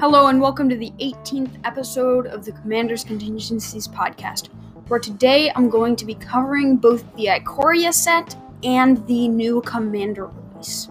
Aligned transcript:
Hello, 0.00 0.28
and 0.28 0.40
welcome 0.40 0.68
to 0.68 0.76
the 0.76 0.92
18th 1.00 1.58
episode 1.64 2.28
of 2.28 2.44
the 2.44 2.52
Commander's 2.52 3.02
Contingencies 3.02 3.88
podcast, 3.88 4.46
where 4.86 5.00
today 5.00 5.50
I'm 5.56 5.68
going 5.68 5.96
to 5.96 6.04
be 6.04 6.14
covering 6.14 6.76
both 6.76 7.02
the 7.16 7.26
Ikoria 7.26 7.92
set 7.92 8.36
and 8.62 9.04
the 9.08 9.26
new 9.26 9.60
Commander 9.62 10.26
release. 10.26 10.88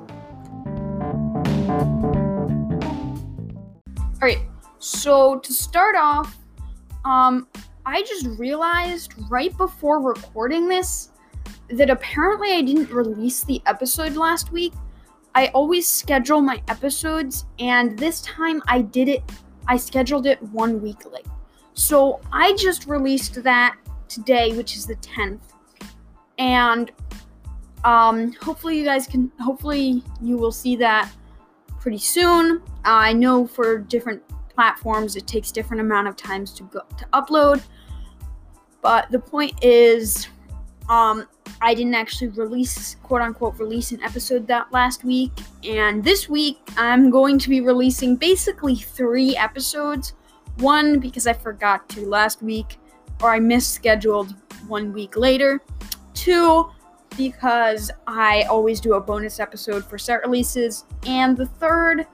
Alright, 4.16 4.42
so 4.80 5.40
to 5.40 5.54
start 5.54 5.96
off, 5.96 6.38
um, 7.06 7.48
I 7.86 8.02
just 8.02 8.28
realized 8.38 9.14
right 9.30 9.56
before 9.56 10.02
recording 10.02 10.68
this 10.68 11.12
that 11.70 11.90
apparently 11.90 12.52
I 12.52 12.62
didn't 12.62 12.92
release 12.92 13.46
the 13.46 13.62
episode 13.68 14.18
last 14.18 14.52
week 14.52 14.74
I 15.38 15.50
always 15.54 15.88
schedule 15.88 16.42
my 16.42 16.64
episodes, 16.68 17.46
and 17.60 17.96
this 17.96 18.22
time 18.22 18.60
I 18.68 18.82
did 18.82 19.08
it, 19.08 19.22
I 19.68 19.78
scheduled 19.78 20.26
it 20.26 20.42
one 20.42 20.82
week 20.82 21.06
late. 21.12 21.28
So 21.76 22.20
I 22.34 22.54
just 22.54 22.88
released 22.88 23.44
that 23.44 23.76
today, 24.10 24.58
which 24.58 24.76
is 24.76 24.88
the 24.88 24.96
10th. 24.96 25.42
And 26.40 26.92
um, 27.84 28.34
hopefully, 28.42 28.80
you 28.80 28.84
guys 28.84 29.06
can, 29.06 29.32
hopefully, 29.40 30.02
you 30.24 30.38
will 30.38 30.52
see 30.52 30.76
that 30.78 31.12
pretty 31.80 32.00
soon. 32.00 32.58
Uh, 32.84 33.06
I 33.06 33.14
know 33.14 33.46
for 33.46 33.78
different 33.78 34.24
platforms 34.50 35.16
it 35.16 35.28
takes 35.28 35.52
different 35.52 35.82
amount 35.82 36.08
of 36.08 36.16
times 36.16 36.52
to 36.52 36.64
go 36.64 36.82
to 36.98 37.06
upload 37.14 37.62
but 38.82 39.12
the 39.12 39.20
point 39.20 39.54
is 39.64 40.30
um, 40.90 41.28
I 41.62 41.74
didn't 41.74 41.96
actually 41.96 42.30
release, 42.30 42.96
quote 43.04 43.22
unquote, 43.22 43.60
release 43.60 43.92
an 43.92 44.02
episode 44.02 44.48
that 44.48 44.72
last 44.72 45.04
week. 45.04 45.32
And 45.64 46.04
this 46.04 46.30
week, 46.30 46.60
I'm 46.78 47.10
going 47.10 47.40
to 47.40 47.50
be 47.50 47.62
releasing 47.62 48.16
basically 48.16 48.76
three 48.76 49.36
episodes. 49.36 50.14
One, 50.58 51.00
because 51.00 51.28
I 51.28 51.34
forgot 51.34 51.88
to 51.90 52.06
last 52.06 52.42
week, 52.42 52.78
or 53.22 53.32
I 53.32 53.40
misscheduled 53.40 54.36
one 54.68 54.94
week 54.94 55.18
later. 55.18 55.62
Two, 56.14 56.70
because 57.16 57.92
I 58.08 58.44
always 58.44 58.80
do 58.80 58.94
a 58.94 59.02
bonus 59.02 59.40
episode 59.40 59.86
for 59.86 59.98
set 59.98 60.22
releases. 60.22 60.86
And 61.06 61.36
the 61.36 61.46
third 61.46 62.08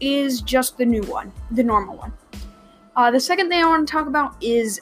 is 0.00 0.42
just 0.42 0.76
the 0.76 0.84
new 0.84 1.02
one, 1.02 1.32
the 1.52 1.62
normal 1.62 1.96
one. 1.96 2.12
Uh, 2.96 3.10
the 3.10 3.20
second 3.20 3.48
thing 3.50 3.62
I 3.62 3.68
want 3.68 3.86
to 3.86 3.92
talk 3.92 4.06
about 4.06 4.42
is 4.42 4.80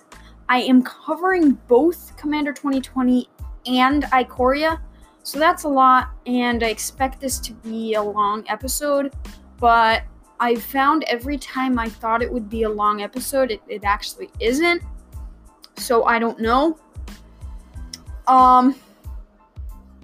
I 0.49 0.61
am 0.61 0.83
covering 0.83 1.53
both 1.69 2.17
Commander 2.17 2.53
2020 2.53 3.29
and 3.67 4.05
Ikoria. 4.05 4.81
So 5.23 5.39
that's 5.39 5.65
a 5.65 5.69
lot, 5.69 6.11
and 6.27 6.63
I 6.63 6.69
expect 6.69 7.21
this 7.21 7.39
to 7.41 7.53
be 7.55 7.95
a 7.95 8.03
long 8.03 8.45
episode, 8.49 9.15
but 9.59 10.03
I 10.39 10.57
found 10.57 11.05
every 11.05 11.39
time 11.39 11.79
I 11.79 11.89
thought 11.89 12.23
it 12.23 12.31
would 12.31 12.51
be 12.51 12.65
a 12.65 12.69
long 12.69 13.01
episode, 13.01 13.51
it, 13.51 13.63
it 13.67 13.85
actually 13.85 14.29
isn't. 14.41 14.83
So 15.77 16.05
I 16.05 16.19
don't 16.19 16.39
know. 16.41 16.79
Um, 18.27 18.75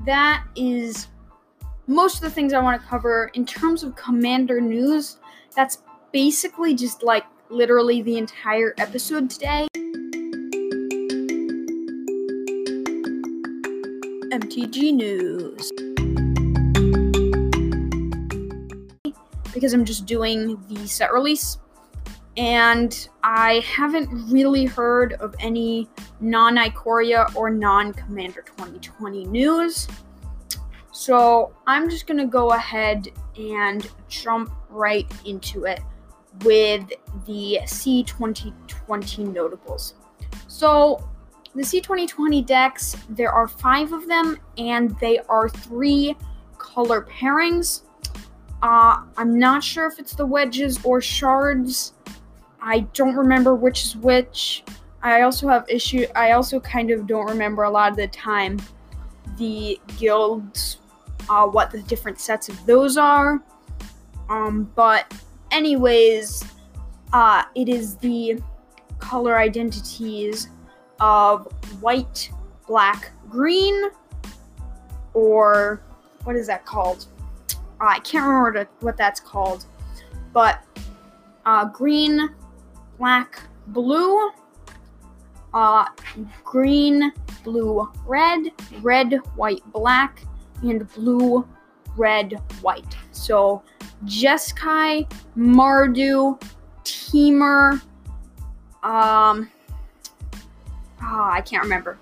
that 0.07 0.45
is 0.57 1.09
most 1.87 2.17
of 2.17 2.23
the 2.23 2.31
things 2.31 2.53
I 2.53 2.61
want 2.61 2.81
to 2.81 2.89
cover. 2.89 3.31
In 3.35 3.45
terms 3.45 3.83
of 3.83 3.95
Commander 3.97 4.61
news, 4.61 5.19
that's 5.55 5.83
basically 6.13 6.75
just 6.75 7.03
like 7.03 7.25
literally 7.51 8.01
the 8.01 8.17
entire 8.17 8.75
episode 8.79 9.29
today. 9.29 9.67
MTG 14.31 14.95
News. 14.95 15.73
Because 19.53 19.73
I'm 19.73 19.85
just 19.85 20.07
doing 20.07 20.57
the 20.69 20.87
set 20.87 21.13
release, 21.13 21.59
and 22.37 23.09
I 23.25 23.65
haven't 23.67 24.09
really 24.31 24.67
heard 24.67 25.15
of 25.15 25.35
any 25.41 25.89
non 26.21 26.57
Ikoria 26.57 27.35
or 27.35 27.51
non 27.51 27.93
Commander 27.93 28.43
2020 28.43 29.25
news. 29.27 29.89
So 30.93 31.53
I'm 31.67 31.91
just 31.91 32.07
gonna 32.07 32.27
go 32.27 32.53
ahead 32.53 33.09
and 33.37 33.91
jump 34.09 34.53
right 34.69 35.11
into 35.25 35.65
it 35.65 35.81
with 36.45 36.89
the 37.27 37.59
C2020 37.65 39.33
notables. 39.33 39.95
So 40.47 41.05
the 41.55 41.63
C2020 41.63 42.47
decks, 42.47 42.97
there 43.09 43.33
are 43.33 43.49
five 43.49 43.93
of 43.93 44.07
them, 44.07 44.39
and 44.57 44.97
they 45.01 45.19
are 45.29 45.49
three 45.49 46.17
color 46.59 47.03
pairings. 47.03 47.83
Uh, 48.63 49.03
I'm 49.17 49.39
not 49.39 49.65
sure 49.65 49.87
if 49.87 49.99
it's 49.99 50.15
the 50.15 50.27
wedges 50.27 50.79
or 50.85 51.01
shards. 51.01 51.95
I 52.61 52.81
don't 52.93 53.17
remember 53.17 53.55
which 53.55 53.83
is 53.85 53.97
which. 53.97 54.65
I 55.03 55.23
also 55.23 55.49
have 55.49 55.65
issue. 55.69 56.07
I 56.15 56.33
also 56.33 56.61
kind 56.61 56.91
of 56.91 57.07
don't 57.07 57.27
remember 57.27 57.65
a 57.65 57.71
lot 57.71 57.91
of 57.91 57.97
the 57.97 58.09
time 58.09 58.59
the 59.39 59.81
guilds, 59.97 60.77
uh, 61.29 61.47
what 61.47 61.71
the 61.71 61.83
different 61.83 62.21
sets 62.21 62.49
of 62.49 62.67
those 62.67 62.97
are. 62.99 63.43
Um, 64.29 64.71
but 64.75 65.13
anyways, 65.51 66.45
uh, 67.13 67.45
it 67.55 67.69
is 67.69 67.97
the 67.97 68.41
color 68.99 69.39
identities 69.39 70.49
of 71.01 71.47
white, 71.81 72.31
black, 72.67 73.11
green, 73.29 73.91
or 75.15 75.83
what 76.25 76.37
is 76.37 76.47
that 76.47 76.65
called? 76.65 77.07
Uh, 77.81 77.87
I 77.89 77.99
can't 78.01 78.27
remember 78.27 78.69
what 78.81 78.97
that's 78.97 79.21
called, 79.21 79.65
but 80.33 80.63
uh, 81.47 81.65
green, 81.67 82.29
black, 82.99 83.43
blue, 83.69 84.31
uh, 85.55 85.87
green, 86.45 87.13
blue, 87.43 87.91
red, 88.07 88.53
red, 88.83 89.15
white, 89.37 89.63
black, 89.73 90.23
and 90.63 90.87
blue, 90.93 91.47
red, 91.97 92.35
white. 92.61 92.97
So 93.13 93.63
Jeskai, 94.05 95.11
Mardu, 95.37 96.41
Temur, 96.85 97.81
um, 98.83 99.51
oh, 101.03 101.29
I 101.31 101.41
can't 101.41 101.63
remember. 101.63 101.99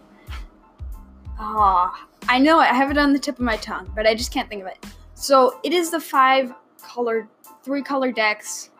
Oh, 1.38 1.92
I 2.28 2.38
know. 2.38 2.58
I 2.58 2.66
have 2.66 2.90
it 2.90 2.98
on 2.98 3.12
the 3.12 3.18
tip 3.18 3.36
of 3.36 3.44
my 3.44 3.56
tongue, 3.56 3.90
but 3.94 4.06
I 4.06 4.14
just 4.14 4.32
can't 4.32 4.48
think 4.48 4.62
of 4.62 4.68
it. 4.68 4.84
So 5.14 5.60
it 5.62 5.72
is 5.72 5.90
the 5.90 6.00
five 6.00 6.52
color, 6.82 7.28
three 7.62 7.82
color 7.82 8.12
decks. 8.12 8.70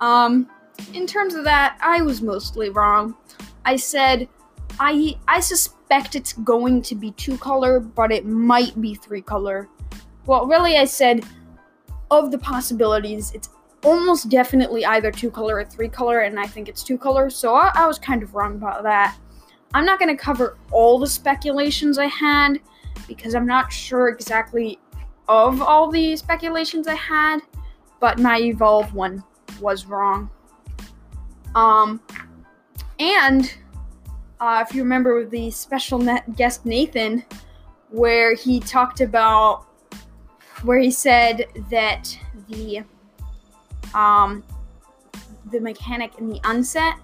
Um, 0.00 0.48
in 0.94 1.06
terms 1.06 1.34
of 1.34 1.44
that, 1.44 1.78
I 1.80 2.02
was 2.02 2.22
mostly 2.22 2.70
wrong. 2.70 3.16
I 3.64 3.76
said 3.76 4.28
I 4.80 5.16
I 5.28 5.40
suspect 5.40 6.14
it's 6.14 6.32
going 6.32 6.82
to 6.82 6.94
be 6.94 7.12
two 7.12 7.36
color, 7.38 7.80
but 7.80 8.10
it 8.10 8.26
might 8.26 8.80
be 8.80 8.94
three 8.94 9.22
color. 9.22 9.68
Well, 10.26 10.46
really, 10.46 10.76
I 10.76 10.84
said 10.84 11.24
of 12.10 12.30
the 12.30 12.38
possibilities, 12.38 13.32
it's 13.32 13.48
almost 13.84 14.28
definitely 14.28 14.84
either 14.84 15.10
two 15.10 15.30
color 15.30 15.56
or 15.56 15.64
three 15.64 15.88
color, 15.88 16.20
and 16.20 16.38
I 16.38 16.46
think 16.46 16.68
it's 16.68 16.82
two 16.82 16.98
color. 16.98 17.30
So 17.30 17.54
I, 17.54 17.72
I 17.74 17.86
was 17.86 17.98
kind 17.98 18.22
of 18.22 18.34
wrong 18.34 18.54
about 18.54 18.82
that. 18.84 19.16
I'm 19.74 19.84
not 19.84 19.98
going 19.98 20.14
to 20.14 20.22
cover 20.22 20.58
all 20.70 20.98
the 20.98 21.06
speculations 21.06 21.98
I 21.98 22.06
had 22.06 22.60
because 23.08 23.34
I'm 23.34 23.46
not 23.46 23.72
sure 23.72 24.08
exactly 24.08 24.78
of 25.28 25.62
all 25.62 25.90
the 25.90 26.16
speculations 26.16 26.86
I 26.88 26.94
had, 26.94 27.40
but 28.00 28.18
my 28.18 28.38
Evolve 28.38 28.92
one 28.94 29.22
was 29.60 29.86
wrong. 29.86 30.30
Um, 31.54 32.00
and 32.98 33.54
uh, 34.40 34.64
if 34.66 34.74
you 34.74 34.82
remember 34.82 35.24
the 35.24 35.50
special 35.50 35.98
guest 36.36 36.66
Nathan, 36.66 37.24
where 37.90 38.34
he 38.34 38.60
talked 38.60 39.00
about, 39.00 39.66
where 40.62 40.78
he 40.78 40.90
said 40.90 41.46
that 41.70 42.16
the 42.48 42.82
um, 43.94 44.42
the 45.50 45.60
mechanic 45.60 46.18
in 46.18 46.28
the 46.28 46.40
unset 46.44 46.94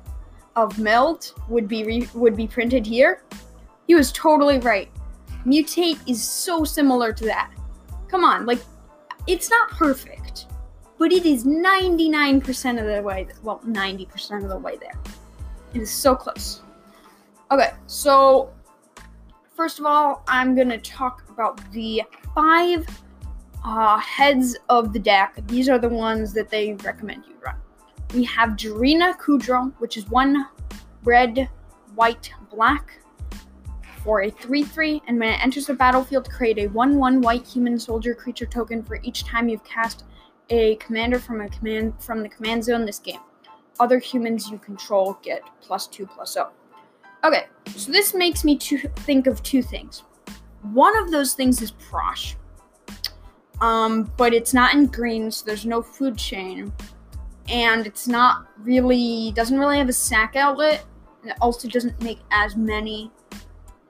of 0.59 0.79
meld 0.79 1.33
would 1.49 1.69
be 1.69 1.85
re- 1.85 2.09
would 2.15 2.37
be 2.37 2.47
printed 2.47 2.85
here. 2.85 3.23
He 3.87 3.95
was 3.95 4.11
totally 4.13 4.59
right. 4.59 4.91
Mutate 5.47 5.99
is 6.09 6.23
so 6.23 6.65
similar 6.65 7.13
to 7.13 7.25
that. 7.25 7.53
Come 8.09 8.25
on, 8.25 8.45
like 8.45 8.61
it's 9.27 9.49
not 9.51 9.71
perfect, 9.71 10.47
but 10.99 11.13
it 11.13 11.25
is 11.25 11.45
99% 11.45 12.81
of 12.81 12.87
the 12.87 13.03
way 13.03 13.25
th- 13.25 13.37
well, 13.43 13.61
90% 13.67 14.43
of 14.43 14.49
the 14.49 14.59
way 14.59 14.77
there. 14.77 14.99
It 15.75 15.83
is 15.83 15.91
so 15.91 16.17
close. 16.17 16.63
Okay, 17.51 17.71
so 17.87 18.51
first 19.55 19.79
of 19.79 19.87
all, 19.87 20.23
I'm 20.27 20.55
going 20.57 20.71
to 20.71 20.79
talk 20.79 21.25
about 21.31 21.61
the 21.73 22.03
five 22.35 22.87
uh, 23.65 23.99
heads 23.99 24.57
of 24.69 24.93
the 24.93 24.99
deck. 24.99 25.39
These 25.47 25.69
are 25.69 25.79
the 25.79 25.89
ones 25.89 26.33
that 26.33 26.49
they 26.49 26.75
recommend 26.75 27.25
you 27.27 27.37
run 27.45 27.57
we 28.15 28.25
have 28.25 28.51
Jirina 28.51 29.17
Kudro, 29.19 29.73
which 29.79 29.97
is 29.97 30.09
one 30.09 30.47
red, 31.05 31.49
white, 31.95 32.31
black 32.51 33.01
for 34.03 34.23
a 34.23 34.31
3 34.31 34.63
3. 34.65 35.03
And 35.07 35.19
when 35.19 35.31
it 35.31 35.43
enters 35.43 35.67
the 35.67 35.75
battlefield, 35.75 36.31
create 36.31 36.59
a 36.59 36.67
1 36.69 36.97
1 36.97 37.21
white 37.21 37.47
human 37.47 37.79
soldier 37.79 38.15
creature 38.15 38.47
token 38.47 38.83
for 38.83 39.01
each 39.03 39.25
time 39.25 39.49
you've 39.49 39.65
cast 39.65 40.05
a 40.51 40.77
commander 40.77 41.19
from 41.19 41.41
a 41.41 41.49
command 41.49 41.93
from 41.99 42.23
the 42.23 42.29
command 42.29 42.65
zone 42.65 42.87
this 42.87 42.99
game. 42.99 43.21
Other 43.81 43.99
humans 43.99 44.51
you 44.51 44.59
control 44.59 45.19
get 45.23 45.43
plus 45.61 45.87
two 45.87 46.07
plus 46.07 46.33
zero. 46.33 46.51
Okay, 47.25 47.47
so 47.77 47.93
this 47.93 48.15
makes 48.15 48.45
me 48.45 48.57
to 48.57 48.79
think 48.79 49.27
of 49.27 49.43
two 49.43 49.63
things. 49.63 50.05
One 50.63 50.97
of 50.97 51.11
those 51.11 51.35
things 51.35 51.61
is 51.63 51.73
Prosh. 51.73 52.35
Um, 53.61 54.11
but 54.17 54.33
it's 54.33 54.55
not 54.55 54.75
in 54.75 54.87
green, 54.87 55.31
so 55.31 55.45
there's 55.45 55.67
no 55.67 55.83
food 55.83 56.17
chain. 56.17 56.73
And 57.49 57.87
it's 57.87 58.07
not 58.07 58.47
really 58.59 59.33
doesn't 59.33 59.59
really 59.59 59.79
have 59.79 59.89
a 59.89 59.93
sack 59.93 60.37
outlet. 60.37 60.85
And 61.23 61.31
it 61.31 61.37
also 61.41 61.69
doesn't 61.69 62.01
make 62.03 62.21
as 62.31 62.57
many 62.57 63.11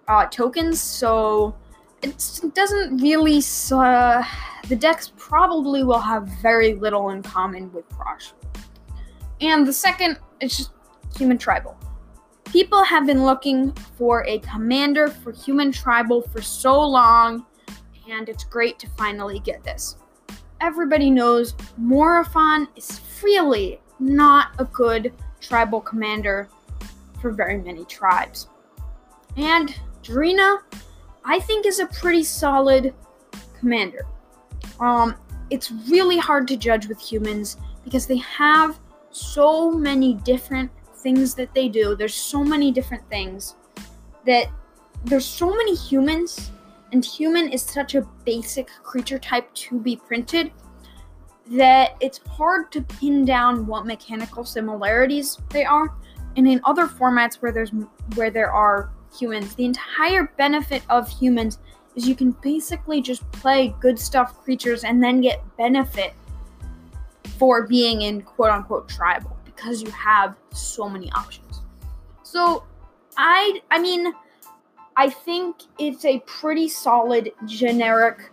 uh, 0.07 0.27
tokens, 0.27 0.81
so 0.81 1.55
it 2.03 2.31
doesn't 2.55 2.99
really. 2.99 3.43
Uh, 3.71 4.25
the 4.69 4.77
decks 4.77 5.13
probably 5.17 5.83
will 5.83 6.01
have 6.01 6.29
very 6.43 6.75
little 6.75 7.11
in 7.11 7.23
common 7.23 7.73
with 7.73 7.89
Prosh. 7.89 8.33
And 9.41 9.67
the 9.67 9.73
second, 9.73 10.19
is 10.41 10.57
just 10.57 10.71
human 11.17 11.39
tribal. 11.39 11.77
People 12.45 12.83
have 12.83 13.07
been 13.07 13.25
looking 13.25 13.73
for 13.97 14.25
a 14.27 14.39
commander 14.41 15.09
for 15.09 15.33
human 15.33 15.71
tribal 15.71 16.23
for 16.23 16.41
so 16.41 16.81
long, 16.81 17.45
and 18.11 18.29
it's 18.29 18.45
great 18.45 18.79
to 18.79 18.89
finally 18.97 19.39
get 19.41 19.63
this. 19.65 19.97
Everybody 20.61 21.11
knows 21.11 21.55
Morophon 21.77 22.69
is 22.75 22.99
really 23.23 23.81
not 23.99 24.53
a 24.59 24.65
good 24.65 25.13
tribal 25.41 25.81
commander 25.81 26.49
for 27.21 27.31
very 27.31 27.59
many 27.59 27.85
tribes. 27.85 28.49
And 29.37 29.75
Drina, 30.03 30.59
I 31.25 31.41
think, 31.41 31.67
is 31.67 31.81
a 31.81 31.87
pretty 31.87 32.25
solid 32.25 32.95
commander. 33.59 34.07
Um, 34.81 35.17
it's 35.51 35.71
really 35.71 36.19
hard 36.19 36.49
to 36.49 36.57
judge 36.57 36.87
with 36.87 37.01
humans 37.01 37.57
because 37.85 38.07
they 38.07 38.19
have 38.19 38.79
so 39.11 39.71
many 39.71 40.15
different 40.15 40.71
things 40.97 41.35
that 41.35 41.55
they 41.55 41.69
do. 41.69 41.95
There's 41.95 42.15
so 42.15 42.45
many 42.45 42.71
different 42.73 43.09
things 43.09 43.55
that 44.27 44.49
there's 45.05 45.25
so 45.25 45.51
many 45.51 45.75
humans, 45.75 46.51
and 46.93 47.05
human 47.05 47.49
is 47.49 47.63
such 47.63 47.95
a 47.95 48.03
basic 48.25 48.69
creature 48.83 49.19
type 49.19 49.53
to 49.55 49.79
be 49.79 49.97
printed 49.97 50.53
that 51.51 51.97
it's 52.01 52.19
hard 52.29 52.71
to 52.73 52.83
pin 52.83 53.25
down 53.25 53.67
what 53.67 53.87
mechanical 53.87 54.45
similarities 54.45 55.39
they 55.51 55.65
are. 55.65 55.95
And 56.37 56.47
in 56.47 56.61
other 56.65 56.87
formats 56.87 57.37
where 57.37 57.53
there's 57.53 57.71
where 58.15 58.31
there 58.31 58.53
are 58.53 58.91
humans, 59.17 59.55
the 59.55 59.65
entire 59.65 60.33
benefit 60.37 60.83
of 60.89 61.09
humans 61.09 61.59
is 61.97 62.07
you 62.07 62.15
can 62.15 62.33
basically 62.43 63.01
just 63.01 63.31
play 63.33 63.75
good 63.81 63.99
stuff 63.99 64.43
creatures 64.45 64.85
and 64.85 65.03
then 65.03 65.21
get 65.21 65.43
benefit 65.57 66.13
for 67.39 67.67
being 67.67 68.03
in 68.03 68.23
quote 68.23 68.51
unquote 68.51 68.89
tribal 68.89 69.37
because 69.45 69.83
you 69.83 69.91
have 69.91 70.37
so 70.53 70.89
many 70.89 71.11
options. 71.13 71.63
So 72.23 72.65
I 73.17 73.61
I 73.71 73.79
mean 73.79 74.13
I 74.97 75.09
think 75.09 75.57
it's 75.79 76.05
a 76.05 76.19
pretty 76.27 76.69
solid 76.69 77.33
generic 77.47 78.33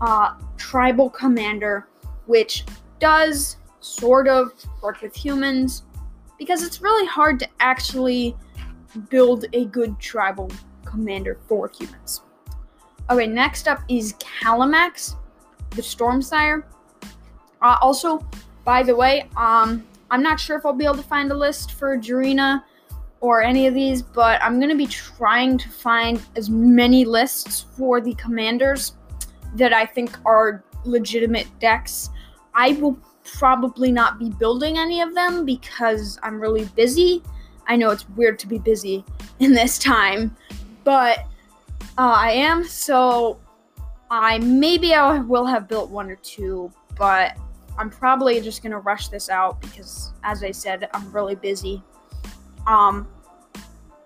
uh, 0.00 0.34
tribal 0.56 1.10
commander 1.10 1.88
which 2.26 2.64
does 2.98 3.56
sort 3.80 4.28
of 4.28 4.52
work 4.82 5.02
with 5.02 5.14
humans 5.14 5.82
because 6.38 6.62
it's 6.62 6.82
really 6.82 7.06
hard 7.06 7.38
to 7.38 7.48
actually 7.60 8.36
build 9.08 9.46
a 9.52 9.64
good 9.66 9.98
tribal 9.98 10.50
commander 10.84 11.38
for 11.46 11.68
humans. 11.68 12.22
Okay, 13.08 13.26
next 13.26 13.68
up 13.68 13.82
is 13.88 14.14
Kalamax, 14.14 15.14
the 15.70 15.82
Stormsire. 15.82 16.64
Uh, 17.62 17.76
also, 17.80 18.26
by 18.64 18.82
the 18.82 18.94
way, 18.94 19.28
um, 19.36 19.86
I'm 20.10 20.22
not 20.22 20.40
sure 20.40 20.56
if 20.56 20.66
I'll 20.66 20.72
be 20.72 20.84
able 20.84 20.96
to 20.96 21.02
find 21.02 21.30
a 21.30 21.34
list 21.34 21.72
for 21.72 21.96
Jirina 21.96 22.62
or 23.20 23.42
any 23.42 23.66
of 23.66 23.74
these, 23.74 24.02
but 24.02 24.42
I'm 24.42 24.58
going 24.58 24.70
to 24.70 24.76
be 24.76 24.86
trying 24.86 25.58
to 25.58 25.68
find 25.68 26.20
as 26.36 26.50
many 26.50 27.04
lists 27.04 27.66
for 27.76 28.00
the 28.00 28.14
commanders 28.14 28.94
that 29.54 29.72
I 29.72 29.86
think 29.86 30.16
are 30.24 30.64
legitimate 30.84 31.46
decks. 31.60 32.10
I 32.56 32.72
will 32.72 32.98
probably 33.22 33.92
not 33.92 34.18
be 34.18 34.30
building 34.30 34.78
any 34.78 35.02
of 35.02 35.14
them 35.14 35.44
because 35.44 36.18
I'm 36.22 36.40
really 36.40 36.64
busy. 36.74 37.22
I 37.66 37.76
know 37.76 37.90
it's 37.90 38.08
weird 38.10 38.38
to 38.40 38.46
be 38.46 38.58
busy 38.58 39.04
in 39.40 39.52
this 39.52 39.78
time, 39.78 40.34
but 40.82 41.18
uh, 41.98 42.14
I 42.16 42.32
am, 42.32 42.64
so 42.64 43.38
I 44.10 44.38
maybe 44.38 44.94
I 44.94 45.18
will 45.18 45.44
have 45.44 45.68
built 45.68 45.90
one 45.90 46.10
or 46.10 46.16
two, 46.16 46.72
but 46.96 47.36
I'm 47.78 47.90
probably 47.90 48.40
just 48.40 48.62
gonna 48.62 48.78
rush 48.78 49.08
this 49.08 49.28
out 49.28 49.60
because, 49.60 50.12
as 50.22 50.42
I 50.42 50.50
said, 50.50 50.88
I'm 50.94 51.12
really 51.12 51.34
busy. 51.34 51.82
Um. 52.66 53.06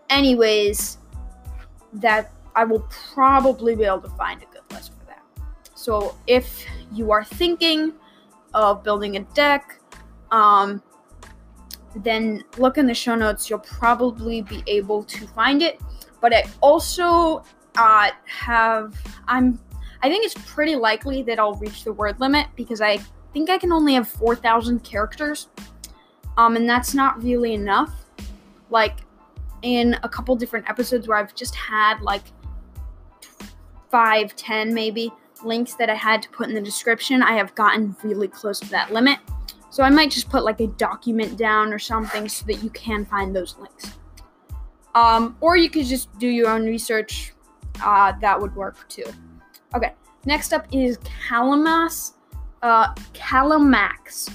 Anyways, 0.08 0.98
that 1.92 2.32
I 2.56 2.64
will 2.64 2.84
probably 3.14 3.76
be 3.76 3.84
able 3.84 4.00
to 4.00 4.08
find 4.10 4.42
a 4.42 4.46
good 4.46 4.62
list 4.72 4.92
for 4.98 5.06
that. 5.06 5.22
So 5.76 6.16
if 6.26 6.66
you 6.92 7.12
are 7.12 7.22
thinking 7.22 7.92
of 8.54 8.82
building 8.82 9.16
a 9.16 9.20
deck, 9.34 9.80
um, 10.30 10.82
then 11.96 12.44
look 12.58 12.78
in 12.78 12.86
the 12.86 12.94
show 12.94 13.14
notes. 13.14 13.50
You'll 13.50 13.58
probably 13.60 14.42
be 14.42 14.62
able 14.66 15.02
to 15.04 15.26
find 15.28 15.62
it. 15.62 15.80
But 16.20 16.34
I 16.34 16.44
also 16.60 17.44
uh, 17.76 18.10
have 18.24 18.94
I'm 19.26 19.58
I 20.02 20.08
think 20.08 20.24
it's 20.24 20.34
pretty 20.46 20.76
likely 20.76 21.22
that 21.24 21.38
I'll 21.38 21.54
reach 21.54 21.84
the 21.84 21.92
word 21.92 22.20
limit 22.20 22.46
because 22.56 22.80
I 22.80 22.98
think 23.32 23.50
I 23.50 23.58
can 23.58 23.70
only 23.70 23.94
have 23.94 24.08
4,000 24.08 24.82
characters. 24.82 25.48
Um, 26.38 26.56
and 26.56 26.68
that's 26.68 26.94
not 26.94 27.22
really 27.22 27.52
enough. 27.52 28.06
Like 28.70 29.00
in 29.62 29.98
a 30.02 30.08
couple 30.08 30.34
different 30.36 30.68
episodes 30.70 31.06
where 31.06 31.18
I've 31.18 31.34
just 31.34 31.54
had 31.54 32.00
like 32.00 32.22
five, 33.90 34.34
ten 34.36 34.72
maybe 34.72 35.12
links 35.44 35.74
that 35.74 35.90
I 35.90 35.94
had 35.94 36.22
to 36.22 36.28
put 36.30 36.48
in 36.48 36.54
the 36.54 36.60
description, 36.60 37.22
I 37.22 37.34
have 37.34 37.54
gotten 37.54 37.96
really 38.02 38.28
close 38.28 38.60
to 38.60 38.70
that 38.70 38.92
limit. 38.92 39.18
So 39.70 39.82
I 39.84 39.90
might 39.90 40.10
just 40.10 40.28
put 40.28 40.44
like 40.44 40.60
a 40.60 40.66
document 40.66 41.36
down 41.36 41.72
or 41.72 41.78
something 41.78 42.28
so 42.28 42.44
that 42.46 42.62
you 42.62 42.70
can 42.70 43.04
find 43.04 43.34
those 43.34 43.56
links. 43.58 43.98
Um, 44.94 45.36
or 45.40 45.56
you 45.56 45.70
could 45.70 45.86
just 45.86 46.16
do 46.18 46.26
your 46.26 46.48
own 46.50 46.64
research 46.64 47.32
uh, 47.82 48.12
that 48.20 48.40
would 48.40 48.54
work 48.56 48.88
too. 48.88 49.04
Okay, 49.74 49.94
next 50.24 50.52
up 50.52 50.66
is 50.72 50.98
Calamas, 51.28 52.14
uh, 52.62 52.92
Kalamax, 53.14 54.30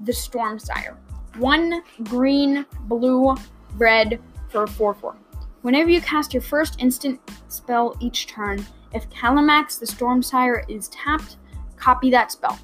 the 0.00 0.12
Stormsire. 0.12 0.96
One 1.36 1.82
green, 2.04 2.64
blue, 2.84 3.36
red 3.74 4.20
for 4.48 4.66
4 4.66 4.94
4. 4.94 5.16
Whenever 5.62 5.90
you 5.90 6.00
cast 6.00 6.32
your 6.32 6.42
first 6.42 6.80
instant 6.80 7.20
spell 7.48 7.96
each 8.00 8.26
turn, 8.26 8.64
if 8.92 9.08
Kalamax 9.10 9.78
the 9.78 9.86
Storm 9.86 10.22
Sire, 10.22 10.64
is 10.68 10.88
tapped, 10.88 11.36
copy 11.76 12.10
that 12.10 12.32
spell. 12.32 12.58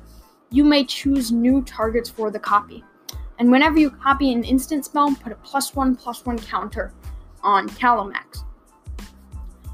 You 0.51 0.65
may 0.65 0.85
choose 0.85 1.33
new 1.33 1.63
targets 1.63 2.09
for 2.09 2.31
the 2.31 2.39
copy. 2.39 2.85
And 3.39 3.51
whenever 3.51 3.79
you 3.79 3.91
copy 3.91 4.33
an 4.33 4.45
instant 4.45 4.85
spell, 4.85 5.15
put 5.15 5.33
a 5.33 5.37
plus 5.37 5.75
one 5.75 5.97
plus 5.97 6.25
one 6.25 6.39
counter 6.39 6.93
on 7.43 7.69
Kalamax. 7.69 8.45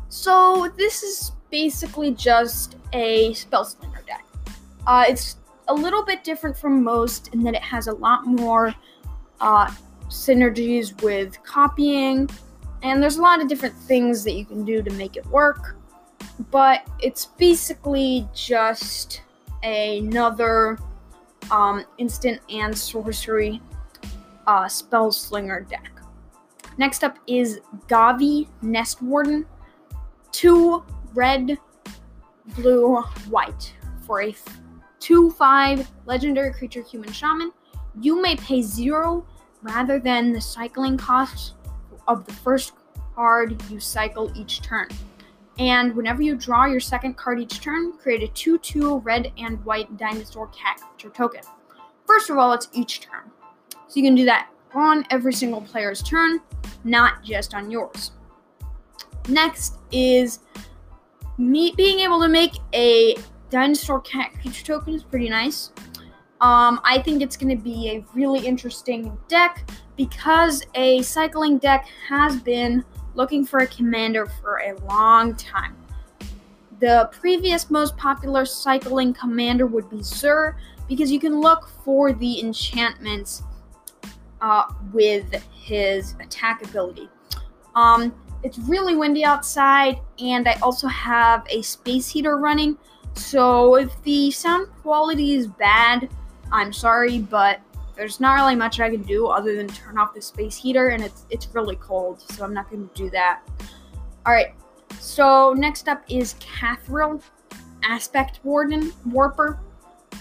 So 0.09 0.73
this 0.77 1.03
is 1.03 1.33
basically 1.51 2.13
just 2.13 2.77
a 2.93 3.33
spell 3.35 3.65
slinger 3.65 4.03
deck. 4.07 4.25
Uh, 4.87 5.05
it's 5.09 5.37
a 5.69 5.75
little 5.75 6.05
bit 6.05 6.25
different 6.25 6.57
from 6.57 6.83
most 6.83 7.29
in 7.35 7.43
that 7.45 7.55
it 7.55 7.63
has 7.63 7.87
a 7.87 7.93
lot 7.93 8.27
more 8.27 8.75
uh, 9.41 9.73
synergies 10.09 11.01
with 11.03 11.41
copying, 11.45 12.29
and 12.83 13.03
there's 13.03 13.19
a 13.19 13.23
lot 13.23 13.41
of 13.41 13.49
different 13.49 13.75
things 13.75 14.25
that 14.25 14.33
you 14.33 14.45
can 14.45 14.65
do 14.65 14.83
to 14.83 14.91
make 14.93 15.17
it 15.17 15.25
work. 15.27 15.77
But 16.51 16.87
it's 17.01 17.27
basically 17.27 18.27
just 18.35 19.23
another 19.63 20.79
um, 21.51 21.85
instant 21.99 22.41
and 22.49 22.77
sorcery 22.77 23.61
uh, 24.47 24.69
spell 24.69 25.13
slinger 25.13 25.61
deck. 25.61 25.91
Next 26.79 27.05
up 27.05 27.19
is 27.27 27.61
Gavi 27.89 28.49
Nest 28.63 29.03
Warden 29.03 29.45
two 30.33 30.83
red, 31.15 31.59
blue, 32.57 33.01
white 33.29 33.75
for 34.07 34.23
a 34.23 34.35
2 35.01 35.31
5 35.31 35.91
legendary 36.07 36.53
creature 36.53 36.83
human 36.83 37.13
shaman. 37.13 37.53
You 38.01 38.21
may 38.21 38.37
pay 38.37 38.63
zero 38.63 39.27
rather 39.63 39.99
than 39.99 40.33
the 40.33 40.41
cycling 40.41 40.97
cost 40.97 41.55
of 42.09 42.25
the 42.27 42.33
first 42.33 42.73
card 43.15 43.61
you 43.71 43.81
cycle 43.81 44.33
each 44.35 44.63
turn. 44.63 44.89
And 45.61 45.95
whenever 45.95 46.23
you 46.23 46.37
draw 46.37 46.65
your 46.65 46.81
second 46.81 47.19
card 47.19 47.39
each 47.39 47.61
turn, 47.61 47.93
create 47.93 48.23
a 48.23 48.29
2 48.29 48.59
2 48.59 49.01
red 49.01 49.31
and 49.37 49.63
white 49.67 49.95
dinosaur 49.99 50.47
cat 50.47 50.81
creature 50.81 51.11
token. 51.15 51.43
First 52.07 52.31
of 52.31 52.39
all, 52.39 52.55
it's 52.55 52.69
each 52.73 53.03
turn. 53.03 53.31
So 53.71 54.01
you 54.01 54.03
can 54.03 54.15
do 54.15 54.25
that 54.25 54.49
on 54.75 55.05
every 55.11 55.35
single 55.35 55.61
player's 55.61 56.03
turn, 56.03 56.41
not 56.83 57.23
just 57.23 57.55
on 57.55 57.71
yours. 57.71 58.13
Next 59.29 59.75
is 59.93 60.41
me 61.37 61.75
being 61.77 62.01
able 62.01 62.23
to 62.23 62.29
make 62.29 62.55
a 62.73 63.17
dinosaur 63.51 64.01
cat 64.01 64.33
creature 64.41 64.65
token 64.65 64.95
is 64.95 65.03
pretty 65.03 65.29
nice. 65.29 65.73
Um, 66.41 66.81
I 66.85 67.03
think 67.05 67.21
it's 67.21 67.37
going 67.37 67.55
to 67.55 67.63
be 67.63 67.91
a 67.91 68.05
really 68.15 68.47
interesting 68.47 69.15
deck 69.29 69.71
because 69.99 70.63
a 70.75 71.03
cycling 71.03 71.59
deck 71.59 71.87
has 72.09 72.41
been 72.41 72.83
looking 73.15 73.45
for 73.45 73.61
a 73.61 73.67
commander 73.67 74.27
for 74.27 74.59
a 74.59 74.75
long 74.87 75.35
time. 75.35 75.77
The 76.81 77.11
previous 77.13 77.71
most 77.71 77.97
popular 77.97 78.47
cycling 78.47 79.13
commander 79.13 79.67
would 79.67 79.91
be 79.91 80.03
Zur 80.03 80.57
because 80.89 81.13
you 81.13 81.21
can 81.21 81.41
look 81.41 81.69
for 81.85 82.13
the 82.13 82.41
enchantments 82.41 83.43
uh, 84.41 84.65
with 84.93 85.31
his 85.53 86.15
attack 86.21 86.65
ability. 86.65 87.09
Um, 87.75 88.15
it's 88.43 88.59
really 88.59 88.97
windy 88.97 89.25
outside, 89.25 90.01
and 90.19 90.49
I 90.49 90.55
also 90.63 90.87
have 90.89 91.47
a 91.51 91.63
space 91.63 92.09
heater 92.09 92.39
running. 92.39 92.79
So 93.15 93.77
if 93.77 94.03
the 94.03 94.31
sound 94.31 94.69
quality 94.83 95.35
is 95.35 95.47
bad, 95.47 96.09
I'm 96.51 96.73
sorry, 96.73 97.19
but 97.19 97.61
there's 98.01 98.19
not 98.19 98.33
really 98.33 98.57
much 98.57 98.81
I 98.81 98.89
can 98.89 99.03
do 99.03 99.27
other 99.27 99.55
than 99.55 99.69
turn 99.69 99.99
off 99.99 100.15
the 100.15 100.23
space 100.23 100.57
heater, 100.57 100.89
and 100.89 101.05
it's 101.05 101.27
it's 101.29 101.47
really 101.53 101.77
cold, 101.77 102.23
so 102.23 102.43
I'm 102.43 102.55
not 102.55 102.71
going 102.71 102.89
to 102.89 102.95
do 102.95 103.11
that. 103.11 103.43
All 104.25 104.33
right. 104.33 104.55
So 104.99 105.53
next 105.53 105.87
up 105.87 106.03
is 106.09 106.35
Kathril, 106.41 107.23
Aspect 107.85 108.41
Warden 108.43 108.91
Warper, 109.05 109.61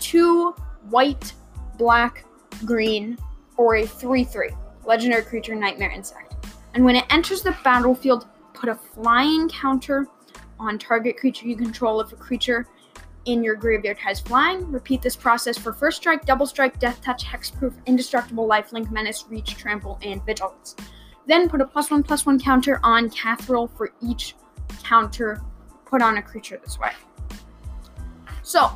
two 0.02 0.52
white, 0.90 1.32
black, 1.78 2.26
green, 2.66 3.18
or 3.56 3.78
a 3.78 3.88
three-three 3.88 4.52
legendary 4.84 5.24
creature 5.24 5.56
Nightmare 5.56 5.92
Insect. 5.92 6.36
And 6.74 6.84
when 6.84 6.98
it 6.98 7.06
enters 7.10 7.44
the 7.44 7.56
battlefield, 7.64 8.28
put 8.54 8.68
a 8.68 8.76
flying 8.76 9.48
counter 9.48 10.06
on 10.60 10.78
target 10.80 11.16
creature 11.16 11.48
you 11.48 11.56
control 11.56 12.02
if 12.02 12.12
a 12.12 12.18
creature 12.18 12.68
in 13.26 13.44
your 13.44 13.56
graveyard 13.56 13.98
has 13.98 14.20
flying. 14.20 14.70
Repeat 14.72 15.02
this 15.02 15.16
process 15.16 15.58
for 15.58 15.74
first 15.74 15.98
strike, 15.98 16.26
double 16.26 16.46
strike, 16.46 16.80
death 16.80 17.02
touch, 17.02 17.26
hexproof, 17.26 17.74
indestructible, 17.86 18.48
lifelink, 18.48 18.92
menace, 18.92 19.26
reach, 19.30 19.56
trample, 19.56 20.00
and 20.04 20.26
vigilance. 20.26 20.76
Then 21.28 21.50
put 21.50 21.62
a 21.62 21.66
plus 21.66 21.92
one 21.92 22.04
plus 22.04 22.26
one 22.26 22.40
counter 22.40 22.80
on 22.84 23.10
Kathril 23.10 23.70
for 23.76 23.92
each 24.02 24.36
counter 24.84 25.42
put 25.86 26.02
on 26.02 26.18
a 26.18 26.22
creature 26.22 26.60
this 26.64 26.80
way. 26.80 26.92
So 28.44 28.72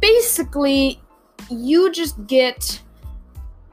basically, 0.00 1.00
you 1.50 1.92
just 1.92 2.26
get 2.26 2.82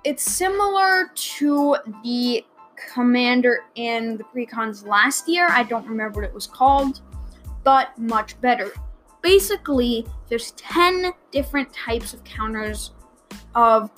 it's 0.03 0.24
similar 0.24 1.12
to 1.15 1.77
the 2.03 2.46
commander 2.93 3.63
in 3.75 4.17
the 4.17 4.24
precons 4.25 4.86
last 4.86 5.27
year. 5.27 5.48
I 5.50 5.63
don't 5.63 5.88
remember 5.88 6.22
what 6.22 6.29
it 6.29 6.34
was 6.34 6.46
called, 6.46 7.01
but 7.63 7.98
much 7.98 8.39
better 8.41 8.74
basically 9.24 10.06
there's 10.30 10.51
10 10.51 11.12
different 11.32 11.74
types 11.74 12.13
of 12.13 12.24
counters 12.24 12.92
of 13.56 13.89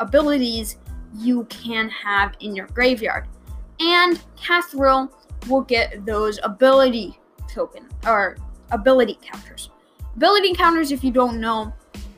abilities 0.00 0.76
you 1.16 1.44
can 1.44 1.88
have 1.88 2.34
in 2.40 2.54
your 2.54 2.66
graveyard. 2.66 3.26
And 3.80 4.20
Kathril 4.36 5.10
will 5.48 5.62
get 5.62 6.04
those 6.04 6.38
ability 6.42 7.18
token 7.48 7.88
or 8.06 8.36
ability 8.70 9.18
counters. 9.22 9.70
Ability 10.16 10.54
counters, 10.54 10.92
if 10.92 11.02
you 11.02 11.10
don't 11.10 11.40
know, 11.40 11.72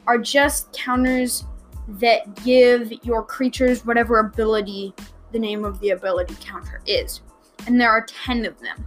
are 0.06 0.18
just 0.18 0.72
counters 0.72 1.44
that 1.88 2.42
give 2.44 2.92
your 3.04 3.22
creatures 3.22 3.84
whatever 3.84 4.18
ability 4.20 4.94
the 5.32 5.38
name 5.38 5.64
of 5.64 5.78
the 5.80 5.90
ability 5.90 6.34
counter 6.40 6.80
is. 6.86 7.20
And 7.66 7.80
there 7.80 7.90
are 7.90 8.04
10 8.06 8.46
of 8.46 8.58
them. 8.60 8.84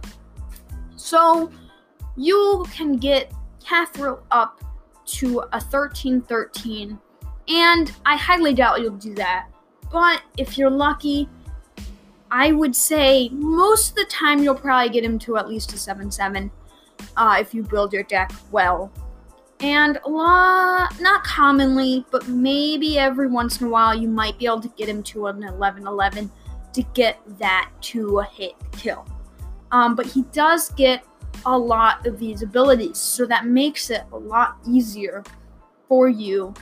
So 0.96 1.50
you 2.16 2.64
can 2.72 2.96
get 2.96 3.32
Kathril 3.68 4.20
up 4.30 4.62
to 5.06 5.42
a 5.52 5.60
13 5.60 6.22
13. 6.22 6.98
And 7.48 7.92
I 8.04 8.16
highly 8.16 8.54
doubt 8.54 8.80
you'll 8.80 8.96
do 8.96 9.14
that. 9.14 9.48
But 9.90 10.22
if 10.36 10.58
you're 10.58 10.70
lucky, 10.70 11.28
I 12.30 12.52
would 12.52 12.76
say 12.76 13.30
most 13.30 13.90
of 13.90 13.94
the 13.96 14.04
time 14.04 14.42
you'll 14.42 14.54
probably 14.54 14.90
get 14.90 15.04
him 15.04 15.18
to 15.20 15.36
at 15.38 15.48
least 15.48 15.72
a 15.72 15.78
7 15.78 16.10
7 16.10 16.50
uh, 17.16 17.36
if 17.40 17.54
you 17.54 17.62
build 17.62 17.92
your 17.92 18.02
deck 18.04 18.32
well. 18.50 18.92
And 19.60 19.98
a 20.04 20.08
lot, 20.08 21.00
not 21.00 21.24
commonly, 21.24 22.04
but 22.12 22.28
maybe 22.28 22.96
every 22.98 23.26
once 23.26 23.60
in 23.60 23.66
a 23.66 23.70
while, 23.70 23.94
you 23.94 24.08
might 24.08 24.38
be 24.38 24.46
able 24.46 24.60
to 24.60 24.68
get 24.76 24.88
him 24.88 25.02
to 25.04 25.26
an 25.26 25.42
11 25.42 25.86
11 25.86 26.30
to 26.74 26.82
get 26.94 27.18
that 27.38 27.70
to 27.80 28.20
a 28.20 28.24
hit 28.24 28.52
kill. 28.72 29.06
Um, 29.72 29.96
but 29.96 30.06
he 30.06 30.22
does 30.32 30.70
get 30.70 31.04
a 31.46 31.58
lot 31.58 32.06
of 32.06 32.18
these 32.18 32.42
abilities. 32.42 32.98
So 32.98 33.26
that 33.26 33.46
makes 33.46 33.90
it 33.90 34.04
a 34.12 34.16
lot 34.16 34.56
easier 34.66 35.22
for 35.88 36.08
you 36.08 36.54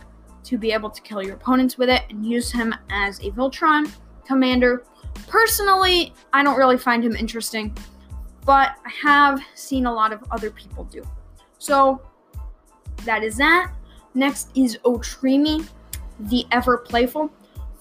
to 0.44 0.56
be 0.56 0.72
able 0.72 0.90
to 0.90 1.02
kill 1.02 1.22
your 1.22 1.34
opponents 1.34 1.76
with 1.76 1.88
it 1.88 2.02
and 2.10 2.24
use 2.24 2.52
him 2.52 2.74
as 2.90 3.18
a 3.20 3.30
Voltron 3.30 3.90
commander. 4.24 4.84
Personally, 5.26 6.14
I 6.32 6.42
don't 6.42 6.56
really 6.56 6.78
find 6.78 7.04
him 7.04 7.16
interesting, 7.16 7.76
but 8.44 8.76
I 8.84 8.90
have 9.02 9.40
seen 9.54 9.86
a 9.86 9.92
lot 9.92 10.12
of 10.12 10.22
other 10.30 10.50
people 10.50 10.84
do. 10.84 11.02
So 11.58 12.00
that 13.04 13.24
is 13.24 13.36
that. 13.38 13.72
Next 14.14 14.50
is 14.56 14.78
Otrimi, 14.84 15.68
the 16.20 16.46
ever 16.52 16.78
playful. 16.78 17.30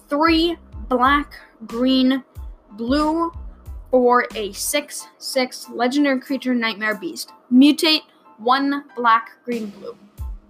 Three 0.09 0.57
black, 0.89 1.35
green, 1.65 2.23
blue, 2.71 3.31
for 3.95 4.27
a 4.35 4.51
6 4.51 5.07
6 5.19 5.69
legendary 5.69 6.19
creature 6.19 6.53
Nightmare 6.53 6.95
Beast. 6.95 7.31
Mutate 7.49 8.01
1 8.39 8.83
black, 8.93 9.29
green, 9.45 9.67
blue. 9.67 9.97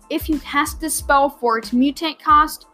If 0.10 0.28
you 0.28 0.40
cast 0.40 0.82
this 0.82 0.96
spell 0.96 1.30
for 1.30 1.60
its 1.60 1.70
mutate 1.70 2.20
cost, 2.20 2.66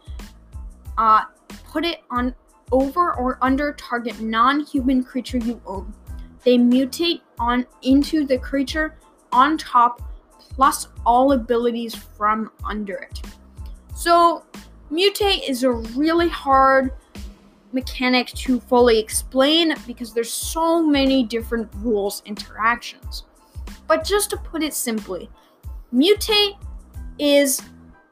uh, 0.98 1.24
put 1.66 1.84
it 1.84 1.98
on 2.10 2.34
over 2.72 3.14
or 3.16 3.38
under 3.42 3.74
target 3.74 4.22
non 4.22 4.62
human 4.62 5.04
creature 5.04 5.40
you 5.40 5.60
own. 5.66 5.94
They 6.46 6.58
mutate 6.58 7.20
on 7.38 7.68
into 7.82 8.26
the 8.26 8.38
creature 8.38 8.96
on 9.34 9.58
top 9.58 10.02
plus 10.40 10.88
all 11.06 11.34
abilities 11.34 11.96
from 11.96 12.50
under 12.64 12.96
it. 12.96 13.22
So, 13.94 14.46
mutate 14.90 15.50
is 15.50 15.64
a 15.64 15.72
really 15.72 16.30
hard 16.30 16.94
mechanic 17.74 18.28
to 18.28 18.60
fully 18.60 19.00
explain 19.00 19.76
because 19.88 20.14
there's 20.14 20.32
so 20.32 20.82
many 20.82 21.24
different 21.24 21.70
rules 21.76 22.22
interactions. 22.26 23.26
But 23.88 24.04
just 24.04 24.30
to 24.32 24.38
put 24.38 24.64
it 24.64 24.74
simply, 24.74 25.30
mutate 25.94 26.58
is 27.20 27.62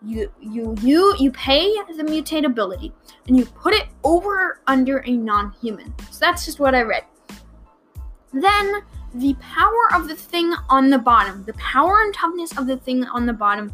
you 0.06 0.32
you 0.39 0.75
you 0.82 1.16
you 1.20 1.32
pay 1.32 1.74
the 1.98 2.04
mutate 2.04 2.46
ability 2.46 2.94
and 3.28 3.38
you 3.38 3.46
put 3.46 3.74
it 3.74 3.88
over 4.04 4.62
under 4.68 5.00
a 5.00 5.12
non-human. 5.12 5.94
So 6.12 6.20
that's 6.20 6.46
just 6.46 6.60
what 6.60 6.74
I 6.74 6.82
read. 6.82 7.04
Then 8.32 8.82
the 9.16 9.36
power 9.42 9.94
of 9.96 10.08
the 10.08 10.16
thing 10.16 10.54
on 10.70 10.89
the 10.89 11.00
bottom, 11.00 11.44
the 11.44 11.54
power 11.54 12.01
and 12.01 12.13
toughness 12.13 12.58
of 12.58 12.68
the 12.68 12.78
thing 12.78 13.04
on 13.06 13.25
the 13.25 13.34
bottom 13.34 13.74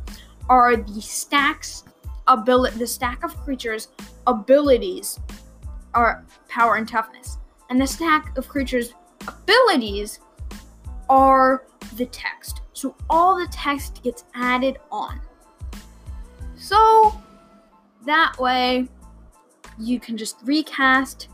are 0.49 0.75
the 0.75 1.01
stacks 1.01 1.83
ability 2.27 2.77
the 2.77 2.87
stack 2.87 3.23
of 3.23 3.35
creatures 3.37 3.89
abilities 4.25 5.19
are 5.95 6.23
power 6.47 6.75
and 6.75 6.87
toughness. 6.87 7.37
And 7.69 7.81
the 7.81 7.87
stack 7.87 8.37
of 8.37 8.47
creatures' 8.47 8.93
abilities 9.27 10.19
are 11.09 11.65
the 11.95 12.05
text. 12.07 12.61
So 12.73 12.95
all 13.09 13.37
the 13.37 13.47
text 13.51 14.03
gets 14.03 14.25
added 14.35 14.77
on. 14.91 15.21
So 16.55 17.19
that 18.05 18.35
way 18.37 18.87
you 19.79 19.99
can 19.99 20.15
just 20.17 20.37
recast 20.43 21.29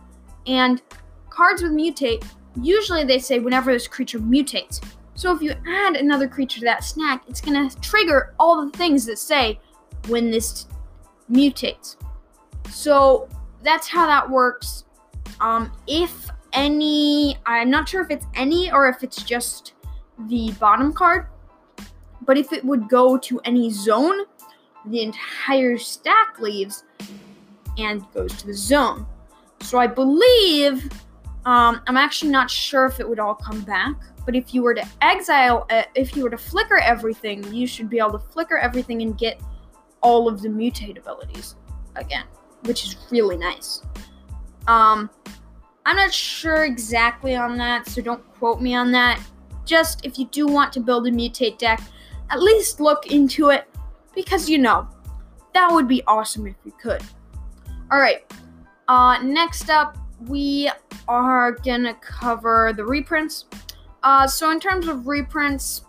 and 0.47 0.81
cards 1.29 1.61
with 1.61 1.71
mutate 1.71 2.23
usually 2.59 3.03
they 3.03 3.19
say 3.19 3.39
whenever 3.39 3.71
this 3.71 3.87
creature 3.87 4.19
mutates. 4.19 4.81
So 5.15 5.33
if 5.35 5.41
you 5.41 5.53
add 5.67 5.95
another 5.95 6.27
creature 6.27 6.59
to 6.59 6.65
that 6.65 6.83
stack, 6.83 7.23
it's 7.27 7.41
going 7.41 7.69
to 7.69 7.79
trigger 7.81 8.33
all 8.39 8.65
the 8.65 8.77
things 8.77 9.05
that 9.05 9.19
say 9.19 9.59
when 10.07 10.31
this 10.31 10.67
mutates. 11.29 11.97
So 12.69 13.29
that's 13.63 13.87
how 13.87 14.05
that 14.05 14.29
works. 14.29 14.85
Um, 15.39 15.71
if 15.87 16.29
any, 16.53 17.37
I'm 17.45 17.69
not 17.69 17.87
sure 17.87 18.01
if 18.01 18.11
it's 18.11 18.25
any 18.35 18.71
or 18.71 18.87
if 18.87 19.03
it's 19.03 19.23
just 19.23 19.73
the 20.27 20.51
bottom 20.59 20.93
card, 20.93 21.27
but 22.25 22.37
if 22.37 22.53
it 22.53 22.63
would 22.63 22.89
go 22.89 23.17
to 23.17 23.39
any 23.45 23.71
zone, 23.71 24.25
the 24.85 25.01
entire 25.01 25.77
stack 25.77 26.39
leaves 26.39 26.83
and 27.77 28.03
goes 28.13 28.35
to 28.37 28.47
the 28.47 28.53
zone. 28.53 29.05
So 29.61 29.77
I 29.77 29.87
believe, 29.87 30.89
um, 31.45 31.81
I'm 31.87 31.97
actually 31.97 32.31
not 32.31 32.49
sure 32.49 32.85
if 32.85 32.99
it 32.99 33.07
would 33.07 33.19
all 33.19 33.35
come 33.35 33.61
back, 33.61 33.95
but 34.25 34.35
if 34.35 34.53
you 34.53 34.61
were 34.61 34.73
to 34.73 34.87
exile, 35.01 35.65
uh, 35.69 35.83
if 35.95 36.15
you 36.15 36.23
were 36.23 36.29
to 36.29 36.37
flicker 36.37 36.77
everything, 36.77 37.43
you 37.53 37.65
should 37.65 37.89
be 37.89 37.99
able 37.99 38.11
to 38.13 38.19
flicker 38.19 38.57
everything 38.57 39.01
and 39.01 39.17
get 39.17 39.39
all 40.01 40.27
of 40.27 40.41
the 40.41 40.49
mutate 40.49 40.97
abilities 40.97 41.55
again 41.95 42.25
which 42.63 42.85
is 42.85 42.97
really 43.11 43.37
nice. 43.37 43.81
Um, 44.67 45.09
I'm 45.85 45.95
not 45.95 46.13
sure 46.13 46.65
exactly 46.65 47.35
on 47.35 47.57
that, 47.57 47.87
so 47.87 48.01
don't 48.01 48.23
quote 48.33 48.61
me 48.61 48.75
on 48.75 48.91
that. 48.91 49.19
Just 49.65 50.05
if 50.05 50.19
you 50.19 50.25
do 50.27 50.47
want 50.47 50.71
to 50.73 50.79
build 50.79 51.07
a 51.07 51.11
mutate 51.11 51.57
deck, 51.57 51.81
at 52.29 52.41
least 52.41 52.79
look 52.79 53.07
into 53.11 53.49
it 53.49 53.67
because 54.13 54.49
you 54.49 54.57
know, 54.57 54.87
that 55.53 55.71
would 55.71 55.87
be 55.87 56.03
awesome 56.07 56.47
if 56.47 56.55
you 56.65 56.71
could. 56.81 57.01
All 57.91 57.99
right. 57.99 58.31
Uh, 58.87 59.21
next 59.21 59.69
up, 59.69 59.97
we 60.27 60.69
are 61.07 61.53
gonna 61.53 61.93
cover 61.95 62.73
the 62.75 62.85
reprints. 62.85 63.45
Uh, 64.03 64.27
so 64.27 64.51
in 64.51 64.59
terms 64.59 64.87
of 64.87 65.07
reprints, 65.07 65.85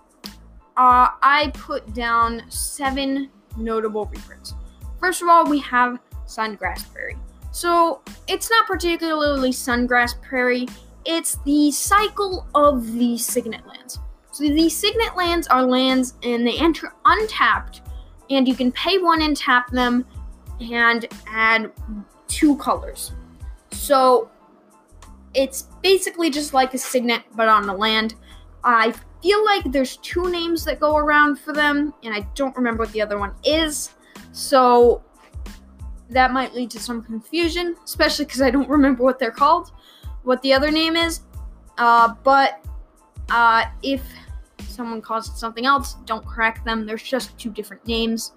uh, 0.76 1.09
I 1.23 1.50
put 1.55 1.93
down 1.95 2.43
seven 2.49 3.31
notable 3.57 4.07
reprints. 4.07 4.55
First 4.99 5.23
of 5.23 5.29
all, 5.29 5.45
we 5.45 5.59
have 5.61 5.99
Sungrass 6.36 6.90
Prairie. 6.92 7.16
So 7.50 8.00
it's 8.28 8.50
not 8.50 8.66
particularly 8.66 9.50
Sungrass 9.50 10.20
Prairie, 10.22 10.66
it's 11.04 11.36
the 11.44 11.70
cycle 11.70 12.46
of 12.54 12.92
the 12.94 13.18
Signet 13.18 13.66
lands. 13.66 13.98
So 14.32 14.44
these 14.44 14.74
Signet 14.74 15.16
lands 15.16 15.46
are 15.48 15.62
lands 15.62 16.14
and 16.22 16.46
they 16.46 16.56
enter 16.58 16.94
untapped, 17.04 17.82
and 18.30 18.48
you 18.48 18.54
can 18.54 18.72
pay 18.72 18.98
one 18.98 19.20
and 19.22 19.36
tap 19.36 19.70
them 19.70 20.06
and 20.60 21.06
add 21.26 21.70
two 22.28 22.56
colors. 22.56 23.12
So 23.72 24.30
it's 25.34 25.68
basically 25.82 26.30
just 26.30 26.54
like 26.54 26.72
a 26.72 26.78
Signet 26.78 27.22
but 27.36 27.48
on 27.48 27.66
the 27.66 27.74
land. 27.74 28.14
I 28.64 28.94
feel 29.22 29.44
like 29.44 29.70
there's 29.70 29.98
two 29.98 30.30
names 30.30 30.64
that 30.64 30.80
go 30.80 30.96
around 30.96 31.38
for 31.38 31.52
them, 31.52 31.92
and 32.02 32.14
I 32.14 32.26
don't 32.34 32.56
remember 32.56 32.84
what 32.84 32.92
the 32.92 33.02
other 33.02 33.18
one 33.18 33.34
is. 33.44 33.90
So 34.32 35.02
that 36.12 36.33
might 36.33 36.54
lead 36.54 36.71
to 36.71 36.81
some 36.81 37.02
confusion, 37.02 37.76
especially 37.85 38.25
because 38.25 38.42
I 38.42 38.50
don't 38.50 38.69
remember 38.69 39.02
what 39.02 39.19
they're 39.19 39.31
called, 39.31 39.73
what 40.23 40.40
the 40.42 40.52
other 40.52 40.71
name 40.71 40.97
is. 40.97 41.21
Uh, 41.78 42.14
but 42.23 42.64
uh, 43.31 43.64
if 43.83 44.02
someone 44.69 45.00
calls 45.00 45.28
it 45.28 45.37
something 45.37 45.66
else, 45.66 45.95
don't 46.04 46.25
correct 46.26 46.64
them. 46.64 46.87
There's 46.87 47.02
just 47.02 47.37
two 47.38 47.50
different 47.50 47.87
names. 47.87 48.33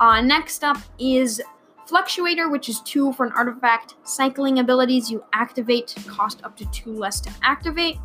Uh, 0.00 0.20
next 0.20 0.62
up 0.62 0.78
is 0.98 1.40
Fluctuator, 1.86 2.50
which 2.50 2.68
is 2.68 2.80
two 2.80 3.12
for 3.12 3.24
an 3.24 3.32
artifact. 3.32 3.94
Cycling 4.02 4.58
abilities 4.58 5.10
you 5.10 5.24
activate 5.32 5.94
cost 6.06 6.42
up 6.44 6.56
to 6.56 6.66
two 6.70 6.92
less 6.92 7.20
to 7.20 7.30
activate. 7.42 7.98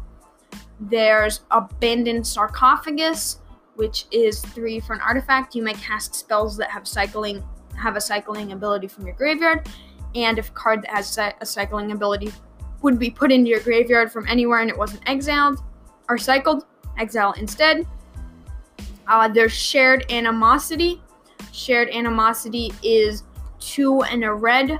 There's 0.79 1.41
Abandoned 1.51 2.25
Sarcophagus, 2.25 3.39
which 3.75 4.05
is 4.11 4.41
three 4.41 4.79
for 4.79 4.93
an 4.93 5.01
artifact. 5.01 5.55
You 5.55 5.63
may 5.63 5.73
cast 5.73 6.15
spells 6.15 6.57
that 6.57 6.69
have 6.69 6.87
cycling 6.87 7.43
have 7.81 7.95
a 7.95 8.01
cycling 8.01 8.51
ability 8.51 8.87
from 8.87 9.05
your 9.05 9.15
graveyard, 9.15 9.67
and 10.15 10.37
if 10.37 10.49
a 10.49 10.53
card 10.53 10.83
that 10.83 10.91
has 10.91 11.17
a 11.17 11.45
cycling 11.45 11.91
ability 11.91 12.31
would 12.81 12.97
be 12.97 13.09
put 13.09 13.31
into 13.31 13.49
your 13.49 13.59
graveyard 13.59 14.11
from 14.11 14.27
anywhere 14.27 14.59
and 14.59 14.69
it 14.69 14.77
wasn't 14.77 15.01
exiled 15.07 15.59
or 16.09 16.17
cycled, 16.17 16.65
exile 16.97 17.33
instead. 17.33 17.85
Uh, 19.07 19.27
there's 19.27 19.51
shared 19.51 20.09
animosity. 20.11 21.01
Shared 21.51 21.89
animosity 21.89 22.71
is 22.83 23.23
two 23.59 24.03
and 24.03 24.23
a 24.23 24.33
red 24.33 24.79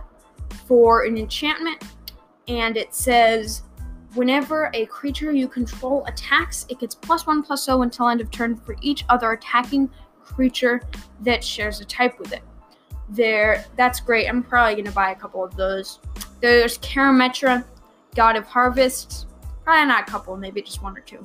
for 0.65 1.05
an 1.05 1.17
enchantment, 1.17 1.83
and 2.47 2.77
it 2.77 2.93
says 2.93 3.63
whenever 4.15 4.69
a 4.73 4.85
creature 4.87 5.31
you 5.31 5.47
control 5.47 6.05
attacks, 6.05 6.65
it 6.69 6.79
gets 6.79 6.95
plus 6.95 7.25
one 7.25 7.43
plus 7.43 7.65
zero 7.65 7.81
until 7.81 8.09
end 8.09 8.21
of 8.21 8.31
turn 8.31 8.55
for 8.55 8.75
each 8.81 9.05
other 9.09 9.31
attacking 9.31 9.89
creature 10.23 10.81
that 11.21 11.43
shares 11.43 11.81
a 11.81 11.85
type 11.85 12.17
with 12.19 12.33
it 12.33 12.41
there. 13.11 13.65
That's 13.75 13.99
great. 13.99 14.27
I'm 14.27 14.43
probably 14.43 14.81
gonna 14.81 14.93
buy 14.93 15.11
a 15.11 15.15
couple 15.15 15.43
of 15.43 15.55
those. 15.55 15.99
There's 16.39 16.77
Karametra, 16.79 17.63
God 18.15 18.35
of 18.35 18.45
Harvest. 18.45 19.27
Probably 19.63 19.85
not 19.85 20.07
a 20.07 20.11
couple, 20.11 20.35
maybe 20.37 20.61
just 20.61 20.81
one 20.81 20.97
or 20.97 21.01
two. 21.01 21.23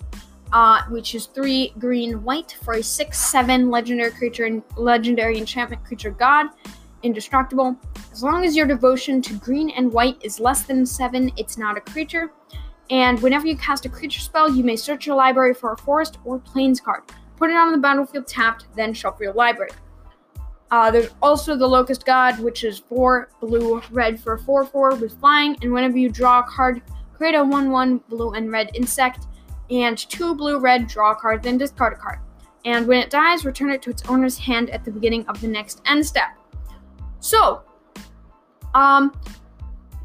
Uh, 0.53 0.83
which 0.91 1.15
is 1.15 1.27
three 1.27 1.73
green 1.79 2.23
white 2.23 2.57
for 2.63 2.75
a 2.75 2.83
six 2.83 3.19
seven 3.19 3.69
legendary 3.71 4.13
creature 4.13 4.45
and 4.45 4.63
legendary 4.77 5.39
enchantment 5.39 5.85
creature 5.85 6.11
god, 6.11 6.47
indestructible. 7.03 7.77
As 8.13 8.23
long 8.23 8.45
as 8.45 8.55
your 8.57 8.67
devotion 8.67 9.21
to 9.23 9.35
green 9.35 9.71
and 9.71 9.93
white 9.93 10.17
is 10.23 10.39
less 10.39 10.63
than 10.63 10.87
seven, 10.87 11.33
it's 11.37 11.59
not 11.59 11.77
a 11.77 11.81
creature. 11.81 12.31
And 12.91 13.21
whenever 13.21 13.47
you 13.47 13.57
cast 13.57 13.87
a 13.87 13.89
creature 13.89 14.21
spell, 14.21 14.49
you 14.49 14.63
may 14.63 14.77
search 14.77 15.07
your 15.07 15.17
library 15.17 15.55
for 15.55 15.73
a 15.73 15.77
forest 15.77 16.19
or 16.25 16.39
plains 16.39 16.81
card. 16.81 17.03
Put 17.37 17.51
it 17.51 17.57
on 17.57 17.73
the 17.73 17.79
battlefield 17.79 18.27
tapped, 18.29 18.67
then 18.77 18.95
shuffle 18.95 19.25
your 19.25 19.35
library. 19.35 19.71
Uh, 20.71 20.91
there's 20.91 21.11
also 21.23 21.57
the 21.57 21.67
Locust 21.67 22.05
God, 22.05 22.39
which 22.41 22.65
is 22.65 22.79
4 22.79 23.29
blue, 23.41 23.81
red 23.91 24.19
for 24.19 24.37
4 24.39 24.65
4 24.65 24.97
with 24.97 25.19
flying. 25.21 25.57
And 25.63 25.73
whenever 25.73 25.97
you 25.97 26.09
draw 26.09 26.41
a 26.41 26.43
card, 26.43 26.83
create 27.15 27.35
a 27.35 27.45
1 27.45 27.71
1 27.71 27.99
blue 28.09 28.33
and 28.33 28.51
red 28.51 28.71
insect. 28.75 29.27
And 29.71 29.97
2 29.97 30.35
blue, 30.35 30.59
red, 30.59 30.87
draw 30.89 31.13
a 31.13 31.15
card, 31.15 31.43
then 31.43 31.59
discard 31.59 31.93
a 31.93 31.97
card. 31.97 32.19
And 32.65 32.87
when 32.87 33.01
it 33.01 33.11
dies, 33.11 33.45
return 33.45 33.71
it 33.71 33.81
to 33.83 33.91
its 33.91 34.03
owner's 34.09 34.37
hand 34.37 34.71
at 34.71 34.85
the 34.85 34.91
beginning 34.91 35.25
of 35.29 35.41
the 35.41 35.49
next 35.49 35.83
end 35.87 36.05
step. 36.05 36.31
So, 37.21 37.63
um, 38.75 39.13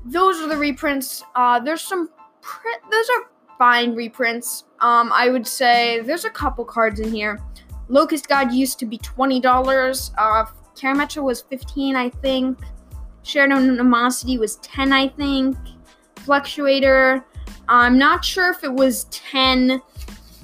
those 0.06 0.39
are 0.41 0.47
the 0.47 0.58
reprints. 0.58 1.24
Uh, 1.36 1.60
there's 1.60 1.82
some, 1.82 2.10
pre- 2.41 2.78
those 2.91 3.10
are 3.10 3.32
fine 3.58 3.95
reprints. 3.95 4.65
Um, 4.80 5.12
I 5.12 5.30
would 5.30 5.45
say 5.45 6.02
there's 6.02 6.26
a 6.26 6.30
couple 6.30 6.65
cards 6.65 7.00
in 7.00 7.12
here 7.12 7.39
Locust 7.91 8.30
God 8.30 8.54
used 8.54 8.80
to 8.80 8.86
be 8.86 8.97
$20. 8.99 10.12
Uh, 10.17 10.45
Karametra 10.75 11.21
was 11.21 11.41
15 11.41 11.97
I 11.97 12.10
think. 12.10 12.58
Shared 13.23 13.51
Animosity 13.51 14.38
was 14.38 14.56
10 14.58 14.93
I 14.93 15.10
think. 15.10 15.58
Fluctuator, 16.15 17.23
I'm 17.67 17.97
not 17.97 18.23
sure 18.23 18.49
if 18.49 18.63
it 18.63 18.73
was 18.73 19.06
10 19.06 19.82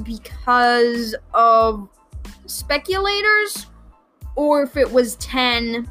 because 0.04 1.16
of 1.34 1.88
speculators 2.48 3.68
or 4.36 4.64
if 4.64 4.76
it 4.76 4.92
was 4.92 5.16
10 5.16 5.90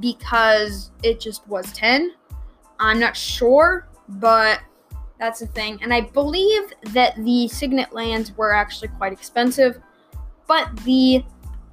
because 0.00 0.90
it 1.04 1.20
just 1.20 1.46
was 1.46 1.72
10. 1.72 2.12
I'm 2.80 2.98
not 2.98 3.16
sure, 3.16 3.86
but 4.08 4.60
that's 5.20 5.38
the 5.38 5.46
thing. 5.46 5.78
And 5.80 5.94
I 5.94 6.00
believe 6.00 6.72
that 6.92 7.14
the 7.24 7.46
Signet 7.46 7.92
lands 7.92 8.36
were 8.36 8.52
actually 8.52 8.88
quite 8.88 9.12
expensive 9.12 9.80
but 10.46 10.74
the 10.84 11.24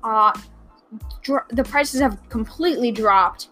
uh, 0.03 0.31
dr- 1.21 1.47
the 1.49 1.63
prices 1.63 2.01
have 2.01 2.17
completely 2.29 2.91
dropped. 2.91 3.49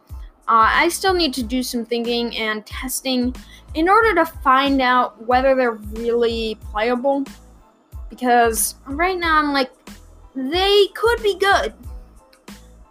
Uh, 0.47 0.65
I 0.73 0.89
still 0.89 1.13
need 1.13 1.33
to 1.35 1.43
do 1.43 1.61
some 1.61 1.85
thinking 1.85 2.35
and 2.35 2.65
testing 2.65 3.35
in 3.75 3.87
order 3.87 4.15
to 4.15 4.25
find 4.25 4.81
out 4.81 5.23
whether 5.27 5.53
they're 5.55 5.73
really 5.73 6.57
playable. 6.71 7.23
Because 8.09 8.75
right 8.87 9.17
now 9.17 9.37
I'm 9.37 9.53
like, 9.53 9.71
they 10.35 10.87
could 10.95 11.21
be 11.21 11.37
good, 11.37 11.73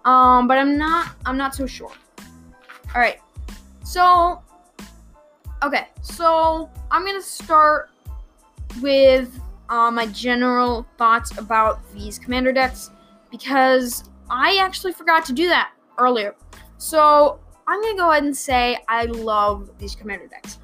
um, 0.04 0.46
but 0.46 0.58
I'm 0.58 0.78
not. 0.78 1.10
I'm 1.26 1.36
not 1.36 1.54
so 1.54 1.66
sure. 1.66 1.92
All 2.94 3.00
right, 3.00 3.18
so 3.82 4.42
okay, 5.62 5.88
so 6.02 6.70
I'm 6.90 7.04
gonna 7.04 7.20
start 7.20 7.90
with 8.80 9.40
uh, 9.68 9.90
my 9.90 10.06
general 10.06 10.86
thoughts 10.96 11.36
about 11.38 11.80
these 11.92 12.18
commander 12.18 12.52
decks 12.52 12.90
because 13.30 14.10
I 14.30 14.58
actually 14.58 14.92
forgot 14.92 15.24
to 15.26 15.32
do 15.32 15.48
that 15.48 15.72
earlier. 15.98 16.34
So 16.78 17.40
I'm 17.66 17.82
gonna 17.82 17.96
go 17.96 18.10
ahead 18.10 18.24
and 18.24 18.36
say 18.36 18.78
I 18.88 19.04
love 19.04 19.70
these 19.78 19.94
commander 19.94 20.26
decks. 20.26 20.58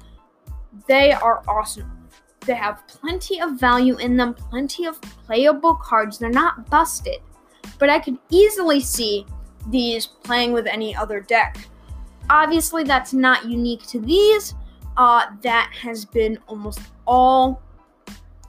They 0.87 1.11
are 1.11 1.43
awesome. 1.47 1.91
They 2.45 2.55
have 2.55 2.87
plenty 2.87 3.41
of 3.41 3.59
value 3.59 3.97
in 3.97 4.17
them, 4.17 4.33
plenty 4.33 4.85
of 4.85 5.01
playable 5.01 5.75
cards. 5.75 6.17
They're 6.17 6.29
not 6.29 6.69
busted, 6.69 7.19
but 7.79 7.89
I 7.89 7.99
could 7.99 8.17
easily 8.29 8.79
see 8.79 9.25
these 9.69 10.05
playing 10.05 10.53
with 10.53 10.67
any 10.67 10.95
other 10.95 11.19
deck. 11.19 11.57
Obviously, 12.29 12.83
that's 12.83 13.13
not 13.13 13.45
unique 13.45 13.85
to 13.87 13.99
these. 13.99 14.53
Uh, 14.97 15.25
that 15.41 15.71
has 15.79 16.05
been 16.05 16.37
almost 16.47 16.79
all 17.05 17.61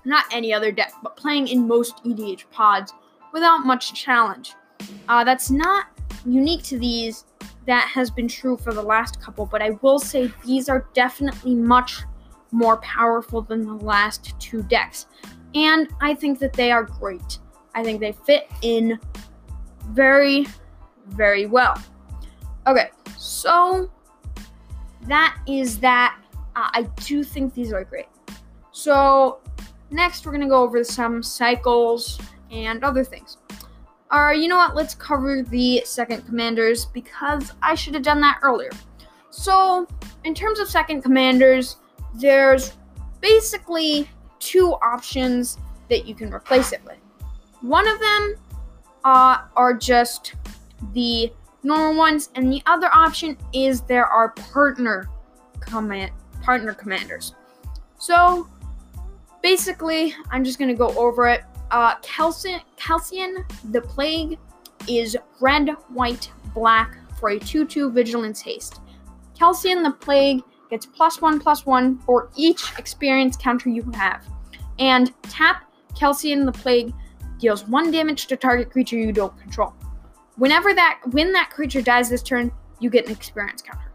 not 0.06 0.24
any 0.32 0.54
other 0.54 0.72
deck, 0.72 0.92
but 1.02 1.16
playing 1.16 1.48
in 1.48 1.66
most 1.66 2.02
EDH 2.04 2.48
pods 2.50 2.94
without 3.32 3.66
much 3.66 3.92
challenge. 3.92 4.54
Uh, 5.08 5.24
that's 5.24 5.50
not 5.50 5.86
unique 6.24 6.62
to 6.64 6.78
these. 6.78 7.24
That 7.66 7.88
has 7.88 8.10
been 8.10 8.28
true 8.28 8.56
for 8.56 8.72
the 8.72 8.82
last 8.82 9.20
couple, 9.20 9.44
but 9.44 9.60
I 9.60 9.70
will 9.82 9.98
say 9.98 10.32
these 10.44 10.68
are 10.68 10.88
definitely 10.94 11.54
much 11.54 12.02
more 12.52 12.76
powerful 12.78 13.42
than 13.42 13.66
the 13.66 13.74
last 13.74 14.38
two 14.38 14.62
decks. 14.62 15.06
And 15.54 15.88
I 16.00 16.14
think 16.14 16.38
that 16.38 16.52
they 16.52 16.70
are 16.70 16.84
great. 16.84 17.38
I 17.74 17.82
think 17.82 18.00
they 18.00 18.12
fit 18.12 18.48
in 18.62 18.98
very, 19.88 20.46
very 21.08 21.46
well. 21.46 21.82
Okay, 22.66 22.90
so 23.18 23.90
that 25.02 25.36
is 25.46 25.78
that. 25.80 26.18
Uh, 26.54 26.70
I 26.72 26.82
do 27.04 27.22
think 27.22 27.52
these 27.52 27.72
are 27.72 27.84
great. 27.84 28.06
So 28.72 29.40
Next, 29.90 30.27
we're 30.27 30.33
going 30.33 30.42
to 30.42 30.49
go 30.49 30.62
over 30.62 30.83
some 30.83 31.22
cycles 31.22 32.18
and 32.51 32.83
other 32.85 33.05
things. 33.05 33.38
Alright, 34.12 34.38
you 34.38 34.49
know 34.49 34.57
what? 34.57 34.75
Let's 34.75 34.94
cover 34.94 35.42
the 35.42 35.83
second 35.85 36.27
commanders 36.27 36.87
because 36.87 37.53
I 37.62 37.75
should 37.75 37.94
have 37.94 38.03
done 38.03 38.20
that 38.20 38.38
earlier. 38.42 38.70
So, 39.31 39.87
in 40.25 40.35
terms 40.35 40.61
of 40.61 40.68
second 40.68 41.03
commanders, 41.03 41.77
there's 42.14 42.72
basically 43.20 44.09
two 44.38 44.72
options 44.75 45.59
that 45.88 46.07
you 46.07 46.14
can 46.14 46.33
replace 46.33 46.72
it 46.72 46.81
with. 46.85 46.99
One 47.61 47.87
of 47.87 47.99
them 47.99 48.37
uh, 49.05 49.38
are 49.57 49.75
just 49.75 50.35
the 50.92 51.33
normal 51.62 51.96
ones, 51.96 52.31
and 52.35 52.53
the 52.53 52.62
other 52.66 52.88
option 52.94 53.37
is 53.53 53.81
there 53.83 54.07
are 54.07 54.31
partner 54.31 55.09
command 55.61 56.12
partner 56.42 56.72
commanders. 56.72 57.35
So 57.99 58.46
basically, 59.46 60.12
I'm 60.32 60.42
just 60.42 60.59
gonna 60.59 60.74
go 60.74 60.88
over 60.98 61.28
it. 61.28 61.44
Uh, 61.70 61.94
Calcium, 62.02 63.44
the 63.70 63.80
Plague, 63.80 64.40
is 64.88 65.16
red, 65.40 65.68
white, 65.88 66.32
black 66.52 66.98
for 67.20 67.28
a 67.28 67.38
2 67.38 67.64
2 67.64 67.92
Vigilance 67.92 68.40
Haste. 68.40 68.80
Kelsien, 69.38 69.85
the 69.85 69.92
Plague, 69.92 70.42
gets 70.68 70.85
plus 70.85 71.22
1 71.22 71.38
plus 71.38 71.64
1 71.64 71.98
for 71.98 72.28
each 72.35 72.76
experience 72.76 73.37
counter 73.37 73.68
you 73.68 73.88
have. 73.94 74.26
And 74.80 75.14
tap 75.22 75.70
Kelsien, 75.94 76.44
the 76.44 76.50
Plague, 76.50 76.92
deals 77.38 77.68
1 77.68 77.92
damage 77.92 78.26
to 78.26 78.37
target 78.37 78.72
creature 78.72 78.96
you 78.96 79.12
don't 79.12 79.38
control. 79.40 79.74
Whenever 80.38 80.74
that 80.74 80.98
when 81.12 81.32
that 81.35 81.50
creature 81.50 81.82
dies 81.82 82.11
this 82.11 82.24
turn, 82.24 82.50
you 82.80 82.90
get 82.90 83.06
an 83.06 83.12
experience 83.12 83.62
counter. 83.62 83.92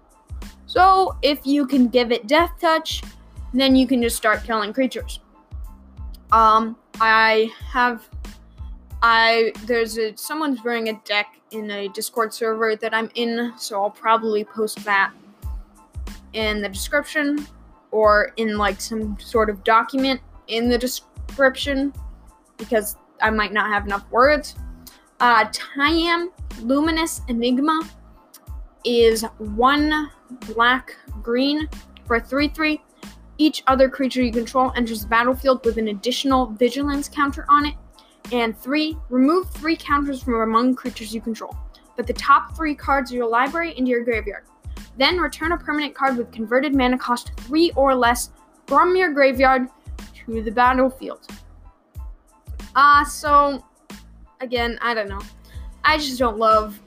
So 0.65 1.17
if 1.21 1.45
you 1.45 1.67
can 1.67 1.89
give 1.89 2.13
it 2.13 2.27
death 2.27 2.53
touch, 2.61 3.03
then 3.53 3.75
you 3.75 3.85
can 3.85 4.01
just 4.01 4.15
start 4.15 4.45
killing 4.45 4.71
creatures. 4.71 5.19
Um, 6.31 6.77
I 6.99 7.51
have 7.71 8.07
I 9.01 9.51
there's 9.65 9.97
a 9.97 10.15
someone's 10.15 10.63
running 10.63 10.89
a 10.89 11.01
deck 11.05 11.35
in 11.51 11.69
a 11.71 11.89
Discord 11.89 12.33
server 12.33 12.75
that 12.75 12.93
I'm 12.93 13.09
in, 13.15 13.53
so 13.57 13.81
I'll 13.81 13.89
probably 13.89 14.43
post 14.43 14.83
that 14.85 15.11
in 16.33 16.61
the 16.61 16.69
description 16.69 17.45
or 17.91 18.31
in 18.37 18.57
like 18.57 18.79
some 18.79 19.19
sort 19.19 19.49
of 19.49 19.63
document 19.63 20.21
in 20.47 20.69
the 20.69 20.77
description 20.77 21.93
because 22.57 22.95
I 23.21 23.29
might 23.29 23.51
not 23.51 23.69
have 23.69 23.85
enough 23.85 24.09
words. 24.11 24.55
Uh, 25.19 25.45
Tayam 25.45 26.29
Luminous 26.61 27.21
Enigma 27.27 27.81
is 28.85 29.23
one 29.37 30.09
black 30.47 30.95
green 31.21 31.69
for 32.05 32.19
3 32.19 32.47
3. 32.49 32.81
Each 33.37 33.63
other 33.67 33.89
creature 33.89 34.21
you 34.21 34.31
control 34.31 34.71
enters 34.75 35.01
the 35.01 35.07
battlefield 35.07 35.65
with 35.65 35.77
an 35.77 35.87
additional 35.89 36.47
vigilance 36.47 37.09
counter 37.09 37.45
on 37.49 37.65
it. 37.65 37.75
And 38.31 38.57
3. 38.57 38.97
Remove 39.09 39.49
3 39.51 39.75
counters 39.75 40.23
from 40.23 40.35
among 40.35 40.75
creatures 40.75 41.13
you 41.13 41.21
control. 41.21 41.55
Put 41.95 42.07
the 42.07 42.13
top 42.13 42.55
3 42.55 42.75
cards 42.75 43.11
of 43.11 43.17
your 43.17 43.27
library 43.27 43.77
into 43.77 43.89
your 43.89 44.03
graveyard. 44.03 44.45
Then 44.97 45.17
return 45.17 45.51
a 45.51 45.57
permanent 45.57 45.95
card 45.95 46.17
with 46.17 46.31
converted 46.31 46.75
mana 46.75 46.97
cost 46.97 47.31
3 47.41 47.71
or 47.75 47.95
less 47.95 48.29
from 48.67 48.95
your 48.95 49.11
graveyard 49.11 49.67
to 50.25 50.41
the 50.41 50.51
battlefield. 50.51 51.27
Ah, 52.75 53.01
uh, 53.01 53.05
so 53.05 53.63
again, 54.39 54.77
I 54.81 54.93
don't 54.93 55.09
know. 55.09 55.21
I 55.83 55.97
just 55.97 56.19
don't 56.19 56.37
love 56.37 56.79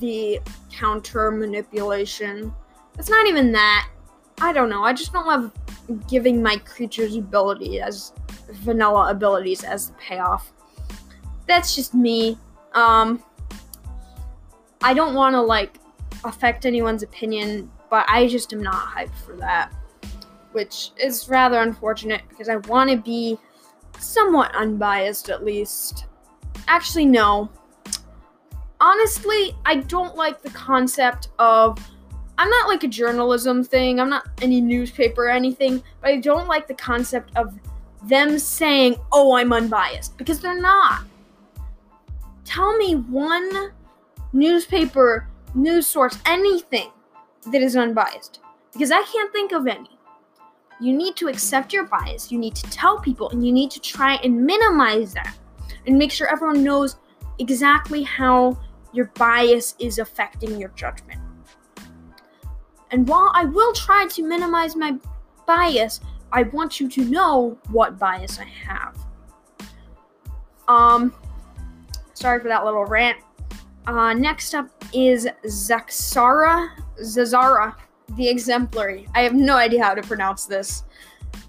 the 0.00 0.40
counter 0.70 1.30
manipulation. 1.30 2.52
It's 2.98 3.08
not 3.08 3.26
even 3.26 3.52
that. 3.52 3.88
I 4.40 4.52
don't 4.52 4.68
know. 4.68 4.84
I 4.84 4.92
just 4.92 5.12
don't 5.12 5.26
love 5.26 5.52
giving 6.08 6.42
my 6.42 6.56
creatures 6.58 7.16
ability 7.16 7.80
as 7.80 8.12
vanilla 8.50 9.10
abilities 9.10 9.64
as 9.64 9.88
the 9.88 9.94
payoff. 9.94 10.52
That's 11.46 11.74
just 11.74 11.94
me. 11.94 12.38
Um 12.74 13.22
I 14.82 14.94
don't 14.94 15.14
want 15.14 15.34
to 15.34 15.40
like 15.40 15.78
affect 16.24 16.66
anyone's 16.66 17.02
opinion, 17.02 17.70
but 17.90 18.04
I 18.08 18.28
just 18.28 18.52
am 18.52 18.62
not 18.62 18.74
hyped 18.74 19.16
for 19.24 19.36
that, 19.36 19.72
which 20.52 20.90
is 20.98 21.28
rather 21.28 21.60
unfortunate 21.60 22.22
because 22.28 22.48
I 22.48 22.56
want 22.56 22.90
to 22.90 22.96
be 22.96 23.38
somewhat 23.98 24.54
unbiased 24.54 25.30
at 25.30 25.44
least. 25.44 26.06
Actually, 26.68 27.06
no. 27.06 27.48
Honestly, 28.80 29.56
I 29.64 29.76
don't 29.76 30.16
like 30.16 30.42
the 30.42 30.50
concept 30.50 31.28
of. 31.38 31.78
I'm 32.38 32.50
not 32.50 32.68
like 32.68 32.84
a 32.84 32.88
journalism 32.88 33.64
thing, 33.64 33.98
I'm 33.98 34.10
not 34.10 34.28
any 34.42 34.60
newspaper 34.60 35.26
or 35.26 35.30
anything, 35.30 35.82
but 36.00 36.10
I 36.10 36.18
don't 36.18 36.48
like 36.48 36.68
the 36.68 36.74
concept 36.74 37.30
of 37.36 37.58
them 38.02 38.38
saying, 38.38 38.96
oh, 39.12 39.34
I'm 39.34 39.52
unbiased, 39.52 40.18
because 40.18 40.40
they're 40.40 40.60
not. 40.60 41.04
Tell 42.44 42.76
me 42.76 42.94
one 42.94 43.72
newspaper, 44.32 45.28
news 45.54 45.86
source, 45.86 46.18
anything 46.26 46.90
that 47.50 47.62
is 47.62 47.74
unbiased, 47.74 48.40
because 48.72 48.90
I 48.90 49.02
can't 49.04 49.32
think 49.32 49.52
of 49.52 49.66
any. 49.66 49.90
You 50.78 50.92
need 50.92 51.16
to 51.16 51.28
accept 51.28 51.72
your 51.72 51.84
bias, 51.84 52.30
you 52.30 52.38
need 52.38 52.54
to 52.54 52.70
tell 52.70 53.00
people, 53.00 53.30
and 53.30 53.46
you 53.46 53.52
need 53.52 53.70
to 53.70 53.80
try 53.80 54.16
and 54.16 54.44
minimize 54.44 55.14
that 55.14 55.34
and 55.86 55.96
make 55.96 56.12
sure 56.12 56.30
everyone 56.30 56.62
knows 56.62 56.96
exactly 57.38 58.02
how 58.02 58.58
your 58.92 59.06
bias 59.14 59.74
is 59.78 59.98
affecting 59.98 60.60
your 60.60 60.68
judgment. 60.70 61.20
And 62.90 63.06
while 63.08 63.30
I 63.34 63.44
will 63.44 63.72
try 63.72 64.06
to 64.06 64.22
minimize 64.22 64.76
my 64.76 64.96
bias, 65.46 66.00
I 66.32 66.42
want 66.44 66.80
you 66.80 66.88
to 66.88 67.04
know 67.04 67.58
what 67.70 67.98
bias 67.98 68.38
I 68.38 68.44
have. 68.44 68.96
Um, 70.68 71.14
sorry 72.14 72.40
for 72.40 72.48
that 72.48 72.64
little 72.64 72.84
rant. 72.84 73.18
Uh, 73.86 74.12
next 74.14 74.54
up 74.54 74.68
is 74.92 75.28
Zaxara 75.44 76.70
Zazara, 77.00 77.74
the 78.16 78.28
Exemplary. 78.28 79.06
I 79.14 79.22
have 79.22 79.34
no 79.34 79.56
idea 79.56 79.82
how 79.82 79.94
to 79.94 80.02
pronounce 80.02 80.46
this. 80.46 80.84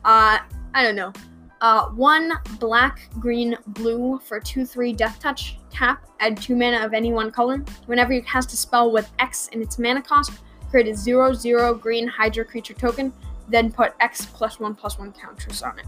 Uh, 0.06 0.40
I 0.74 0.84
don't 0.84 0.96
know. 0.96 1.14
Uh, 1.62 1.90
one 1.90 2.34
black, 2.60 3.10
green, 3.20 3.58
blue 3.68 4.20
for 4.24 4.40
2 4.40 4.66
3 4.66 4.94
death 4.94 5.20
touch. 5.20 5.58
Tap, 5.72 6.08
add 6.20 6.40
2 6.40 6.56
mana 6.56 6.86
of 6.86 6.94
any 6.94 7.12
one 7.12 7.32
color. 7.32 7.64
Whenever 7.88 8.14
you 8.14 8.22
cast 8.22 8.54
a 8.54 8.58
spell 8.58 8.92
with 8.92 9.10
X 9.20 9.48
in 9.50 9.62
its 9.62 9.80
mana 9.80 10.02
cost, 10.02 10.34
create 10.70 10.88
a 10.88 10.96
0 10.96 11.34
0 11.34 11.74
green 11.76 12.08
Hydra 12.08 12.46
creature 12.46 12.74
token, 12.74 13.14
then 13.48 13.72
put 13.72 13.94
X 14.00 14.26
plus 14.26 14.60
1 14.60 14.76
plus 14.76 15.00
1 15.00 15.14
counters 15.14 15.62
on 15.64 15.80
it. 15.80 15.86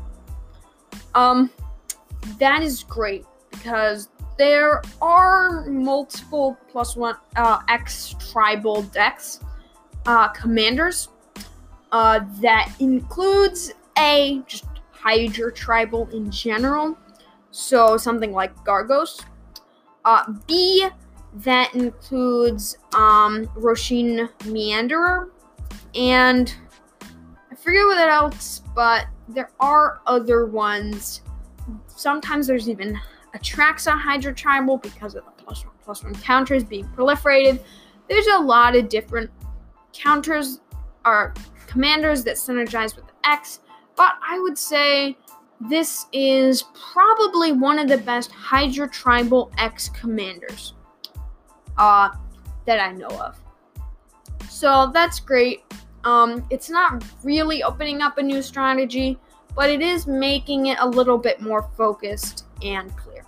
Um, 1.15 1.51
that 2.37 2.61
is 2.61 2.83
great 2.83 3.25
because 3.51 4.09
there 4.37 4.81
are 5.01 5.65
multiple 5.65 6.57
plus 6.71 6.95
1 6.95 7.15
uh, 7.35 7.59
X 7.67 8.15
tribal 8.31 8.83
decks, 8.83 9.41
uh, 10.05 10.29
commanders, 10.29 11.09
uh, 11.91 12.21
that 12.41 12.71
includes 12.79 13.73
A, 13.97 14.41
just 14.47 14.65
Hydra 14.91 15.51
tribal 15.51 16.09
in 16.09 16.29
general. 16.29 16.97
So 17.51 17.97
something 17.97 18.31
like 18.31 18.55
Gargos. 18.65 19.23
Uh, 20.05 20.33
B, 20.47 20.87
that 21.35 21.73
includes 21.75 22.77
um, 22.93 23.47
Rosheen 23.57 24.29
Meanderer. 24.39 25.29
And 25.95 26.53
I 27.51 27.55
forget 27.55 27.85
what 27.85 28.09
else, 28.09 28.61
but 28.75 29.07
there 29.27 29.51
are 29.59 30.01
other 30.07 30.45
ones. 30.45 31.21
Sometimes 31.87 32.47
there's 32.47 32.69
even 32.69 32.99
Atraxa 33.35 33.99
Hydra 33.99 34.33
Tribal 34.33 34.77
because 34.77 35.15
of 35.15 35.23
the 35.25 35.43
plus 35.43 35.65
one 35.65 35.73
plus 35.83 36.03
one 36.03 36.15
counters 36.15 36.63
being 36.63 36.85
proliferated. 36.89 37.59
There's 38.07 38.27
a 38.27 38.39
lot 38.39 38.75
of 38.75 38.89
different 38.89 39.29
counters 39.93 40.61
or 41.05 41.33
commanders 41.67 42.23
that 42.23 42.35
synergize 42.35 42.95
with 42.95 43.05
X 43.23 43.59
but 43.99 44.13
I 44.25 44.39
would 44.39 44.57
say 44.57 45.17
this 45.59 46.05
is 46.13 46.63
probably 46.73 47.51
one 47.51 47.77
of 47.79 47.89
the 47.89 47.97
best 47.97 48.31
Hydra 48.31 48.87
Tribal 48.87 49.51
X 49.57 49.89
commanders 49.89 50.73
uh, 51.79 52.09
that 52.65 52.79
I 52.79 52.91
know 52.91 53.07
of. 53.07 53.39
So 54.47 54.91
that's 54.93 55.19
great. 55.19 55.63
Um, 56.03 56.45
it's 56.49 56.69
not 56.69 57.03
really 57.23 57.63
opening 57.63 58.01
up 58.01 58.19
a 58.19 58.23
new 58.23 58.41
strategy, 58.41 59.17
but 59.55 59.69
it 59.69 59.81
is 59.81 60.05
making 60.05 60.67
it 60.67 60.77
a 60.79 60.87
little 60.87 61.17
bit 61.17 61.41
more 61.41 61.69
focused 61.75 62.45
and 62.61 62.95
clear. 62.95 63.23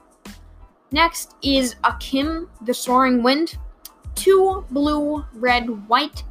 Next 0.91 1.35
is 1.41 1.75
Akim, 1.83 2.49
the 2.61 2.73
Soaring 2.73 3.23
Wind. 3.23 3.57
Two 4.13 4.65
blue, 4.71 5.25
red, 5.33 5.87
white 5.87 6.23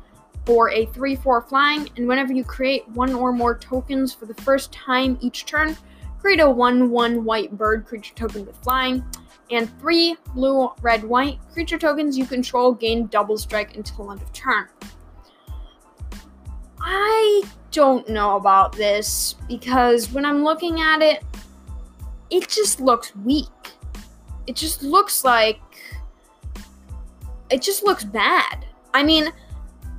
for 0.44 0.70
a 0.70 0.87
3 0.87 1.16
4 1.16 1.42
flying, 1.42 1.88
and 1.96 2.06
whenever 2.06 2.33
you 2.33 2.44
create 2.44 2.88
one 2.90 3.14
or 3.14 3.33
more 3.33 3.56
tokens 3.56 4.12
for 4.12 4.26
the 4.26 4.35
first 4.35 4.72
time 4.72 5.18
each 5.20 5.46
turn, 5.46 5.76
create 6.18 6.40
a 6.40 6.50
1 6.50 6.90
1 6.90 7.24
white 7.24 7.56
bird 7.56 7.87
creature 7.87 8.14
token 8.14 8.44
with 8.44 8.56
flying, 8.59 9.02
and 9.50 9.68
3 9.80 10.16
blue, 10.34 10.70
red, 10.82 11.04
white 11.04 11.38
creature 11.52 11.78
tokens 11.78 12.16
you 12.16 12.26
control 12.26 12.72
gain 12.72 13.06
double 13.06 13.36
strike 13.36 13.76
until 13.76 14.10
end 14.12 14.22
of 14.22 14.32
turn. 14.32 14.68
I 16.80 17.42
don't 17.70 18.08
know 18.08 18.36
about 18.36 18.72
this 18.72 19.34
because 19.48 20.10
when 20.12 20.24
I'm 20.24 20.42
looking 20.42 20.80
at 20.80 21.02
it, 21.02 21.22
it 22.30 22.48
just 22.48 22.80
looks 22.80 23.14
weak. 23.16 23.48
It 24.46 24.56
just 24.56 24.82
looks 24.82 25.24
like. 25.24 25.60
It 27.50 27.62
just 27.62 27.82
looks 27.82 28.04
bad. 28.04 28.64
I 28.94 29.02
mean, 29.02 29.32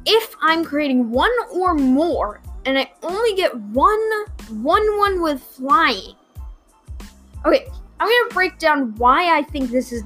if 0.05 0.35
I'm 0.41 0.63
creating 0.63 1.11
one 1.11 1.31
or 1.51 1.73
more 1.73 2.41
and 2.65 2.77
I 2.77 2.91
only 3.03 3.35
get 3.35 3.55
one 3.55 4.09
one 4.49 4.97
one 4.97 5.21
with 5.21 5.41
flying. 5.41 6.15
Okay, 7.45 7.67
I'm 8.01 8.07
gonna 8.07 8.33
break 8.33 8.57
down 8.57 8.95
why 8.95 9.37
I 9.37 9.43
think 9.43 9.69
this 9.69 9.91
is 9.91 10.01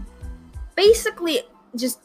basically 0.76 1.44
just 1.78 2.02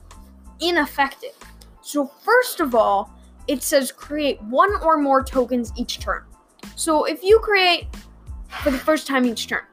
ineffective. 0.61 1.37
So, 1.83 2.07
first 2.07 2.61
of 2.61 2.77
all, 2.77 3.13
it 3.49 3.65
says 3.65 3.91
create 3.91 4.41
one 4.43 4.71
or 4.85 4.99
more 4.99 5.25
tokens 5.25 5.73
each 5.77 5.99
turn. 5.99 6.23
So, 6.77 7.07
if 7.07 7.25
you 7.25 7.41
create 7.41 7.89
for 8.63 8.71
the 8.71 8.79
first 8.79 9.09
time 9.09 9.25
each 9.25 9.49
turn, 9.49 9.65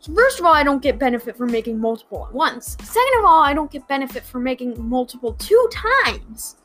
so 0.00 0.12
first 0.12 0.40
of 0.40 0.44
all, 0.44 0.52
I 0.52 0.64
don't 0.64 0.82
get 0.82 0.98
benefit 0.98 1.36
from 1.36 1.52
making 1.52 1.78
multiple 1.78 2.26
at 2.26 2.34
once. 2.34 2.76
Second 2.82 3.20
of 3.20 3.24
all, 3.24 3.40
I 3.40 3.54
don't 3.54 3.70
get 3.70 3.86
benefit 3.86 4.24
from 4.24 4.42
making 4.42 4.74
multiple 4.76 5.34
two 5.34 5.68
times. 5.72 6.56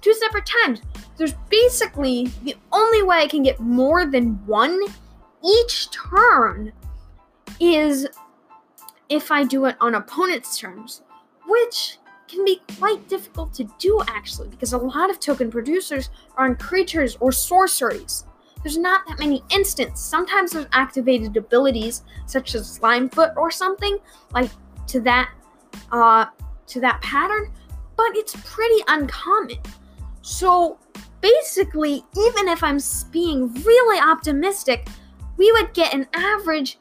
Two 0.00 0.14
separate 0.14 0.46
times. 0.64 0.80
There's 1.18 1.34
basically 1.50 2.28
the 2.44 2.56
only 2.72 3.02
way 3.02 3.18
I 3.18 3.26
can 3.26 3.42
get 3.42 3.60
more 3.60 4.06
than 4.06 4.40
one 4.46 4.80
each 5.44 5.90
turn 5.90 6.72
is 7.60 8.08
if 9.08 9.30
I 9.30 9.44
do 9.44 9.64
it 9.66 9.76
on 9.80 9.94
opponent's 9.94 10.58
terms, 10.58 11.02
which 11.46 11.98
can 12.28 12.44
be 12.44 12.60
quite 12.78 13.08
difficult 13.08 13.54
to 13.54 13.64
do 13.78 14.02
actually, 14.06 14.48
because 14.48 14.72
a 14.72 14.78
lot 14.78 15.10
of 15.10 15.18
token 15.18 15.50
producers 15.50 16.10
are 16.36 16.46
on 16.46 16.56
creatures 16.56 17.16
or 17.20 17.32
sorceries 17.32 18.24
there's 18.62 18.78
not 18.78 19.06
that 19.06 19.18
many 19.18 19.42
instants. 19.50 20.00
Sometimes 20.00 20.52
there's 20.52 20.66
activated 20.72 21.36
abilities 21.36 22.02
such 22.26 22.54
as 22.54 22.78
Slimefoot 22.78 23.36
or 23.36 23.50
something 23.50 23.98
like 24.32 24.50
to 24.88 25.00
that 25.00 25.30
uh 25.92 26.26
to 26.66 26.80
that 26.80 27.00
pattern, 27.00 27.52
but 27.96 28.16
it's 28.16 28.34
pretty 28.44 28.82
uncommon. 28.88 29.58
So 30.22 30.78
basically, 31.20 32.04
even 32.16 32.48
if 32.48 32.62
I'm 32.62 32.78
being 33.10 33.52
really 33.62 34.00
optimistic, 34.00 34.88
we 35.36 35.50
would 35.52 35.72
get 35.72 35.94
an 35.94 36.06
average, 36.12 36.78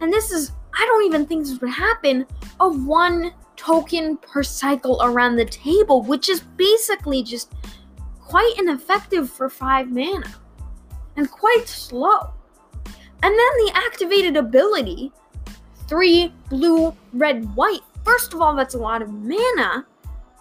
and 0.00 0.12
this 0.12 0.30
is 0.30 0.52
I 0.74 0.86
don't 0.86 1.04
even 1.04 1.26
think 1.26 1.44
this 1.44 1.60
would 1.60 1.70
happen, 1.70 2.26
of 2.60 2.86
one 2.86 3.32
token 3.56 4.16
per 4.16 4.42
cycle 4.42 5.00
around 5.02 5.36
the 5.36 5.44
table, 5.44 6.02
which 6.02 6.28
is 6.28 6.40
basically 6.56 7.22
just 7.22 7.52
quite 8.20 8.54
ineffective 8.58 9.30
for 9.30 9.48
5 9.48 9.90
mana 9.90 10.34
and 11.16 11.30
quite 11.30 11.68
slow. 11.68 12.32
And 13.22 13.32
then 13.32 13.52
the 13.64 13.72
activated 13.74 14.36
ability 14.36 15.12
three, 15.86 16.32
blue, 16.48 16.96
red, 17.12 17.54
white. 17.54 17.82
First 18.02 18.32
of 18.32 18.40
all, 18.40 18.56
that's 18.56 18.74
a 18.74 18.78
lot 18.78 19.02
of 19.02 19.12
mana. 19.12 19.86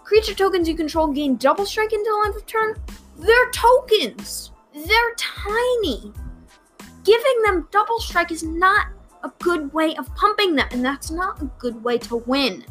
Creature 0.03 0.35
tokens 0.35 0.67
you 0.67 0.75
control 0.75 1.07
gain 1.07 1.35
double 1.35 1.65
strike 1.65 1.91
until 1.91 2.23
end 2.23 2.35
of 2.35 2.45
turn. 2.45 2.75
They're 3.17 3.51
tokens. 3.51 4.51
They're 4.73 5.15
tiny. 5.17 6.13
Giving 7.03 7.41
them 7.43 7.67
double 7.71 7.99
strike 7.99 8.31
is 8.31 8.43
not 8.43 8.87
a 9.23 9.31
good 9.39 9.73
way 9.73 9.95
of 9.95 10.13
pumping 10.15 10.55
them, 10.55 10.67
and 10.71 10.83
that's 10.83 11.11
not 11.11 11.41
a 11.41 11.45
good 11.57 11.83
way 11.83 11.97
to 11.99 12.17
win. 12.17 12.65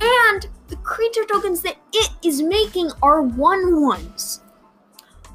And 0.00 0.46
the 0.68 0.76
creature 0.76 1.24
tokens 1.24 1.62
that 1.62 1.76
it 1.92 2.10
is 2.24 2.42
making 2.42 2.90
are 3.02 3.22
one 3.22 3.82
ones. 3.82 4.40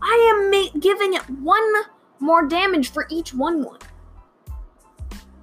I 0.02 0.34
am 0.34 0.52
ma- 0.52 0.80
giving 0.80 1.14
it 1.14 1.30
one 1.30 1.74
more 2.20 2.48
damage 2.48 2.92
for 2.92 3.08
each 3.10 3.34
one 3.34 3.64
one. 3.64 3.80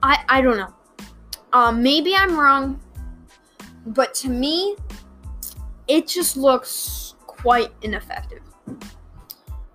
I 0.03 0.25
I 0.29 0.41
don't 0.41 0.57
know. 0.57 0.75
Um, 1.53 1.83
maybe 1.83 2.15
I'm 2.15 2.39
wrong, 2.39 2.81
but 3.87 4.13
to 4.15 4.29
me, 4.29 4.77
it 5.87 6.09
just 6.09 6.37
looks 6.37 7.15
quite 7.27 7.71
ineffective. 7.83 8.43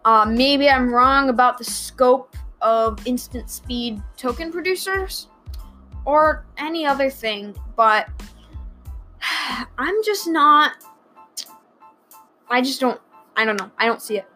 Uh, 0.03 0.25
maybe 0.25 0.69
I'm 0.69 0.93
wrong 0.93 1.29
about 1.29 1.57
the 1.57 1.63
scope 1.63 2.28
of 2.61 3.05
instant 3.07 3.49
speed 3.49 4.01
token 4.17 4.51
producers 4.51 5.27
or 6.05 6.45
any 6.57 6.85
other 6.85 7.09
thing, 7.09 7.55
but 7.75 8.09
I'm 9.77 10.03
just 10.03 10.27
not. 10.27 10.73
I 12.49 12.61
just 12.61 12.79
don't. 12.79 12.99
I 13.35 13.45
don't 13.45 13.59
know. 13.59 13.71
I 13.77 13.85
don't 13.85 14.01
see 14.01 14.17
it. 14.17 14.27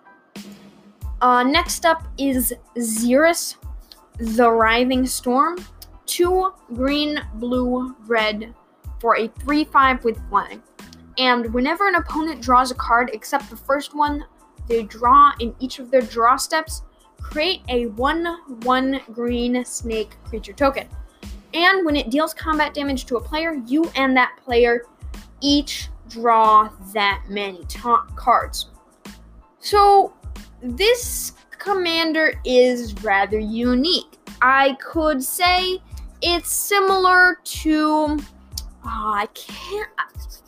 Uh, 1.21 1.43
next 1.43 1.85
up 1.85 2.03
is 2.17 2.53
Xyris, 2.77 3.55
the 4.17 4.49
Writhing 4.49 5.05
Storm. 5.05 5.57
Two 6.05 6.53
green, 6.73 7.19
blue, 7.35 7.95
red 8.05 8.53
for 8.99 9.17
a 9.17 9.27
3 9.27 9.63
5 9.63 10.03
with 10.03 10.29
flying. 10.29 10.61
And 11.17 11.53
whenever 11.53 11.87
an 11.87 11.95
opponent 11.95 12.41
draws 12.41 12.71
a 12.71 12.75
card 12.75 13.09
except 13.13 13.49
the 13.49 13.57
first 13.57 13.95
one 13.95 14.25
they 14.67 14.83
draw 14.83 15.33
in 15.39 15.55
each 15.59 15.79
of 15.79 15.91
their 15.91 16.01
draw 16.01 16.35
steps, 16.35 16.83
create 17.23 17.61
a 17.69 17.87
1 17.87 18.61
1 18.63 19.01
green 19.13 19.65
snake 19.65 20.15
creature 20.25 20.53
token. 20.53 20.87
And 21.53 21.85
when 21.85 21.95
it 21.95 22.09
deals 22.09 22.33
combat 22.33 22.73
damage 22.73 23.05
to 23.05 23.17
a 23.17 23.21
player, 23.21 23.53
you 23.65 23.89
and 23.95 24.15
that 24.17 24.37
player 24.43 24.85
each 25.41 25.89
draw 26.09 26.69
that 26.93 27.23
many 27.29 27.63
ta- 27.65 28.05
cards. 28.15 28.67
So 29.59 30.13
this 30.61 31.33
commander 31.57 32.33
is 32.45 32.93
rather 33.03 33.39
unique. 33.39 34.19
I 34.41 34.77
could 34.81 35.23
say 35.23 35.81
it's 36.21 36.51
similar 36.51 37.39
to. 37.43 38.19
Oh, 38.85 39.13
I 39.15 39.27
can't. 39.33 39.89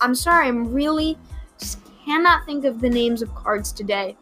I'm 0.01 0.13
sorry, 0.13 0.47
I'm 0.47 0.73
really 0.73 1.17
just 1.57 1.79
cannot 2.05 2.45
think 2.45 2.65
of 2.65 2.81
the 2.81 2.89
names 2.89 3.21
of 3.21 3.33
cards 3.33 3.71
today. 3.71 4.17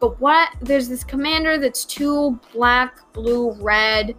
But 0.00 0.20
what? 0.20 0.50
There's 0.60 0.88
this 0.88 1.04
commander 1.04 1.58
that's 1.58 1.84
two 1.84 2.38
black, 2.52 3.12
blue, 3.12 3.52
red, 3.60 4.14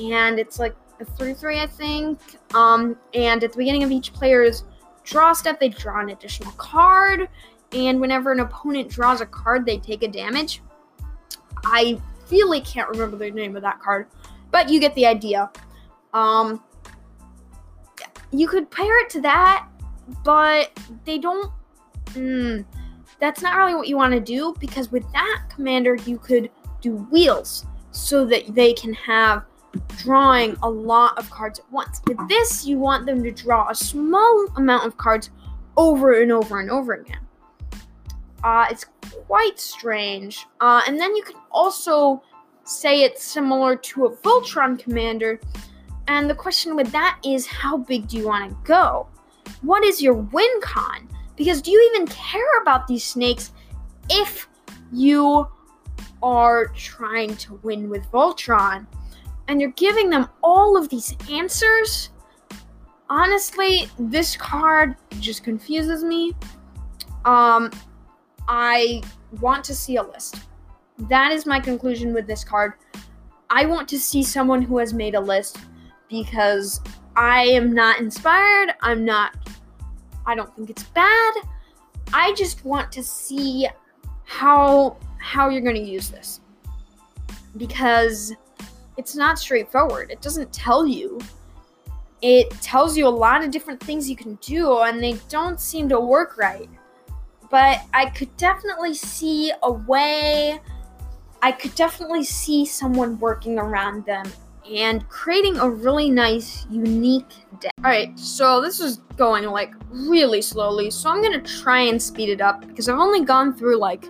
and 0.00 0.38
it's 0.38 0.58
like 0.58 0.74
a 1.00 1.04
3 1.04 1.34
3, 1.34 1.60
I 1.60 1.66
think. 1.66 2.18
Um, 2.54 2.96
and 3.14 3.42
at 3.42 3.52
the 3.52 3.58
beginning 3.58 3.82
of 3.82 3.90
each 3.90 4.12
player's 4.12 4.64
draw 5.04 5.32
step, 5.32 5.60
they 5.60 5.68
draw 5.68 6.00
an 6.00 6.10
additional 6.10 6.52
card 6.52 7.28
and 7.72 8.00
whenever 8.00 8.32
an 8.32 8.40
opponent 8.40 8.88
draws 8.88 9.20
a 9.20 9.26
card, 9.26 9.64
they 9.64 9.78
take 9.78 10.02
a 10.02 10.08
damage. 10.08 10.62
I 11.64 12.00
really 12.30 12.60
can't 12.60 12.88
remember 12.88 13.16
the 13.16 13.30
name 13.30 13.56
of 13.56 13.62
that 13.62 13.80
card, 13.80 14.08
but 14.50 14.68
you 14.68 14.80
get 14.80 14.94
the 14.94 15.06
idea. 15.06 15.50
Um, 16.12 16.62
you 18.32 18.48
could 18.48 18.70
pair 18.70 19.00
it 19.04 19.10
to 19.10 19.20
that, 19.22 19.68
but 20.24 20.70
they 21.04 21.18
don't. 21.18 21.52
Mm, 22.06 22.64
that's 23.20 23.42
not 23.42 23.56
really 23.56 23.74
what 23.74 23.88
you 23.88 23.96
want 23.96 24.14
to 24.14 24.20
do 24.20 24.54
because 24.58 24.90
with 24.90 25.10
that 25.12 25.42
commander, 25.54 25.94
you 25.94 26.18
could 26.18 26.50
do 26.80 26.96
wheels 27.10 27.66
so 27.90 28.24
that 28.24 28.54
they 28.54 28.72
can 28.72 28.94
have 28.94 29.44
drawing 29.98 30.56
a 30.62 30.70
lot 30.70 31.16
of 31.18 31.30
cards 31.30 31.58
at 31.58 31.70
once. 31.70 32.00
With 32.06 32.18
this, 32.28 32.66
you 32.66 32.78
want 32.78 33.06
them 33.06 33.22
to 33.22 33.30
draw 33.30 33.68
a 33.68 33.74
small 33.74 34.46
amount 34.56 34.86
of 34.86 34.96
cards 34.96 35.30
over 35.76 36.20
and 36.20 36.32
over 36.32 36.60
and 36.60 36.70
over 36.70 36.94
again. 36.94 37.20
Uh, 38.42 38.66
it's 38.70 38.86
quite 39.26 39.60
strange. 39.60 40.46
Uh, 40.60 40.82
and 40.86 40.98
then 40.98 41.14
you 41.14 41.22
can 41.22 41.36
also 41.50 42.22
say 42.64 43.02
it's 43.02 43.22
similar 43.22 43.76
to 43.76 44.06
a 44.06 44.16
Voltron 44.16 44.78
commander. 44.78 45.40
And 46.08 46.28
the 46.28 46.34
question 46.34 46.74
with 46.74 46.90
that 46.92 47.18
is 47.24 47.46
how 47.46 47.76
big 47.76 48.08
do 48.08 48.16
you 48.16 48.26
want 48.26 48.50
to 48.50 48.56
go? 48.66 49.06
What 49.62 49.84
is 49.84 50.00
your 50.00 50.14
win 50.14 50.60
con? 50.62 51.08
Because 51.40 51.62
do 51.62 51.70
you 51.70 51.90
even 51.94 52.06
care 52.06 52.60
about 52.60 52.86
these 52.86 53.02
snakes 53.02 53.52
if 54.10 54.46
you 54.92 55.48
are 56.22 56.66
trying 56.66 57.34
to 57.36 57.58
win 57.62 57.88
with 57.88 58.04
Voltron 58.12 58.86
and 59.48 59.58
you're 59.58 59.70
giving 59.70 60.10
them 60.10 60.28
all 60.42 60.76
of 60.76 60.90
these 60.90 61.16
answers? 61.30 62.10
Honestly, 63.08 63.88
this 63.98 64.36
card 64.36 64.96
just 65.18 65.42
confuses 65.42 66.04
me. 66.04 66.34
Um, 67.24 67.70
I 68.46 69.00
want 69.40 69.64
to 69.64 69.74
see 69.74 69.96
a 69.96 70.02
list. 70.02 70.40
That 71.08 71.32
is 71.32 71.46
my 71.46 71.58
conclusion 71.58 72.12
with 72.12 72.26
this 72.26 72.44
card. 72.44 72.74
I 73.48 73.64
want 73.64 73.88
to 73.88 73.98
see 73.98 74.22
someone 74.22 74.60
who 74.60 74.76
has 74.76 74.92
made 74.92 75.14
a 75.14 75.20
list 75.20 75.56
because 76.10 76.82
I 77.16 77.44
am 77.44 77.72
not 77.72 77.98
inspired. 77.98 78.74
I'm 78.82 79.06
not, 79.06 79.34
I 80.30 80.34
don't 80.34 80.54
think 80.54 80.70
it's 80.70 80.84
bad. 80.84 81.34
I 82.12 82.32
just 82.34 82.64
want 82.64 82.90
to 82.92 83.02
see 83.02 83.68
how 84.24 84.96
how 85.18 85.48
you're 85.48 85.60
going 85.60 85.76
to 85.76 85.82
use 85.82 86.08
this 86.08 86.40
because 87.56 88.32
it's 88.96 89.14
not 89.16 89.38
straightforward. 89.38 90.10
It 90.10 90.22
doesn't 90.22 90.52
tell 90.52 90.86
you. 90.86 91.20
It 92.22 92.50
tells 92.62 92.96
you 92.96 93.06
a 93.06 93.16
lot 93.26 93.42
of 93.44 93.50
different 93.50 93.82
things 93.82 94.08
you 94.08 94.16
can 94.16 94.36
do 94.36 94.78
and 94.80 95.02
they 95.02 95.18
don't 95.28 95.60
seem 95.60 95.88
to 95.88 95.98
work 95.98 96.36
right 96.36 96.68
but 97.50 97.82
I 97.92 98.06
could 98.06 98.34
definitely 98.36 98.94
see 98.94 99.52
a 99.62 99.72
way. 99.72 100.60
I 101.42 101.52
could 101.52 101.74
definitely 101.74 102.22
see 102.24 102.64
someone 102.64 103.18
working 103.18 103.58
around 103.58 104.06
them 104.06 104.30
and 104.68 105.08
creating 105.08 105.58
a 105.58 105.68
really 105.68 106.10
nice, 106.10 106.66
unique 106.70 107.28
deck. 107.60 107.72
Alright, 107.78 108.18
so 108.18 108.60
this 108.60 108.80
is 108.80 108.98
going 109.16 109.44
like 109.44 109.72
really 109.90 110.42
slowly, 110.42 110.90
so 110.90 111.10
I'm 111.10 111.22
gonna 111.22 111.42
try 111.42 111.80
and 111.80 112.00
speed 112.00 112.28
it 112.28 112.40
up 112.40 112.66
because 112.66 112.88
I've 112.88 112.98
only 112.98 113.24
gone 113.24 113.54
through 113.54 113.76
like 113.78 114.06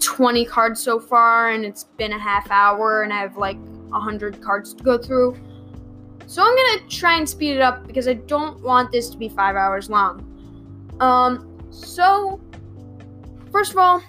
20 0.00 0.44
cards 0.44 0.80
so 0.80 1.00
far 1.00 1.50
and 1.50 1.64
it's 1.64 1.84
been 1.84 2.12
a 2.12 2.18
half 2.18 2.50
hour 2.50 3.02
and 3.02 3.12
I 3.12 3.20
have 3.20 3.36
like 3.36 3.58
100 3.88 4.40
cards 4.40 4.74
to 4.74 4.82
go 4.82 4.98
through. 4.98 5.36
So 6.26 6.42
I'm 6.42 6.54
gonna 6.54 6.88
try 6.88 7.16
and 7.16 7.28
speed 7.28 7.56
it 7.56 7.60
up 7.60 7.86
because 7.86 8.06
I 8.06 8.14
don't 8.14 8.60
want 8.62 8.92
this 8.92 9.08
to 9.10 9.16
be 9.16 9.28
five 9.28 9.56
hours 9.56 9.88
long. 9.88 10.24
Um, 11.00 11.44
So, 11.70 12.40
first 13.52 13.72
of 13.72 13.78
all, 13.78 14.02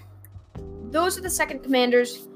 those 0.91 1.17
are 1.17 1.21
the 1.21 1.29
second 1.29 1.61
commanders. 1.61 2.27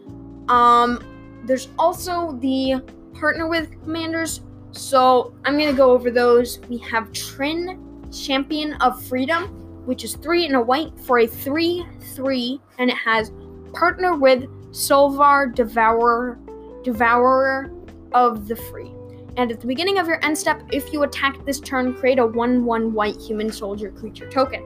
Um, 0.50 1.00
there's 1.46 1.70
also 1.80 2.34
the 2.42 2.82
partner 3.24 3.48
with 3.48 3.72
commanders. 3.84 4.42
So 4.72 5.34
I'm 5.46 5.58
gonna 5.58 5.72
go 5.72 5.92
over 5.92 6.12
those. 6.12 6.60
We 6.68 6.78
have 6.80 7.10
Trynn, 7.14 7.80
Champion 8.12 8.74
of 8.82 9.02
Freedom, 9.06 9.46
which 9.86 10.04
is 10.04 10.18
three 10.18 10.46
and 10.46 10.58
a 10.58 10.62
white 10.62 10.92
for 11.00 11.20
a 11.20 11.26
three-three, 11.26 12.60
and 12.80 12.90
it 12.90 12.98
has 12.98 13.32
partner 13.72 14.18
with 14.18 14.44
Silvar, 14.72 15.56
Devourer, 15.56 16.38
Devourer 16.84 17.72
of 18.12 18.50
the 18.50 18.58
Free. 18.58 18.92
And 19.38 19.54
at 19.54 19.62
the 19.62 19.68
beginning 19.68 20.00
of 20.00 20.08
your 20.08 20.20
end 20.26 20.38
step, 20.38 20.62
if 20.74 20.92
you 20.92 21.04
attack 21.04 21.46
this 21.46 21.62
turn, 21.62 21.94
create 21.94 22.20
a 22.20 22.26
1 22.26 22.66
1 22.66 22.94
white 22.94 23.16
human 23.22 23.54
soldier 23.54 23.90
creature 23.90 24.30
token. 24.30 24.66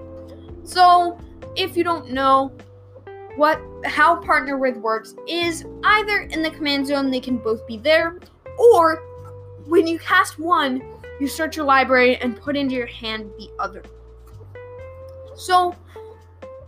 So, 0.63 1.19
if 1.55 1.77
you 1.77 1.83
don't 1.83 2.09
know, 2.09 2.51
what 3.35 3.61
how 3.85 4.15
partner 4.15 4.57
with 4.57 4.77
works 4.77 5.13
is 5.27 5.63
either 5.83 6.21
in 6.31 6.41
the 6.41 6.49
command 6.49 6.87
zone 6.87 7.11
they 7.11 7.19
can 7.19 7.37
both 7.37 7.65
be 7.67 7.77
there 7.77 8.19
or 8.57 8.97
when 9.65 9.87
you 9.87 9.99
cast 9.99 10.39
one 10.39 10.81
you 11.19 11.27
search 11.27 11.55
your 11.55 11.65
library 11.65 12.17
and 12.17 12.39
put 12.39 12.55
into 12.55 12.75
your 12.75 12.85
hand 12.85 13.31
the 13.37 13.49
other. 13.59 13.83
So 15.35 15.75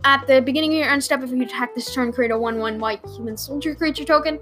at 0.04 0.26
the 0.26 0.40
beginning 0.40 0.72
of 0.72 0.78
your 0.78 0.88
end 0.88 1.04
step 1.04 1.22
if 1.22 1.30
you 1.30 1.42
attack 1.42 1.74
this 1.74 1.92
turn 1.94 2.12
create 2.12 2.30
a 2.30 2.34
1-1 2.34 2.78
white 2.78 3.00
human 3.16 3.36
soldier 3.36 3.74
creature 3.74 4.04
token. 4.04 4.40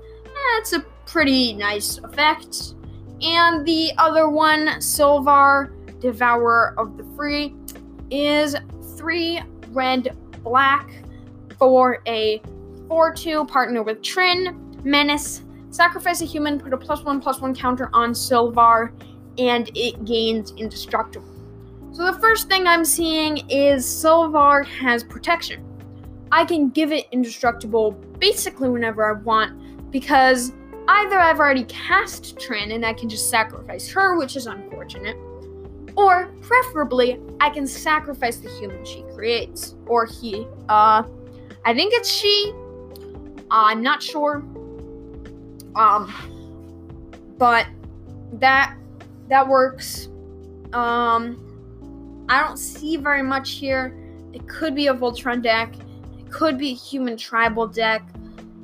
That's 0.54 0.72
a 0.72 0.80
pretty 1.06 1.52
nice 1.52 1.98
effect. 1.98 2.74
And 3.20 3.66
the 3.66 3.92
other 3.98 4.28
one 4.28 4.68
Silvar 4.78 5.72
devourer 6.00 6.74
of 6.78 6.96
the 6.96 7.04
free 7.16 7.54
is 8.10 8.54
three 8.96 9.40
red 9.70 10.16
black 10.42 10.88
for 11.58 12.00
a 12.06 12.40
4 12.86 13.12
2 13.12 13.44
partner 13.46 13.82
with 13.82 14.00
Trynn, 14.00 14.84
Menace, 14.84 15.42
sacrifice 15.70 16.20
a 16.22 16.24
human, 16.24 16.58
put 16.58 16.72
a 16.72 16.76
plus 16.76 17.02
1 17.04 17.20
plus 17.20 17.40
1 17.40 17.54
counter 17.54 17.90
on 17.92 18.12
Silvar, 18.12 18.92
and 19.38 19.70
it 19.74 20.04
gains 20.04 20.52
indestructible. 20.56 21.28
So 21.92 22.04
the 22.04 22.18
first 22.20 22.48
thing 22.48 22.66
I'm 22.66 22.84
seeing 22.84 23.48
is 23.48 23.84
Silvar 23.84 24.64
has 24.66 25.02
protection. 25.02 25.64
I 26.30 26.44
can 26.44 26.68
give 26.68 26.92
it 26.92 27.06
indestructible 27.12 27.92
basically 28.18 28.68
whenever 28.68 29.08
I 29.08 29.20
want 29.20 29.90
because 29.90 30.52
either 30.88 31.18
I've 31.18 31.38
already 31.38 31.64
cast 31.64 32.38
Trynn 32.38 32.72
and 32.72 32.84
I 32.84 32.92
can 32.92 33.08
just 33.08 33.30
sacrifice 33.30 33.90
her, 33.90 34.16
which 34.18 34.36
is 34.36 34.46
unfortunate, 34.46 35.16
or 35.96 36.26
preferably 36.42 37.18
I 37.40 37.50
can 37.50 37.66
sacrifice 37.66 38.36
the 38.36 38.50
human 38.50 38.84
she 38.84 39.02
creates 39.14 39.74
or 39.86 40.06
he. 40.06 40.46
Uh, 40.68 41.02
I 41.64 41.74
think 41.74 41.94
it's 41.94 42.10
she. 42.10 42.52
I'm 43.50 43.82
not 43.82 44.02
sure. 44.02 44.44
Um, 45.78 46.12
but 47.38 47.66
that 48.34 48.76
that 49.28 49.46
works. 49.46 50.08
Um, 50.72 52.26
I 52.28 52.42
don't 52.42 52.58
see 52.58 52.96
very 52.96 53.22
much 53.22 53.52
here. 53.52 53.96
It 54.32 54.46
could 54.48 54.74
be 54.74 54.88
a 54.88 54.94
Voltron 54.94 55.42
deck. 55.42 55.72
It 56.18 56.30
could 56.30 56.58
be 56.58 56.72
a 56.72 56.74
human 56.74 57.16
tribal 57.16 57.66
deck, 57.66 58.02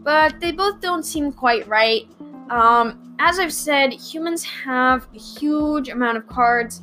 but 0.03 0.38
they 0.40 0.53
both 0.53 0.81
don't 0.81 1.05
seem 1.05 1.33
quite 1.33 1.66
right. 1.66 2.07
Um, 2.50 3.14
as 3.18 3.38
I've 3.38 3.53
said, 3.53 3.92
humans 3.92 4.44
have 4.44 5.07
a 5.14 5.18
huge 5.18 5.88
amount 5.88 6.18
of 6.18 6.27
cards, 6.27 6.83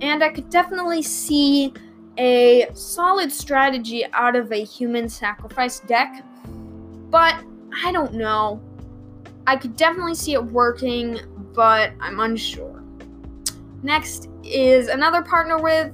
and 0.00 0.22
I 0.22 0.28
could 0.30 0.50
definitely 0.50 1.02
see 1.02 1.72
a 2.18 2.68
solid 2.74 3.30
strategy 3.30 4.04
out 4.12 4.34
of 4.34 4.52
a 4.52 4.64
human 4.64 5.08
sacrifice 5.08 5.80
deck, 5.80 6.24
but 7.10 7.42
I 7.84 7.92
don't 7.92 8.14
know. 8.14 8.60
I 9.48 9.56
could 9.56 9.76
definitely 9.76 10.14
see 10.14 10.34
it 10.34 10.44
working, 10.44 11.18
but 11.54 11.92
I'm 12.00 12.20
unsure. 12.20 12.82
Next 13.82 14.28
is 14.44 14.88
another 14.88 15.22
partner 15.22 15.58
with 15.58 15.90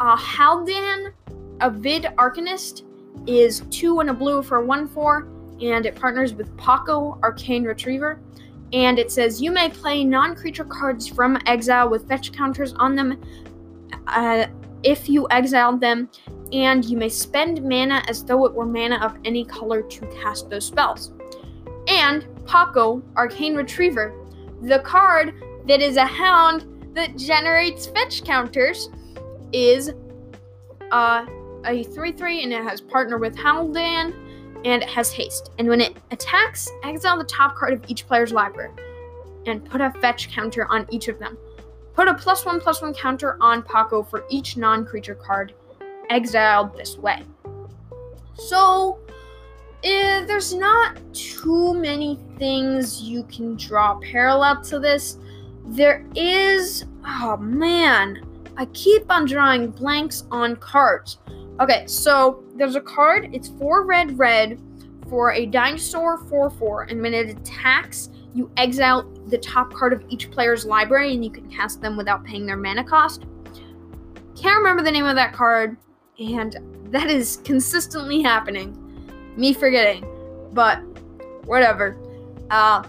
uh, 0.00 0.16
Haldan, 0.16 1.12
Avid 1.60 2.08
Arcanist, 2.18 2.82
is 3.28 3.60
two 3.70 4.00
and 4.00 4.10
a 4.10 4.12
blue 4.12 4.42
for 4.42 4.64
one 4.64 4.88
four, 4.88 5.28
and 5.62 5.86
it 5.86 5.94
partners 5.94 6.34
with 6.34 6.54
Pako, 6.56 7.22
Arcane 7.22 7.62
Retriever. 7.62 8.18
And 8.72 8.98
it 8.98 9.12
says 9.12 9.40
you 9.40 9.52
may 9.52 9.68
play 9.68 10.02
non-creature 10.02 10.64
cards 10.64 11.06
from 11.06 11.38
exile 11.46 11.88
with 11.88 12.08
fetch 12.08 12.32
counters 12.32 12.72
on 12.72 12.96
them 12.96 13.22
uh, 14.08 14.46
if 14.82 15.08
you 15.08 15.28
exiled 15.30 15.80
them, 15.80 16.10
and 16.50 16.84
you 16.84 16.96
may 16.96 17.08
spend 17.08 17.62
mana 17.62 18.02
as 18.08 18.24
though 18.24 18.46
it 18.46 18.52
were 18.52 18.66
mana 18.66 18.96
of 18.96 19.16
any 19.24 19.44
color 19.44 19.80
to 19.80 20.06
cast 20.20 20.50
those 20.50 20.66
spells. 20.66 21.12
And 21.86 22.26
Pako, 22.46 23.02
Arcane 23.16 23.54
Retriever, 23.54 24.14
the 24.62 24.78
card 24.80 25.34
that 25.66 25.80
is 25.80 25.96
a 25.96 26.06
hound 26.06 26.66
that 26.94 27.16
generates 27.16 27.86
fetch 27.86 28.24
counters, 28.24 28.88
is 29.52 29.92
uh, 30.90 31.26
a 31.64 31.84
3 31.84 32.12
3 32.12 32.44
and 32.44 32.52
it 32.52 32.62
has 32.62 32.80
partner 32.80 33.18
with 33.18 33.36
Haldan 33.36 34.14
and 34.64 34.82
it 34.82 34.88
has 34.88 35.12
haste. 35.12 35.50
And 35.58 35.68
when 35.68 35.80
it 35.80 35.96
attacks, 36.10 36.70
exile 36.82 37.18
the 37.18 37.24
top 37.24 37.56
card 37.56 37.74
of 37.74 37.84
each 37.88 38.06
player's 38.06 38.32
library 38.32 38.70
and 39.46 39.64
put 39.64 39.80
a 39.80 39.90
fetch 40.00 40.30
counter 40.30 40.66
on 40.70 40.86
each 40.90 41.08
of 41.08 41.18
them. 41.18 41.36
Put 41.94 42.08
a 42.08 42.14
plus 42.14 42.44
one 42.44 42.60
plus 42.60 42.82
one 42.82 42.94
counter 42.94 43.36
on 43.40 43.62
Pako 43.62 44.08
for 44.08 44.24
each 44.28 44.56
non 44.56 44.84
creature 44.84 45.14
card 45.14 45.54
exiled 46.10 46.76
this 46.76 46.98
way. 46.98 47.22
So, 48.34 48.98
eh, 49.86 50.24
there's 50.24 50.54
not 50.54 50.98
too 51.14 51.74
many 51.74 52.18
things 52.38 53.02
you 53.02 53.22
can 53.24 53.56
draw 53.56 53.98
parallel 54.00 54.60
to 54.62 54.78
this. 54.78 55.18
There 55.64 56.04
is, 56.14 56.84
oh 57.06 57.36
man, 57.36 58.22
I 58.56 58.66
keep 58.66 59.10
on 59.10 59.26
drawing 59.26 59.70
blanks 59.70 60.24
on 60.30 60.56
cards. 60.56 61.18
Okay, 61.60 61.86
so 61.86 62.44
there's 62.56 62.76
a 62.76 62.80
card, 62.80 63.30
it's 63.32 63.48
four 63.48 63.84
red, 63.84 64.18
red 64.18 64.60
for 65.08 65.32
a 65.32 65.46
dinosaur 65.46 66.18
4 66.18 66.50
4, 66.50 66.82
and 66.84 67.00
when 67.00 67.14
it 67.14 67.28
attacks, 67.28 68.10
you 68.34 68.50
exile 68.56 69.08
the 69.28 69.38
top 69.38 69.72
card 69.72 69.92
of 69.92 70.04
each 70.08 70.30
player's 70.30 70.66
library 70.66 71.14
and 71.14 71.24
you 71.24 71.30
can 71.30 71.48
cast 71.48 71.80
them 71.80 71.96
without 71.96 72.24
paying 72.24 72.44
their 72.44 72.56
mana 72.56 72.84
cost. 72.84 73.24
Can't 74.36 74.58
remember 74.58 74.82
the 74.82 74.90
name 74.90 75.06
of 75.06 75.16
that 75.16 75.32
card, 75.32 75.76
and 76.18 76.56
that 76.90 77.08
is 77.08 77.40
consistently 77.44 78.20
happening. 78.20 78.85
Me 79.36 79.52
forgetting, 79.52 80.04
but 80.52 80.80
whatever. 81.44 81.96
Uh, 82.50 82.82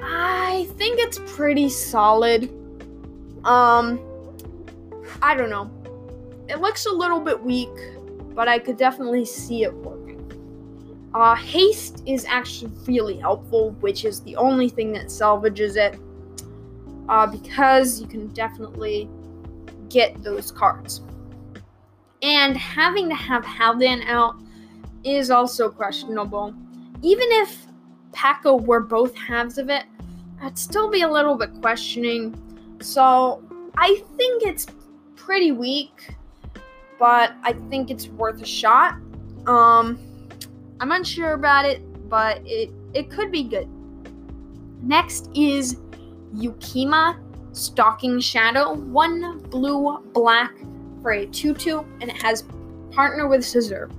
I 0.00 0.68
think 0.76 1.00
it's 1.00 1.18
pretty 1.26 1.68
solid. 1.68 2.44
Um, 3.44 4.00
I 5.20 5.34
don't 5.34 5.50
know. 5.50 5.70
It 6.48 6.60
looks 6.60 6.86
a 6.86 6.92
little 6.92 7.20
bit 7.20 7.42
weak, 7.42 7.68
but 8.34 8.48
I 8.48 8.58
could 8.58 8.76
definitely 8.76 9.24
see 9.24 9.64
it 9.64 9.74
working. 9.74 10.08
Uh, 11.14 11.34
haste 11.34 12.02
is 12.06 12.24
actually 12.26 12.70
really 12.86 13.16
helpful, 13.16 13.72
which 13.80 14.04
is 14.04 14.20
the 14.20 14.36
only 14.36 14.68
thing 14.68 14.92
that 14.92 15.10
salvages 15.10 15.76
it. 15.76 15.98
Uh, 17.08 17.26
because 17.26 18.00
you 18.00 18.06
can 18.06 18.28
definitely 18.28 19.08
get 19.88 20.22
those 20.22 20.52
cards. 20.52 21.00
And 22.22 22.56
having 22.56 23.08
to 23.08 23.14
have 23.14 23.44
Haldan 23.44 24.06
out 24.06 24.36
is 25.04 25.30
also 25.30 25.68
questionable. 25.68 26.54
Even 27.02 27.26
if 27.30 27.66
Pako 28.12 28.60
were 28.60 28.80
both 28.80 29.14
halves 29.16 29.58
of 29.58 29.68
it, 29.70 29.84
I'd 30.40 30.58
still 30.58 30.90
be 30.90 31.02
a 31.02 31.08
little 31.08 31.36
bit 31.36 31.50
questioning. 31.60 32.34
So 32.80 33.42
I 33.76 34.02
think 34.16 34.42
it's 34.42 34.66
pretty 35.16 35.52
weak, 35.52 36.14
but 36.98 37.32
I 37.42 37.54
think 37.70 37.90
it's 37.90 38.08
worth 38.08 38.40
a 38.42 38.46
shot. 38.46 38.94
Um, 39.46 39.98
I'm 40.80 40.92
unsure 40.92 41.32
about 41.32 41.64
it, 41.64 41.80
but 42.08 42.40
it, 42.44 42.70
it 42.94 43.10
could 43.10 43.30
be 43.30 43.42
good. 43.42 43.68
Next 44.82 45.30
is 45.34 45.76
Ukkima 46.36 47.18
Stalking 47.52 48.20
Shadow. 48.20 48.74
One 48.74 49.38
blue, 49.50 49.98
black 50.12 50.52
for 51.02 51.12
a 51.12 51.26
2 51.26 51.54
2, 51.54 51.78
and 52.00 52.10
it 52.10 52.22
has 52.22 52.44
partner 52.90 53.26
with 53.28 53.40
Cazur. 53.40 53.90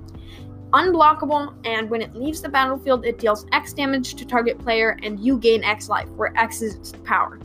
Unblockable, 0.72 1.54
and 1.66 1.90
when 1.90 2.02
it 2.02 2.16
leaves 2.16 2.42
the 2.42 2.50
battlefield, 2.50 3.06
it 3.06 3.18
deals 3.18 3.46
X 3.52 3.74
damage 3.74 4.14
to 4.16 4.26
target 4.26 4.60
player, 4.60 4.98
and 5.02 5.20
you 5.20 5.38
gain 5.40 5.64
X 5.64 5.90
life, 5.90 6.08
where 6.10 6.32
X 6.38 6.62
is 6.62 6.76
its 6.76 6.92
power. 7.04 7.40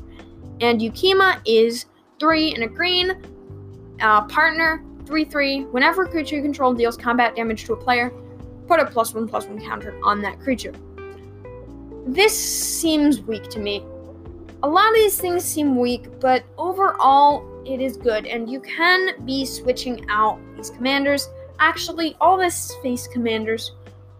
And 0.60 0.80
Ukkima 0.80 1.40
is 1.46 1.86
3 2.20 2.54
and 2.54 2.64
a 2.64 2.68
green, 2.68 3.12
uh, 4.00 4.22
partner 4.26 4.84
3 5.06 5.24
3. 5.24 5.64
Whenever 5.64 6.04
a 6.04 6.08
creature 6.08 6.36
you 6.36 6.42
control 6.42 6.74
deals 6.74 6.96
combat 6.96 7.34
damage 7.34 7.64
to 7.64 7.72
a 7.72 7.76
player, 7.76 8.12
put 8.66 8.78
a 8.78 8.86
plus 8.86 9.14
one 9.14 9.26
plus 9.26 9.46
one 9.46 9.60
counter 9.60 9.98
on 10.04 10.20
that 10.22 10.38
creature. 10.40 10.74
This 12.06 12.38
seems 12.38 13.22
weak 13.22 13.48
to 13.50 13.58
me. 13.58 13.84
A 14.62 14.68
lot 14.68 14.88
of 14.88 14.94
these 14.94 15.18
things 15.18 15.44
seem 15.44 15.76
weak, 15.76 16.20
but 16.20 16.44
overall, 16.58 17.62
it 17.64 17.80
is 17.80 17.96
good, 17.96 18.26
and 18.26 18.50
you 18.50 18.60
can 18.60 19.24
be 19.24 19.44
switching 19.44 20.04
out 20.10 20.38
these 20.56 20.70
commanders 20.70 21.28
actually, 21.64 22.14
all 22.20 22.36
the 22.36 22.50
space 22.50 23.06
commanders 23.08 23.72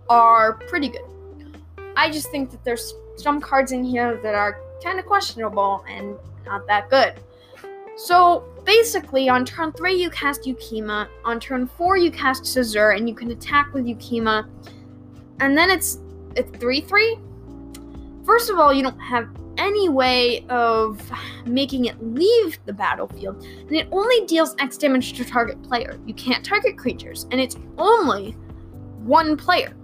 are 0.09 0.55
pretty 0.55 0.89
good. 0.89 1.05
I 1.95 2.11
just 2.11 2.31
think 2.31 2.51
that 2.51 2.65
there's 2.65 2.95
some 3.17 3.41
cards 3.41 3.73
in 3.73 3.85
here 3.85 4.19
that 4.23 4.35
are 4.35 4.61
kind 4.83 4.99
of 4.99 5.05
questionable 5.05 5.85
and 5.89 6.17
not 6.47 6.67
that 6.67 6.89
good. 6.89 7.15
So 7.97 8.45
basically, 8.65 9.29
on 9.29 9.45
turn 9.45 9.73
3, 9.73 9.95
you 9.95 10.11
cast 10.11 10.43
Ukkima. 10.45 11.07
On 11.25 11.39
turn 11.39 11.67
4, 11.67 11.99
you 11.99 12.11
cast 12.11 12.45
Cazur, 12.45 12.97
and 12.97 13.09
you 13.09 13.15
can 13.15 13.31
attack 13.31 13.73
with 13.75 13.85
Ukkima. 13.85 14.49
And 15.41 15.57
then 15.57 15.71
it's 15.71 15.99
it's 16.37 16.51
3 16.59 16.81
3. 16.81 17.19
First 18.25 18.49
of 18.51 18.59
all, 18.59 18.73
you 18.73 18.83
don't 18.83 18.99
have 18.99 19.29
any 19.59 19.89
way 19.89 20.45
of 20.49 21.01
making 21.47 21.87
it 21.87 22.03
leave 22.03 22.59
the 22.65 22.73
battlefield, 22.73 23.45
and 23.45 23.73
it 23.73 23.89
only 23.93 24.27
deals 24.27 24.55
X 24.59 24.77
damage 24.77 25.13
to 25.15 25.25
target 25.25 25.63
player. 25.63 25.99
You 26.07 26.15
can't 26.15 26.45
target 26.45 26.77
creatures, 26.77 27.27
and 27.31 27.41
it's 27.41 27.57
only 27.79 28.33
one 29.03 29.37
player. 29.37 29.77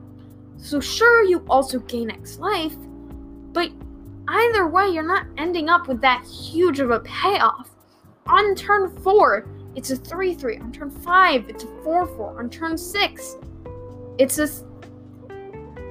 So, 0.57 0.81
sure, 0.81 1.25
you 1.25 1.45
also 1.49 1.79
gain 1.81 2.11
X 2.11 2.39
life, 2.39 2.77
but 3.53 3.71
either 4.29 4.69
way, 4.69 4.89
you're 4.89 5.03
not 5.03 5.27
ending 5.39 5.69
up 5.69 5.89
with 5.89 6.01
that 6.03 6.25
huge 6.25 6.81
of 6.81 6.91
a 6.91 7.01
payoff. 7.01 7.71
On 8.27 8.55
turn 8.55 8.97
4, 9.03 9.49
it's 9.75 9.91
a 9.91 9.97
3 9.97 10.35
3. 10.35 10.59
On 10.59 10.73
turn 10.73 10.91
5, 10.91 11.49
it's 11.49 11.65
a 11.65 11.83
4 11.83 12.07
4. 12.07 12.39
On 12.39 12.51
turn 12.51 12.77
6, 12.77 13.37
it's 14.19 14.39
a. 14.39 14.49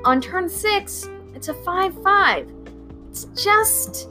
On 0.05 0.21
turn 0.21 0.47
6, 0.47 1.09
it's 1.35 1.47
a 1.47 1.53
5 1.53 2.03
5. 2.03 2.51
It's 3.09 3.25
just 3.35 4.07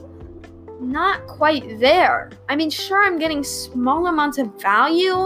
not 0.81 1.25
quite 1.25 1.79
there. 1.79 2.31
I 2.49 2.55
mean, 2.55 2.69
sure, 2.69 3.03
I'm 3.03 3.17
getting 3.17 3.43
small 3.43 4.07
amounts 4.07 4.37
of 4.37 4.61
value, 4.61 5.25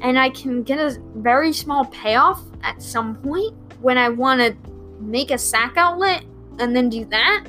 and 0.00 0.18
I 0.18 0.30
can 0.30 0.62
get 0.62 0.78
a 0.78 0.98
very 1.16 1.52
small 1.52 1.84
payoff 1.86 2.42
at 2.62 2.82
some 2.82 3.16
point 3.16 3.54
when 3.80 3.98
I 3.98 4.08
want 4.08 4.40
to 4.40 4.56
make 5.00 5.30
a 5.30 5.38
sack 5.38 5.76
outlet 5.76 6.24
and 6.58 6.74
then 6.74 6.88
do 6.88 7.04
that. 7.06 7.46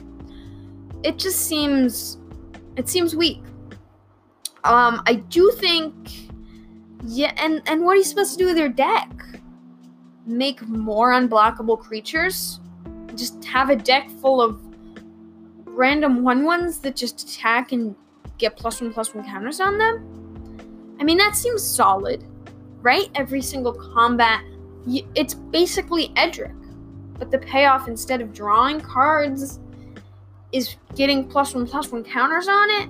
It 1.04 1.18
just 1.18 1.48
seems. 1.48 2.18
It 2.76 2.88
seems 2.90 3.16
weak. 3.16 3.42
Um, 4.64 5.02
I 5.06 5.16
do 5.30 5.52
think, 5.52 5.96
yeah, 7.06 7.34
and 7.38 7.62
and 7.66 7.86
what 7.86 7.94
are 7.94 7.98
you 7.98 8.04
supposed 8.04 8.34
to 8.34 8.38
do 8.38 8.46
with 8.46 8.58
your 8.58 8.70
deck? 8.70 9.10
Make 10.26 10.62
more 10.68 11.14
unblockable 11.14 11.80
creatures? 11.80 12.60
Just 13.16 13.44
have 13.46 13.70
a 13.70 13.76
deck 13.76 14.10
full 14.22 14.42
of 14.42 14.69
random 15.80 16.24
one 16.24 16.44
ones 16.44 16.80
that 16.80 16.96
just 16.96 17.30
attack 17.30 17.72
and 17.72 17.96
get 18.38 18.58
plus 18.58 18.82
one 18.82 18.92
plus 18.94 19.14
one 19.14 19.24
counters 19.24 19.60
on 19.60 19.78
them? 19.78 20.98
I 21.00 21.04
mean, 21.04 21.18
that 21.18 21.36
seems 21.36 21.64
solid, 21.64 22.26
right? 22.82 23.10
Every 23.16 23.42
single 23.42 23.74
combat, 23.74 24.44
it's 25.16 25.34
basically 25.34 26.12
Edric, 26.16 26.56
but 27.18 27.32
the 27.32 27.40
payoff 27.40 27.88
instead 27.88 28.22
of 28.22 28.34
drawing 28.34 28.82
cards 28.82 29.60
is 30.52 30.76
getting 30.96 31.28
plus 31.28 31.54
one 31.56 31.66
plus 31.66 31.92
one 31.92 32.04
counters 32.04 32.48
on 32.48 32.70
it 32.70 32.90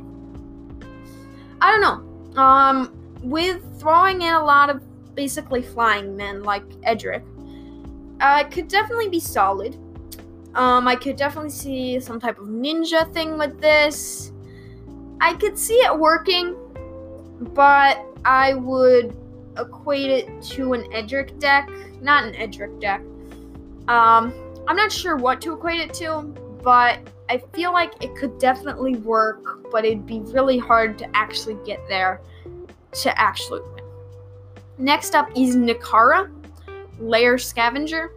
I 1.62 1.72
don't 1.72 1.82
know. 1.82 2.42
Um, 2.42 2.94
with 3.22 3.62
throwing 3.80 4.22
in 4.22 4.34
a 4.34 4.44
lot 4.44 4.70
of 4.70 4.82
basically 5.16 5.62
flying 5.62 6.16
men 6.16 6.44
like 6.44 6.64
Edric, 6.84 7.24
uh, 8.22 8.44
it 8.46 8.52
could 8.52 8.68
definitely 8.68 9.10
be 9.10 9.20
solid. 9.20 9.78
Um, 10.60 10.90
I 10.90 10.98
could 10.98 11.16
definitely 11.16 11.52
see 11.52 12.02
some 12.02 12.20
type 12.20 12.38
of 12.38 12.50
ninja 12.50 13.10
thing 13.14 13.38
with 13.38 13.62
this. 13.62 14.34
I 15.22 15.34
could 15.36 15.58
see 15.58 15.76
it 15.76 15.98
working, 15.98 16.54
but 17.54 18.06
I 18.26 18.56
would 18.56 19.16
equate 19.58 20.12
it 20.12 20.42
to 20.50 20.74
an 20.74 20.86
Edric 20.92 21.40
deck, 21.40 21.70
not 22.02 22.26
an 22.26 22.36
Edric 22.36 22.78
deck. 22.82 23.00
Um, 23.88 24.34
I'm 24.68 24.76
not 24.76 24.92
sure 24.92 25.16
what 25.16 25.40
to 25.44 25.54
equate 25.54 25.80
it 25.80 25.94
to, 25.94 26.24
but 26.62 27.00
I 27.30 27.38
feel 27.54 27.72
like 27.72 27.94
it 28.04 28.14
could 28.18 28.38
definitely 28.38 28.98
work, 28.98 29.72
but 29.72 29.86
it'd 29.86 30.06
be 30.06 30.20
really 30.20 30.58
hard 30.58 30.98
to 30.98 31.10
actually 31.16 31.58
get 31.66 31.80
there 31.88 32.20
to 32.96 33.18
actually 33.18 33.62
win. 33.62 33.86
Next 34.78 35.16
up 35.16 35.30
is 35.38 35.56
Nikara, 35.56 36.30
Lair 37.00 37.38
Scavenger. 37.38 38.12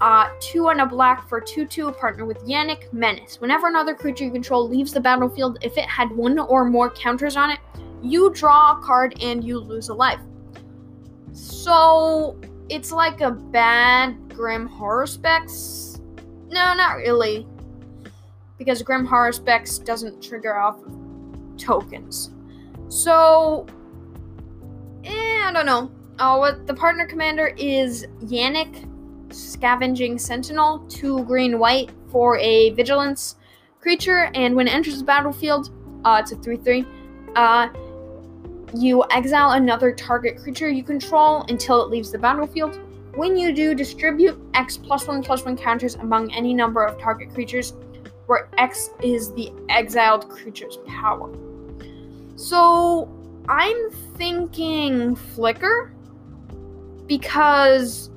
Uh, 0.00 0.28
two 0.40 0.68
and 0.68 0.80
a 0.80 0.86
black 0.86 1.28
for 1.28 1.40
2 1.40 1.66
2, 1.66 1.90
partner 1.92 2.24
with 2.24 2.38
Yannik 2.46 2.92
Menace. 2.92 3.40
Whenever 3.40 3.66
another 3.66 3.94
creature 3.94 4.24
you 4.24 4.30
control 4.30 4.68
leaves 4.68 4.92
the 4.92 5.00
battlefield, 5.00 5.58
if 5.60 5.76
it 5.76 5.86
had 5.86 6.10
one 6.12 6.38
or 6.38 6.64
more 6.64 6.90
counters 6.90 7.36
on 7.36 7.50
it, 7.50 7.58
you 8.00 8.30
draw 8.30 8.78
a 8.78 8.82
card 8.82 9.20
and 9.20 9.42
you 9.42 9.58
lose 9.58 9.88
a 9.88 9.94
life. 9.94 10.20
So 11.32 12.40
it's 12.68 12.92
like 12.92 13.20
a 13.22 13.32
bad 13.32 14.16
Grim 14.28 14.68
Haruspex? 14.68 16.00
No, 16.48 16.74
not 16.74 16.96
really 16.96 17.46
because 18.58 18.82
Grim 18.82 19.06
Haruspex 19.06 19.84
doesn't 19.84 20.22
trigger 20.22 20.58
off 20.58 20.82
of 20.84 20.92
tokens. 21.56 22.30
So, 22.88 23.66
eh, 25.04 25.42
I 25.44 25.52
don't 25.52 25.66
know. 25.66 25.90
Uh, 26.18 26.36
what 26.36 26.66
the 26.66 26.74
partner 26.74 27.06
commander 27.06 27.54
is 27.56 28.06
Yannik 28.24 28.87
Scavenging 29.30 30.18
Sentinel, 30.18 30.80
two 30.88 31.24
green 31.24 31.58
white 31.58 31.90
for 32.10 32.38
a 32.38 32.70
vigilance 32.70 33.36
creature, 33.80 34.30
and 34.34 34.54
when 34.54 34.68
it 34.68 34.74
enters 34.74 34.98
the 34.98 35.04
battlefield, 35.04 35.70
uh, 36.04 36.20
it's 36.22 36.32
a 36.32 36.36
3 36.36 36.56
3. 36.56 36.86
Uh, 37.34 37.68
you 38.74 39.04
exile 39.10 39.52
another 39.52 39.92
target 39.92 40.38
creature 40.38 40.68
you 40.68 40.82
control 40.82 41.44
until 41.48 41.82
it 41.82 41.90
leaves 41.90 42.12
the 42.12 42.18
battlefield. 42.18 42.78
When 43.14 43.36
you 43.36 43.52
do, 43.52 43.74
distribute 43.74 44.38
X 44.54 44.76
plus 44.76 45.06
1 45.06 45.22
plus 45.22 45.44
1 45.44 45.56
counters 45.56 45.96
among 45.96 46.32
any 46.32 46.54
number 46.54 46.84
of 46.84 47.00
target 47.00 47.32
creatures 47.34 47.72
where 48.26 48.48
X 48.58 48.90
is 49.02 49.32
the 49.32 49.50
exiled 49.70 50.28
creature's 50.28 50.78
power. 50.86 51.34
So 52.36 53.08
I'm 53.48 53.90
thinking 54.16 55.16
Flicker 55.16 55.92
because 57.06 58.10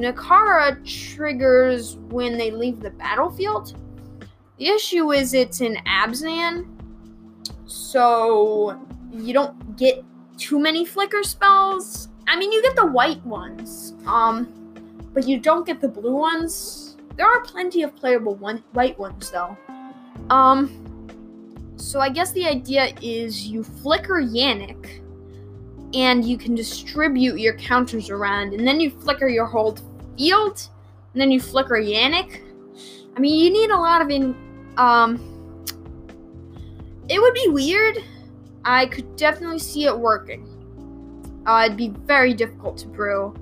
Nikara 0.00 0.84
triggers 0.84 1.96
when 2.08 2.36
they 2.38 2.50
leave 2.50 2.80
the 2.80 2.90
battlefield. 2.90 3.76
The 4.58 4.68
issue 4.68 5.12
is 5.12 5.34
it's 5.34 5.60
in 5.60 5.76
Abzan, 5.86 6.68
so 7.66 8.80
you 9.12 9.32
don't 9.32 9.76
get 9.76 10.04
too 10.36 10.58
many 10.58 10.84
flicker 10.84 11.22
spells. 11.22 12.08
I 12.26 12.38
mean, 12.38 12.52
you 12.52 12.62
get 12.62 12.76
the 12.76 12.86
white 12.86 13.24
ones, 13.26 13.94
um, 14.06 14.52
but 15.12 15.26
you 15.26 15.38
don't 15.38 15.66
get 15.66 15.80
the 15.80 15.88
blue 15.88 16.16
ones. 16.16 16.96
There 17.16 17.26
are 17.26 17.42
plenty 17.42 17.82
of 17.82 17.94
playable 17.94 18.34
one, 18.36 18.62
white 18.72 18.98
ones 18.98 19.30
though. 19.30 19.56
Um, 20.30 20.80
so 21.76 22.00
I 22.00 22.08
guess 22.08 22.32
the 22.32 22.46
idea 22.46 22.94
is 23.02 23.46
you 23.46 23.62
flicker 23.62 24.20
Yannik, 24.20 25.00
and 25.94 26.24
you 26.24 26.36
can 26.36 26.54
distribute 26.54 27.38
your 27.38 27.54
counters 27.54 28.10
around, 28.10 28.52
and 28.52 28.66
then 28.66 28.80
you 28.80 28.90
flicker 28.90 29.28
your 29.28 29.46
whole 29.46 29.76
field, 30.18 30.68
and 31.12 31.20
then 31.20 31.30
you 31.30 31.40
flicker 31.40 31.76
Yannik. 31.76 32.40
I 33.16 33.20
mean, 33.20 33.44
you 33.44 33.50
need 33.50 33.70
a 33.70 33.76
lot 33.76 34.02
of 34.02 34.10
in. 34.10 34.34
Um, 34.76 35.30
it 37.08 37.20
would 37.20 37.34
be 37.34 37.48
weird. 37.48 37.98
I 38.64 38.86
could 38.86 39.16
definitely 39.16 39.58
see 39.58 39.84
it 39.84 39.96
working. 39.96 40.50
Uh, 41.46 41.64
it'd 41.66 41.76
be 41.76 41.88
very 41.88 42.34
difficult 42.34 42.78
to 42.78 42.88
brew. 42.88 43.34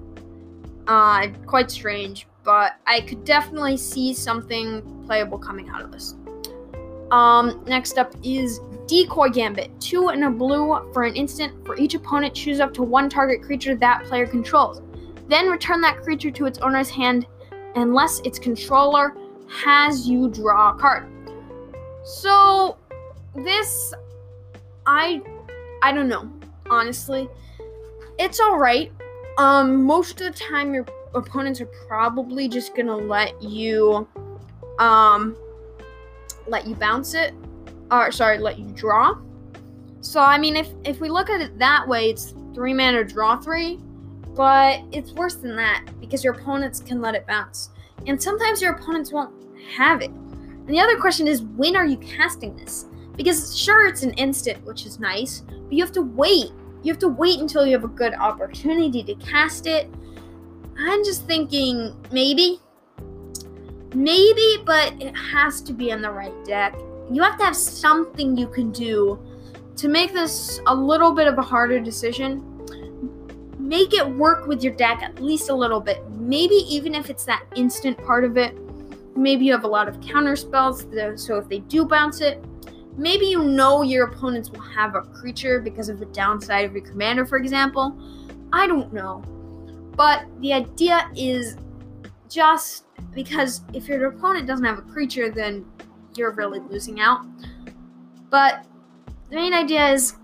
Uh, 0.88 1.28
quite 1.46 1.70
strange, 1.70 2.26
but 2.42 2.72
I 2.86 3.00
could 3.02 3.24
definitely 3.24 3.76
see 3.76 4.12
something 4.12 4.82
playable 5.06 5.38
coming 5.38 5.68
out 5.68 5.80
of 5.80 5.92
this. 5.92 6.16
Um, 7.12 7.62
next 7.66 7.98
up 7.98 8.12
is 8.24 8.60
Decoy 8.92 9.30
Gambit. 9.30 9.70
Two 9.80 10.08
and 10.08 10.22
a 10.22 10.28
blue 10.28 10.92
for 10.92 11.04
an 11.04 11.16
instant. 11.16 11.64
For 11.64 11.78
each 11.78 11.94
opponent, 11.94 12.34
choose 12.34 12.60
up 12.60 12.74
to 12.74 12.82
one 12.82 13.08
target 13.08 13.40
creature 13.40 13.74
that 13.76 14.04
player 14.04 14.26
controls. 14.26 14.82
Then 15.28 15.48
return 15.48 15.80
that 15.80 16.02
creature 16.02 16.30
to 16.30 16.44
its 16.44 16.58
owner's 16.58 16.90
hand 16.90 17.26
unless 17.74 18.20
its 18.20 18.38
controller 18.38 19.16
has 19.48 20.06
you 20.06 20.28
draw 20.28 20.74
a 20.74 20.78
card. 20.78 21.06
So 22.04 22.76
this 23.34 23.94
I 24.84 25.22
I 25.82 25.92
don't 25.92 26.08
know, 26.08 26.30
honestly. 26.68 27.30
It's 28.18 28.40
alright. 28.40 28.92
Um 29.38 29.84
most 29.84 30.20
of 30.20 30.30
the 30.30 30.38
time 30.38 30.74
your 30.74 30.84
opponents 31.14 31.62
are 31.62 31.70
probably 31.88 32.46
just 32.46 32.76
gonna 32.76 32.98
let 32.98 33.42
you 33.42 34.06
um 34.78 35.34
let 36.46 36.66
you 36.66 36.74
bounce 36.74 37.14
it 37.14 37.32
or 37.92 38.10
sorry 38.10 38.38
let 38.38 38.58
you 38.58 38.66
draw 38.72 39.16
so 40.00 40.20
i 40.20 40.36
mean 40.36 40.56
if 40.56 40.70
if 40.84 41.00
we 41.00 41.08
look 41.08 41.30
at 41.30 41.40
it 41.40 41.56
that 41.58 41.86
way 41.86 42.10
it's 42.10 42.34
three 42.54 42.74
mana 42.74 43.04
draw 43.04 43.38
three 43.38 43.78
but 44.34 44.80
it's 44.90 45.12
worse 45.12 45.36
than 45.36 45.54
that 45.54 45.84
because 46.00 46.24
your 46.24 46.32
opponents 46.34 46.80
can 46.80 47.00
let 47.00 47.14
it 47.14 47.26
bounce 47.26 47.70
and 48.06 48.20
sometimes 48.20 48.60
your 48.60 48.72
opponents 48.72 49.12
won't 49.12 49.32
have 49.76 50.00
it 50.00 50.10
and 50.10 50.68
the 50.68 50.80
other 50.80 50.98
question 50.98 51.28
is 51.28 51.42
when 51.42 51.76
are 51.76 51.86
you 51.86 51.96
casting 51.98 52.56
this 52.56 52.86
because 53.16 53.56
sure 53.56 53.86
it's 53.86 54.02
an 54.02 54.12
instant 54.14 54.64
which 54.64 54.86
is 54.86 54.98
nice 54.98 55.40
but 55.40 55.72
you 55.72 55.84
have 55.84 55.92
to 55.92 56.02
wait 56.02 56.50
you 56.82 56.92
have 56.92 56.98
to 57.00 57.08
wait 57.08 57.38
until 57.38 57.64
you 57.64 57.72
have 57.72 57.84
a 57.84 57.88
good 57.88 58.14
opportunity 58.14 59.02
to 59.04 59.14
cast 59.16 59.66
it. 59.66 59.88
I'm 60.78 61.04
just 61.04 61.26
thinking 61.26 61.94
maybe. 62.10 62.60
Maybe, 63.94 64.56
but 64.64 64.94
it 65.00 65.14
has 65.14 65.60
to 65.62 65.72
be 65.72 65.90
in 65.90 66.02
the 66.02 66.10
right 66.10 66.32
deck. 66.44 66.74
You 67.10 67.22
have 67.22 67.38
to 67.38 67.44
have 67.44 67.56
something 67.56 68.36
you 68.36 68.46
can 68.46 68.70
do 68.70 69.18
to 69.76 69.88
make 69.88 70.12
this 70.12 70.60
a 70.66 70.74
little 70.74 71.12
bit 71.12 71.26
of 71.26 71.38
a 71.38 71.42
harder 71.42 71.80
decision. 71.80 72.48
Make 73.58 73.94
it 73.94 74.08
work 74.08 74.46
with 74.46 74.62
your 74.62 74.74
deck 74.74 75.02
at 75.02 75.20
least 75.20 75.48
a 75.48 75.54
little 75.54 75.80
bit. 75.80 76.08
Maybe 76.10 76.54
even 76.54 76.94
if 76.94 77.10
it's 77.10 77.24
that 77.24 77.44
instant 77.56 77.98
part 77.98 78.24
of 78.24 78.36
it. 78.36 78.56
Maybe 79.16 79.44
you 79.44 79.52
have 79.52 79.64
a 79.64 79.68
lot 79.68 79.88
of 79.88 80.00
counter 80.00 80.36
spells, 80.36 80.86
so 81.16 81.36
if 81.36 81.48
they 81.48 81.58
do 81.58 81.84
bounce 81.84 82.22
it, 82.22 82.42
maybe 82.96 83.26
you 83.26 83.42
know 83.42 83.82
your 83.82 84.06
opponents 84.06 84.50
will 84.50 84.60
have 84.60 84.94
a 84.94 85.02
creature 85.02 85.60
because 85.60 85.90
of 85.90 85.98
the 85.98 86.06
downside 86.06 86.64
of 86.64 86.72
your 86.72 86.82
commander, 86.82 87.26
for 87.26 87.36
example. 87.36 87.94
I 88.52 88.66
don't 88.66 88.92
know. 88.92 89.22
But 89.96 90.24
the 90.40 90.54
idea 90.54 91.10
is 91.14 91.56
just 92.30 92.84
because 93.14 93.60
if 93.74 93.86
your 93.88 94.06
opponent 94.06 94.46
doesn't 94.46 94.64
have 94.64 94.78
a 94.78 94.82
creature, 94.82 95.30
then 95.30 95.66
you're 96.16 96.32
really 96.32 96.60
losing 96.60 97.00
out. 97.00 97.24
But 98.30 98.66
the 99.30 99.36
main 99.36 99.54
idea 99.54 99.90
is 99.90 100.14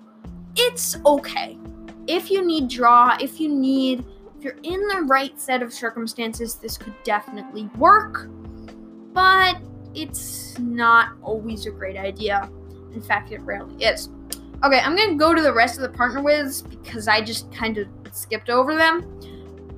it's 0.57 0.97
okay. 1.05 1.59
If 2.07 2.31
you 2.31 2.45
need 2.45 2.69
draw, 2.69 3.17
if 3.21 3.41
you 3.41 3.49
need, 3.49 4.05
if 4.37 4.45
you're 4.45 4.59
in 4.63 4.81
the 4.89 5.03
right 5.03 5.39
set 5.41 5.63
of 5.63 5.73
circumstances, 5.73 6.57
this 6.57 6.77
could 6.79 6.95
definitely 7.05 7.69
work. 7.77 8.29
But 9.13 9.57
it's 9.95 10.59
not 10.59 11.13
always 11.23 11.67
a 11.67 11.71
great 11.71 11.97
idea. 11.97 12.51
In 12.95 13.03
fact, 13.03 13.33
it 13.33 13.41
rarely 13.43 13.85
is. 13.85 14.09
Okay, 14.65 14.81
I'm 14.81 14.97
gonna 14.97 15.15
go 15.15 15.35
to 15.35 15.43
the 15.43 15.53
rest 15.53 15.77
of 15.77 15.83
the 15.83 15.97
partner 15.97 16.21
wiz 16.21 16.63
because 16.63 17.09
I 17.09 17.21
just 17.21 17.53
kind 17.53 17.79
of 17.79 17.87
skipped 18.13 18.51
over 18.51 18.75
them. 18.75 19.21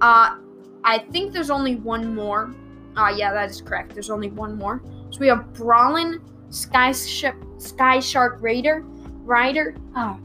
Uh, 0.00 0.36
I 0.84 0.98
think 1.10 1.32
there's 1.32 1.50
only 1.50 1.76
one 1.76 2.14
more. 2.14 2.54
Uh, 2.96 3.12
yeah, 3.14 3.32
that 3.32 3.50
is 3.50 3.60
correct. 3.60 3.92
There's 3.92 4.10
only 4.10 4.30
one 4.30 4.56
more. 4.56 4.82
We 5.20 5.28
have 5.28 5.52
Brallin, 5.52 6.20
Sky 6.48 6.90
Sky 6.90 8.00
Shark 8.00 8.38
Raider, 8.40 8.80
Rider, 9.24 9.76
uh, 9.94 10.16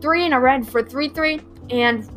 three 0.00 0.24
in 0.24 0.32
a 0.32 0.40
red 0.40 0.66
for 0.66 0.82
three 0.82 1.10
three, 1.10 1.40
and 1.70 2.08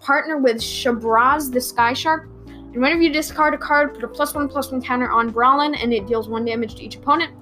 partner 0.00 0.38
with 0.38 0.58
Shabraz 0.58 1.52
the 1.52 1.60
Sky 1.60 1.92
Shark. 1.92 2.28
And 2.46 2.76
whenever 2.76 3.02
you 3.02 3.12
discard 3.12 3.54
a 3.54 3.58
card, 3.58 3.94
put 3.94 4.04
a 4.04 4.08
plus 4.08 4.34
one 4.34 4.48
plus 4.48 4.70
one 4.70 4.80
counter 4.80 5.10
on 5.10 5.32
Brallin, 5.32 5.76
and 5.82 5.92
it 5.92 6.06
deals 6.06 6.28
one 6.28 6.44
damage 6.44 6.76
to 6.76 6.84
each 6.84 6.96
opponent. 6.96 7.34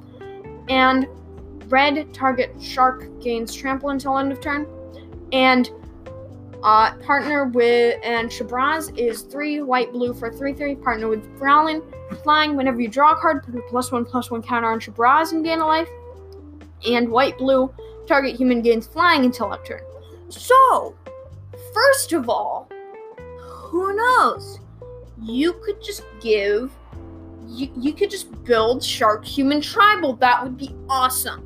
And 0.69 1.07
red 1.69 2.15
target 2.15 2.55
shark 2.61 3.21
gains 3.21 3.55
trample 3.55 3.91
until 3.91 4.19
end 4.19 4.33
of 4.33 4.41
turn. 4.41 4.67
And 5.33 5.71
uh, 6.67 6.93
partner 6.97 7.45
with 7.45 7.99
and 8.03 8.29
Shabraz 8.29 8.99
is 8.99 9.23
three 9.23 9.63
white 9.63 9.93
blue 9.93 10.13
for 10.13 10.33
three 10.33 10.53
three. 10.53 10.75
Partner 10.75 11.07
with 11.07 11.25
Brallin, 11.39 11.81
flying. 12.25 12.57
Whenever 12.57 12.81
you 12.81 12.89
draw 12.89 13.13
a 13.13 13.17
card, 13.17 13.45
put 13.45 13.55
a 13.55 13.63
plus 13.63 13.93
one 13.93 14.05
plus 14.05 14.33
one 14.33 14.43
counter 14.43 14.69
on 14.69 14.81
Shabraz 14.81 15.31
and 15.31 15.45
gain 15.45 15.61
a 15.61 15.67
life. 15.67 15.89
And 16.85 17.09
white 17.09 17.39
blue, 17.39 17.73
target 18.09 18.35
human 18.35 18.63
gains 18.63 18.87
flying 18.87 19.25
until 19.25 19.53
end 19.53 19.65
turn. 19.65 19.81
So, 20.29 20.97
first 21.73 22.13
of 22.13 22.29
all, 22.29 22.69
who 23.39 23.95
knows? 23.95 24.59
You 25.23 25.53
could 25.65 25.81
just 25.81 26.03
give. 26.21 26.73
You, 27.47 27.71
you 27.77 27.93
could 27.93 28.11
just 28.11 28.43
build 28.43 28.83
Shark 28.83 29.25
Human 29.25 29.61
Tribal. 29.61 30.15
That 30.17 30.43
would 30.43 30.57
be 30.57 30.75
awesome. 30.89 31.45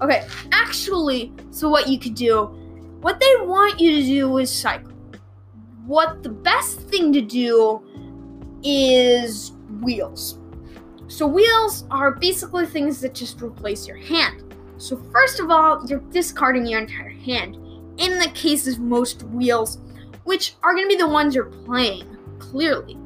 Okay, 0.00 0.26
actually, 0.50 1.30
so 1.50 1.68
what 1.68 1.88
you 1.88 1.98
could 1.98 2.14
do 2.14 2.56
what 3.06 3.20
they 3.20 3.36
want 3.46 3.78
you 3.78 3.94
to 3.94 4.02
do 4.02 4.38
is 4.38 4.52
cycle. 4.52 4.90
What 5.86 6.24
the 6.24 6.28
best 6.28 6.80
thing 6.90 7.12
to 7.12 7.20
do 7.20 7.80
is 8.64 9.52
wheels. 9.80 10.40
So, 11.06 11.24
wheels 11.24 11.84
are 11.92 12.10
basically 12.10 12.66
things 12.66 13.00
that 13.02 13.14
just 13.14 13.40
replace 13.40 13.86
your 13.86 13.96
hand. 13.96 14.52
So, 14.78 14.96
first 15.12 15.38
of 15.38 15.52
all, 15.52 15.86
you're 15.86 16.00
discarding 16.10 16.66
your 16.66 16.80
entire 16.80 17.10
hand. 17.10 17.54
In 17.98 18.18
the 18.18 18.32
case 18.34 18.66
of 18.66 18.80
most 18.80 19.22
wheels, 19.22 19.78
which 20.24 20.56
are 20.64 20.74
going 20.74 20.86
to 20.86 20.96
be 20.96 21.00
the 21.00 21.06
ones 21.06 21.32
you're 21.32 21.44
playing, 21.44 22.08
clearly. 22.40 22.98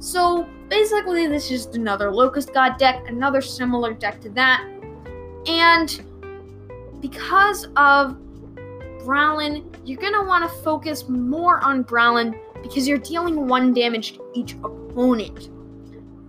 So, 0.00 0.48
basically, 0.68 1.28
this 1.28 1.44
is 1.44 1.50
just 1.50 1.76
another 1.76 2.10
Locust 2.10 2.52
God 2.52 2.76
deck, 2.76 3.04
another 3.06 3.40
similar 3.40 3.94
deck 3.94 4.20
to 4.22 4.30
that. 4.30 4.68
And 5.46 6.04
because 7.00 7.68
of 7.76 8.16
Brallin, 9.04 9.64
you're 9.84 10.00
going 10.00 10.14
to 10.14 10.22
want 10.22 10.50
to 10.50 10.58
focus 10.62 11.08
more 11.08 11.62
on 11.62 11.84
Brallin 11.84 12.38
because 12.62 12.88
you're 12.88 12.98
dealing 12.98 13.46
one 13.46 13.74
damage 13.74 14.14
to 14.14 14.24
each 14.34 14.54
opponent. 14.54 15.50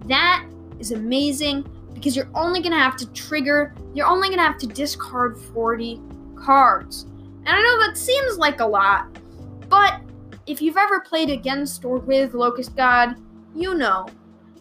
That 0.08 0.46
is 0.80 0.92
amazing 0.92 1.66
because 1.94 2.16
you're 2.16 2.30
only 2.36 2.60
going 2.60 2.74
to 2.74 2.78
have 2.78 2.98
to 2.98 3.12
trigger, 3.14 3.74
you're 3.94 4.08
only 4.08 4.28
going 4.28 4.40
to 4.40 4.44
have 4.44 4.58
to 4.58 4.68
discard 4.68 5.40
40 5.40 6.02
cards. 6.36 7.04
And 7.04 7.50
I 7.50 7.62
know 7.62 7.88
that 7.88 7.98
seems 7.98 8.38
like 8.38 8.60
a 8.60 8.66
lot, 8.66 9.08
but 9.70 10.02
if 10.46 10.62
you've 10.62 10.78
ever 10.78 11.00
played 11.00 11.30
against 11.30 11.86
or 11.86 11.98
with 11.98 12.34
Locust 12.34 12.76
God, 12.76 13.16
you 13.56 13.74
know. 13.74 14.08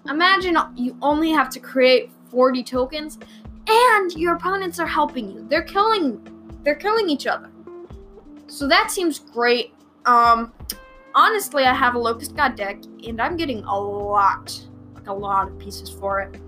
Imagine 0.09 0.57
you 0.77 0.97
only 1.03 1.31
have 1.31 1.49
to 1.51 1.59
create 1.59 2.11
40 2.31 2.63
tokens 2.63 3.19
and 3.67 4.13
your 4.13 4.37
opponents 4.37 4.79
are 4.79 4.87
helping 4.87 5.31
you. 5.31 5.47
They're 5.49 5.63
killing 5.63 6.21
they're 6.63 6.75
killing 6.75 7.11
each 7.11 7.27
other. 7.27 7.51
So 8.55 8.69
that 8.69 8.93
seems 8.93 9.19
great. 9.19 9.75
Um, 10.05 10.53
honestly, 11.13 11.65
I 11.65 11.75
have 11.75 11.97
a 11.97 11.99
Locust 11.99 12.37
God 12.37 12.55
deck, 12.55 12.85
and 13.05 13.21
I'm 13.21 13.37
getting 13.37 13.65
a 13.65 13.77
lot, 13.77 14.57
like 14.95 15.09
a 15.09 15.13
lot 15.13 15.49
of 15.49 15.59
pieces 15.59 15.91
for 15.91 16.21
it. 16.21 16.41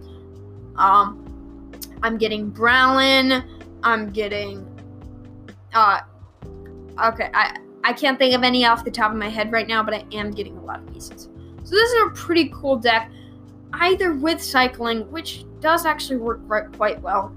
Um, 0.76 1.72
I'm 2.04 2.16
getting 2.16 2.52
Brallin. 2.52 3.44
I'm 3.82 4.10
getting, 4.10 4.64
uh, 5.74 6.02
okay, 7.06 7.28
I 7.34 7.56
I 7.82 7.92
can't 7.92 8.20
think 8.20 8.36
of 8.36 8.44
any 8.44 8.64
off 8.64 8.84
the 8.84 8.90
top 8.92 9.10
of 9.10 9.16
my 9.16 9.28
head 9.28 9.50
right 9.50 9.66
now, 9.66 9.82
but 9.82 9.92
I 9.92 10.04
am 10.12 10.30
getting 10.30 10.56
a 10.58 10.62
lot 10.62 10.78
of 10.78 10.92
pieces. 10.92 11.28
So 11.64 11.70
this 11.74 11.90
is 11.90 12.02
a 12.06 12.10
pretty 12.10 12.52
cool 12.54 12.76
deck, 12.76 13.10
either 13.72 14.14
with 14.14 14.40
cycling, 14.40 15.10
which 15.10 15.44
does 15.58 15.84
actually 15.84 16.18
work 16.18 16.40
quite 16.76 17.02
well, 17.02 17.34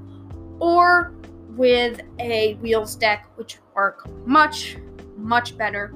or 0.59 1.15
with 1.55 2.01
a 2.19 2.53
wheels 2.61 2.95
deck, 2.95 3.25
which 3.35 3.57
work 3.79 4.05
much, 4.25 4.75
much 5.15 5.57
better. 5.57 5.93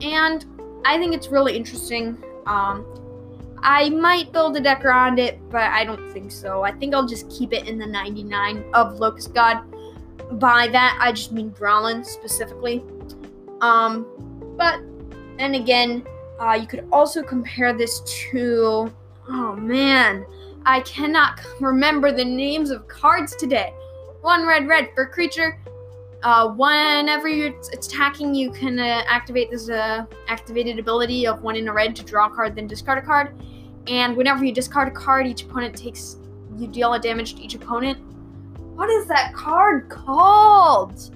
And 0.00 0.46
I 0.86 0.98
think 0.98 1.14
it's 1.14 1.28
really 1.28 1.54
interesting. 1.54 2.16
Um, 2.46 2.86
I 3.58 3.90
might 3.90 4.32
build 4.32 4.56
a 4.56 4.60
deck 4.60 4.86
around 4.86 5.18
it, 5.18 5.38
but 5.50 5.68
I 5.80 5.84
don't 5.84 6.10
think 6.12 6.32
so. 6.32 6.62
I 6.62 6.72
think 6.72 6.94
I'll 6.94 7.06
just 7.06 7.28
keep 7.28 7.52
it 7.52 7.68
in 7.68 7.76
the 7.78 7.86
99 7.86 8.64
of 8.72 9.00
Locust 9.00 9.34
God. 9.34 9.58
By 10.40 10.68
that, 10.68 10.98
I 10.98 11.12
just 11.12 11.30
mean 11.30 11.50
Brallin 11.50 12.06
specifically. 12.06 12.82
Um, 13.60 14.06
but 14.56 14.80
then 15.36 15.54
again, 15.56 16.06
uh, 16.40 16.54
you 16.54 16.66
could 16.66 16.88
also 16.90 17.22
compare 17.22 17.72
this 17.74 18.00
to. 18.30 18.90
Oh 19.28 19.56
man, 19.56 20.24
I 20.64 20.80
cannot 20.80 21.40
remember 21.60 22.12
the 22.12 22.24
names 22.24 22.70
of 22.70 22.88
cards 22.88 23.36
today. 23.36 23.74
One 24.22 24.46
red, 24.46 24.66
red 24.66 24.88
for 24.94 25.06
creature. 25.06 25.58
Uh, 26.24 26.48
whenever 26.48 27.28
you're 27.28 27.52
attacking, 27.72 28.34
you 28.34 28.50
can 28.50 28.78
uh, 28.78 29.02
activate 29.06 29.50
this 29.50 29.68
uh, 29.68 30.06
activated 30.26 30.78
ability 30.78 31.26
of 31.26 31.42
one 31.42 31.54
in 31.54 31.68
a 31.68 31.72
red 31.72 31.94
to 31.94 32.02
draw 32.02 32.26
a 32.26 32.30
card, 32.30 32.56
then 32.56 32.66
discard 32.66 32.98
a 32.98 33.02
card. 33.02 33.34
And 33.86 34.16
whenever 34.16 34.42
you 34.42 34.52
discard 34.52 34.88
a 34.88 34.90
card, 34.90 35.26
each 35.26 35.42
opponent 35.42 35.76
takes 35.76 36.16
you 36.56 36.66
deal 36.66 36.94
a 36.94 36.98
damage 36.98 37.34
to 37.34 37.42
each 37.42 37.54
opponent. 37.54 37.98
What 38.74 38.88
is 38.88 39.06
that 39.06 39.34
card 39.34 39.90
called? 39.90 41.14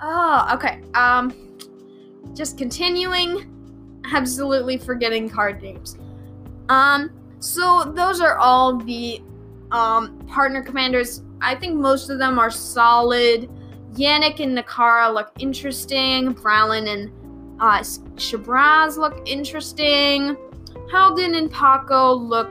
Oh, 0.00 0.48
okay. 0.54 0.80
Um, 0.94 1.58
just 2.32 2.56
continuing. 2.56 4.00
Absolutely 4.12 4.78
forgetting 4.78 5.28
card 5.28 5.60
names. 5.60 5.98
Um, 6.68 7.10
so 7.40 7.92
those 7.96 8.20
are 8.20 8.38
all 8.38 8.76
the 8.76 9.20
um 9.72 10.18
partner 10.26 10.62
commanders 10.62 11.22
I 11.40 11.54
think 11.54 11.76
most 11.76 12.10
of 12.10 12.18
them 12.18 12.38
are 12.38 12.50
solid. 12.50 13.50
Yannik 13.94 14.40
and 14.40 14.56
Nikara 14.56 15.12
look 15.12 15.30
interesting. 15.38 16.34
Brallin 16.34 16.88
and 16.88 17.10
uh, 17.60 17.80
Shabraz 17.80 18.96
look 18.96 19.28
interesting. 19.28 20.36
Haldan 20.92 21.36
and 21.36 21.52
Pako 21.52 22.18
look 22.28 22.50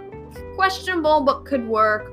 questionable 0.56 1.22
but 1.22 1.46
could 1.46 1.68
work. 1.68 2.12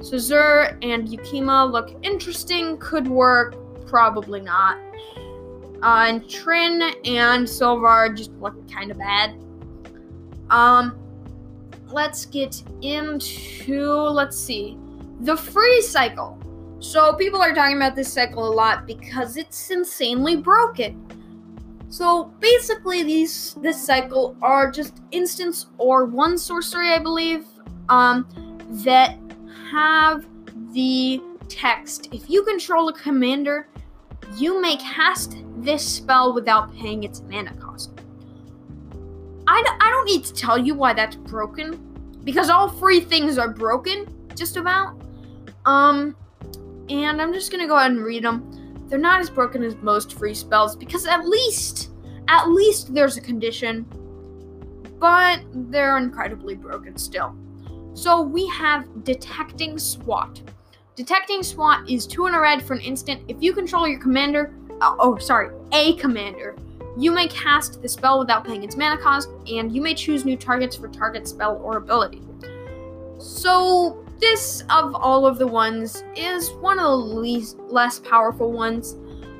Cazur 0.00 0.78
and 0.82 1.08
Ukkima 1.08 1.70
look 1.70 1.94
interesting, 2.02 2.78
could 2.78 3.06
work, 3.06 3.54
probably 3.86 4.40
not. 4.40 4.78
Uh, 5.82 6.06
and 6.08 6.22
Trynn 6.24 6.82
and 7.04 7.46
Silvar 7.46 8.16
just 8.16 8.32
look 8.34 8.54
kind 8.70 8.90
of 8.90 8.98
bad. 8.98 9.34
Um, 10.48 10.98
let's 11.88 12.24
get 12.24 12.62
into, 12.80 13.84
let's 13.84 14.38
see 14.38 14.78
the 15.20 15.36
free 15.36 15.82
cycle. 15.82 16.39
So 16.80 17.12
people 17.12 17.40
are 17.40 17.54
talking 17.54 17.76
about 17.76 17.94
this 17.94 18.12
cycle 18.12 18.48
a 18.48 18.52
lot 18.52 18.86
because 18.86 19.36
it's 19.36 19.70
insanely 19.70 20.36
broken. 20.36 21.06
So 21.90 22.32
basically, 22.40 23.02
these 23.02 23.54
this 23.54 23.84
cycle 23.84 24.36
are 24.40 24.70
just 24.70 25.00
instants 25.10 25.66
or 25.76 26.06
one 26.06 26.38
sorcery, 26.38 26.92
I 26.92 26.98
believe, 26.98 27.44
um, 27.88 28.26
that 28.84 29.18
have 29.70 30.24
the 30.72 31.20
text. 31.48 32.08
If 32.12 32.30
you 32.30 32.44
control 32.44 32.88
a 32.88 32.92
commander, 32.92 33.68
you 34.36 34.62
may 34.62 34.76
cast 34.76 35.36
this 35.58 35.86
spell 35.86 36.32
without 36.32 36.74
paying 36.74 37.04
its 37.04 37.22
mana 37.22 37.52
cost. 37.54 37.90
I 39.46 39.62
d- 39.62 39.78
I 39.80 39.90
don't 39.90 40.06
need 40.06 40.24
to 40.24 40.32
tell 40.32 40.56
you 40.56 40.74
why 40.74 40.92
that's 40.94 41.16
broken, 41.16 41.74
because 42.24 42.48
all 42.48 42.68
free 42.68 43.00
things 43.00 43.36
are 43.36 43.48
broken, 43.48 44.06
just 44.36 44.56
about. 44.56 44.94
Um, 45.66 46.16
and 46.90 47.22
I'm 47.22 47.32
just 47.32 47.50
gonna 47.50 47.66
go 47.66 47.76
ahead 47.76 47.92
and 47.92 48.02
read 48.02 48.24
them. 48.24 48.86
They're 48.88 48.98
not 48.98 49.20
as 49.20 49.30
broken 49.30 49.62
as 49.62 49.76
most 49.76 50.14
free 50.14 50.34
spells 50.34 50.76
because 50.76 51.06
at 51.06 51.26
least, 51.26 51.90
at 52.28 52.48
least 52.48 52.92
there's 52.92 53.16
a 53.16 53.20
condition, 53.20 53.86
but 54.98 55.40
they're 55.52 55.98
incredibly 55.98 56.54
broken 56.54 56.96
still. 56.96 57.34
So 57.94 58.20
we 58.22 58.46
have 58.48 59.04
Deflecting 59.04 59.78
Swat. 59.78 60.42
Deflecting 60.96 61.42
Swat 61.42 61.88
is 61.88 62.06
two 62.06 62.26
in 62.26 62.34
a 62.34 62.40
red 62.40 62.62
for 62.62 62.74
an 62.74 62.80
instant. 62.80 63.22
If 63.28 63.36
you 63.40 63.52
control 63.52 63.88
your 63.88 64.00
commander, 64.00 64.54
uh, 64.80 64.96
oh, 64.98 65.18
sorry, 65.18 65.50
a 65.72 65.94
commander, 65.94 66.56
you 66.98 67.12
may 67.12 67.28
cast 67.28 67.80
the 67.80 67.88
spell 67.88 68.18
without 68.18 68.44
paying 68.44 68.64
its 68.64 68.76
mana 68.76 69.00
cost, 69.00 69.30
and 69.46 69.74
you 69.74 69.80
may 69.80 69.94
choose 69.94 70.24
new 70.24 70.36
targets 70.36 70.76
for 70.76 70.88
target 70.88 71.26
spell 71.26 71.60
or 71.62 71.76
ability. 71.76 72.22
So, 73.18 74.04
this 74.20 74.62
of 74.70 74.94
all 74.94 75.26
of 75.26 75.38
the 75.38 75.46
ones 75.46 76.04
is 76.14 76.50
one 76.60 76.78
of 76.78 76.84
the 76.84 76.96
least 76.96 77.58
less 77.68 77.98
powerful 77.98 78.52
ones. 78.52 78.96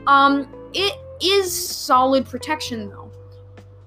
Um, 0.07 0.49
it 0.73 0.95
is 1.23 1.53
solid 1.53 2.27
protection 2.27 2.89
though. 2.89 3.11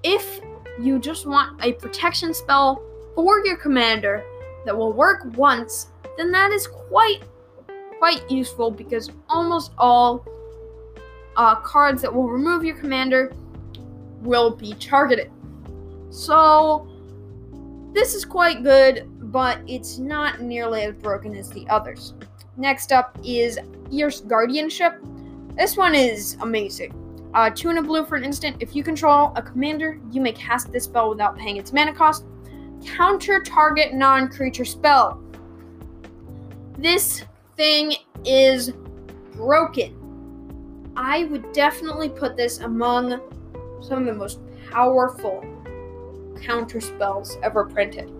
If 0.02 0.40
you 0.80 0.98
just 0.98 1.26
want 1.26 1.62
a 1.64 1.72
protection 1.74 2.32
spell 2.32 2.82
for 3.14 3.44
your 3.44 3.56
commander 3.56 4.24
that 4.64 4.76
will 4.76 4.92
work 4.92 5.24
once, 5.36 5.88
then 6.16 6.30
that 6.32 6.52
is 6.52 6.66
quite 6.66 7.22
quite 7.98 8.30
useful 8.30 8.70
because 8.70 9.10
almost 9.28 9.72
all 9.78 10.24
uh, 11.36 11.56
cards 11.56 12.02
that 12.02 12.12
will 12.12 12.28
remove 12.28 12.64
your 12.64 12.76
commander 12.76 13.32
will 14.20 14.54
be 14.54 14.74
targeted. 14.74 15.30
So 16.10 16.86
this 17.92 18.14
is 18.14 18.24
quite 18.24 18.62
good, 18.62 19.08
but 19.34 19.58
it's 19.66 19.98
not 19.98 20.40
nearly 20.40 20.82
as 20.82 20.94
broken 20.94 21.34
as 21.34 21.50
the 21.50 21.68
others. 21.68 22.14
Next 22.56 22.92
up 22.92 23.18
is 23.24 23.58
Fierce 23.90 24.20
Guardianship. 24.20 24.94
This 25.56 25.76
one 25.76 25.92
is 25.92 26.36
amazing. 26.40 26.94
Uh, 27.34 27.50
two 27.50 27.68
in 27.68 27.78
a 27.78 27.82
blue 27.82 28.04
for 28.04 28.14
an 28.14 28.22
instant. 28.22 28.56
If 28.60 28.76
you 28.76 28.84
control 28.84 29.32
a 29.34 29.42
commander, 29.42 29.98
you 30.12 30.20
may 30.20 30.30
cast 30.30 30.70
this 30.70 30.84
spell 30.84 31.10
without 31.10 31.36
paying 31.36 31.56
its 31.56 31.72
mana 31.72 31.92
cost. 31.92 32.24
Counter 32.86 33.42
target 33.42 33.92
non 33.92 34.28
creature 34.28 34.64
spell. 34.64 35.20
This 36.78 37.24
thing 37.56 37.94
is 38.24 38.70
broken. 39.32 40.92
I 40.94 41.24
would 41.24 41.50
definitely 41.50 42.08
put 42.08 42.36
this 42.36 42.60
among 42.60 43.20
some 43.82 43.98
of 43.98 44.04
the 44.06 44.14
most 44.14 44.38
powerful 44.70 45.44
counter 46.40 46.80
spells 46.80 47.36
ever 47.42 47.64
printed. 47.64 48.12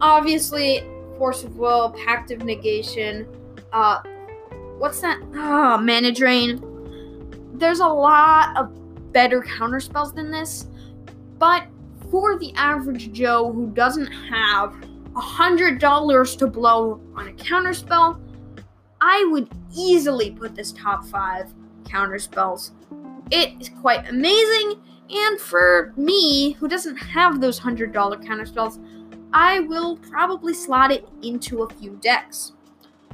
Obviously, 0.00 0.82
Force 1.18 1.44
of 1.44 1.56
Will, 1.56 1.90
Pact 1.90 2.30
of 2.30 2.44
Negation, 2.44 3.26
uh, 3.72 4.00
what's 4.78 5.00
that? 5.00 5.20
Oh, 5.34 5.78
Mana 5.78 6.12
Drain. 6.12 6.64
There's 7.54 7.80
a 7.80 7.86
lot 7.86 8.56
of 8.56 9.12
better 9.12 9.42
counter 9.42 9.80
spells 9.80 10.12
than 10.12 10.30
this, 10.30 10.66
but 11.38 11.66
for 12.10 12.38
the 12.38 12.52
average 12.54 13.12
Joe 13.12 13.52
who 13.52 13.68
doesn't 13.68 14.06
have 14.06 14.74
a 15.14 15.20
hundred 15.20 15.78
dollars 15.78 16.36
to 16.36 16.46
blow 16.46 17.00
on 17.14 17.28
a 17.28 17.32
counter 17.34 17.74
spell, 17.74 18.20
I 19.00 19.26
would 19.30 19.48
easily 19.76 20.30
put 20.30 20.54
this 20.54 20.72
top 20.72 21.04
five 21.06 21.52
counter 21.84 22.18
spells. 22.18 22.72
It 23.30 23.60
is 23.60 23.70
quite 23.80 24.08
amazing, 24.08 24.80
and 25.10 25.40
for 25.40 25.92
me, 25.96 26.52
who 26.52 26.68
doesn't 26.68 26.96
have 26.96 27.40
those 27.40 27.60
$100 27.60 27.92
counter 28.26 28.46
spells, 28.46 28.78
I 29.32 29.60
will 29.60 29.96
probably 29.96 30.54
slot 30.54 30.90
it 30.90 31.08
into 31.22 31.62
a 31.62 31.70
few 31.74 31.98
decks. 32.02 32.52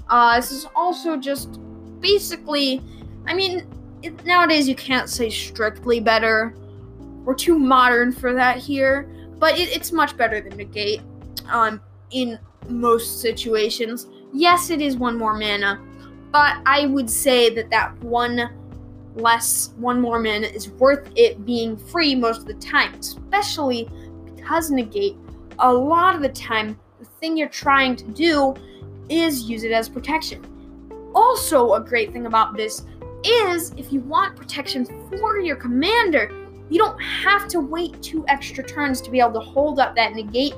Uh, 0.08 0.36
this 0.36 0.52
is 0.52 0.66
also 0.74 1.16
just 1.16 1.58
basically, 2.00 2.82
I 3.26 3.34
mean, 3.34 3.66
it, 4.02 4.24
nowadays 4.24 4.68
you 4.68 4.74
can't 4.74 5.08
say 5.08 5.28
strictly 5.28 6.00
better. 6.00 6.54
We're 7.24 7.34
too 7.34 7.58
modern 7.58 8.12
for 8.12 8.32
that 8.34 8.58
here, 8.58 9.10
but 9.38 9.58
it, 9.58 9.68
it's 9.74 9.92
much 9.92 10.16
better 10.16 10.40
than 10.40 10.56
Negate 10.56 11.02
um, 11.48 11.80
in 12.10 12.38
most 12.68 13.20
situations. 13.20 14.06
Yes, 14.32 14.70
it 14.70 14.80
is 14.80 14.96
one 14.96 15.16
more 15.16 15.34
mana, 15.34 15.80
but 16.30 16.58
I 16.66 16.86
would 16.86 17.10
say 17.10 17.50
that 17.54 17.70
that 17.70 17.98
one 18.02 18.50
less, 19.16 19.72
one 19.76 20.00
more 20.00 20.18
mana 20.18 20.46
is 20.46 20.70
worth 20.70 21.10
it 21.16 21.44
being 21.44 21.76
free 21.76 22.14
most 22.14 22.40
of 22.42 22.46
the 22.46 22.54
time, 22.54 22.94
especially 22.94 23.88
because 24.24 24.70
negate, 24.70 25.16
a 25.58 25.72
lot 25.72 26.14
of 26.14 26.22
the 26.22 26.28
time, 26.28 26.78
the 26.98 27.04
thing 27.04 27.36
you're 27.36 27.48
trying 27.48 27.96
to 27.96 28.04
do 28.04 28.54
is 29.08 29.44
use 29.44 29.64
it 29.64 29.72
as 29.72 29.88
protection. 29.88 30.44
Also, 31.14 31.74
a 31.74 31.80
great 31.80 32.12
thing 32.12 32.26
about 32.26 32.56
this 32.56 32.84
is 33.24 33.72
if 33.76 33.92
you 33.92 34.00
want 34.00 34.36
protection 34.36 34.84
for 35.08 35.40
your 35.40 35.56
commander, 35.56 36.30
you 36.68 36.78
don't 36.78 37.00
have 37.00 37.48
to 37.48 37.60
wait 37.60 38.00
two 38.02 38.24
extra 38.28 38.62
turns 38.62 39.00
to 39.00 39.10
be 39.10 39.20
able 39.20 39.32
to 39.32 39.40
hold 39.40 39.78
up 39.78 39.94
that 39.96 40.14
negate 40.14 40.54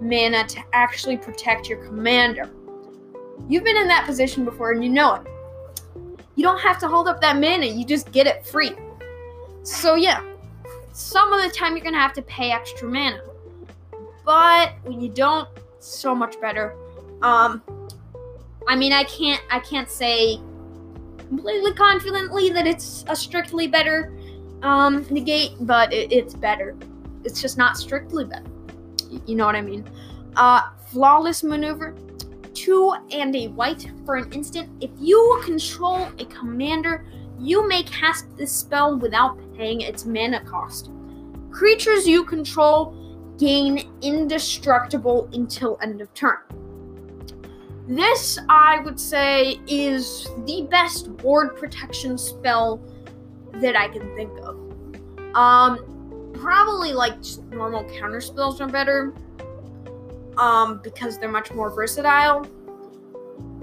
mana 0.00 0.46
to 0.46 0.60
actually 0.72 1.16
protect 1.16 1.68
your 1.68 1.84
commander. 1.84 2.50
You've 3.48 3.64
been 3.64 3.76
in 3.76 3.88
that 3.88 4.04
position 4.06 4.44
before 4.44 4.72
and 4.72 4.82
you 4.82 4.90
know 4.90 5.14
it. 5.14 5.22
You 6.36 6.42
don't 6.42 6.60
have 6.60 6.78
to 6.80 6.88
hold 6.88 7.08
up 7.08 7.20
that 7.20 7.36
mana, 7.36 7.66
you 7.66 7.84
just 7.84 8.10
get 8.10 8.26
it 8.26 8.44
free. 8.44 8.72
So, 9.62 9.94
yeah, 9.94 10.22
some 10.92 11.32
of 11.32 11.42
the 11.42 11.50
time 11.50 11.76
you're 11.76 11.84
gonna 11.84 11.98
have 11.98 12.12
to 12.14 12.22
pay 12.22 12.50
extra 12.50 12.88
mana. 12.88 13.20
But 14.24 14.72
when 14.84 15.00
you 15.00 15.08
don't, 15.08 15.48
so 15.80 16.14
much 16.14 16.40
better. 16.40 16.74
Um, 17.22 17.62
I 18.66 18.76
mean, 18.76 18.92
I 18.92 19.04
can't, 19.04 19.42
I 19.50 19.60
can't 19.60 19.90
say 19.90 20.40
completely 21.28 21.74
confidently 21.74 22.50
that 22.50 22.66
it's 22.66 23.04
a 23.08 23.16
strictly 23.16 23.66
better 23.66 24.16
um, 24.62 25.06
negate, 25.10 25.52
but 25.60 25.92
it, 25.92 26.12
it's 26.12 26.34
better. 26.34 26.76
It's 27.24 27.40
just 27.40 27.58
not 27.58 27.76
strictly 27.76 28.24
better. 28.24 28.44
You 29.26 29.36
know 29.36 29.46
what 29.46 29.56
I 29.56 29.60
mean? 29.60 29.88
Uh, 30.36 30.62
flawless 30.90 31.42
maneuver 31.42 31.94
two 32.54 32.94
and 33.10 33.34
a 33.36 33.48
white 33.48 33.90
for 34.06 34.16
an 34.16 34.32
instant. 34.32 34.70
If 34.80 34.90
you 34.98 35.40
control 35.44 36.08
a 36.18 36.24
commander, 36.26 37.04
you 37.38 37.66
may 37.68 37.82
cast 37.82 38.34
this 38.36 38.52
spell 38.52 38.96
without 38.96 39.38
paying 39.56 39.82
its 39.82 40.06
mana 40.06 40.40
cost. 40.44 40.90
Creatures 41.50 42.06
you 42.06 42.24
control 42.24 42.96
gain 43.38 43.90
indestructible 44.02 45.28
until 45.32 45.78
end 45.82 46.00
of 46.00 46.12
turn. 46.14 46.38
This, 47.86 48.38
I 48.48 48.80
would 48.80 48.98
say, 48.98 49.60
is 49.66 50.26
the 50.46 50.66
best 50.70 51.14
board 51.18 51.56
protection 51.56 52.16
spell 52.16 52.80
that 53.54 53.76
I 53.76 53.88
can 53.88 54.14
think 54.16 54.30
of. 54.40 54.58
Um, 55.36 56.30
probably 56.32 56.92
like 56.92 57.14
normal 57.50 57.84
counter 57.98 58.20
spells 58.20 58.60
are 58.60 58.68
better, 58.68 59.12
um, 60.38 60.80
because 60.82 61.18
they're 61.18 61.30
much 61.30 61.52
more 61.52 61.70
versatile. 61.70 62.46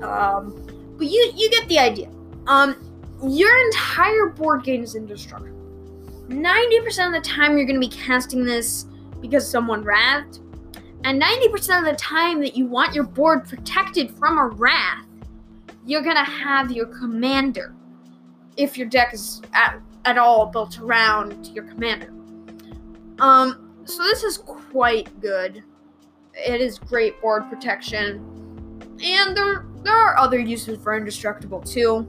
Um, 0.03 0.67
but 0.97 1.07
you 1.07 1.31
you 1.35 1.49
get 1.49 1.67
the 1.67 1.79
idea. 1.79 2.09
Um, 2.47 2.75
your 3.27 3.55
entire 3.65 4.27
board 4.27 4.63
game 4.63 4.83
is 4.83 4.95
indestructible. 4.95 5.57
Ninety 6.27 6.79
percent 6.81 7.15
of 7.15 7.23
the 7.23 7.27
time, 7.27 7.57
you're 7.57 7.65
going 7.65 7.81
to 7.81 7.87
be 7.87 7.95
casting 7.95 8.45
this 8.45 8.85
because 9.21 9.49
someone 9.49 9.83
wrathed, 9.83 10.39
and 11.03 11.17
ninety 11.17 11.47
percent 11.49 11.85
of 11.85 11.91
the 11.91 11.97
time 11.97 12.41
that 12.41 12.55
you 12.55 12.65
want 12.65 12.93
your 12.93 13.03
board 13.05 13.47
protected 13.47 14.11
from 14.11 14.37
a 14.37 14.47
wrath, 14.47 15.05
you're 15.85 16.03
going 16.03 16.15
to 16.15 16.23
have 16.23 16.71
your 16.71 16.87
commander. 16.87 17.73
If 18.57 18.77
your 18.77 18.87
deck 18.87 19.13
is 19.13 19.41
at, 19.53 19.79
at 20.03 20.17
all 20.17 20.45
built 20.47 20.79
around 20.79 21.47
your 21.55 21.63
commander. 21.63 22.13
Um, 23.19 23.73
so 23.85 24.03
this 24.03 24.23
is 24.23 24.37
quite 24.37 25.21
good. 25.21 25.63
It 26.33 26.59
is 26.59 26.77
great 26.77 27.19
board 27.21 27.49
protection. 27.49 28.19
And 29.03 29.35
there, 29.35 29.65
there 29.83 29.95
are 29.95 30.17
other 30.17 30.39
uses 30.39 30.83
for 30.83 30.95
indestructible 30.97 31.61
too. 31.61 32.05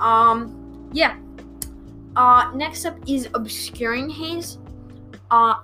Um, 0.00 0.90
yeah. 0.92 1.16
Uh, 2.16 2.50
next 2.54 2.84
up 2.84 2.98
is 3.06 3.28
obscuring 3.34 4.10
haze. 4.10 4.58
Uh, 5.30 5.56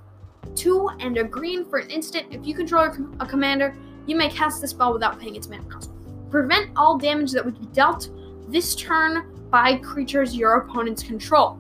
two 0.55 0.89
and 1.01 1.17
a 1.19 1.25
green 1.25 1.65
for 1.65 1.79
an 1.79 1.91
instant. 1.91 2.27
If 2.31 2.47
you 2.47 2.55
control 2.55 2.89
a 3.21 3.27
commander, 3.27 3.75
you 4.07 4.17
may 4.17 4.29
cast 4.29 4.61
the 4.61 4.69
spell 4.69 4.93
without 4.93 5.19
paying 5.19 5.37
its 5.37 5.49
mana 5.49 5.65
cost. 5.65 5.91
Prevent 6.31 6.71
all 6.77 6.99
damage 6.99 7.33
that 7.33 7.45
would 7.45 7.59
be 7.59 7.67
dealt 7.67 8.11
this 8.49 8.75
turn 8.75 9.27
by 9.51 9.77
creatures 9.77 10.37
your 10.37 10.57
opponents 10.57 11.03
control. 11.03 11.59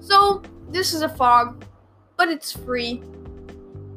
So, 0.00 0.42
this 0.70 0.92
is 0.92 1.02
a 1.02 1.08
fog, 1.08 1.64
but 2.16 2.28
it's 2.28 2.52
free. 2.52 3.02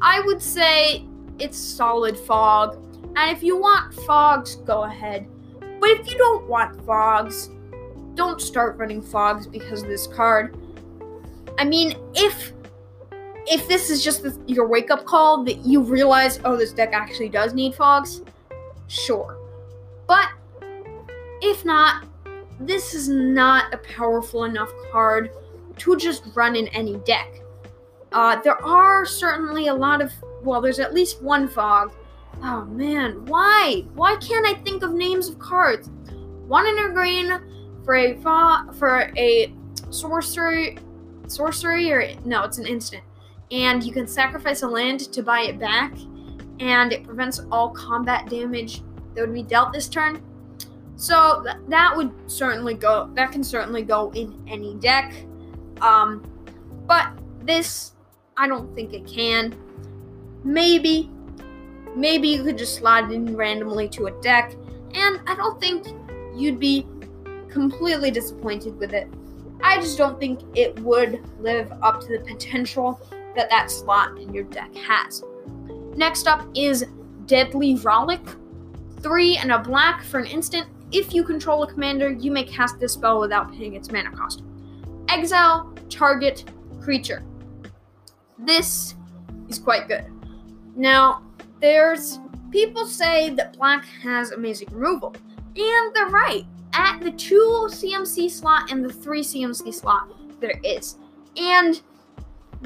I 0.02 0.20
would 0.22 0.42
say 0.42 1.06
it's 1.40 1.58
solid 1.58 2.18
fog. 2.18 2.78
And 3.16 3.36
if 3.36 3.42
you 3.42 3.58
want 3.58 3.94
fogs, 3.94 4.56
go 4.58 4.84
ahead. 4.84 5.28
But 5.80 5.90
if 5.90 6.10
you 6.10 6.18
don't 6.18 6.48
want 6.48 6.86
fogs, 6.86 7.50
don't 8.16 8.42
start 8.42 8.78
running 8.78 9.02
fogs 9.02 9.48
because 9.48 9.84
of 9.84 9.90
this 9.90 10.08
card. 10.08 10.58
I 11.58 11.64
mean, 11.64 11.96
if 12.14 12.54
if 13.50 13.68
this 13.68 13.90
is 13.90 14.04
just 14.04 14.24
the, 14.24 14.38
your 14.46 14.68
wake 14.68 14.92
up 14.92 15.06
call 15.06 15.44
that 15.46 15.66
you 15.66 15.82
realize, 15.82 16.40
oh, 16.44 16.56
this 16.56 16.74
deck 16.74 16.94
actually 16.94 17.30
does 17.30 17.54
need 17.54 17.76
fogs, 17.76 18.22
sure. 18.88 19.38
But 20.08 20.30
if 21.42 21.64
not, 21.64 22.06
this 22.60 22.94
is 22.94 23.08
not 23.08 23.74
a 23.74 23.78
powerful 23.78 24.44
enough 24.44 24.72
card 24.92 25.32
to 25.78 25.96
just 25.96 26.24
run 26.36 26.56
in 26.56 26.68
any 26.70 26.98
deck. 26.98 27.42
Uh, 28.12 28.42
there 28.42 28.62
are 28.64 29.06
certainly 29.06 29.68
a 29.68 29.74
lot 29.74 30.02
of, 30.02 30.12
well, 30.44 30.62
there's 30.62 30.80
at 30.80 30.94
least 30.94 31.22
one 31.22 31.48
fog. 31.48 31.92
Oh 32.42 32.66
man, 32.66 33.26
why? 33.26 33.86
Why 33.94 34.16
can't 34.18 34.46
I 34.46 34.56
think 34.56 34.84
of 34.84 34.94
names 34.94 35.28
of 35.28 35.40
cards? 35.40 35.90
One 36.48 36.66
in 36.66 36.78
a 36.78 36.94
green 36.94 37.40
for 37.84 37.96
a 37.96 38.16
fog, 38.22 38.76
for 38.76 39.12
a 39.18 39.54
sorcery, 39.90 40.78
sorcery, 41.28 41.92
or 41.92 42.10
no, 42.26 42.44
it's 42.44 42.58
an 42.58 42.66
instant. 42.66 43.04
And 43.52 43.84
you 43.84 43.94
can 43.94 44.08
sacrifice 44.08 44.64
a 44.64 44.68
land 44.68 45.12
to 45.14 45.24
buy 45.24 45.42
it 45.42 45.60
back, 45.60 45.94
and 46.60 46.92
it 46.92 47.04
prevents 47.04 47.42
all 47.52 47.70
combat 47.70 48.30
damage 48.30 48.82
that 49.14 49.22
would 49.22 49.34
be 49.34 49.44
dealt 49.44 49.74
this 49.74 49.88
turn. 49.88 50.22
So 50.96 51.44
th- 51.44 51.58
that 51.70 51.96
would 51.96 52.12
certainly 52.30 52.74
go. 52.74 53.10
That 53.14 53.32
can 53.32 53.44
certainly 53.44 53.84
go 53.84 54.12
in 54.12 54.44
any 54.48 54.74
deck. 54.76 55.14
Um, 55.82 56.24
but 56.88 57.08
this, 57.44 57.94
I 58.36 58.48
don't 58.48 58.74
think 58.76 58.94
it 58.94 59.08
can. 59.08 59.56
Maybe, 60.44 61.10
maybe 61.96 62.28
you 62.30 62.44
could 62.44 62.58
just 62.58 62.76
slide 62.76 63.12
it 63.12 63.14
in 63.14 63.36
randomly 63.36 63.88
to 63.90 64.08
a 64.08 64.22
deck, 64.22 64.56
and 64.94 65.20
I 65.28 65.36
don't 65.36 65.60
think 65.60 65.88
you'd 66.36 66.60
be 66.60 66.86
completely 67.50 68.12
disappointed 68.12 68.78
with 68.78 68.94
it. 68.94 69.08
I 69.62 69.78
just 69.78 69.98
don't 69.98 70.20
think 70.20 70.42
it 70.56 70.78
would 70.80 71.24
live 71.40 71.72
up 71.82 72.02
to 72.02 72.08
the 72.08 72.20
potential 72.20 73.00
that 73.38 73.50
that 73.50 73.72
slot 73.72 74.18
in 74.18 74.34
your 74.34 74.44
deck 74.46 74.76
has. 74.76 75.24
Next 75.96 76.28
up 76.28 76.46
is 76.54 76.86
Deadly 77.26 77.76
Rollick. 77.76 78.36
Three 79.02 79.38
and 79.38 79.52
a 79.52 79.60
black 79.60 80.04
for 80.04 80.20
an 80.20 80.26
instant. 80.26 80.68
If 80.92 81.14
you 81.14 81.24
control 81.24 81.64
a 81.64 81.72
commander, 81.72 82.12
you 82.12 82.32
may 82.32 82.44
cast 82.44 82.80
this 82.80 82.94
spell 82.94 83.20
without 83.20 83.54
paying 83.54 83.76
its 83.76 83.92
mana 83.92 84.12
cost. 84.12 84.44
Exile 85.08 85.74
target 85.90 86.52
creature. 86.82 87.24
This 88.40 88.96
is 89.50 89.60
quite 89.60 89.88
good. 89.88 90.06
Now, 90.76 91.24
there's 91.62 92.20
people 92.52 92.86
say 92.86 93.30
that 93.32 93.54
black 93.58 93.86
has 93.86 94.32
amazing 94.32 94.70
removal, 94.72 95.16
and 95.56 95.96
they're 95.96 96.08
right. 96.08 96.46
At 96.74 97.00
the 97.02 97.12
2 97.12 97.70
CMC 97.72 98.30
slot 98.30 98.72
and 98.72 98.84
the 98.84 98.94
3 98.94 99.22
CMC 99.22 99.74
slot, 99.74 100.10
there 100.40 100.60
is. 100.64 100.98
And 101.36 101.82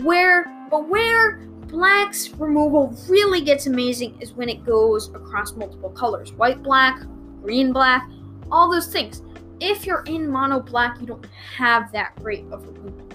where, 0.04 0.46
but 0.72 0.88
where 0.88 1.40
black's 1.68 2.30
removal 2.32 2.96
really 3.08 3.42
gets 3.42 3.68
amazing 3.68 4.20
is 4.22 4.34
when 4.34 4.50
it 4.50 4.66
goes 4.66 5.10
across 5.10 5.54
multiple 5.54 5.90
colors 5.90 6.32
white, 6.34 6.64
black, 6.64 7.02
green, 7.42 7.72
black, 7.74 8.10
all 8.52 8.72
those 8.72 8.88
things. 8.88 9.22
If 9.60 9.86
you're 9.86 10.04
in 10.08 10.28
mono 10.28 10.60
black, 10.60 11.00
you 11.00 11.06
don't 11.06 11.26
have 11.56 11.92
that 11.92 12.16
great 12.16 12.46
of 12.52 12.66
removal. 12.66 13.08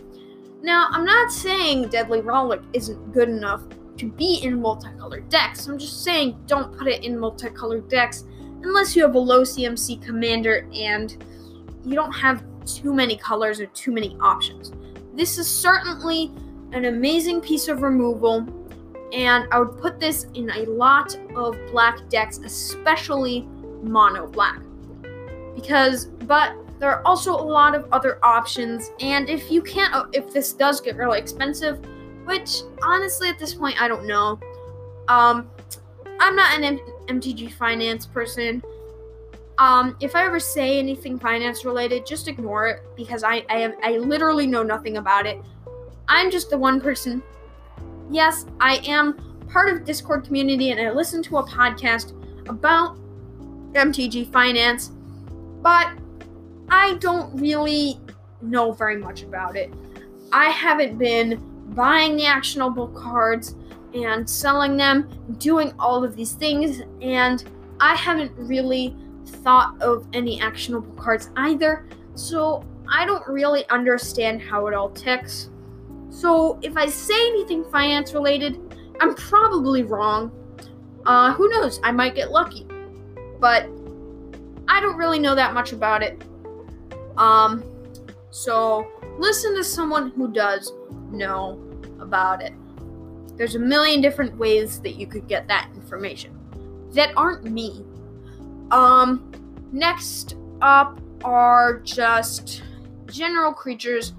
Now, 0.62 0.88
I'm 0.90 1.04
not 1.04 1.32
saying 1.32 1.88
Deadly 1.88 2.20
Rollick 2.20 2.62
isn't 2.72 3.12
good 3.12 3.28
enough 3.28 3.62
to 3.96 4.10
be 4.10 4.40
in 4.42 4.60
multicolored 4.60 5.28
decks. 5.28 5.66
I'm 5.66 5.78
just 5.78 6.04
saying 6.04 6.38
don't 6.46 6.76
put 6.76 6.86
it 6.86 7.04
in 7.04 7.18
multicolored 7.18 7.88
decks 7.88 8.24
unless 8.62 8.94
you 8.94 9.02
have 9.02 9.14
a 9.14 9.18
low 9.18 9.42
CMC 9.42 10.04
commander 10.04 10.68
and 10.74 11.24
you 11.84 11.94
don't 11.94 12.12
have 12.12 12.44
too 12.64 12.92
many 12.92 13.16
colors 13.16 13.60
or 13.60 13.66
too 13.66 13.92
many 13.92 14.16
options. 14.20 14.72
This 15.14 15.38
is 15.38 15.48
certainly 15.48 16.32
an 16.76 16.84
amazing 16.84 17.40
piece 17.40 17.68
of 17.68 17.82
removal, 17.82 18.46
and 19.12 19.48
I 19.50 19.58
would 19.58 19.78
put 19.78 19.98
this 19.98 20.26
in 20.34 20.50
a 20.50 20.64
lot 20.64 21.18
of 21.34 21.56
black 21.70 22.08
decks, 22.10 22.38
especially 22.44 23.48
mono 23.82 24.26
black. 24.26 24.60
Because, 25.54 26.06
but 26.06 26.54
there 26.78 26.90
are 26.90 27.02
also 27.06 27.32
a 27.32 27.40
lot 27.40 27.74
of 27.74 27.86
other 27.92 28.18
options, 28.22 28.90
and 29.00 29.30
if 29.30 29.50
you 29.50 29.62
can't, 29.62 30.14
if 30.14 30.30
this 30.32 30.52
does 30.52 30.80
get 30.80 30.96
really 30.96 31.18
expensive, 31.18 31.78
which 32.26 32.60
honestly 32.82 33.28
at 33.28 33.38
this 33.38 33.54
point 33.54 33.80
I 33.80 33.88
don't 33.88 34.06
know. 34.06 34.38
Um, 35.08 35.48
I'm 36.18 36.34
not 36.36 36.58
an 36.58 36.64
M- 36.64 36.80
MTG 37.06 37.52
finance 37.52 38.04
person. 38.04 38.62
Um, 39.58 39.96
if 40.00 40.14
I 40.14 40.24
ever 40.26 40.40
say 40.40 40.78
anything 40.78 41.18
finance 41.18 41.64
related, 41.64 42.04
just 42.04 42.28
ignore 42.28 42.66
it 42.66 42.82
because 42.96 43.22
I 43.22 43.44
I, 43.48 43.60
have, 43.60 43.74
I 43.82 43.96
literally 43.96 44.46
know 44.46 44.62
nothing 44.62 44.98
about 44.98 45.24
it. 45.24 45.40
I'm 46.08 46.30
just 46.30 46.50
the 46.50 46.58
one 46.58 46.80
person. 46.80 47.22
Yes, 48.10 48.46
I 48.60 48.76
am 48.86 49.16
part 49.48 49.72
of 49.72 49.84
Discord 49.84 50.24
community 50.24 50.70
and 50.70 50.80
I 50.80 50.92
listen 50.92 51.22
to 51.24 51.38
a 51.38 51.46
podcast 51.46 52.12
about 52.48 52.96
MTG 53.72 54.30
finance, 54.32 54.92
but 55.62 55.88
I 56.68 56.94
don't 56.94 57.34
really 57.40 58.00
know 58.40 58.72
very 58.72 58.96
much 58.96 59.22
about 59.22 59.56
it. 59.56 59.72
I 60.32 60.50
haven't 60.50 60.98
been 60.98 61.40
buying 61.74 62.16
the 62.16 62.26
actionable 62.26 62.88
cards 62.88 63.54
and 63.94 64.28
selling 64.28 64.76
them, 64.76 65.08
doing 65.38 65.72
all 65.78 66.04
of 66.04 66.16
these 66.16 66.32
things, 66.32 66.82
and 67.00 67.44
I 67.80 67.94
haven't 67.94 68.32
really 68.36 68.94
thought 69.26 69.80
of 69.80 70.06
any 70.12 70.40
actionable 70.40 70.92
cards 70.94 71.30
either, 71.36 71.86
so 72.14 72.64
I 72.88 73.04
don't 73.06 73.26
really 73.26 73.68
understand 73.68 74.42
how 74.42 74.66
it 74.66 74.74
all 74.74 74.90
ticks. 74.90 75.50
So 76.16 76.58
if 76.62 76.78
I 76.78 76.86
say 76.86 77.14
anything 77.28 77.62
finance 77.62 78.14
related, 78.14 78.58
I'm 79.00 79.14
probably 79.14 79.82
wrong. 79.82 80.32
Uh, 81.04 81.34
who 81.34 81.46
knows? 81.50 81.78
I 81.84 81.92
might 81.92 82.14
get 82.14 82.30
lucky. 82.30 82.66
But 83.38 83.64
I 84.66 84.80
don't 84.80 84.96
really 84.96 85.18
know 85.18 85.34
that 85.34 85.52
much 85.52 85.72
about 85.72 86.02
it. 86.02 86.22
Um, 87.18 87.62
so 88.30 88.90
listen 89.18 89.54
to 89.56 89.62
someone 89.62 90.10
who 90.12 90.32
does 90.32 90.72
know 91.10 91.62
about 92.00 92.40
it. 92.40 92.54
There's 93.36 93.54
a 93.54 93.58
million 93.58 94.00
different 94.00 94.38
ways 94.38 94.80
that 94.80 94.94
you 94.94 95.06
could 95.06 95.28
get 95.28 95.46
that 95.48 95.68
information 95.74 96.34
that 96.92 97.12
aren't 97.14 97.44
me. 97.44 97.84
Um, 98.70 99.30
next 99.70 100.36
up 100.62 100.98
are 101.22 101.78
just 101.80 102.62
general 103.04 103.52
creatures. 103.52 104.14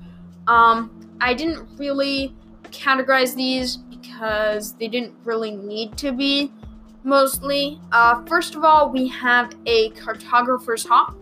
Um, 0.46 0.97
I 1.20 1.34
didn't 1.34 1.68
really 1.78 2.36
categorize 2.64 3.36
these 3.36 3.78
because 3.78 4.74
they 4.74 4.88
didn't 4.88 5.14
really 5.24 5.52
need 5.52 5.98
to 5.98 6.12
be 6.12 6.52
mostly. 7.04 7.80
Uh, 7.92 8.24
first 8.26 8.56
of 8.56 8.64
all, 8.64 8.92
we 8.92 9.08
have 9.08 9.54
a 9.66 9.92
Cartographer's 9.92 10.86
Hawk, 10.86 11.16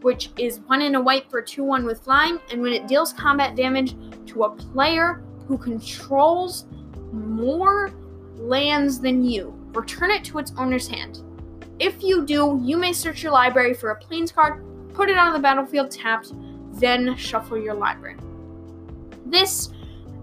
which 0.00 0.30
is 0.38 0.60
one 0.60 0.82
in 0.82 0.94
a 0.94 1.00
white 1.00 1.30
for 1.30 1.42
2 1.42 1.62
1 1.64 1.84
with 1.84 2.02
flying, 2.02 2.38
and 2.50 2.62
when 2.62 2.72
it 2.72 2.86
deals 2.86 3.12
combat 3.12 3.56
damage 3.56 3.94
to 4.26 4.44
a 4.44 4.50
player 4.50 5.22
who 5.46 5.58
controls 5.58 6.66
more 7.12 7.90
lands 8.36 9.00
than 9.00 9.24
you, 9.24 9.54
return 9.74 10.10
it 10.10 10.24
to 10.24 10.38
its 10.38 10.52
owner's 10.56 10.88
hand. 10.88 11.22
If 11.78 12.02
you 12.02 12.24
do, 12.24 12.60
you 12.62 12.76
may 12.76 12.92
search 12.92 13.22
your 13.22 13.32
library 13.32 13.74
for 13.74 13.90
a 13.90 13.96
plains 13.96 14.30
card, 14.30 14.64
put 14.94 15.08
it 15.08 15.18
on 15.18 15.32
the 15.32 15.38
battlefield 15.38 15.90
tapped, 15.90 16.32
then 16.74 17.16
shuffle 17.16 17.58
your 17.58 17.74
library. 17.74 18.16
This 19.26 19.70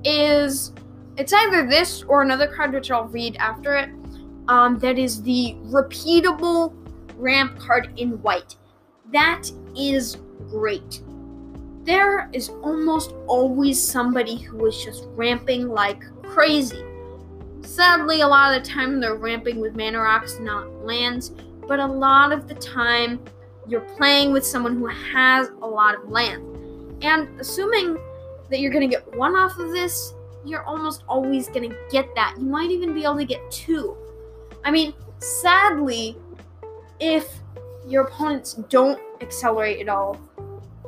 is 0.03 0.73
it's 1.17 1.33
either 1.33 1.67
this 1.67 2.03
or 2.03 2.21
another 2.21 2.47
card 2.47 2.73
which 2.73 2.91
I'll 2.91 3.07
read 3.07 3.35
after 3.37 3.75
it. 3.75 3.89
Um, 4.47 4.79
that 4.79 4.97
is 4.97 5.21
the 5.21 5.55
repeatable 5.65 6.73
ramp 7.17 7.59
card 7.59 7.91
in 7.97 8.21
white. 8.21 8.55
That 9.11 9.51
is 9.75 10.17
great. 10.49 11.01
There 11.83 12.29
is 12.33 12.49
almost 12.63 13.13
always 13.27 13.81
somebody 13.81 14.37
who 14.37 14.65
is 14.65 14.81
just 14.83 15.05
ramping 15.15 15.67
like 15.67 16.03
crazy. 16.23 16.83
Sadly, 17.61 18.21
a 18.21 18.27
lot 18.27 18.55
of 18.55 18.63
the 18.63 18.69
time 18.69 18.99
they're 18.99 19.15
ramping 19.15 19.59
with 19.59 19.75
mana 19.75 19.99
rocks, 19.99 20.39
not 20.39 20.71
lands, 20.85 21.31
but 21.67 21.79
a 21.79 21.85
lot 21.85 22.31
of 22.31 22.47
the 22.47 22.55
time 22.55 23.19
you're 23.67 23.81
playing 23.81 24.31
with 24.31 24.45
someone 24.45 24.77
who 24.77 24.87
has 24.87 25.49
a 25.61 25.67
lot 25.67 25.95
of 25.95 26.09
land. 26.09 26.43
And 27.03 27.39
assuming 27.39 27.97
that 28.49 28.59
you're 28.59 28.71
going 28.71 28.89
to 28.89 28.95
get 28.95 29.15
one 29.15 29.35
off 29.35 29.57
of 29.59 29.71
this, 29.71 30.13
you're 30.45 30.63
almost 30.63 31.03
always 31.07 31.47
going 31.47 31.69
to 31.69 31.77
get 31.91 32.13
that. 32.15 32.35
You 32.37 32.45
might 32.45 32.71
even 32.71 32.93
be 32.93 33.03
able 33.03 33.17
to 33.17 33.25
get 33.25 33.39
two. 33.51 33.95
I 34.63 34.71
mean, 34.71 34.93
sadly, 35.19 36.17
if 36.99 37.27
your 37.87 38.03
opponents 38.03 38.53
don't 38.69 38.99
accelerate 39.21 39.81
at 39.81 39.89
all, 39.89 40.19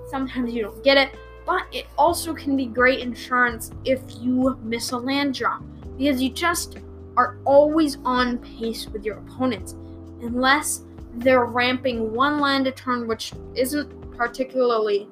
sometimes 0.10 0.54
you 0.54 0.62
don't 0.64 0.84
get 0.84 0.98
it. 0.98 1.16
but 1.46 1.64
it 1.72 1.88
also 1.98 2.34
can 2.34 2.56
be 2.56 2.66
great 2.68 3.00
insurance 3.00 3.72
if 3.84 4.02
you 4.20 4.58
miss 4.62 4.92
a 4.92 4.98
land 4.98 5.34
drop 5.34 5.64
because 5.98 6.22
you 6.22 6.30
just 6.30 6.78
are 7.18 7.38
always 7.46 7.98
on 8.06 8.38
pace 8.38 8.88
with 8.88 9.04
your 9.04 9.18
opponents 9.18 9.76
unless 10.22 10.84
they're 11.16 11.46
ramping 11.46 12.14
one 12.14 12.40
land 12.40 12.68
a 12.68 12.72
turn, 12.72 13.08
which 13.08 13.34
isn't 13.56 13.90
particularly 14.16 15.08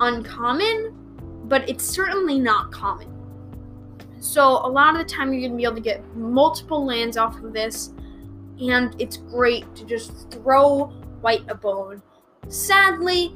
uncommon, 0.00 0.96
but 1.52 1.68
it's 1.68 1.84
certainly 1.84 2.38
not 2.38 2.72
common. 2.72 3.06
So, 4.20 4.42
a 4.42 4.70
lot 4.70 4.98
of 4.98 5.06
the 5.06 5.14
time, 5.14 5.34
you're 5.34 5.42
going 5.42 5.50
to 5.50 5.56
be 5.58 5.64
able 5.64 5.74
to 5.74 5.82
get 5.82 6.02
multiple 6.16 6.82
lands 6.82 7.18
off 7.18 7.36
of 7.44 7.52
this, 7.52 7.92
and 8.58 8.98
it's 8.98 9.18
great 9.18 9.66
to 9.74 9.84
just 9.84 10.30
throw 10.30 10.84
white 11.20 11.42
a 11.48 11.54
bone. 11.54 12.00
Sadly, 12.48 13.34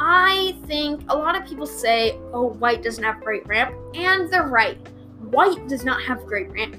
I 0.00 0.56
think 0.66 1.02
a 1.10 1.16
lot 1.16 1.40
of 1.40 1.46
people 1.46 1.64
say, 1.64 2.18
oh, 2.32 2.48
white 2.54 2.82
doesn't 2.82 3.04
have 3.04 3.20
great 3.20 3.46
ramp, 3.46 3.72
and 3.94 4.28
they're 4.32 4.48
right. 4.48 4.76
White 5.30 5.68
does 5.68 5.84
not 5.84 6.02
have 6.02 6.26
great 6.26 6.50
ramp, 6.50 6.76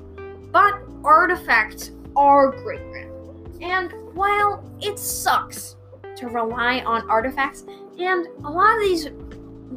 but 0.52 0.74
artifacts 1.06 1.92
are 2.18 2.52
great 2.52 2.82
ramp. 2.92 3.14
And 3.62 3.94
while 4.14 4.70
it 4.82 5.00
sucks 5.00 5.78
to 6.18 6.28
rely 6.28 6.80
on 6.80 7.10
artifacts, 7.10 7.64
and 7.98 8.28
a 8.44 8.50
lot 8.50 8.76
of 8.76 8.82
these 8.82 9.08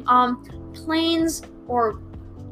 um, 0.07 0.62
plains 0.73 1.41
or 1.67 1.99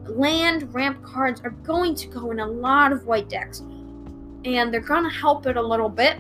land 0.06 0.74
ramp 0.74 1.04
cards 1.04 1.42
are 1.42 1.52
going 1.52 1.96
to 1.96 2.08
go 2.08 2.32
in 2.32 2.40
a 2.40 2.46
lot 2.46 2.92
of 2.92 3.06
white 3.06 3.30
decks, 3.30 3.60
and 4.46 4.74
they're 4.74 4.82
going 4.82 5.04
to 5.04 5.10
help 5.10 5.46
it 5.46 5.58
a 5.58 5.62
little 5.62 5.90
bit. 5.90 6.20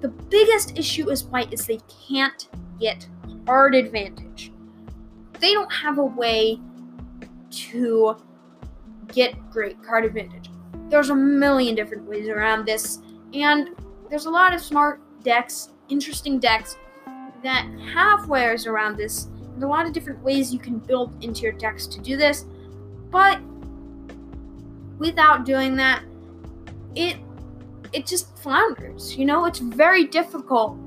The 0.00 0.08
biggest 0.08 0.78
issue 0.78 1.10
is 1.10 1.24
white 1.24 1.52
is 1.52 1.66
they 1.66 1.80
can't 2.08 2.48
get 2.80 3.06
card 3.46 3.74
advantage. 3.74 4.52
They 5.38 5.52
don't 5.54 5.72
have 5.72 5.98
a 5.98 6.04
way 6.04 6.60
to 7.50 8.16
get 9.08 9.34
great 9.50 9.82
card 9.82 10.04
advantage. 10.04 10.50
There's 10.88 11.10
a 11.10 11.14
million 11.14 11.74
different 11.74 12.04
ways 12.04 12.28
around 12.28 12.66
this, 12.66 13.00
and 13.34 13.70
there's 14.10 14.26
a 14.26 14.30
lot 14.30 14.54
of 14.54 14.60
smart 14.60 15.00
decks, 15.22 15.70
interesting 15.88 16.38
decks 16.38 16.76
that 17.42 17.66
have 17.94 18.28
ways 18.28 18.66
around 18.66 18.96
this. 18.96 19.28
There's 19.52 19.62
a 19.62 19.66
lot 19.66 19.86
of 19.86 19.92
different 19.92 20.22
ways 20.22 20.52
you 20.52 20.58
can 20.58 20.78
build 20.78 21.22
into 21.22 21.42
your 21.42 21.52
decks 21.52 21.86
to 21.88 22.00
do 22.00 22.16
this, 22.16 22.46
but 23.10 23.40
without 24.98 25.44
doing 25.44 25.76
that, 25.76 26.02
it 26.94 27.16
it 27.92 28.06
just 28.06 28.36
flounders. 28.38 29.16
You 29.16 29.26
know, 29.26 29.44
it's 29.44 29.58
very 29.58 30.04
difficult 30.04 30.78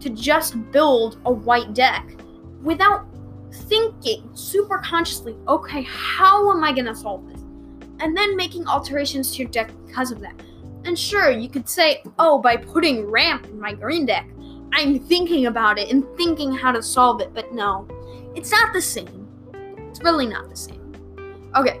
to 0.00 0.10
just 0.10 0.54
build 0.70 1.18
a 1.24 1.32
white 1.32 1.74
deck 1.74 2.16
without 2.62 3.06
thinking 3.52 4.28
super 4.34 4.78
consciously, 4.78 5.36
okay, 5.48 5.82
how 5.82 6.50
am 6.50 6.64
I 6.64 6.72
going 6.72 6.86
to 6.86 6.94
solve 6.94 7.26
this? 7.28 7.40
And 8.00 8.16
then 8.16 8.36
making 8.36 8.66
alterations 8.66 9.32
to 9.32 9.42
your 9.42 9.50
deck 9.50 9.70
because 9.86 10.10
of 10.10 10.20
that. 10.20 10.34
And 10.84 10.98
sure, 10.98 11.30
you 11.30 11.48
could 11.48 11.68
say, 11.68 12.02
oh, 12.18 12.38
by 12.38 12.56
putting 12.56 13.06
ramp 13.06 13.46
in 13.46 13.58
my 13.58 13.72
green 13.72 14.04
deck, 14.04 14.28
I'm 14.72 14.98
thinking 14.98 15.46
about 15.46 15.78
it 15.78 15.90
and 15.90 16.04
thinking 16.16 16.52
how 16.52 16.72
to 16.72 16.82
solve 16.82 17.20
it, 17.20 17.32
but 17.32 17.52
no, 17.52 17.86
it's 18.34 18.50
not 18.50 18.72
the 18.72 18.82
same. 18.82 19.28
It's 19.88 20.02
really 20.02 20.26
not 20.26 20.48
the 20.50 20.56
same. 20.56 20.80
Okay, 21.56 21.80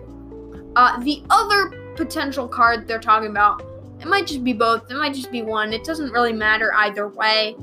uh, 0.76 1.00
the 1.02 1.22
other 1.30 1.92
potential 1.96 2.48
card 2.48 2.86
they're 2.86 3.00
talking 3.00 3.30
about, 3.30 3.62
it 4.00 4.06
might 4.06 4.26
just 4.26 4.44
be 4.44 4.52
both, 4.52 4.90
it 4.90 4.96
might 4.96 5.14
just 5.14 5.32
be 5.32 5.42
one, 5.42 5.72
it 5.72 5.84
doesn't 5.84 6.10
really 6.10 6.32
matter 6.32 6.72
either 6.74 7.08
way, 7.08 7.56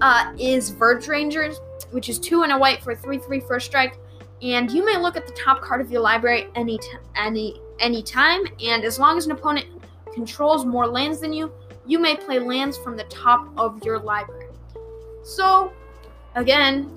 uh, 0.00 0.32
is 0.38 0.70
Verge 0.70 1.08
Rangers 1.08 1.60
which 1.90 2.08
is 2.08 2.18
two 2.18 2.42
and 2.42 2.52
a 2.52 2.58
white 2.58 2.82
for 2.82 2.94
3 2.94 3.18
3 3.18 3.40
first 3.40 3.66
strike. 3.66 3.98
And 4.42 4.70
you 4.70 4.84
may 4.84 4.96
look 4.96 5.16
at 5.16 5.26
the 5.26 5.32
top 5.32 5.60
card 5.60 5.80
of 5.80 5.90
your 5.90 6.00
library 6.00 6.48
any 6.54 6.78
t- 6.78 6.88
any 7.16 7.60
any 7.80 8.02
time, 8.02 8.42
and 8.64 8.84
as 8.84 8.98
long 8.98 9.16
as 9.16 9.26
an 9.26 9.32
opponent 9.32 9.66
controls 10.12 10.64
more 10.64 10.86
lands 10.86 11.20
than 11.20 11.32
you, 11.32 11.52
you 11.86 11.98
may 11.98 12.16
play 12.16 12.38
lands 12.38 12.76
from 12.76 12.96
the 12.96 13.04
top 13.04 13.48
of 13.56 13.82
your 13.84 13.98
library. 13.98 14.48
So, 15.22 15.72
again, 16.34 16.90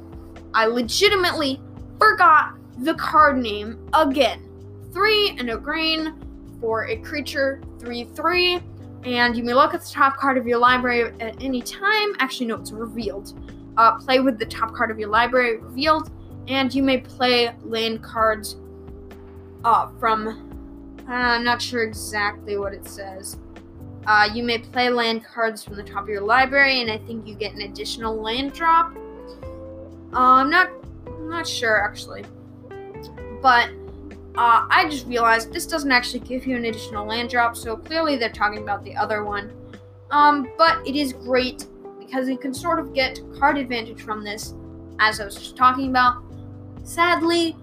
I 0.54 0.66
legitimately 0.66 1.62
forgot 2.00 2.56
the 2.80 2.96
card 2.96 3.38
name 3.38 3.88
again. 3.94 4.48
Three 4.92 5.36
and 5.38 5.50
a 5.52 5.58
green 5.58 6.14
for 6.60 6.88
a 6.88 6.98
creature, 6.98 7.62
3 7.80 8.06
3. 8.16 8.62
And 9.04 9.36
you 9.36 9.44
may 9.44 9.54
look 9.54 9.74
at 9.74 9.82
the 9.82 9.90
top 9.90 10.18
card 10.18 10.38
of 10.38 10.46
your 10.46 10.60
library 10.60 11.14
at 11.20 11.42
any 11.42 11.62
time. 11.62 12.14
Actually, 12.20 12.48
no, 12.48 12.56
it's 12.58 12.72
revealed. 12.72 13.34
Uh, 13.78 13.98
play 13.98 14.20
with 14.20 14.38
the 14.38 14.46
top 14.46 14.74
card 14.74 14.92
of 14.92 15.00
your 15.00 15.10
library 15.10 15.58
revealed, 15.58 16.12
and 16.48 16.74
you 16.74 16.84
may 16.84 17.00
play 17.00 17.52
land 17.64 18.04
cards 18.04 18.58
uh, 19.64 19.90
from. 20.00 20.28
Uh, 21.08 21.14
I'm 21.14 21.44
not 21.44 21.62
sure 21.62 21.84
exactly 21.84 22.58
what 22.58 22.74
it 22.74 22.88
says. 22.88 23.38
Uh, 24.06 24.30
you 24.34 24.44
may 24.44 24.58
play 24.58 24.90
land 24.90 25.24
cards 25.24 25.64
from 25.64 25.76
the 25.76 25.84
top 25.84 26.04
of 26.04 26.10
your 26.10 26.22
library, 26.22 26.82
and 26.82 26.92
I 26.92 26.98
think 27.00 27.28
you 27.28 27.36
get 27.36 27.54
an 27.54 27.62
additional 27.62 28.16
land 28.16 28.54
drop. 28.54 28.94
Uh, 30.14 30.20
I'm 30.20 30.50
not, 30.50 30.70
I'm 31.08 31.30
not 31.30 31.48
sure 31.48 31.84
actually, 31.84 32.26
but 33.42 33.70
uh, 34.36 34.68
I 34.70 34.88
just 34.90 35.08
realized 35.08 35.54
this 35.54 35.66
doesn't 35.66 35.92
actually 35.92 36.20
give 36.20 36.46
you 36.46 36.56
an 36.56 36.66
additional 36.66 37.06
land 37.06 37.30
drop, 37.30 37.56
so 37.56 37.78
clearly 37.78 38.18
they're 38.18 38.30
talking 38.30 38.60
about 38.60 38.84
the 38.84 38.96
other 38.96 39.24
one. 39.24 39.52
Um, 40.10 40.52
but 40.58 40.86
it 40.86 40.96
is 40.96 41.14
great 41.14 41.66
because 42.00 42.28
you 42.28 42.38
can 42.38 42.54
sort 42.54 42.80
of 42.80 42.94
get 42.94 43.22
card 43.40 43.58
advantage 43.58 44.02
from 44.02 44.24
this, 44.24 44.54
as 45.00 45.20
I 45.22 45.26
was 45.26 45.36
just 45.36 45.56
talking 45.56 45.90
about. 45.90 46.22
Sadly, 46.84 47.56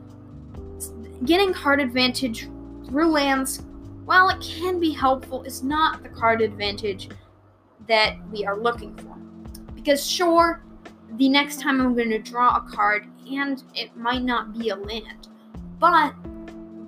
getting 1.26 1.52
card 1.52 1.80
advantage 1.80 2.48
through 2.86 3.10
lands, 3.10 3.62
while 4.06 4.30
it 4.30 4.40
can 4.40 4.80
be 4.80 4.90
helpful, 4.90 5.42
is 5.42 5.62
not 5.62 6.02
the 6.02 6.08
card 6.08 6.40
advantage 6.40 7.10
that 7.86 8.16
we 8.30 8.46
are 8.46 8.56
looking 8.56 8.96
for. 8.96 9.16
Because, 9.74 10.06
sure, 10.06 10.62
the 11.16 11.28
next 11.28 11.60
time 11.60 11.80
I'm 11.80 11.94
going 11.94 12.10
to 12.10 12.18
draw 12.18 12.56
a 12.56 12.60
card, 12.60 13.06
and 13.30 13.62
it 13.74 13.96
might 13.96 14.22
not 14.22 14.56
be 14.58 14.68
a 14.68 14.76
land, 14.76 15.28
but 15.78 16.12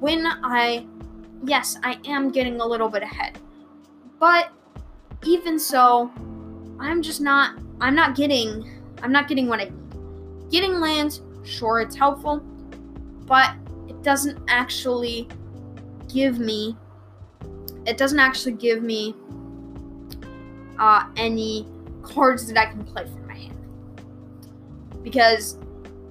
when 0.01 0.27
I, 0.27 0.87
yes, 1.45 1.79
I 1.83 1.99
am 2.07 2.31
getting 2.31 2.61
a 2.61 2.66
little 2.66 2.89
bit 2.89 3.03
ahead. 3.03 3.39
But 4.18 4.51
even 5.25 5.59
so, 5.59 6.11
I'm 6.79 7.03
just 7.03 7.21
not 7.21 7.59
I'm 7.81 7.95
not 7.95 8.14
getting 8.14 8.71
I'm 9.03 9.12
not 9.12 9.29
getting 9.29 9.49
what 9.49 9.61
I 9.61 9.64
need. 9.64 10.51
Getting 10.51 10.81
lands, 10.81 11.23
sure 11.45 11.81
it's 11.81 11.97
helpful, 11.97 12.39
but 13.27 13.55
it 13.89 14.03
doesn't 14.03 14.39
actually 14.49 15.29
give 16.12 16.39
me 16.39 16.77
it 17.87 17.97
doesn't 17.97 18.18
actually 18.18 18.53
give 18.53 18.83
me 18.83 19.14
uh, 20.79 21.07
any 21.16 21.66
cards 22.03 22.47
that 22.47 22.59
I 22.59 22.66
can 22.66 22.85
play 22.85 23.05
hand. 23.05 23.20
Because 25.03 25.59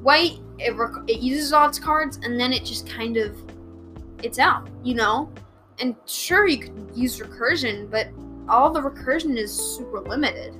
white 0.01 0.39
it, 0.59 0.75
rec- 0.75 1.07
it 1.07 1.19
uses 1.19 1.53
all 1.53 1.67
its 1.67 1.79
cards 1.79 2.19
and 2.23 2.39
then 2.39 2.51
it 2.53 2.65
just 2.65 2.87
kind 2.87 3.17
of 3.17 3.35
it's 4.23 4.39
out, 4.39 4.67
you 4.83 4.95
know? 4.95 5.31
And 5.79 5.95
sure 6.05 6.47
you 6.47 6.59
could 6.59 6.91
use 6.93 7.19
recursion, 7.19 7.89
but 7.89 8.09
all 8.49 8.71
the 8.71 8.81
recursion 8.81 9.37
is 9.37 9.53
super 9.53 10.01
limited. 10.01 10.55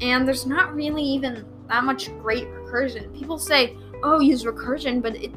And 0.00 0.28
there's 0.28 0.46
not 0.46 0.74
really 0.74 1.02
even 1.02 1.44
that 1.68 1.84
much 1.84 2.08
great 2.18 2.46
recursion. 2.48 3.16
People 3.18 3.38
say, 3.38 3.76
"Oh, 4.02 4.20
use 4.20 4.44
recursion," 4.44 5.00
but 5.00 5.16
it 5.16 5.32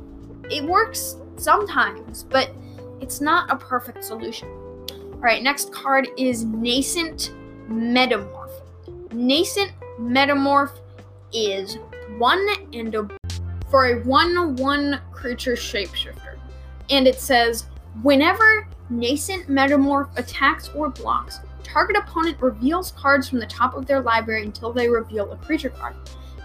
it 0.50 0.64
works 0.64 1.16
sometimes, 1.38 2.24
but 2.24 2.52
it's 3.00 3.22
not 3.22 3.50
a 3.50 3.56
perfect 3.56 4.04
solution. 4.04 4.50
All 5.14 5.20
right, 5.20 5.42
next 5.42 5.72
card 5.72 6.10
is 6.18 6.46
Nascent 6.46 7.34
Metamorph. 7.70 8.52
Nascent 9.14 9.72
Metamorph 10.00 10.80
is 11.32 11.78
one 12.18 12.46
and 12.74 12.94
a 12.96 13.08
for 13.70 13.86
a 13.88 14.02
1 14.04 14.56
1 14.58 15.02
creature 15.12 15.54
shapeshifter. 15.54 16.38
And 16.90 17.08
it 17.08 17.20
says, 17.20 17.68
whenever 18.04 18.68
Nascent 18.90 19.48
Metamorph 19.50 20.10
attacks 20.18 20.70
or 20.76 20.90
blocks, 20.90 21.40
target 21.64 21.96
opponent 21.96 22.42
reveals 22.42 22.92
cards 22.92 23.30
from 23.30 23.40
the 23.40 23.46
top 23.46 23.74
of 23.76 23.86
their 23.86 24.02
library 24.02 24.44
until 24.44 24.74
they 24.74 24.90
reveal 24.90 25.32
a 25.32 25.38
creature 25.38 25.70
card. 25.70 25.96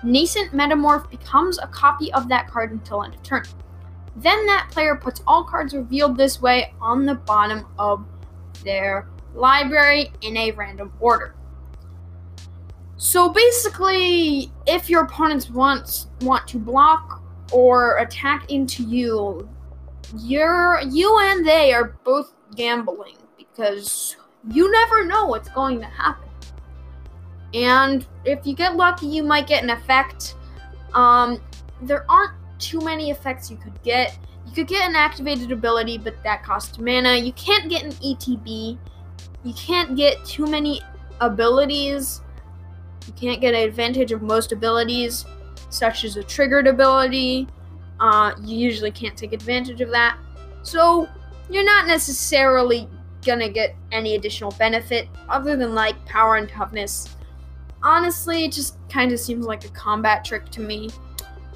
Nascent 0.05 0.53
Metamorph 0.53 1.11
becomes 1.11 1.59
a 1.59 1.67
copy 1.67 2.13
of 2.13 2.29
that 2.29 2.49
card 2.49 2.71
until 2.71 3.03
end 3.03 3.15
of 3.15 3.23
turn. 3.25 3.43
Then 4.15 4.47
that 4.47 4.69
player 4.71 4.95
puts 4.95 5.23
all 5.27 5.45
cards 5.45 5.75
revealed 5.75 6.17
this 6.17 6.41
way 6.41 6.73
on 6.81 7.05
the 7.05 7.17
bottom 7.17 7.67
of 7.79 8.07
their 8.63 9.09
library 9.35 10.13
in 10.23 10.37
a 10.37 10.53
random 10.53 10.93
order. 11.01 11.35
So 12.99 13.29
basically, 13.29 14.51
if 14.67 14.89
your 14.89 15.05
opponents 15.05 15.51
wants 15.51 16.09
want 16.23 16.49
to 16.49 16.59
block 16.59 17.23
or 17.53 17.99
attack 17.99 18.51
into 18.51 18.83
you, 18.83 19.49
you're 20.19 20.81
you 20.91 21.19
and 21.21 21.47
they 21.47 21.73
are 21.73 21.97
both 22.05 22.33
gambling 22.55 23.17
because 23.37 24.17
you 24.51 24.71
never 24.71 25.05
know 25.05 25.27
what's 25.27 25.49
going 25.51 25.81
to 25.81 25.87
happen. 25.87 26.29
And 27.53 28.07
if 28.25 28.47
you 28.47 28.55
get 28.55 28.77
lucky, 28.77 29.07
you 29.07 29.23
might 29.23 29.47
get 29.47 29.63
an 29.63 29.71
effect. 29.71 30.35
Um, 30.95 31.41
there 31.83 32.11
aren't 32.11 32.35
too 32.59 32.81
many 32.81 33.11
effects 33.11 33.51
you 33.51 33.57
could 33.57 33.81
get. 33.83 34.19
You 34.47 34.53
could 34.53 34.69
get 34.69 34.89
an 34.89 34.97
activated 34.97 35.53
ability, 35.53 35.99
but 35.99 36.23
that 36.23 36.43
costs 36.43 36.79
mana. 36.79 37.17
You 37.17 37.33
can't 37.33 37.69
get 37.69 37.83
an 37.83 37.93
ETB. 37.93 38.79
You 39.45 39.55
can't 39.55 39.97
get 39.97 40.25
too 40.25 40.47
many 40.47 40.81
abilities. 41.21 42.23
You 43.07 43.13
can't 43.15 43.41
get 43.41 43.55
advantage 43.55 44.13
of 44.13 44.23
most 44.23 44.53
abilities, 44.53 45.25
such 45.71 46.05
as 46.05 46.17
a 46.17 46.23
triggered 46.23 46.67
ability. 46.67 47.49
Uh, 48.01 48.33
you 48.43 48.57
usually 48.57 48.91
can't 48.91 49.17
take 49.17 49.33
advantage 49.33 49.81
of 49.81 49.91
that. 49.91 50.19
So, 50.63 51.09
you're 51.49 51.65
not 51.65 51.87
necessarily 51.87 52.89
gonna 53.25 53.49
get 53.49 53.75
any 53.93 54.15
additional 54.15 54.53
benefit 54.53 55.09
other 55.29 55.57
than 55.57 55.75
like 55.75 56.03
power 56.07 56.37
and 56.37 56.49
toughness. 56.49 57.09
Honestly, 57.83 58.45
it 58.45 58.53
just 58.53 58.77
kind 58.89 59.13
of 59.13 59.19
seems 59.19 59.47
like 59.47 59.65
a 59.65 59.69
combat 59.69 60.25
trick 60.25 60.49
to 60.51 60.61
me. 60.61 60.91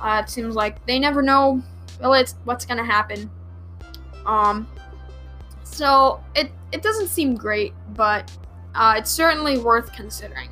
Uh, 0.01 0.23
it 0.25 0.31
seems 0.31 0.55
like 0.55 0.85
they 0.87 0.99
never 0.99 1.23
know 1.23 1.63
it's 2.03 2.35
what's 2.45 2.65
gonna 2.65 2.85
happen. 2.85 3.31
Um, 4.27 4.69
so 5.65 6.23
it 6.35 6.51
it 6.73 6.83
doesn't 6.83 7.09
seem 7.09 7.35
great, 7.35 7.73
but 7.95 8.31
uh, 8.75 8.95
it's 8.97 9.11
certainly 9.11 9.59
worth 9.59 9.93
considering. 9.93 10.49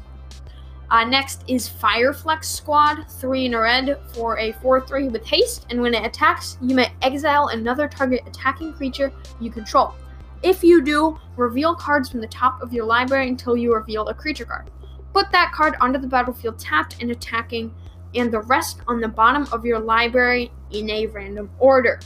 Uh, 0.90 1.04
next 1.04 1.44
is 1.48 1.68
Fireflux 1.68 2.46
Squad, 2.46 3.04
3 3.08 3.46
in 3.46 3.54
a 3.54 3.60
red 3.60 3.98
for 4.14 4.38
a 4.38 4.52
4 4.52 4.80
3 4.80 5.08
with 5.08 5.26
haste, 5.26 5.66
and 5.68 5.82
when 5.82 5.92
it 5.94 6.04
attacks, 6.04 6.56
you 6.62 6.74
may 6.74 6.90
exile 7.02 7.48
another 7.48 7.88
target 7.88 8.22
attacking 8.26 8.72
creature 8.72 9.12
you 9.38 9.50
control. 9.50 9.94
If 10.42 10.64
you 10.64 10.80
do, 10.82 11.18
reveal 11.36 11.74
cards 11.74 12.08
from 12.08 12.20
the 12.20 12.28
top 12.28 12.62
of 12.62 12.72
your 12.72 12.86
library 12.86 13.28
until 13.28 13.54
you 13.54 13.74
reveal 13.74 14.08
a 14.08 14.14
creature 14.14 14.46
card. 14.46 14.70
Put 15.12 15.30
that 15.32 15.52
card 15.52 15.74
onto 15.80 15.98
the 15.98 16.06
battlefield 16.06 16.58
tapped 16.58 17.02
and 17.02 17.10
attacking, 17.10 17.74
and 18.14 18.32
the 18.32 18.40
rest 18.40 18.80
on 18.86 19.00
the 19.00 19.08
bottom 19.08 19.46
of 19.52 19.66
your 19.66 19.78
library 19.78 20.50
in 20.70 20.88
a 20.88 21.06
random 21.06 21.50
order. 21.58 22.00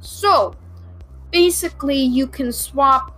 So, 0.00 0.54
basically, 1.32 1.98
you 2.00 2.26
can 2.26 2.52
swap 2.52 3.15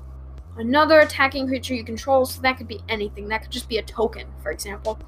another 0.58 1.00
attacking 1.00 1.46
creature 1.46 1.74
you 1.74 1.84
control, 1.84 2.26
so 2.26 2.40
that 2.42 2.58
could 2.58 2.68
be 2.68 2.80
anything. 2.88 3.28
That 3.28 3.42
could 3.42 3.50
just 3.50 3.68
be 3.68 3.78
a 3.78 3.82
token, 3.82 4.26
for 4.42 4.50
example. 4.50 4.98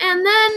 And 0.00 0.24
then 0.24 0.50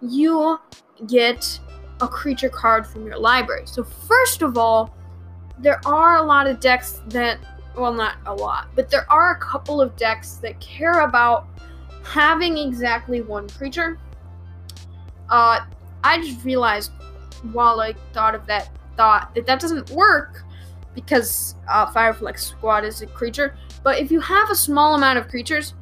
you 0.00 0.58
get 1.06 1.60
a 2.00 2.08
creature 2.08 2.48
card 2.48 2.86
from 2.86 3.06
your 3.06 3.18
library. 3.18 3.66
So, 3.66 3.84
first 3.84 4.42
of 4.42 4.56
all, 4.56 4.94
there 5.58 5.80
are 5.86 6.16
a 6.16 6.22
lot 6.22 6.46
of 6.46 6.60
decks 6.60 7.02
that, 7.08 7.38
well, 7.76 7.92
not 7.92 8.16
a 8.26 8.34
lot, 8.34 8.68
but 8.74 8.90
there 8.90 9.10
are 9.10 9.32
a 9.32 9.38
couple 9.38 9.80
of 9.80 9.94
decks 9.96 10.34
that 10.36 10.58
care 10.60 11.00
about 11.00 11.46
having 12.02 12.56
exactly 12.56 13.20
one 13.20 13.48
creature. 13.50 13.98
Uh, 15.28 15.60
I 16.02 16.20
just 16.20 16.44
realized 16.44 16.92
while 17.52 17.80
I 17.80 17.94
thought 18.12 18.34
of 18.34 18.46
that 18.46 18.70
thought 18.96 19.34
that 19.34 19.46
that 19.46 19.60
doesn't 19.60 19.90
work 19.90 20.44
because 20.94 21.54
uh, 21.68 21.86
Fireflux 21.86 22.40
Squad 22.40 22.84
is 22.84 23.02
a 23.02 23.06
creature. 23.06 23.56
But 23.82 23.98
if 23.98 24.10
you 24.10 24.20
have 24.20 24.50
a 24.50 24.54
small 24.54 24.94
amount 24.94 25.18
of 25.18 25.28
creatures 25.28 25.74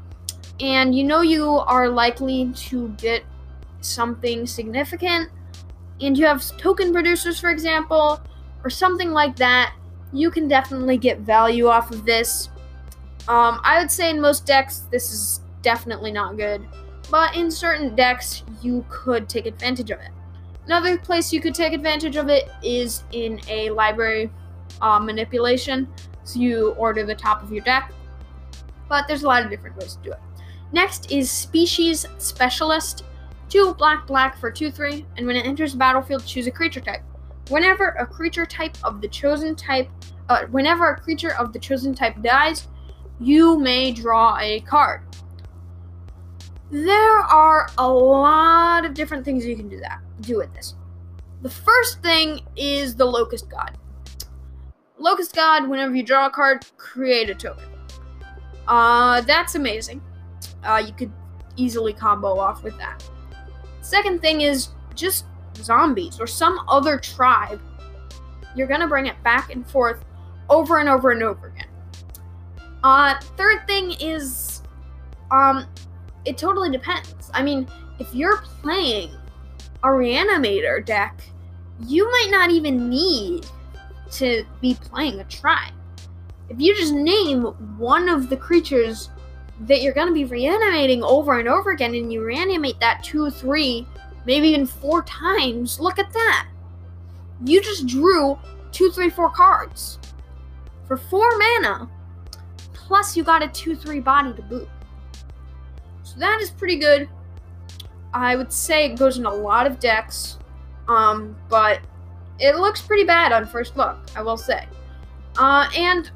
and 0.60 0.94
you 0.94 1.04
know 1.04 1.20
you 1.20 1.48
are 1.48 1.88
likely 1.88 2.52
to 2.52 2.88
get 2.90 3.24
something 3.80 4.46
significant, 4.46 5.30
and 6.00 6.16
you 6.16 6.26
have 6.26 6.44
token 6.56 6.92
producers, 6.92 7.40
for 7.40 7.50
example, 7.50 8.20
or 8.64 8.70
something 8.70 9.12
like 9.12 9.36
that, 9.36 9.74
you 10.12 10.30
can 10.30 10.48
definitely 10.48 10.96
get 10.96 11.20
value 11.20 11.66
off 11.66 11.90
of 11.90 12.04
this. 12.04 12.48
Um, 13.26 13.60
I 13.62 13.78
would 13.78 13.90
say 13.90 14.10
in 14.10 14.20
most 14.20 14.46
decks, 14.46 14.84
this 14.90 15.12
is 15.12 15.40
definitely 15.62 16.12
not 16.12 16.36
good, 16.36 16.66
but 17.10 17.36
in 17.36 17.50
certain 17.50 17.94
decks, 17.94 18.42
you 18.62 18.84
could 18.88 19.28
take 19.28 19.46
advantage 19.46 19.90
of 19.90 20.00
it. 20.00 20.10
Another 20.66 20.98
place 20.98 21.32
you 21.32 21.40
could 21.40 21.54
take 21.54 21.72
advantage 21.72 22.16
of 22.16 22.28
it 22.28 22.48
is 22.62 23.02
in 23.12 23.40
a 23.48 23.70
library 23.70 24.30
uh, 24.80 24.98
manipulation. 24.98 25.88
So 26.28 26.40
you 26.40 26.72
order 26.72 27.06
the 27.06 27.14
top 27.14 27.42
of 27.42 27.50
your 27.50 27.64
deck, 27.64 27.90
but 28.86 29.08
there's 29.08 29.22
a 29.22 29.26
lot 29.26 29.42
of 29.42 29.48
different 29.48 29.78
ways 29.78 29.94
to 29.94 30.02
do 30.02 30.12
it. 30.12 30.18
Next 30.72 31.10
is 31.10 31.30
Species 31.30 32.04
Specialist. 32.18 33.04
Two 33.48 33.72
black 33.78 34.06
black 34.06 34.38
for 34.38 34.50
2 34.50 34.70
3, 34.70 35.06
and 35.16 35.26
when 35.26 35.36
it 35.36 35.46
enters 35.46 35.72
the 35.72 35.78
battlefield, 35.78 36.26
choose 36.26 36.46
a 36.46 36.50
creature 36.50 36.82
type. 36.82 37.00
Whenever 37.48 37.88
a 37.92 38.06
creature 38.06 38.44
type 38.44 38.76
of 38.84 39.00
the 39.00 39.08
chosen 39.08 39.56
type, 39.56 39.88
uh, 40.28 40.44
whenever 40.50 40.90
a 40.90 41.00
creature 41.00 41.34
of 41.38 41.54
the 41.54 41.58
chosen 41.58 41.94
type 41.94 42.20
dies, 42.20 42.68
you 43.18 43.58
may 43.58 43.90
draw 43.90 44.36
a 44.38 44.60
card. 44.60 45.00
There 46.70 47.20
are 47.20 47.70
a 47.78 47.88
lot 47.88 48.84
of 48.84 48.92
different 48.92 49.24
things 49.24 49.46
you 49.46 49.56
can 49.56 49.70
do 49.70 49.80
that 49.80 50.00
do 50.20 50.36
with 50.36 50.52
this. 50.52 50.74
The 51.40 51.48
first 51.48 52.02
thing 52.02 52.42
is 52.54 52.96
the 52.96 53.06
Locust 53.06 53.48
God. 53.48 53.78
Locust 54.98 55.34
God, 55.34 55.68
whenever 55.68 55.94
you 55.94 56.02
draw 56.02 56.26
a 56.26 56.30
card, 56.30 56.66
create 56.76 57.30
a 57.30 57.34
token. 57.34 57.64
Uh, 58.66 59.20
that's 59.22 59.54
amazing. 59.54 60.02
Uh, 60.64 60.82
you 60.84 60.92
could 60.92 61.12
easily 61.56 61.92
combo 61.92 62.38
off 62.38 62.62
with 62.62 62.76
that. 62.78 63.02
Second 63.80 64.20
thing 64.20 64.42
is 64.42 64.68
just 64.94 65.24
zombies 65.56 66.20
or 66.20 66.26
some 66.26 66.60
other 66.68 66.98
tribe. 66.98 67.60
You're 68.54 68.66
gonna 68.66 68.88
bring 68.88 69.06
it 69.06 69.20
back 69.22 69.52
and 69.52 69.68
forth 69.68 70.04
over 70.50 70.78
and 70.78 70.88
over 70.88 71.10
and 71.10 71.22
over 71.22 71.48
again. 71.48 71.68
Uh, 72.82 73.18
third 73.36 73.66
thing 73.66 73.92
is, 74.00 74.62
um, 75.30 75.66
it 76.24 76.36
totally 76.36 76.70
depends. 76.70 77.30
I 77.34 77.42
mean, 77.42 77.68
if 77.98 78.14
you're 78.14 78.38
playing 78.62 79.10
a 79.82 79.88
reanimator 79.88 80.84
deck, 80.84 81.20
you 81.86 82.10
might 82.10 82.28
not 82.30 82.50
even 82.50 82.88
need 82.88 83.46
to 84.12 84.44
be 84.60 84.74
playing 84.74 85.20
a 85.20 85.24
tribe. 85.24 85.72
If 86.48 86.60
you 86.60 86.74
just 86.74 86.92
name 86.92 87.42
one 87.78 88.08
of 88.08 88.30
the 88.30 88.36
creatures 88.36 89.10
that 89.60 89.82
you're 89.82 89.92
going 89.92 90.08
to 90.08 90.14
be 90.14 90.24
reanimating 90.24 91.02
over 91.02 91.38
and 91.38 91.48
over 91.48 91.70
again, 91.70 91.94
and 91.94 92.12
you 92.12 92.24
reanimate 92.24 92.80
that 92.80 93.02
two, 93.02 93.30
three, 93.30 93.86
maybe 94.24 94.48
even 94.48 94.66
four 94.66 95.02
times, 95.02 95.80
look 95.80 95.98
at 95.98 96.12
that. 96.12 96.48
You 97.44 97.60
just 97.60 97.86
drew 97.86 98.38
two, 98.72 98.90
three, 98.90 99.10
four 99.10 99.30
cards 99.30 99.98
for 100.86 100.96
four 100.96 101.28
mana, 101.38 101.88
plus 102.72 103.16
you 103.16 103.22
got 103.22 103.42
a 103.42 103.48
two, 103.48 103.76
three 103.76 104.00
body 104.00 104.32
to 104.32 104.42
boot. 104.42 104.68
So 106.02 106.18
that 106.18 106.40
is 106.40 106.50
pretty 106.50 106.76
good. 106.76 107.08
I 108.14 108.36
would 108.36 108.52
say 108.52 108.86
it 108.86 108.98
goes 108.98 109.18
in 109.18 109.26
a 109.26 109.32
lot 109.32 109.66
of 109.66 109.78
decks, 109.78 110.38
um, 110.88 111.36
but 111.50 111.80
it 112.38 112.56
looks 112.56 112.80
pretty 112.80 113.04
bad 113.04 113.32
on 113.32 113.46
first 113.46 113.76
look, 113.76 113.96
I 114.16 114.22
will 114.22 114.36
say. 114.36 114.66
Uh, 115.38 115.68
and 115.76 116.10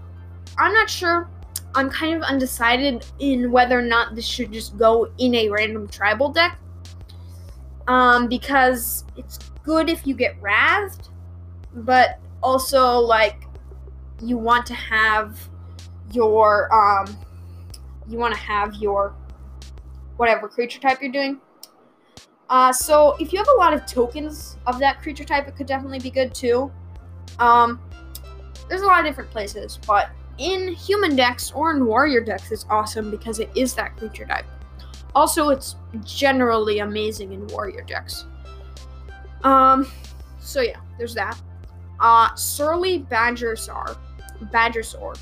I'm 0.59 0.73
not 0.73 0.89
sure. 0.89 1.29
I'm 1.75 1.89
kind 1.89 2.15
of 2.17 2.23
undecided 2.23 3.05
in 3.19 3.51
whether 3.51 3.79
or 3.79 3.83
not 3.83 4.15
this 4.15 4.27
should 4.27 4.53
just 4.53 4.77
go 4.77 5.11
in 5.19 5.35
a 5.35 5.49
random 5.49 5.89
tribal 5.89 6.29
deck. 6.31 6.59
Um, 7.89 8.29
because 8.29 9.05
it's 9.17 9.39
good 9.65 9.89
if 9.89 10.07
you 10.07 10.15
get 10.15 10.41
wrathed, 10.41 11.09
but 11.75 12.21
also 12.43 12.99
like 12.99 13.45
you 14.21 14.37
want 14.37 14.67
to 14.67 14.75
have 14.75 15.39
your 16.13 16.73
um 16.75 17.17
you 18.09 18.19
want 18.19 18.35
to 18.35 18.41
have 18.41 18.75
your 18.77 19.15
whatever 20.17 20.49
creature 20.49 20.81
type 20.81 21.01
you're 21.01 21.13
doing. 21.13 21.41
Uh, 22.53 22.71
so 22.71 23.17
if 23.19 23.33
you 23.33 23.39
have 23.39 23.49
a 23.49 23.59
lot 23.59 23.73
of 23.73 23.87
tokens 23.87 24.59
of 24.67 24.79
that 24.79 25.01
creature 25.01 25.25
type, 25.25 25.49
it 25.49 25.57
could 25.57 25.67
definitely 25.67 25.99
be 25.99 26.11
good 26.11 26.35
too. 26.35 26.71
Um, 27.39 27.81
there's 28.69 28.83
a 28.83 28.87
lot 28.87 29.01
of 29.01 29.07
different 29.07 29.31
places, 29.31 29.79
but 29.87 30.11
in 30.37 30.69
human 30.75 31.17
decks 31.17 31.51
or 31.53 31.75
in 31.75 31.87
warrior 31.87 32.21
decks, 32.21 32.53
it's 32.53 32.67
awesome 32.69 33.11
because 33.11 33.39
it 33.39 33.49
is 33.57 33.73
that 33.77 33.97
creature 33.97 34.27
type. 34.27 34.45
Also, 35.15 35.49
it's 35.49 35.77
generally 36.05 36.81
amazing 36.81 37.33
in 37.33 37.47
warrior 37.47 37.81
decks. 37.81 38.27
Um, 39.45 39.91
so 40.39 40.61
yeah, 40.61 40.81
there's 40.99 41.15
that. 41.15 41.41
Uh, 42.01 42.35
Surly 42.35 43.01
Badgersaur, 43.01 43.97
Badgersaur. 44.53 45.19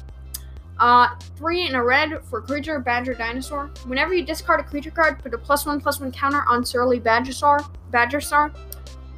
Uh, 0.80 1.08
three 1.36 1.66
in 1.66 1.74
a 1.74 1.84
red 1.84 2.24
for 2.24 2.40
creature 2.40 2.78
Badger 2.78 3.12
Dinosaur. 3.12 3.70
Whenever 3.84 4.14
you 4.14 4.24
discard 4.24 4.60
a 4.60 4.62
creature 4.62 4.90
card, 4.90 5.22
put 5.22 5.34
a 5.34 5.38
plus 5.38 5.66
one 5.66 5.78
plus 5.78 6.00
one 6.00 6.10
counter 6.10 6.42
on 6.48 6.64
Surly 6.64 6.98
Badgersaur. 6.98 7.68
Badgersaur. 7.92 8.56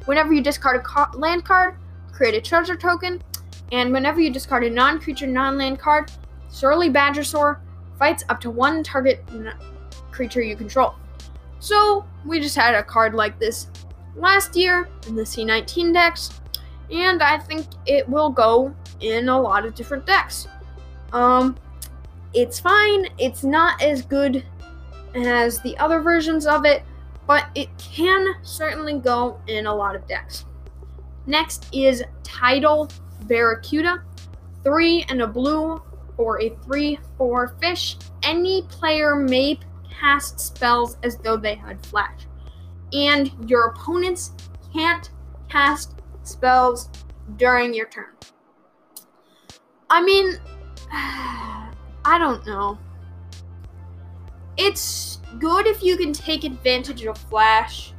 Whenever 0.03 0.33
you 0.33 0.41
discard 0.41 0.83
a 0.85 1.17
land 1.17 1.45
card, 1.45 1.77
create 2.11 2.35
a 2.35 2.41
treasure 2.41 2.75
token. 2.75 3.23
And 3.71 3.93
whenever 3.93 4.19
you 4.19 4.29
discard 4.29 4.65
a 4.65 4.69
non-creature, 4.69 5.25
non-land 5.25 5.79
card, 5.79 6.11
Surly 6.49 6.89
Badgersaur 6.89 7.59
fights 7.97 8.25
up 8.27 8.41
to 8.41 8.49
one 8.49 8.83
target 8.83 9.23
n- 9.31 9.53
creature 10.11 10.41
you 10.41 10.57
control. 10.57 10.95
So 11.59 12.05
we 12.25 12.41
just 12.41 12.57
had 12.57 12.75
a 12.75 12.83
card 12.83 13.13
like 13.13 13.39
this 13.39 13.67
last 14.17 14.57
year 14.57 14.89
in 15.07 15.15
the 15.15 15.23
C19 15.23 15.93
decks, 15.93 16.41
and 16.91 17.23
I 17.23 17.37
think 17.37 17.67
it 17.85 18.07
will 18.07 18.29
go 18.29 18.75
in 18.99 19.29
a 19.29 19.39
lot 19.39 19.65
of 19.65 19.73
different 19.73 20.05
decks. 20.05 20.45
Um, 21.13 21.55
it's 22.33 22.59
fine. 22.59 23.07
It's 23.17 23.43
not 23.43 23.81
as 23.81 24.01
good 24.01 24.43
as 25.15 25.61
the 25.61 25.77
other 25.77 26.01
versions 26.01 26.45
of 26.47 26.65
it, 26.65 26.83
but 27.27 27.45
it 27.55 27.69
can 27.77 28.35
certainly 28.41 28.99
go 28.99 29.39
in 29.47 29.67
a 29.67 29.73
lot 29.73 29.95
of 29.95 30.07
decks. 30.07 30.45
Next 31.25 31.67
is 31.71 32.03
Tidal 32.23 32.89
Barracuda. 33.21 34.03
Three 34.63 35.05
and 35.09 35.21
a 35.21 35.27
blue 35.27 35.81
for 36.17 36.41
a 36.41 36.49
3 36.63 36.99
4 37.17 37.55
fish. 37.61 37.97
Any 38.23 38.63
player 38.63 39.15
may 39.15 39.59
cast 39.89 40.39
spells 40.39 40.97
as 41.03 41.17
though 41.17 41.37
they 41.37 41.55
had 41.55 41.85
flash. 41.85 42.21
And 42.91 43.31
your 43.49 43.67
opponents 43.69 44.31
can't 44.73 45.09
cast 45.49 45.95
spells 46.23 46.89
during 47.37 47.73
your 47.73 47.87
turn. 47.87 48.13
I 49.89 50.01
mean, 50.01 50.39
I 52.05 52.19
don't 52.19 52.45
know. 52.45 52.77
It's 54.57 55.19
good 55.39 55.65
if 55.65 55.81
you 55.81 55.97
can 55.97 56.13
take 56.13 56.43
advantage 56.43 57.03
of 57.05 57.17
flash, 57.17 57.93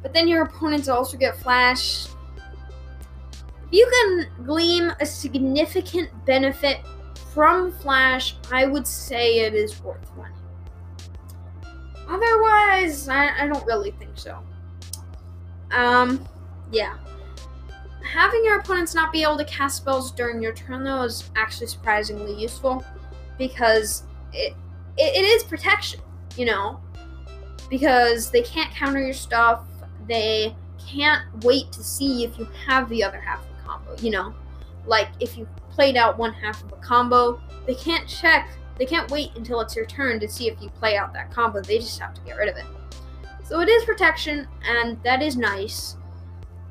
but 0.00 0.14
then 0.14 0.26
your 0.26 0.44
opponents 0.44 0.88
also 0.88 1.18
get 1.18 1.36
flash. 1.36 2.06
If 3.66 3.72
you 3.72 3.90
can 3.92 4.46
glean 4.46 4.94
a 5.00 5.04
significant 5.04 6.08
benefit 6.24 6.78
from 7.34 7.70
flash, 7.70 8.36
I 8.50 8.64
would 8.64 8.86
say 8.86 9.40
it 9.40 9.54
is 9.54 9.82
worth 9.82 10.10
money. 10.16 10.34
Otherwise, 12.08 13.10
I, 13.10 13.44
I 13.44 13.46
don't 13.46 13.64
really 13.66 13.90
think 13.90 14.12
so. 14.14 14.42
Um, 15.70 16.26
yeah. 16.72 16.96
Having 18.02 18.44
your 18.44 18.58
opponents 18.58 18.94
not 18.94 19.12
be 19.12 19.22
able 19.22 19.38
to 19.38 19.44
cast 19.44 19.76
spells 19.76 20.10
during 20.10 20.42
your 20.42 20.52
turn, 20.52 20.84
though, 20.84 21.02
is 21.02 21.30
actually 21.36 21.66
surprisingly 21.66 22.34
useful 22.34 22.84
because 23.38 24.04
it, 24.32 24.54
it, 24.96 25.16
it 25.16 25.24
is 25.24 25.44
protection, 25.44 26.00
you 26.36 26.44
know? 26.44 26.80
Because 27.68 28.30
they 28.30 28.42
can't 28.42 28.70
counter 28.74 29.00
your 29.00 29.12
stuff, 29.12 29.64
they 30.08 30.54
can't 30.78 31.22
wait 31.44 31.70
to 31.72 31.84
see 31.84 32.24
if 32.24 32.38
you 32.38 32.46
have 32.66 32.88
the 32.88 33.04
other 33.04 33.20
half 33.20 33.40
of 33.40 33.56
the 33.56 33.62
combo, 33.64 33.96
you 34.02 34.10
know? 34.10 34.34
Like, 34.86 35.08
if 35.20 35.36
you 35.38 35.46
played 35.70 35.96
out 35.96 36.18
one 36.18 36.32
half 36.32 36.62
of 36.64 36.72
a 36.72 36.76
combo, 36.76 37.40
they 37.66 37.74
can't 37.74 38.08
check, 38.08 38.50
they 38.76 38.86
can't 38.86 39.10
wait 39.10 39.30
until 39.36 39.60
it's 39.60 39.76
your 39.76 39.86
turn 39.86 40.18
to 40.20 40.28
see 40.28 40.48
if 40.48 40.60
you 40.60 40.68
play 40.70 40.96
out 40.96 41.12
that 41.12 41.30
combo, 41.30 41.60
they 41.60 41.78
just 41.78 41.98
have 42.00 42.14
to 42.14 42.20
get 42.22 42.36
rid 42.36 42.48
of 42.48 42.56
it. 42.56 42.64
So 43.44 43.60
it 43.60 43.68
is 43.68 43.84
protection, 43.84 44.48
and 44.64 45.00
that 45.02 45.22
is 45.22 45.36
nice 45.36 45.96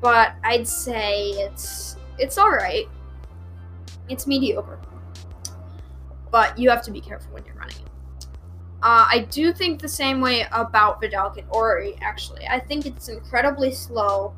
but 0.00 0.34
I'd 0.44 0.66
say 0.66 1.30
it's 1.30 1.96
it's 2.18 2.38
all 2.38 2.50
right. 2.50 2.86
It's 4.08 4.26
mediocre, 4.26 4.80
but 6.30 6.58
you 6.58 6.68
have 6.70 6.82
to 6.82 6.90
be 6.90 7.00
careful 7.00 7.32
when 7.32 7.44
you're 7.44 7.54
running 7.54 7.76
it. 7.76 8.26
Uh, 8.82 9.06
I 9.08 9.26
do 9.30 9.52
think 9.52 9.80
the 9.80 9.88
same 9.88 10.20
way 10.20 10.46
about 10.52 11.00
Vedalken 11.02 11.44
Orrery. 11.50 11.96
Actually, 12.00 12.46
I 12.48 12.58
think 12.58 12.86
it's 12.86 13.08
incredibly 13.08 13.72
slow 13.72 14.34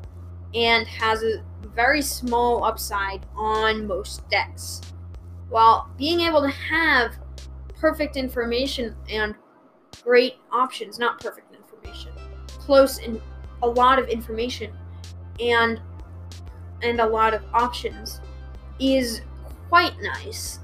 and 0.53 0.85
has 0.87 1.23
a 1.23 1.43
very 1.73 2.01
small 2.01 2.63
upside 2.63 3.25
on 3.35 3.87
most 3.87 4.27
decks. 4.29 4.81
While 5.49 5.89
being 5.97 6.21
able 6.21 6.41
to 6.41 6.49
have 6.49 7.15
perfect 7.79 8.15
information 8.15 8.95
and 9.09 9.35
great 10.03 10.35
options, 10.51 10.99
not 10.99 11.19
perfect 11.19 11.55
information, 11.55 12.11
close 12.47 12.99
and 12.99 13.21
a 13.61 13.67
lot 13.67 13.97
of 13.97 14.07
information 14.07 14.73
and 15.39 15.79
and 16.81 16.99
a 16.99 17.05
lot 17.05 17.33
of 17.33 17.41
options 17.53 18.19
is 18.79 19.21
quite 19.69 19.93
nice. 20.01 20.59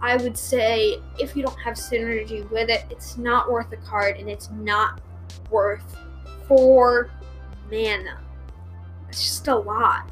I 0.00 0.16
would 0.16 0.36
say 0.36 0.96
if 1.18 1.36
you 1.36 1.42
don't 1.42 1.58
have 1.60 1.74
synergy 1.74 2.48
with 2.50 2.70
it, 2.70 2.84
it's 2.90 3.18
not 3.18 3.50
worth 3.50 3.70
a 3.72 3.76
card 3.76 4.16
and 4.16 4.30
it's 4.30 4.50
not 4.50 5.00
worth 5.50 5.96
four 6.48 7.10
mana. 7.70 8.18
It's 9.08 9.22
just 9.22 9.48
a 9.48 9.54
lot. 9.54 10.10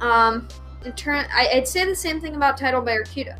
Um, 0.00 0.48
in 0.84 0.92
turn, 0.92 1.26
I, 1.32 1.48
would 1.54 1.68
say 1.68 1.84
the 1.84 1.94
same 1.94 2.20
thing 2.20 2.34
about 2.34 2.56
Tidal 2.56 2.80
Barracuda. 2.80 3.38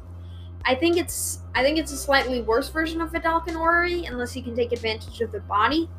I 0.64 0.76
think 0.76 0.96
it's 0.96 1.40
I 1.56 1.62
think 1.62 1.76
it's 1.76 1.90
a 1.90 1.96
slightly 1.96 2.40
worse 2.40 2.68
version 2.68 3.00
of 3.00 3.10
Vedalken 3.10 3.56
Orrery, 3.56 4.04
unless 4.04 4.36
you 4.36 4.44
can 4.44 4.54
take 4.54 4.70
advantage 4.70 5.20
of 5.20 5.32
the 5.32 5.40
body. 5.40 5.90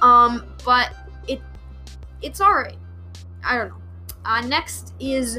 Um, 0.00 0.54
but 0.64 0.94
it's 2.22 2.40
alright. 2.40 2.78
I 3.44 3.56
don't 3.56 3.68
know. 3.68 3.80
Uh, 4.24 4.40
next 4.42 4.94
is 5.00 5.38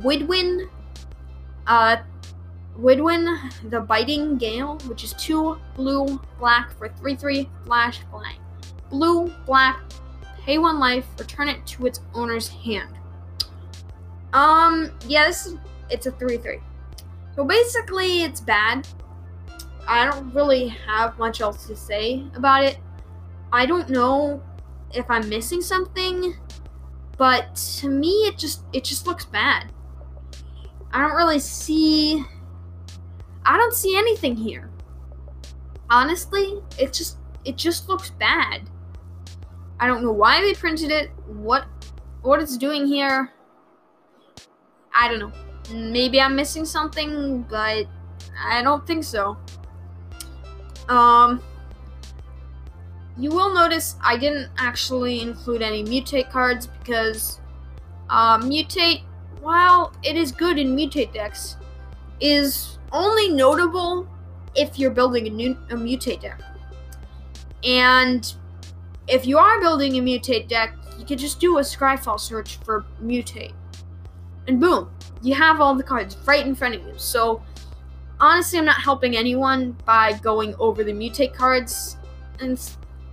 Wydwen. 0.00 0.68
Uh, 1.66 1.98
Wydwen, 2.78 3.52
the 3.70 3.80
Biting 3.80 4.36
Gale, 4.36 4.78
which 4.86 5.02
is 5.02 5.12
two 5.14 5.58
blue, 5.74 6.20
black 6.38 6.72
for 6.76 6.88
3 6.88 7.16
3 7.16 7.48
flash 7.64 8.00
blank. 8.10 8.38
Blue, 8.88 9.32
black, 9.46 9.80
pay 10.40 10.58
one 10.58 10.78
life, 10.78 11.06
return 11.18 11.48
it 11.48 11.66
to 11.66 11.86
its 11.86 12.00
owner's 12.14 12.48
hand. 12.48 12.94
Um, 14.32 14.90
yes, 15.06 15.54
it's 15.90 16.06
a 16.06 16.12
3 16.12 16.36
3. 16.36 16.60
So 17.34 17.44
basically, 17.44 18.22
it's 18.22 18.40
bad. 18.40 18.86
I 19.86 20.04
don't 20.04 20.32
really 20.34 20.68
have 20.68 21.18
much 21.18 21.40
else 21.40 21.66
to 21.66 21.74
say 21.76 22.24
about 22.34 22.62
it. 22.62 22.78
I 23.52 23.66
don't 23.66 23.88
know 23.88 24.42
if 24.92 25.10
I'm 25.10 25.28
missing 25.28 25.60
something, 25.60 26.36
but 27.16 27.54
to 27.56 27.88
me 27.88 28.08
it 28.26 28.38
just 28.38 28.62
it 28.72 28.84
just 28.84 29.06
looks 29.06 29.24
bad. 29.24 29.72
I 30.92 31.00
don't 31.00 31.14
really 31.14 31.40
see 31.40 32.24
I 33.44 33.56
don't 33.56 33.74
see 33.74 33.96
anything 33.96 34.36
here. 34.36 34.70
Honestly, 35.90 36.60
it 36.78 36.92
just 36.92 37.18
it 37.44 37.56
just 37.56 37.88
looks 37.88 38.10
bad. 38.10 38.68
I 39.80 39.86
don't 39.86 40.02
know 40.02 40.12
why 40.12 40.40
they 40.40 40.54
printed 40.54 40.90
it, 40.90 41.10
what 41.26 41.66
what 42.22 42.40
it's 42.40 42.56
doing 42.56 42.86
here. 42.86 43.32
I 44.94 45.08
don't 45.08 45.18
know. 45.18 45.32
Maybe 45.72 46.20
I'm 46.20 46.34
missing 46.34 46.64
something, 46.64 47.42
but 47.42 47.86
I 48.42 48.62
don't 48.62 48.86
think 48.86 49.04
so. 49.04 49.36
Um 50.88 51.42
you 53.18 53.30
will 53.30 53.52
notice 53.52 53.96
I 54.02 54.16
didn't 54.16 54.50
actually 54.58 55.20
include 55.20 55.60
any 55.60 55.84
mutate 55.84 56.30
cards 56.30 56.66
because 56.66 57.40
uh, 58.08 58.38
mutate, 58.38 59.02
while 59.40 59.92
it 60.02 60.16
is 60.16 60.30
good 60.30 60.58
in 60.58 60.76
mutate 60.76 61.12
decks, 61.12 61.56
is 62.20 62.78
only 62.92 63.28
notable 63.28 64.08
if 64.54 64.78
you're 64.78 64.90
building 64.90 65.26
a, 65.26 65.30
new, 65.30 65.50
a 65.70 65.74
mutate 65.74 66.20
deck. 66.20 66.40
And 67.64 68.32
if 69.08 69.26
you 69.26 69.38
are 69.38 69.60
building 69.60 69.96
a 69.96 70.00
mutate 70.00 70.48
deck, 70.48 70.74
you 70.98 71.04
can 71.04 71.18
just 71.18 71.40
do 71.40 71.58
a 71.58 71.62
Scryfall 71.62 72.20
search 72.20 72.56
for 72.58 72.84
mutate. 73.02 73.52
And 74.46 74.60
boom, 74.60 74.90
you 75.22 75.34
have 75.34 75.60
all 75.60 75.74
the 75.74 75.82
cards 75.82 76.16
right 76.24 76.46
in 76.46 76.54
front 76.54 76.74
of 76.74 76.82
you. 76.86 76.94
So 76.96 77.42
honestly, 78.20 78.58
I'm 78.58 78.64
not 78.64 78.80
helping 78.80 79.16
anyone 79.16 79.76
by 79.84 80.12
going 80.14 80.54
over 80.58 80.84
the 80.84 80.92
mutate 80.92 81.34
cards 81.34 81.96
and 82.40 82.58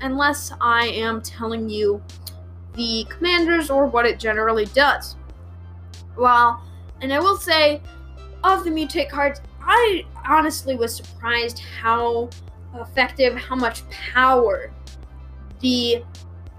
unless 0.06 0.52
I 0.62 0.88
am 0.88 1.22
telling 1.22 1.70
you 1.70 2.02
the 2.74 3.06
commanders 3.10 3.70
or 3.70 3.86
what 3.86 4.06
it 4.06 4.20
generally 4.20 4.66
does. 4.66 5.16
Well, 6.18 6.64
and 7.02 7.14
I 7.14 7.20
will 7.20 7.38
say, 7.38 7.82
of 8.44 8.64
the 8.64 8.70
mutate 8.70 9.10
cards, 9.10 9.42
I 9.62 10.06
honestly 10.28 10.76
was 10.76 10.96
surprised 10.96 11.60
how 11.60 12.30
effective, 12.76 13.36
how 13.36 13.56
much 13.56 13.88
power 13.90 14.72
the 15.60 16.04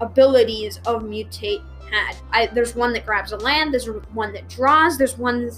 abilities 0.01 0.79
of 0.85 1.03
mutate 1.03 1.63
had. 1.91 2.15
I, 2.31 2.47
there's 2.47 2.75
one 2.75 2.93
that 2.93 3.05
grabs 3.05 3.31
a 3.31 3.37
land, 3.37 3.73
there's 3.73 3.87
one 4.13 4.33
that 4.33 4.49
draws, 4.49 4.97
there's 4.97 5.17
one 5.17 5.51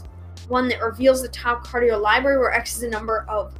one 0.47 0.67
that 0.67 0.81
reveals 0.81 1.21
the 1.21 1.27
top 1.27 1.63
card 1.63 1.83
of 1.83 1.87
your 1.87 1.97
library 1.97 2.39
where 2.39 2.51
X 2.51 2.73
is 2.75 2.81
the 2.81 2.89
number 2.89 3.25
of 3.29 3.53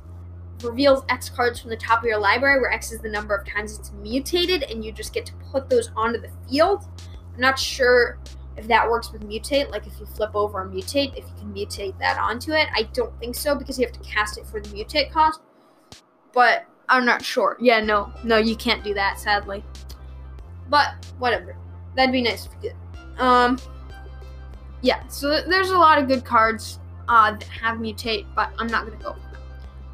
reveals 0.63 1.03
X 1.09 1.29
cards 1.29 1.59
from 1.59 1.69
the 1.69 1.77
top 1.77 1.99
of 1.99 2.05
your 2.05 2.19
library, 2.19 2.59
where 2.59 2.71
X 2.71 2.91
is 2.91 2.99
the 2.99 3.09
number 3.09 3.35
of 3.35 3.47
times 3.47 3.77
it's 3.77 3.91
mutated, 3.93 4.63
and 4.63 4.83
you 4.83 4.91
just 4.91 5.13
get 5.13 5.25
to 5.27 5.33
put 5.51 5.69
those 5.69 5.91
onto 5.95 6.19
the 6.19 6.29
field. 6.49 6.85
I'm 7.33 7.41
not 7.41 7.57
sure 7.57 8.19
if 8.57 8.67
that 8.67 8.89
works 8.89 9.11
with 9.11 9.21
mutate, 9.21 9.69
like 9.71 9.87
if 9.87 9.99
you 9.99 10.05
flip 10.05 10.31
over 10.35 10.61
a 10.61 10.67
mutate, 10.67 11.11
if 11.17 11.23
you 11.25 11.33
can 11.37 11.53
mutate 11.53 11.97
that 11.99 12.17
onto 12.19 12.51
it. 12.51 12.67
I 12.75 12.83
don't 12.93 13.17
think 13.19 13.35
so 13.35 13.55
because 13.55 13.79
you 13.79 13.85
have 13.85 13.93
to 13.93 14.07
cast 14.07 14.37
it 14.37 14.45
for 14.45 14.59
the 14.59 14.69
mutate 14.69 15.11
cost. 15.11 15.39
But 16.33 16.65
I'm 16.89 17.05
not 17.05 17.23
sure. 17.23 17.57
Yeah, 17.59 17.79
no, 17.79 18.11
no, 18.23 18.37
you 18.37 18.55
can't 18.55 18.83
do 18.83 18.93
that, 18.93 19.19
sadly. 19.19 19.63
But 20.69 21.05
whatever. 21.19 21.55
That'd 21.95 22.11
be 22.11 22.21
nice 22.21 22.45
if 22.45 22.51
you 22.55 22.69
did. 22.69 22.75
Um, 23.19 23.57
yeah. 24.81 25.07
So 25.07 25.41
there's 25.41 25.69
a 25.69 25.77
lot 25.77 25.97
of 25.97 26.07
good 26.07 26.25
cards 26.25 26.79
uh, 27.07 27.31
that 27.31 27.43
have 27.43 27.77
mutate, 27.77 28.25
but 28.35 28.51
I'm 28.59 28.67
not 28.67 28.85
gonna 28.85 29.01
go 29.01 29.15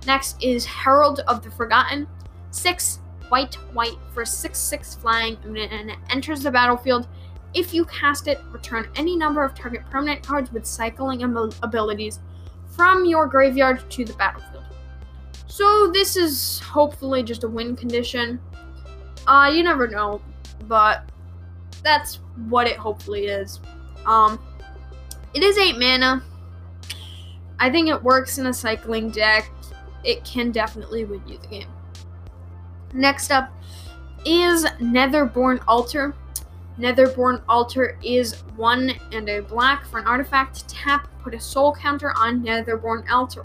Next 0.06 0.41
is 0.44 0.65
Herald 0.65 1.22
of 1.22 1.44
the 1.44 1.52
Forgotten. 1.52 2.07
Six 2.52 2.99
white, 3.30 3.56
white 3.73 3.98
for 4.14 4.26
6 4.26 4.57
6 4.57 4.95
flying, 4.95 5.38
and 5.44 5.57
it 5.91 5.98
enters 6.10 6.44
the 6.44 6.52
battlefield. 6.52 7.07
If 7.53 7.73
you 7.73 7.86
cast 7.86 8.27
it, 8.27 8.40
return 8.52 8.90
any 8.95 9.15
number 9.15 9.44
of 9.44 9.56
target 9.56 9.84
permanent 9.90 10.23
cards 10.23 10.52
with 10.52 10.65
cycling 10.65 11.23
abilities 11.23 12.19
from 12.76 13.06
your 13.06 13.27
graveyard 13.27 13.90
to 13.91 14.06
the 14.06 14.14
battlefield. 14.14 14.65
So 15.48 15.90
this 15.94 16.18
is 16.18 16.60
hopefully 16.60 17.23
just 17.23 17.44
a 17.45 17.48
win 17.48 17.76
condition. 17.76 18.40
Uh, 19.26 19.49
you 19.53 19.64
never 19.64 19.88
know, 19.88 20.22
but 20.68 21.10
that's 21.82 22.19
what 22.49 22.68
it 22.68 22.76
hopefully 22.76 23.27
is. 23.27 23.61
Um, 24.06 24.40
it 25.34 25.41
is 25.41 25.57
8 25.57 25.80
mana. 25.80 26.22
I 27.57 27.69
think 27.69 27.88
it 27.88 28.03
works 28.03 28.38
in 28.38 28.48
a 28.48 28.53
cycling 28.53 29.10
deck. 29.11 29.49
It 30.06 30.23
can 30.23 30.52
definitely 30.52 31.03
win 31.03 31.22
you 31.27 31.38
the 31.38 31.48
game. 31.48 31.68
Next 32.94 33.32
up 33.32 33.52
is 34.26 34.65
Netherborn 34.80 35.64
Altar. 35.68 36.15
Netherborn 36.80 37.41
Altar 37.49 37.98
is 38.03 38.41
one 38.56 38.94
and 39.11 39.27
a 39.30 39.41
black 39.41 39.86
for 39.86 39.99
an 39.99 40.06
artifact. 40.06 40.68
Tap, 40.69 41.10
put 41.23 41.34
a 41.34 41.40
soul 41.40 41.73
counter 41.73 42.14
on 42.18 42.44
Netherborn 42.44 43.10
Altar. 43.10 43.41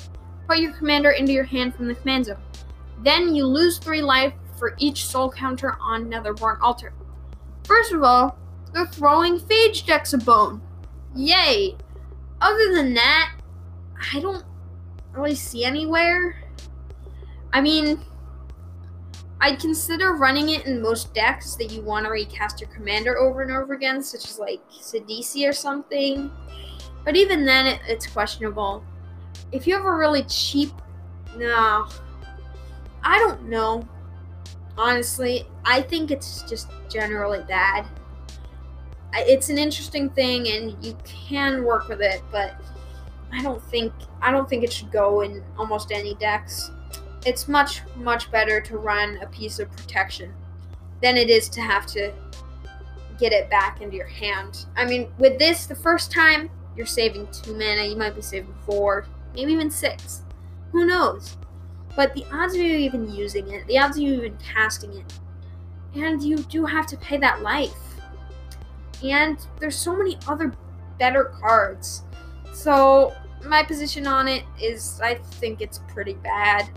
Put 0.47 0.59
your 0.59 0.73
commander 0.73 1.11
into 1.11 1.33
your 1.33 1.45
hand 1.45 1.75
from 1.75 1.89
the 1.89 1.95
command 1.95 2.27
zone. 2.27 2.39
Then 3.03 3.35
you 3.35 3.47
lose 3.47 3.79
three 3.79 4.03
life 4.03 4.35
for 4.59 4.75
each 4.79 5.07
soul 5.07 5.31
counter 5.31 5.79
on 5.81 6.11
Netherborn 6.11 6.61
Altar. 6.61 6.93
First 7.65 7.93
of 7.93 8.03
all, 8.03 8.37
they're 8.75 8.87
throwing 8.87 9.39
Phage 9.39 9.87
decks 9.87 10.13
a 10.13 10.19
bone. 10.19 10.61
Yay! 11.15 11.77
Other 12.41 12.75
than 12.75 12.95
that, 12.95 13.37
I 14.13 14.21
don't 14.21 14.45
really 15.13 15.35
see 15.35 15.65
anywhere. 15.65 16.37
I 17.53 17.61
mean, 17.61 18.01
I'd 19.41 19.59
consider 19.59 20.13
running 20.13 20.51
it 20.51 20.67
in 20.67 20.83
most 20.83 21.15
decks 21.15 21.57
that 21.57 21.73
you 21.73 21.81
want 21.81 22.05
to 22.05 22.11
recast 22.11 22.61
your 22.61 22.69
commander 22.71 23.19
over 23.19 23.43
and 23.43 23.51
over 23.51 23.73
again, 23.73 24.03
such 24.03 24.25
as 24.25 24.39
like 24.39 24.61
Sidisi 24.71 25.49
or 25.49 25.53
something. 25.53 26.31
But 27.05 27.17
even 27.17 27.47
then, 27.47 27.67
it, 27.67 27.81
it's 27.89 28.07
questionable. 28.07 28.85
If 29.51 29.67
you 29.67 29.75
have 29.75 29.87
a 29.87 29.95
really 29.95 30.25
cheap, 30.25 30.71
no, 31.37 31.89
I 33.03 33.19
don't 33.19 33.49
know. 33.49 33.89
Honestly, 34.77 35.47
I 35.65 35.81
think 35.81 36.11
it's 36.11 36.43
just 36.43 36.69
generally 36.91 37.43
bad. 37.49 37.87
It's 39.15 39.49
an 39.49 39.59
interesting 39.59 40.11
thing, 40.11 40.49
and 40.49 40.85
you 40.85 40.97
can 41.05 41.65
work 41.65 41.89
with 41.89 42.03
it, 42.03 42.23
but 42.31 42.61
I 43.33 43.43
don't 43.43 43.63
think 43.65 43.93
I 44.21 44.31
don't 44.31 44.49
think 44.49 44.65
it 44.65 44.73
should 44.73 44.93
go 44.93 45.23
in 45.23 45.43
almost 45.59 45.93
any 45.93 46.15
decks 46.15 46.71
it's 47.27 47.49
much 47.49 47.83
much 47.97 48.31
better 48.31 48.61
to 48.61 48.79
run 48.79 49.19
a 49.23 49.27
piece 49.27 49.59
of 49.59 49.71
protection 49.73 50.33
than 51.03 51.17
it 51.17 51.29
is 51.31 51.49
to 51.51 51.61
have 51.61 51.87
to 51.87 52.13
get 53.19 53.33
it 53.33 53.51
back 53.51 53.81
into 53.83 53.97
your 53.97 54.07
hand. 54.07 54.67
I 54.77 54.87
mean, 54.87 55.09
with 55.19 55.39
this, 55.39 55.67
the 55.67 55.75
first 55.75 56.11
time 56.11 56.51
you're 56.77 56.87
saving 56.87 57.29
two 57.33 57.53
mana, 57.53 57.85
you 57.85 57.97
might 57.97 58.15
be 58.15 58.23
saving 58.23 58.55
four, 58.65 59.07
maybe 59.35 59.53
even 59.53 59.71
six. 59.71 60.23
Who 60.73 60.87
knows? 60.87 61.37
But 61.97 62.15
the 62.15 62.25
odds 62.33 62.55
of 62.55 62.61
you 62.61 62.77
even 62.77 63.13
using 63.13 63.51
it, 63.51 63.67
the 63.67 63.79
odds 63.79 63.97
of 63.97 64.03
you 64.03 64.15
even 64.15 64.39
casting 64.39 64.95
it, 64.95 65.13
and 65.95 66.23
you 66.23 66.39
do 66.39 66.65
have 66.65 66.87
to 66.89 66.97
pay 66.97 67.19
that 67.19 67.43
life. 67.43 67.75
And 69.03 69.39
there's 69.59 69.77
so 69.77 69.97
many 69.97 70.19
other 70.27 70.55
better 70.99 71.25
cards. 71.41 72.05
So 72.53 73.15
my 73.45 73.63
position 73.63 74.07
on 74.07 74.29
it 74.29 74.45
is 74.61 75.01
I 75.03 75.15
think 75.15 75.61
it's 75.61 75.81
pretty 75.89 76.15
bad. 76.15 76.71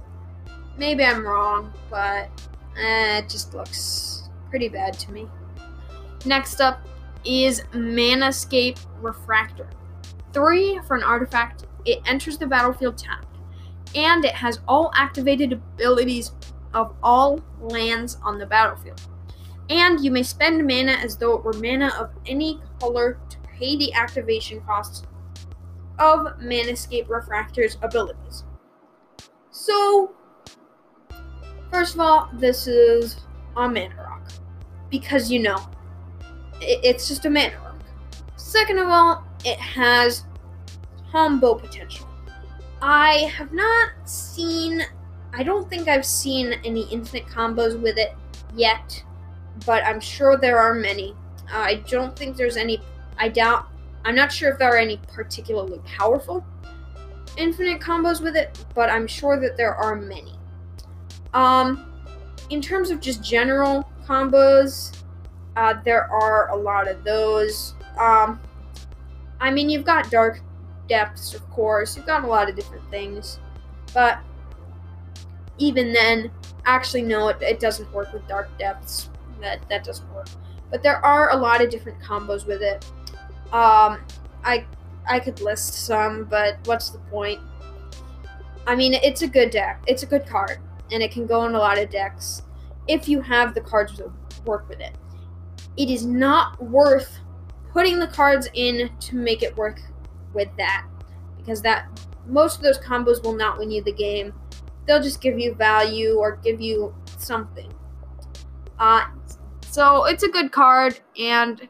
Maybe 0.77 1.03
I'm 1.03 1.25
wrong, 1.25 1.71
but 1.89 2.29
eh, 2.77 3.19
it 3.19 3.29
just 3.29 3.53
looks 3.53 4.29
pretty 4.49 4.69
bad 4.69 4.93
to 4.99 5.11
me. 5.11 5.27
Next 6.25 6.61
up 6.61 6.85
is 7.25 7.61
Manascape 7.73 8.79
Refractor. 9.01 9.69
Three 10.31 10.79
for 10.87 10.95
an 10.95 11.03
artifact. 11.03 11.65
It 11.85 11.99
enters 12.05 12.37
the 12.37 12.47
battlefield 12.47 12.97
tapped, 12.97 13.37
and 13.95 14.25
it 14.25 14.33
has 14.33 14.61
all 14.67 14.91
activated 14.95 15.53
abilities 15.53 16.31
of 16.73 16.95
all 17.03 17.39
lands 17.59 18.17
on 18.23 18.39
the 18.39 18.45
battlefield. 18.45 19.01
And 19.69 20.03
you 20.03 20.11
may 20.11 20.23
spend 20.23 20.65
mana 20.65 20.93
as 20.93 21.17
though 21.17 21.35
it 21.35 21.43
were 21.43 21.53
mana 21.53 21.93
of 21.99 22.09
any 22.25 22.59
color 22.79 23.19
to 23.29 23.37
pay 23.39 23.75
the 23.75 23.93
activation 23.93 24.61
costs 24.61 25.03
of 25.99 26.19
Manascape 26.39 27.07
Refractor's 27.09 27.77
abilities. 27.81 28.43
So, 29.51 30.13
First 31.73 31.95
of 31.95 32.01
all, 32.01 32.29
this 32.33 32.67
is 32.67 33.17
a 33.57 33.67
mana 33.67 33.95
rock. 33.97 34.31
Because, 34.91 35.31
you 35.31 35.39
know, 35.39 35.57
it's 36.61 37.07
just 37.07 37.25
a 37.25 37.31
mana 37.31 37.57
rock. 37.65 37.79
Second 38.35 38.77
of 38.77 38.89
all, 38.89 39.23
it 39.43 39.57
has 39.57 40.25
combo 41.11 41.55
potential. 41.55 42.07
I 42.79 43.31
have 43.35 43.53
not 43.53 43.89
seen, 44.05 44.83
I 45.33 45.41
don't 45.41 45.67
think 45.67 45.87
I've 45.87 46.05
seen 46.05 46.53
any 46.63 46.83
infinite 46.91 47.25
combos 47.25 47.81
with 47.81 47.97
it 47.97 48.13
yet, 48.55 49.03
but 49.65 49.83
I'm 49.83 49.99
sure 49.99 50.37
there 50.37 50.59
are 50.59 50.75
many. 50.75 51.15
Uh, 51.51 51.57
I 51.57 51.75
don't 51.87 52.15
think 52.15 52.37
there's 52.37 52.55
any, 52.55 52.83
I 53.17 53.29
doubt, 53.29 53.67
I'm 54.05 54.13
not 54.13 54.31
sure 54.31 54.51
if 54.51 54.59
there 54.59 54.69
are 54.69 54.77
any 54.77 54.99
particularly 55.11 55.79
powerful 55.85 56.45
infinite 57.35 57.81
combos 57.81 58.21
with 58.21 58.35
it, 58.35 58.63
but 58.75 58.91
I'm 58.91 59.07
sure 59.07 59.39
that 59.39 59.57
there 59.57 59.73
are 59.73 59.95
many. 59.95 60.37
Um, 61.33 61.91
in 62.49 62.61
terms 62.61 62.91
of 62.91 62.99
just 62.99 63.23
general 63.23 63.89
combos, 64.05 64.95
uh, 65.55 65.75
there 65.83 66.11
are 66.11 66.49
a 66.49 66.55
lot 66.55 66.87
of 66.87 67.03
those. 67.03 67.75
Um, 67.99 68.39
I 69.39 69.51
mean, 69.51 69.69
you've 69.69 69.85
got 69.85 70.09
Dark 70.09 70.41
Depths, 70.87 71.33
of 71.33 71.47
course. 71.49 71.95
You've 71.95 72.05
got 72.05 72.23
a 72.23 72.27
lot 72.27 72.49
of 72.49 72.55
different 72.55 72.89
things, 72.89 73.39
but 73.93 74.19
even 75.57 75.93
then, 75.93 76.31
actually, 76.65 77.03
no, 77.03 77.29
it, 77.29 77.41
it 77.41 77.59
doesn't 77.59 77.91
work 77.93 78.11
with 78.13 78.27
Dark 78.27 78.49
Depths. 78.57 79.09
That 79.41 79.67
that 79.69 79.83
doesn't 79.83 80.11
work. 80.13 80.27
But 80.71 80.83
there 80.83 81.03
are 81.05 81.31
a 81.31 81.35
lot 81.35 81.61
of 81.61 81.69
different 81.69 81.99
combos 82.01 82.45
with 82.45 82.61
it. 82.61 82.85
Um, 83.51 83.99
I 84.43 84.65
I 85.09 85.19
could 85.19 85.41
list 85.41 85.73
some, 85.73 86.25
but 86.25 86.57
what's 86.65 86.89
the 86.89 86.99
point? 86.99 87.39
I 88.65 88.75
mean, 88.75 88.93
it's 88.93 89.21
a 89.21 89.27
good 89.27 89.51
deck. 89.51 89.83
It's 89.87 90.03
a 90.03 90.05
good 90.05 90.25
card 90.25 90.59
and 90.93 91.01
it 91.01 91.11
can 91.11 91.25
go 91.25 91.45
in 91.45 91.55
a 91.55 91.57
lot 91.57 91.77
of 91.77 91.89
decks 91.89 92.43
if 92.87 93.09
you 93.09 93.19
have 93.21 93.53
the 93.53 93.61
cards 93.61 93.97
to 93.97 94.11
work 94.45 94.69
with 94.69 94.79
it. 94.79 94.95
It 95.75 95.89
is 95.89 96.05
not 96.05 96.61
worth 96.61 97.19
putting 97.71 97.99
the 97.99 98.07
cards 98.07 98.47
in 98.53 98.91
to 98.99 99.15
make 99.15 99.41
it 99.41 99.57
work 99.57 99.81
with 100.33 100.49
that 100.57 100.85
because 101.37 101.61
that 101.63 101.87
most 102.27 102.57
of 102.57 102.63
those 102.63 102.77
combos 102.77 103.23
will 103.23 103.33
not 103.33 103.57
win 103.57 103.71
you 103.71 103.83
the 103.83 103.91
game. 103.91 104.33
They'll 104.85 105.01
just 105.01 105.19
give 105.19 105.39
you 105.39 105.55
value 105.55 106.15
or 106.17 106.37
give 106.37 106.61
you 106.61 106.93
something. 107.17 107.73
Uh, 108.79 109.05
so 109.69 110.05
it's 110.05 110.23
a 110.23 110.29
good 110.29 110.51
card 110.51 110.99
and 111.17 111.67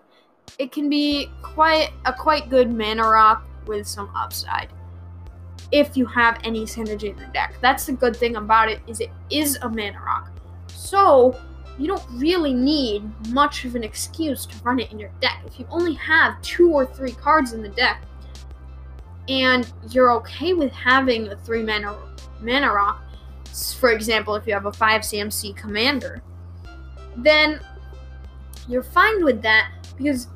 it 0.60 0.72
can 0.72 0.90
be 0.90 1.30
quite 1.42 1.92
a 2.06 2.14
quite 2.14 2.50
good 2.50 2.72
mana 2.72 3.08
rock 3.08 3.46
with 3.66 3.88
some 3.88 4.14
upside 4.16 4.70
if 5.74 5.98
you 5.98 6.06
have 6.06 6.40
any 6.44 6.66
synergy 6.66 7.10
in 7.10 7.18
the 7.18 7.26
deck. 7.34 7.56
That's 7.60 7.88
the 7.88 7.94
good 7.94 8.16
thing 8.16 8.36
about 8.36 8.70
it 8.70 8.80
is 8.86 9.02
it 9.02 9.10
is 9.32 9.58
a 9.64 9.68
mana 9.68 10.00
rock. 10.06 10.32
So 10.68 11.36
you 11.80 11.88
don't 11.88 12.06
really 12.12 12.54
need 12.54 13.04
much 13.30 13.66
of 13.66 13.76
an 13.76 13.84
excuse 13.84 14.46
to 14.46 14.56
run 14.64 14.80
it 14.80 14.92
in 14.92 15.00
your 15.00 15.10
deck. 15.20 15.42
If 15.48 15.60
you 15.60 15.66
only 15.72 15.96
have 15.96 16.40
two 16.44 16.72
or 16.72 16.86
three 16.86 17.14
cards 17.14 17.54
in 17.54 17.64
the 17.64 17.70
deck, 17.70 18.04
and 19.28 19.72
you're 19.90 20.12
okay 20.12 20.54
with 20.54 20.72
having 20.72 21.30
a 21.30 21.36
three 21.38 21.64
mana 21.64 21.98
mana 22.40 22.72
rock, 22.72 23.02
for 23.80 23.92
example, 23.92 24.36
if 24.36 24.46
you 24.46 24.54
have 24.54 24.68
a 24.68 24.74
five 24.74 25.02
CMC 25.02 25.56
commander, 25.56 26.22
then 27.18 27.60
you're 28.68 28.84
fine 28.84 29.24
with 29.24 29.42
that 29.42 29.72
because 29.98 30.28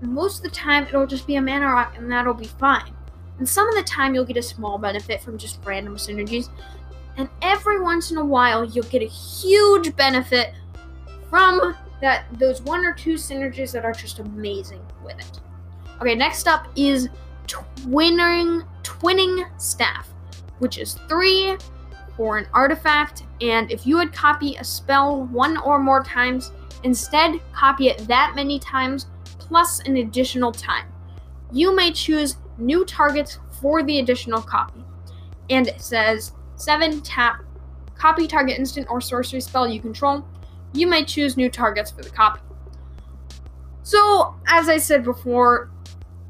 most 0.00 0.38
of 0.38 0.42
the 0.42 0.50
time 0.50 0.86
it'll 0.88 1.06
just 1.06 1.26
be 1.28 1.36
a 1.36 1.42
mana 1.42 1.66
rock 1.66 1.96
and 1.96 2.10
that'll 2.10 2.34
be 2.34 2.46
fine. 2.46 2.92
And 3.40 3.48
some 3.48 3.68
of 3.68 3.74
the 3.74 3.82
time, 3.82 4.14
you'll 4.14 4.26
get 4.26 4.36
a 4.36 4.42
small 4.42 4.76
benefit 4.76 5.22
from 5.22 5.38
just 5.38 5.58
random 5.64 5.96
synergies. 5.96 6.50
And 7.16 7.28
every 7.40 7.80
once 7.80 8.10
in 8.10 8.18
a 8.18 8.24
while, 8.24 8.64
you'll 8.64 8.84
get 8.84 9.02
a 9.02 9.06
huge 9.06 9.96
benefit 9.96 10.52
from 11.30 11.74
that 12.02 12.26
those 12.38 12.60
one 12.62 12.84
or 12.84 12.92
two 12.92 13.14
synergies 13.14 13.72
that 13.72 13.84
are 13.84 13.92
just 13.92 14.18
amazing 14.18 14.80
with 15.02 15.18
it. 15.18 15.40
Okay, 16.00 16.14
next 16.14 16.46
up 16.46 16.68
is 16.76 17.08
twinning 17.46 18.66
twinning 18.82 19.48
staff, 19.58 20.08
which 20.58 20.76
is 20.76 20.94
three 21.08 21.56
for 22.18 22.36
an 22.36 22.46
artifact, 22.52 23.24
and 23.40 23.70
if 23.70 23.86
you 23.86 23.96
would 23.96 24.12
copy 24.12 24.56
a 24.56 24.64
spell 24.64 25.24
one 25.26 25.56
or 25.56 25.78
more 25.78 26.04
times, 26.04 26.52
instead 26.84 27.40
copy 27.52 27.88
it 27.88 28.06
that 28.06 28.34
many 28.34 28.58
times 28.58 29.06
plus 29.38 29.80
an 29.80 29.96
additional 29.96 30.52
time. 30.52 30.86
You 31.52 31.74
may 31.74 31.90
choose 31.90 32.36
new 32.60 32.84
targets 32.84 33.38
for 33.60 33.82
the 33.82 33.98
additional 33.98 34.42
copy. 34.42 34.84
And 35.48 35.66
it 35.66 35.80
says 35.80 36.32
7 36.56 37.00
tap 37.00 37.42
copy 37.94 38.26
target 38.26 38.58
instant 38.58 38.86
or 38.88 39.00
sorcery 39.00 39.40
spell 39.40 39.68
you 39.68 39.80
control. 39.80 40.24
You 40.72 40.86
may 40.86 41.04
choose 41.04 41.36
new 41.36 41.50
targets 41.50 41.90
for 41.90 42.02
the 42.02 42.10
copy. 42.10 42.40
So, 43.82 44.34
as 44.46 44.68
I 44.68 44.78
said 44.78 45.04
before, 45.04 45.70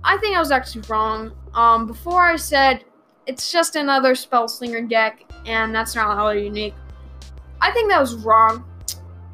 I 0.02 0.16
think 0.19 0.36
I 0.36 0.40
was 0.40 0.51
actually 0.51 0.82
wrong. 0.89 1.32
Um, 1.55 1.86
before 1.86 2.23
I 2.23 2.36
said 2.36 2.85
it's 3.27 3.52
just 3.52 3.77
another 3.77 4.15
spell 4.15 4.48
slinger 4.48 4.82
deck, 4.82 5.23
and 5.47 5.74
that's 5.74 5.94
not 5.94 6.19
all 6.19 6.35
unique. 6.35 6.74
I 7.61 7.70
think 7.70 7.90
that 7.90 8.01
was 8.01 8.16
wrong. 8.16 8.65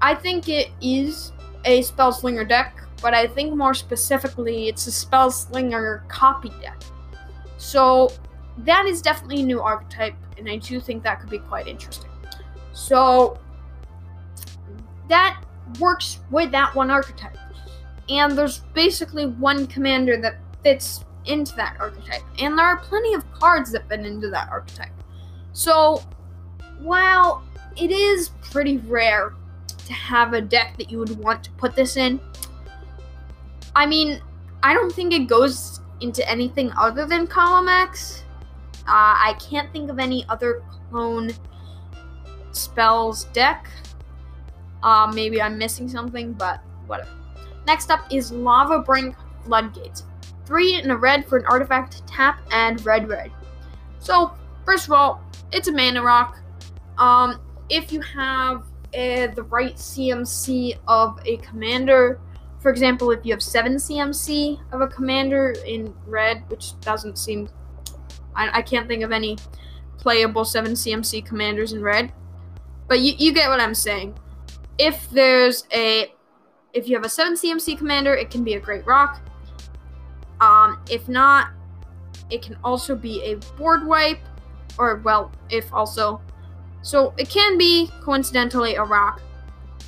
I 0.03 0.15
think 0.15 0.49
it 0.49 0.71
is 0.83 1.33
a 1.65 1.83
spell 1.83 2.13
slinger 2.13 2.45
deck, 2.45 2.83
but 3.07 3.15
I 3.15 3.29
think 3.29 3.55
more 3.55 3.73
specifically 3.73 4.67
it's 4.67 4.89
a 4.89 4.91
Spell 4.91 5.31
Slinger 5.31 6.03
copy 6.09 6.51
deck. 6.61 6.83
So 7.57 8.11
that 8.59 8.85
is 8.87 9.01
definitely 9.01 9.43
a 9.43 9.47
new 9.47 9.61
archetype, 9.61 10.17
and 10.37 10.51
I 10.51 10.57
do 10.57 10.81
think 10.81 11.05
that 11.05 11.21
could 11.21 11.31
be 11.31 11.39
quite 11.39 11.69
interesting. 11.69 12.11
So 12.73 13.39
that 15.09 15.41
works 15.79 16.19
with 16.33 16.51
that 16.51 16.75
one 16.75 16.91
archetype. 16.91 17.39
And 18.09 18.37
there's 18.37 18.59
basically 18.75 19.27
one 19.27 19.69
commander 19.69 20.17
that 20.17 20.39
fits 20.65 21.05
into 21.27 21.55
that 21.55 21.77
archetype. 21.79 22.25
And 22.41 22.59
there 22.59 22.67
are 22.67 22.79
plenty 22.79 23.15
of 23.15 23.23
cards 23.31 23.71
that 23.71 23.89
fit 23.89 24.01
into 24.01 24.31
that 24.31 24.49
archetype. 24.51 24.91
So 25.53 26.03
while 26.81 27.45
it 27.77 27.93
is 27.93 28.31
pretty 28.51 28.79
rare 28.79 29.33
to 29.87 29.93
have 29.93 30.33
a 30.33 30.41
deck 30.41 30.77
that 30.79 30.91
you 30.91 30.99
would 30.99 31.17
want 31.17 31.45
to 31.45 31.53
put 31.53 31.77
this 31.77 31.97
in, 31.97 32.21
I 33.77 33.85
mean, 33.85 34.23
I 34.63 34.73
don't 34.73 34.91
think 34.91 35.13
it 35.13 35.29
goes 35.29 35.81
into 36.01 36.27
anything 36.29 36.73
other 36.79 37.05
than 37.07 37.27
Column. 37.27 37.69
Uh, 37.69 37.85
I 38.87 39.37
can't 39.39 39.71
think 39.71 39.91
of 39.91 39.99
any 39.99 40.25
other 40.31 40.63
clone 40.89 41.31
spells 42.53 43.25
deck. 43.35 43.69
Uh, 44.83 45.13
maybe 45.15 45.43
I'm 45.43 45.59
missing 45.59 45.91
something, 45.91 46.33
but 46.33 46.61
whatever. 46.87 47.11
Next 47.67 47.91
up 47.91 48.01
is 48.11 48.33
Lava 48.33 48.79
Brink 48.79 49.15
Floodgates. 49.45 50.05
Three 50.47 50.81
in 50.81 50.91
a 50.91 50.97
red 50.97 51.27
for 51.29 51.37
an 51.37 51.45
artifact, 51.45 52.07
tap, 52.07 52.41
and 52.53 52.85
red 52.87 53.09
red. 53.09 53.31
So, 53.99 54.33
first 54.65 54.87
of 54.87 54.93
all, 54.93 55.23
it's 55.53 55.69
a 55.69 55.73
mana 55.73 56.03
rock. 56.03 56.39
Um, 56.97 57.41
if 57.69 57.93
you 57.93 58.01
have 58.01 58.63
uh, 58.95 59.27
the 59.35 59.45
right 59.51 59.75
CMC 59.75 60.79
of 60.89 61.19
a 61.27 61.37
commander, 61.39 62.21
for 62.67 62.71
example, 62.71 63.13
if 63.13 63.25
you 63.25 63.33
have 63.33 63.45
7 63.45 63.77
CMC 63.77 64.59
of 64.73 64.81
a 64.81 64.89
commander 64.89 65.55
in 65.65 65.95
red, 66.05 66.43
which 66.51 66.73
doesn't 66.81 67.17
seem. 67.17 67.49
I, 68.35 68.59
I 68.59 68.63
can't 68.63 68.89
think 68.89 69.05
of 69.05 69.13
any 69.13 69.39
playable 69.99 70.45
7 70.45 70.73
CMC 70.73 71.25
commanders 71.25 71.75
in 71.75 71.81
red. 71.81 72.13
But 72.89 72.99
you, 73.03 73.13
you 73.19 73.33
get 73.33 73.51
what 73.51 73.61
I'm 73.61 73.73
saying. 73.73 74.19
If 74.79 75.09
there's 75.11 75.65
a. 75.73 76.13
If 76.73 76.89
you 76.89 76.97
have 76.97 77.05
a 77.05 77.09
7 77.09 77.35
CMC 77.35 77.79
commander, 77.79 78.17
it 78.17 78.31
can 78.31 78.43
be 78.43 78.55
a 78.55 78.61
great 78.61 78.85
rock. 78.85 79.21
Um, 80.41 80.81
if 80.91 81.09
not, 81.09 81.51
it 82.31 82.43
can 82.43 82.59
also 82.65 82.97
be 82.97 83.23
a 83.23 83.37
board 83.57 83.87
wipe, 83.87 84.19
or 84.77 84.97
well, 85.05 85.31
if 85.51 85.73
also. 85.73 86.21
So 86.83 87.15
it 87.17 87.29
can 87.29 87.57
be 87.57 87.93
coincidentally 88.03 88.75
a 88.75 88.83
rock. 88.83 89.23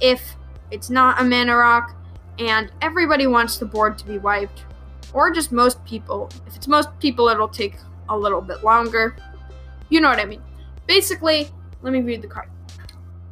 If 0.01 0.37
it's 0.71 0.91
not 0.91 1.21
a 1.21 1.25
mana 1.25 1.57
rock, 1.57 1.98
and 2.39 2.71
everybody 2.83 3.27
wants 3.27 3.59
the 3.59 3.67
board 3.67 3.99
to 3.99 4.07
be 4.07 4.19
wiped, 4.19 4.65
or 5.13 5.31
just 5.31 5.53
most 5.53 5.85
people. 5.85 6.31
If 6.47 6.57
it's 6.57 6.69
most 6.69 6.89
people, 7.01 7.29
it'll 7.29 7.49
take 7.49 7.77
a 8.09 8.17
little 8.17 8.41
bit 8.41 8.63
longer. 8.65 9.17
You 9.89 10.01
know 10.01 10.09
what 10.09 10.21
I 10.21 10.25
mean. 10.25 10.43
Basically, 10.87 11.49
let 11.83 11.93
me 11.93 12.01
read 12.01 12.23
the 12.23 12.29
card. 12.29 12.49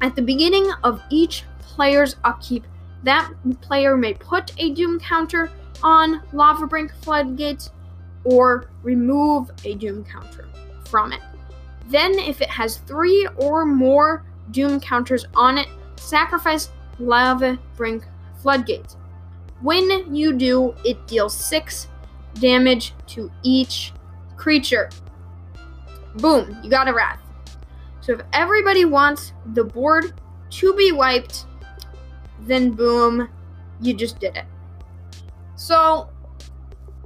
At 0.00 0.14
the 0.14 0.22
beginning 0.22 0.70
of 0.84 1.00
each 1.10 1.44
player's 1.60 2.16
upkeep, 2.24 2.64
that 3.02 3.30
player 3.60 3.96
may 3.96 4.14
put 4.14 4.52
a 4.58 4.72
Doom 4.72 4.98
counter 4.98 5.50
on 5.82 6.22
Lava 6.32 6.66
Brink 6.66 6.92
Floodgates 7.02 7.70
or 8.24 8.68
remove 8.82 9.50
a 9.64 9.74
Doom 9.74 10.04
counter 10.04 10.48
from 10.88 11.12
it. 11.12 11.20
Then, 11.88 12.18
if 12.18 12.40
it 12.40 12.50
has 12.50 12.78
three 12.78 13.28
or 13.36 13.64
more 13.64 14.24
Doom 14.50 14.80
counters 14.80 15.26
on 15.34 15.58
it, 15.58 15.68
sacrifice 15.96 16.70
Lava 16.98 17.58
Brink 17.76 18.04
Floodgates. 18.36 18.96
When 19.62 20.14
you 20.14 20.32
do, 20.32 20.74
it 20.84 21.06
deals 21.06 21.36
6 21.36 21.88
damage 22.34 22.94
to 23.08 23.30
each 23.42 23.92
creature. 24.36 24.90
Boom, 26.16 26.58
you 26.62 26.70
got 26.70 26.88
a 26.88 26.94
Wrath. 26.94 27.20
So 28.00 28.12
if 28.12 28.20
everybody 28.32 28.84
wants 28.84 29.32
the 29.54 29.64
board 29.64 30.12
to 30.50 30.74
be 30.74 30.92
wiped, 30.92 31.46
then 32.40 32.70
boom, 32.70 33.28
you 33.80 33.94
just 33.94 34.20
did 34.20 34.36
it. 34.36 34.44
So 35.56 36.08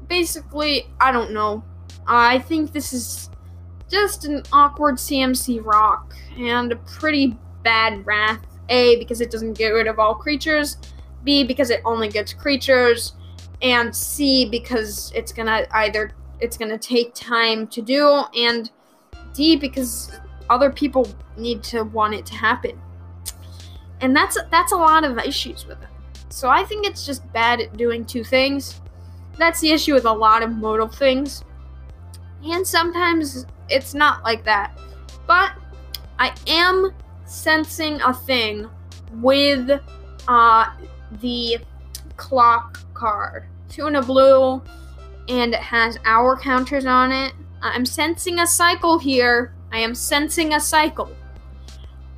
basically, 0.08 0.88
I 1.00 1.12
don't 1.12 1.32
know. 1.32 1.64
I 2.06 2.40
think 2.40 2.72
this 2.72 2.92
is 2.92 3.30
just 3.88 4.24
an 4.24 4.42
awkward 4.52 4.96
CMC 4.96 5.64
rock 5.64 6.14
and 6.36 6.72
a 6.72 6.76
pretty 6.76 7.36
bad 7.62 8.04
wrath. 8.04 8.44
A, 8.68 8.96
because 8.96 9.20
it 9.20 9.32
doesn't 9.32 9.54
get 9.54 9.70
rid 9.70 9.88
of 9.88 9.98
all 9.98 10.14
creatures, 10.14 10.76
B, 11.24 11.44
because 11.44 11.70
it 11.70 11.80
only 11.84 12.08
gets 12.08 12.32
creatures, 12.32 13.14
and 13.62 13.94
C, 13.94 14.48
because 14.48 15.12
it's 15.14 15.32
gonna 15.32 15.66
either 15.72 16.12
it's 16.40 16.56
gonna 16.56 16.78
take 16.78 17.14
time 17.14 17.66
to 17.68 17.82
do, 17.82 18.24
and 18.36 18.70
D, 19.34 19.56
because 19.56 20.12
other 20.48 20.70
people 20.70 21.06
need 21.36 21.62
to 21.64 21.84
want 21.84 22.14
it 22.14 22.26
to 22.26 22.34
happen. 22.34 22.80
And 24.00 24.16
that's 24.16 24.38
that's 24.50 24.72
a 24.72 24.76
lot 24.76 25.04
of 25.04 25.18
issues 25.18 25.66
with 25.66 25.80
it. 25.82 25.88
So 26.30 26.48
I 26.48 26.64
think 26.64 26.86
it's 26.86 27.04
just 27.04 27.30
bad 27.32 27.60
at 27.60 27.76
doing 27.76 28.04
two 28.04 28.24
things. 28.24 28.80
That's 29.36 29.60
the 29.60 29.70
issue 29.72 29.94
with 29.94 30.04
a 30.04 30.12
lot 30.12 30.42
of 30.42 30.50
modal 30.50 30.88
things. 30.88 31.44
And 32.44 32.66
sometimes 32.66 33.46
it's 33.68 33.94
not 33.94 34.22
like 34.22 34.44
that. 34.44 34.78
But 35.26 35.52
I 36.18 36.34
am 36.46 36.92
sensing 37.24 38.00
a 38.02 38.12
thing 38.12 38.68
with 39.14 39.70
uh, 40.28 40.66
the 41.20 41.58
clock 42.16 42.80
card. 42.94 43.44
Two 43.68 43.86
in 43.86 43.96
a 43.96 44.02
blue, 44.02 44.62
and 45.28 45.54
it 45.54 45.60
has 45.60 45.98
hour 46.04 46.36
counters 46.36 46.86
on 46.86 47.12
it. 47.12 47.32
I'm 47.62 47.86
sensing 47.86 48.40
a 48.40 48.46
cycle 48.46 48.98
here. 48.98 49.54
I 49.72 49.78
am 49.78 49.94
sensing 49.94 50.54
a 50.54 50.60
cycle. 50.60 51.10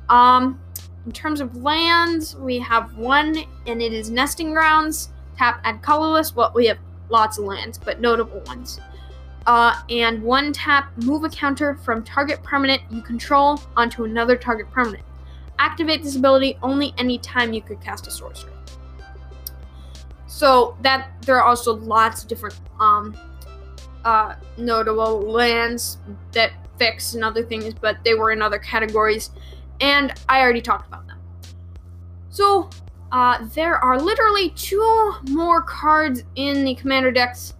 Um, 0.09 0.59
in 1.05 1.11
terms 1.11 1.41
of 1.41 1.55
lands, 1.57 2.35
we 2.35 2.59
have 2.59 2.97
one, 2.97 3.37
and 3.67 3.81
it 3.81 3.93
is 3.93 4.09
Nesting 4.09 4.53
Grounds. 4.53 5.09
Tap, 5.37 5.61
add 5.63 5.81
colorless. 5.81 6.35
Well, 6.35 6.51
we 6.55 6.65
have 6.67 6.77
lots 7.09 7.37
of 7.37 7.45
lands, 7.45 7.77
but 7.77 7.99
notable 7.99 8.41
ones. 8.41 8.79
Uh, 9.45 9.81
and 9.89 10.23
one 10.23 10.53
tap, 10.53 10.91
move 10.97 11.23
a 11.25 11.29
counter 11.29 11.75
from 11.75 12.03
target 12.03 12.41
permanent 12.43 12.81
you 12.89 13.01
control 13.01 13.59
onto 13.75 14.05
another 14.05 14.37
target 14.37 14.69
permanent. 14.71 15.03
Activate 15.59 16.01
this 16.01 16.15
ability 16.15 16.57
only 16.63 16.93
anytime 16.97 17.53
you 17.53 17.61
could 17.61 17.81
cast 17.81 18.07
a 18.07 18.11
sorcery. 18.11 18.53
So 20.35 20.75
that 20.81 21.11
there 21.21 21.35
are 21.35 21.43
also 21.43 21.75
lots 21.75 22.23
of 22.23 22.27
different 22.27 22.59
um, 22.79 23.15
uh, 24.03 24.33
notable 24.57 25.21
lands 25.21 25.99
that 26.31 26.53
fix 26.79 27.13
and 27.13 27.23
other 27.23 27.43
things, 27.43 27.75
but 27.75 27.97
they 28.03 28.15
were 28.15 28.31
in 28.31 28.41
other 28.41 28.57
categories 28.57 29.29
and 29.79 30.11
I 30.27 30.41
already 30.41 30.61
talked 30.61 30.87
about 30.87 31.05
them. 31.05 31.19
So, 32.31 32.71
uh, 33.11 33.45
there 33.53 33.75
are 33.75 33.99
literally 33.99 34.49
two 34.49 35.13
more 35.29 35.61
cards 35.61 36.23
in 36.35 36.65
the 36.65 36.73
commander 36.73 37.11
decks 37.11 37.53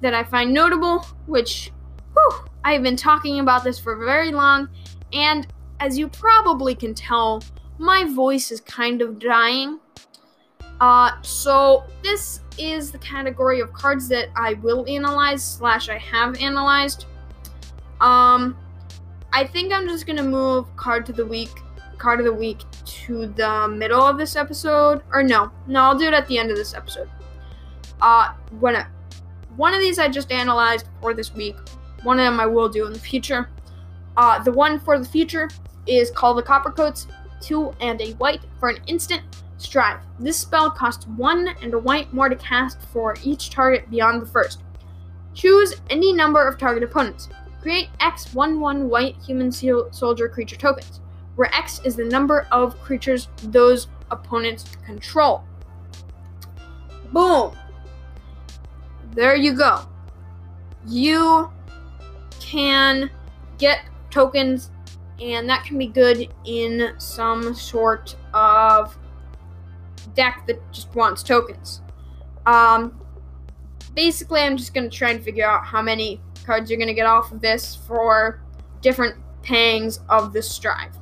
that 0.00 0.12
I 0.12 0.24
find 0.24 0.52
notable, 0.52 1.06
which, 1.26 1.70
whew, 2.12 2.44
I've 2.64 2.82
been 2.82 2.96
talking 2.96 3.38
about 3.38 3.62
this 3.62 3.78
for 3.78 3.94
very 3.94 4.32
long, 4.32 4.68
and 5.12 5.46
as 5.78 5.96
you 5.96 6.08
probably 6.08 6.74
can 6.74 6.92
tell, 6.92 7.44
my 7.78 8.02
voice 8.04 8.50
is 8.50 8.60
kind 8.60 9.00
of 9.00 9.20
dying. 9.20 9.78
Uh, 10.80 11.12
so 11.22 11.84
this 12.02 12.40
is 12.58 12.90
the 12.90 12.98
category 12.98 13.60
of 13.60 13.72
cards 13.72 14.08
that 14.08 14.28
I 14.36 14.54
will 14.54 14.84
analyze 14.88 15.42
slash 15.42 15.88
I 15.88 15.98
have 15.98 16.36
analyzed. 16.40 17.06
Um, 18.00 18.56
I 19.32 19.46
think 19.46 19.72
I'm 19.72 19.88
just 19.88 20.06
gonna 20.06 20.22
move 20.22 20.64
card 20.76 21.06
to 21.06 21.12
the 21.12 21.24
week 21.24 21.50
card 21.98 22.20
of 22.20 22.26
the 22.26 22.32
week 22.32 22.62
to 22.84 23.26
the 23.26 23.68
middle 23.68 24.02
of 24.02 24.18
this 24.18 24.36
episode. 24.36 25.02
Or 25.12 25.22
no, 25.22 25.50
no, 25.66 25.82
I'll 25.82 25.98
do 25.98 26.06
it 26.06 26.14
at 26.14 26.26
the 26.28 26.38
end 26.38 26.50
of 26.50 26.56
this 26.56 26.74
episode. 26.74 27.08
Uh, 28.00 28.32
when 28.60 28.76
I, 28.76 28.86
one 29.56 29.74
of 29.74 29.80
these 29.80 29.98
I 29.98 30.08
just 30.08 30.30
analyzed 30.30 30.86
for 31.00 31.14
this 31.14 31.32
week. 31.32 31.56
One 32.02 32.18
of 32.18 32.24
them 32.24 32.38
I 32.38 32.46
will 32.46 32.68
do 32.68 32.86
in 32.86 32.92
the 32.92 32.98
future. 32.98 33.48
Uh, 34.16 34.42
the 34.42 34.52
one 34.52 34.78
for 34.78 34.98
the 34.98 35.04
future 35.04 35.48
is 35.86 36.10
called 36.10 36.38
the 36.38 36.42
Coppercoats. 36.42 37.06
Two 37.40 37.74
and 37.80 38.00
a 38.00 38.12
white 38.14 38.40
for 38.58 38.68
an 38.68 38.78
instant. 38.86 39.22
Strive. 39.58 40.00
This 40.18 40.36
spell 40.36 40.70
costs 40.70 41.06
one 41.06 41.48
and 41.62 41.74
a 41.74 41.78
white 41.78 42.12
more 42.12 42.28
to 42.28 42.36
cast 42.36 42.80
for 42.92 43.16
each 43.22 43.50
target 43.50 43.90
beyond 43.90 44.20
the 44.20 44.26
first. 44.26 44.62
Choose 45.34 45.74
any 45.90 46.12
number 46.12 46.46
of 46.46 46.58
target 46.58 46.82
opponents. 46.82 47.28
Create 47.60 47.88
X 48.00 48.32
1 48.34 48.60
1 48.60 48.88
white 48.88 49.16
human 49.16 49.50
seal- 49.50 49.92
soldier 49.92 50.28
creature 50.28 50.56
tokens 50.56 51.00
where 51.36 51.54
X 51.54 51.80
is 51.84 51.94
the 51.94 52.04
number 52.04 52.46
of 52.50 52.80
creatures 52.80 53.28
those 53.44 53.88
opponents 54.10 54.64
control. 54.84 55.44
Boom. 57.12 57.56
There 59.12 59.36
you 59.36 59.54
go. 59.54 59.82
You 60.86 61.50
can 62.40 63.10
get 63.58 63.80
tokens, 64.10 64.70
and 65.20 65.48
that 65.48 65.64
can 65.64 65.78
be 65.78 65.86
good 65.86 66.28
in 66.44 66.94
some 66.98 67.54
sort 67.54 68.16
of 68.34 68.96
deck 70.14 70.44
that 70.46 70.60
just 70.72 70.94
wants 70.94 71.22
tokens. 71.22 71.82
Um, 72.46 73.00
basically, 73.94 74.40
I'm 74.40 74.56
just 74.56 74.74
gonna 74.74 74.90
try 74.90 75.10
and 75.10 75.22
figure 75.22 75.46
out 75.46 75.64
how 75.64 75.82
many 75.82 76.20
cards 76.44 76.70
you're 76.70 76.78
gonna 76.78 76.94
get 76.94 77.06
off 77.06 77.32
of 77.32 77.40
this 77.40 77.74
for 77.74 78.40
different 78.80 79.16
pangs 79.42 80.00
of 80.08 80.32
the 80.32 80.42
strive. 80.42 80.92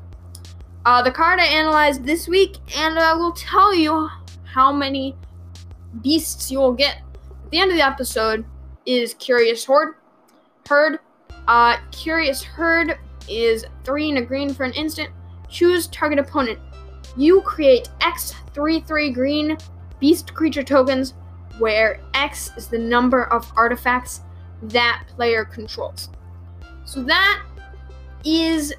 Uh, 0.85 1.03
the 1.03 1.11
card 1.11 1.41
I 1.41 1.47
analyzed 1.47 2.05
this 2.05 2.29
week, 2.29 2.57
and 2.77 2.99
I 2.99 3.15
will 3.15 3.33
tell 3.33 3.75
you 3.75 4.09
how 4.45 4.73
many 4.73 5.17
beasts 6.03 6.51
you 6.51 6.59
will 6.59 6.75
get 6.75 6.97
at 6.97 7.51
the 7.51 7.59
end 7.59 7.71
of 7.71 7.77
the 7.77 7.85
episode, 7.85 8.45
is 8.87 9.15
Curious 9.15 9.65
Horde. 9.65 9.95
Herd. 10.69 10.99
Uh, 11.47 11.77
Curious 11.91 12.43
Herd 12.43 12.99
is 13.29 13.65
three 13.83 14.09
and 14.11 14.19
a 14.19 14.23
green 14.23 14.53
for 14.53 14.65
an 14.65 14.73
instant. 14.73 15.11
Choose 15.49 15.87
target 15.89 16.19
opponent. 16.19 16.59
You 17.17 17.41
create 17.43 17.89
X 18.01 18.35
3 18.53 18.81
3 18.81 19.11
green 19.11 19.57
beast 20.01 20.35
creature 20.35 20.63
tokens 20.63 21.15
where 21.59 22.01
X 22.15 22.51
is 22.57 22.67
the 22.67 22.79
number 22.79 23.25
of 23.25 23.51
artifacts 23.57 24.23
that 24.63 25.05
player 25.15 25.45
controls. 25.45 26.11
So 26.85 27.03
that 27.05 27.43
is 28.25 28.75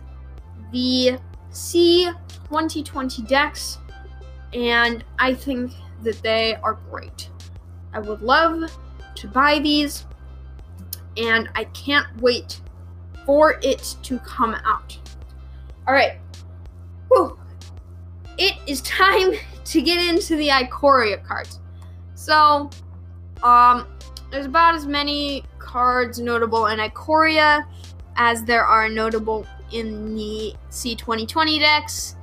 the 0.71 1.17
C 1.49 2.11
2020 2.49 3.23
decks, 3.23 3.79
and 4.53 5.03
I 5.17 5.33
think 5.33 5.71
that 6.03 6.21
they 6.21 6.55
are 6.55 6.77
great. 6.89 7.29
I 7.93 7.99
would 7.99 8.21
love 8.21 8.71
to 9.15 9.27
buy 9.27 9.59
these, 9.59 10.05
and 11.17 11.49
I 11.55 11.63
can't 11.65 12.07
wait 12.21 12.59
for 13.25 13.57
it 13.63 13.95
to 14.03 14.19
come 14.19 14.55
out. 14.65 14.97
All 15.87 15.93
right. 15.93 16.19
Whew. 17.09 17.39
It 18.37 18.55
is 18.67 18.81
time 18.81 19.33
to 19.65 19.81
get 19.81 19.97
into 19.97 20.35
the 20.35 20.49
Ikoria 20.49 21.23
cards. 21.23 21.59
So, 22.15 22.69
um, 23.43 23.87
there's 24.31 24.45
about 24.45 24.75
as 24.75 24.85
many 24.85 25.43
cards 25.59 26.19
notable 26.19 26.67
in 26.67 26.79
Ikoria 26.79 27.65
as 28.15 28.43
there 28.43 28.65
are 28.65 28.89
notable 28.89 29.45
in 29.71 30.15
the 30.15 30.53
C2020 30.69 31.59
decks, 31.59 32.15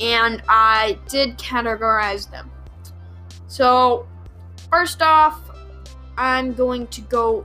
and 0.00 0.42
I 0.48 0.98
did 1.08 1.38
categorize 1.38 2.30
them. 2.30 2.50
So, 3.48 4.06
first 4.70 5.02
off, 5.02 5.40
I'm 6.16 6.52
going 6.52 6.86
to 6.88 7.00
go. 7.02 7.44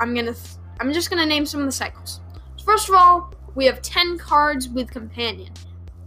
I'm 0.00 0.14
gonna. 0.14 0.34
I'm 0.80 0.92
just 0.92 1.10
gonna 1.10 1.26
name 1.26 1.44
some 1.46 1.60
of 1.60 1.66
the 1.66 1.72
cycles. 1.72 2.20
First 2.64 2.88
of 2.88 2.94
all, 2.94 3.34
we 3.54 3.66
have 3.66 3.82
10 3.82 4.18
cards 4.18 4.68
with 4.68 4.90
companion 4.90 5.52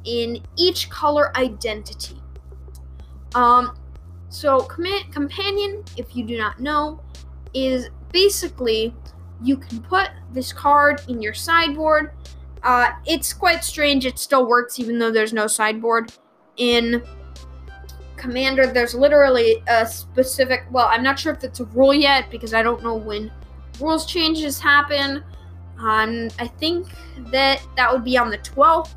in 0.06 0.41
each 0.57 0.90
color 0.90 1.36
identity. 1.38 2.22
Um, 3.34 3.77
so 4.30 4.61
com- 4.61 5.11
companion, 5.11 5.84
if 5.98 6.15
you 6.15 6.26
do 6.26 6.38
not 6.38 6.60
know, 6.60 7.02
is 7.53 7.90
basically 8.11 8.94
you 9.41 9.57
can 9.57 9.82
put 9.82 10.10
this 10.32 10.53
card 10.53 11.02
in 11.07 11.22
your 11.22 11.34
sideboard. 11.34 12.11
Uh, 12.64 12.91
it's 13.06 13.34
quite 13.34 13.64
strange. 13.64 14.06
It 14.06 14.18
still 14.18 14.48
works 14.48 14.80
even 14.80 14.98
though 14.98 15.11
there's 15.11 15.34
no 15.34 15.48
sideboard. 15.48 16.11
In 16.57 17.03
Commander, 18.15 18.65
there's 18.65 18.95
literally 18.95 19.61
a 19.68 19.86
specific. 19.86 20.65
Well, 20.72 20.88
I'm 20.88 21.03
not 21.03 21.19
sure 21.19 21.34
if 21.34 21.44
it's 21.44 21.60
a 21.60 21.65
rule 21.65 21.94
yet 21.94 22.32
because 22.32 22.53
I 22.53 22.64
don't 22.64 22.82
know 22.82 22.95
when 22.95 23.32
rules 23.80 24.06
changes 24.06 24.60
happen. 24.60 25.23
Um, 25.77 26.30
I 26.40 26.48
think 26.48 26.88
that 27.32 27.61
that 27.76 27.91
would 27.91 28.03
be 28.03 28.18
on 28.18 28.30
the 28.30 28.38
12th, 28.40 28.95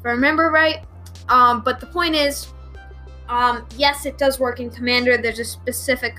if 0.00 0.06
I 0.06 0.10
remember 0.10 0.50
right. 0.50 0.84
Um, 1.28 1.60
but 1.60 1.78
the 1.78 1.86
point 1.86 2.14
is, 2.14 2.48
um, 3.28 3.66
yes, 3.76 4.06
it 4.06 4.18
does 4.18 4.40
work 4.40 4.58
in 4.58 4.70
Commander. 4.70 5.16
There's 5.16 5.38
a 5.38 5.44
specific 5.44 6.16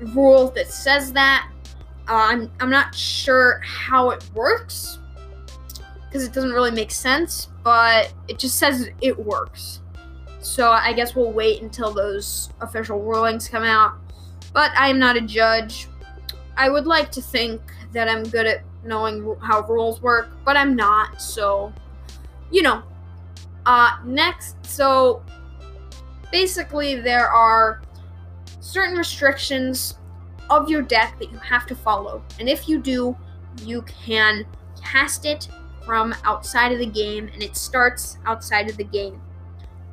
rule 0.00 0.50
that 0.50 0.68
says 0.68 1.12
that. 1.12 1.50
Uh, 2.06 2.12
I'm, 2.12 2.52
I'm 2.60 2.70
not 2.70 2.94
sure 2.94 3.60
how 3.64 4.10
it 4.10 4.22
works 4.34 4.98
because 6.06 6.24
it 6.24 6.32
doesn't 6.32 6.52
really 6.52 6.70
make 6.70 6.90
sense, 6.90 7.48
but 7.64 8.12
it 8.28 8.38
just 8.38 8.56
says 8.56 8.90
it 9.00 9.18
works. 9.18 9.80
So 10.40 10.70
I 10.70 10.92
guess 10.92 11.16
we'll 11.16 11.32
wait 11.32 11.62
until 11.62 11.92
those 11.92 12.50
official 12.60 13.00
rulings 13.00 13.48
come 13.48 13.64
out. 13.64 13.94
But 14.52 14.70
I 14.76 14.88
am 14.88 14.98
not 14.98 15.16
a 15.16 15.22
judge. 15.22 15.88
I 16.56 16.68
would 16.68 16.86
like 16.86 17.10
to 17.12 17.22
think 17.22 17.60
that 17.92 18.08
I'm 18.08 18.22
good 18.24 18.46
at 18.46 18.62
knowing 18.84 19.34
how 19.40 19.62
rules 19.62 20.02
work, 20.02 20.28
but 20.44 20.56
I'm 20.56 20.76
not. 20.76 21.20
So, 21.20 21.72
you 22.54 22.62
know. 22.62 22.82
Uh, 23.66 23.96
next, 24.04 24.64
so 24.64 25.22
basically, 26.30 26.94
there 27.00 27.28
are 27.28 27.82
certain 28.60 28.96
restrictions 28.96 29.98
of 30.50 30.70
your 30.70 30.82
deck 30.82 31.18
that 31.18 31.32
you 31.32 31.38
have 31.38 31.66
to 31.66 31.74
follow. 31.74 32.22
And 32.38 32.48
if 32.48 32.68
you 32.68 32.78
do, 32.78 33.16
you 33.62 33.82
can 33.82 34.46
cast 34.80 35.26
it 35.26 35.48
from 35.84 36.14
outside 36.24 36.70
of 36.70 36.78
the 36.78 36.86
game, 36.86 37.28
and 37.32 37.42
it 37.42 37.56
starts 37.56 38.18
outside 38.24 38.70
of 38.70 38.76
the 38.76 38.84
game. 38.84 39.20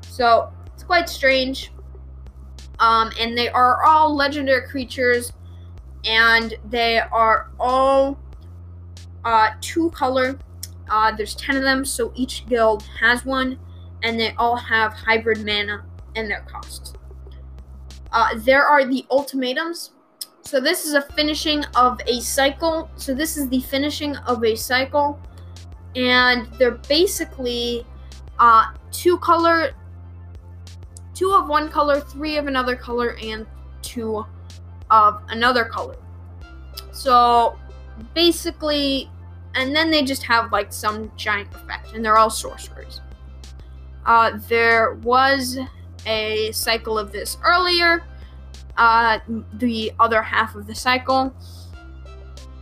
So 0.01 0.53
it's 0.73 0.83
quite 0.83 1.09
strange. 1.09 1.71
Um, 2.79 3.11
and 3.19 3.35
they 3.35 3.49
are 3.49 3.83
all 3.83 4.15
legendary 4.15 4.67
creatures, 4.67 5.33
and 6.05 6.53
they 6.69 6.99
are 6.99 7.49
all 7.59 8.19
uh, 9.25 9.51
two 9.61 9.89
color. 9.91 10.37
Uh, 10.89 11.11
there's 11.15 11.35
10 11.35 11.57
of 11.57 11.63
them, 11.63 11.85
so 11.85 12.11
each 12.15 12.45
guild 12.47 12.83
has 12.99 13.25
one, 13.25 13.59
and 14.03 14.19
they 14.19 14.33
all 14.37 14.55
have 14.55 14.93
hybrid 14.93 15.45
mana 15.45 15.83
and 16.15 16.29
their 16.29 16.41
costs. 16.41 16.93
Uh, 18.11 18.37
there 18.37 18.65
are 18.65 18.85
the 18.85 19.05
ultimatums, 19.09 19.91
so 20.43 20.59
this 20.59 20.85
is 20.85 20.93
a 20.93 21.01
finishing 21.01 21.63
of 21.75 21.99
a 22.07 22.19
cycle. 22.19 22.89
So 22.95 23.13
this 23.13 23.37
is 23.37 23.47
the 23.49 23.61
finishing 23.61 24.15
of 24.17 24.43
a 24.43 24.55
cycle, 24.55 25.19
and 25.95 26.47
they're 26.57 26.79
basically 26.89 27.85
uh, 28.39 28.65
two 28.91 29.17
color, 29.19 29.71
two 31.13 31.31
of 31.31 31.47
one 31.47 31.69
color, 31.69 32.01
three 32.01 32.37
of 32.37 32.47
another 32.47 32.75
color, 32.75 33.15
and 33.23 33.45
two 33.81 34.25
of 34.89 35.21
another 35.29 35.63
color. 35.65 35.95
So 36.91 37.57
basically, 38.13 39.09
and 39.55 39.75
then 39.75 39.91
they 39.91 40.03
just 40.03 40.23
have 40.23 40.51
like 40.51 40.71
some 40.71 41.11
giant 41.15 41.53
effect, 41.53 41.93
and 41.93 42.03
they're 42.03 42.17
all 42.17 42.29
sorcerers. 42.29 43.01
Uh, 44.05 44.39
there 44.47 44.95
was 45.03 45.57
a 46.05 46.51
cycle 46.51 46.97
of 46.97 47.11
this 47.11 47.37
earlier 47.43 48.03
uh, 48.77 49.19
the 49.53 49.91
other 49.99 50.21
half 50.21 50.55
of 50.55 50.67
the 50.67 50.75
cycle. 50.75 51.33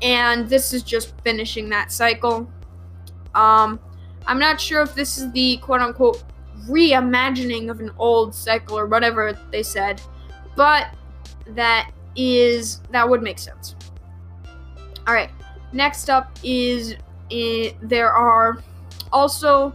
And 0.02 0.48
this 0.48 0.74
is 0.74 0.84
just 0.84 1.14
finishing 1.24 1.70
that 1.70 1.92
cycle. 1.92 2.50
Um, 3.36 3.80
I'm 4.26 4.40
not 4.40 4.60
sure 4.60 4.82
if 4.82 4.96
this 4.96 5.18
is 5.18 5.32
the 5.32 5.58
quote 5.58 5.82
unquote 5.82 6.24
reimagining 6.68 7.70
of 7.70 7.80
an 7.80 7.92
old 7.98 8.34
cycle 8.34 8.78
or 8.78 8.86
whatever 8.86 9.38
they 9.52 9.64
said, 9.64 10.02
but 10.56 10.88
that 11.48 11.92
is 12.16 12.82
that 12.92 13.08
would 13.08 13.22
make 13.22 13.40
sense. 13.40 13.76
All 15.08 15.14
right, 15.14 15.32
next 15.72 16.10
up 16.10 16.32
is 16.44 16.96
there 17.82 18.12
are 18.12 18.62
also 19.12 19.74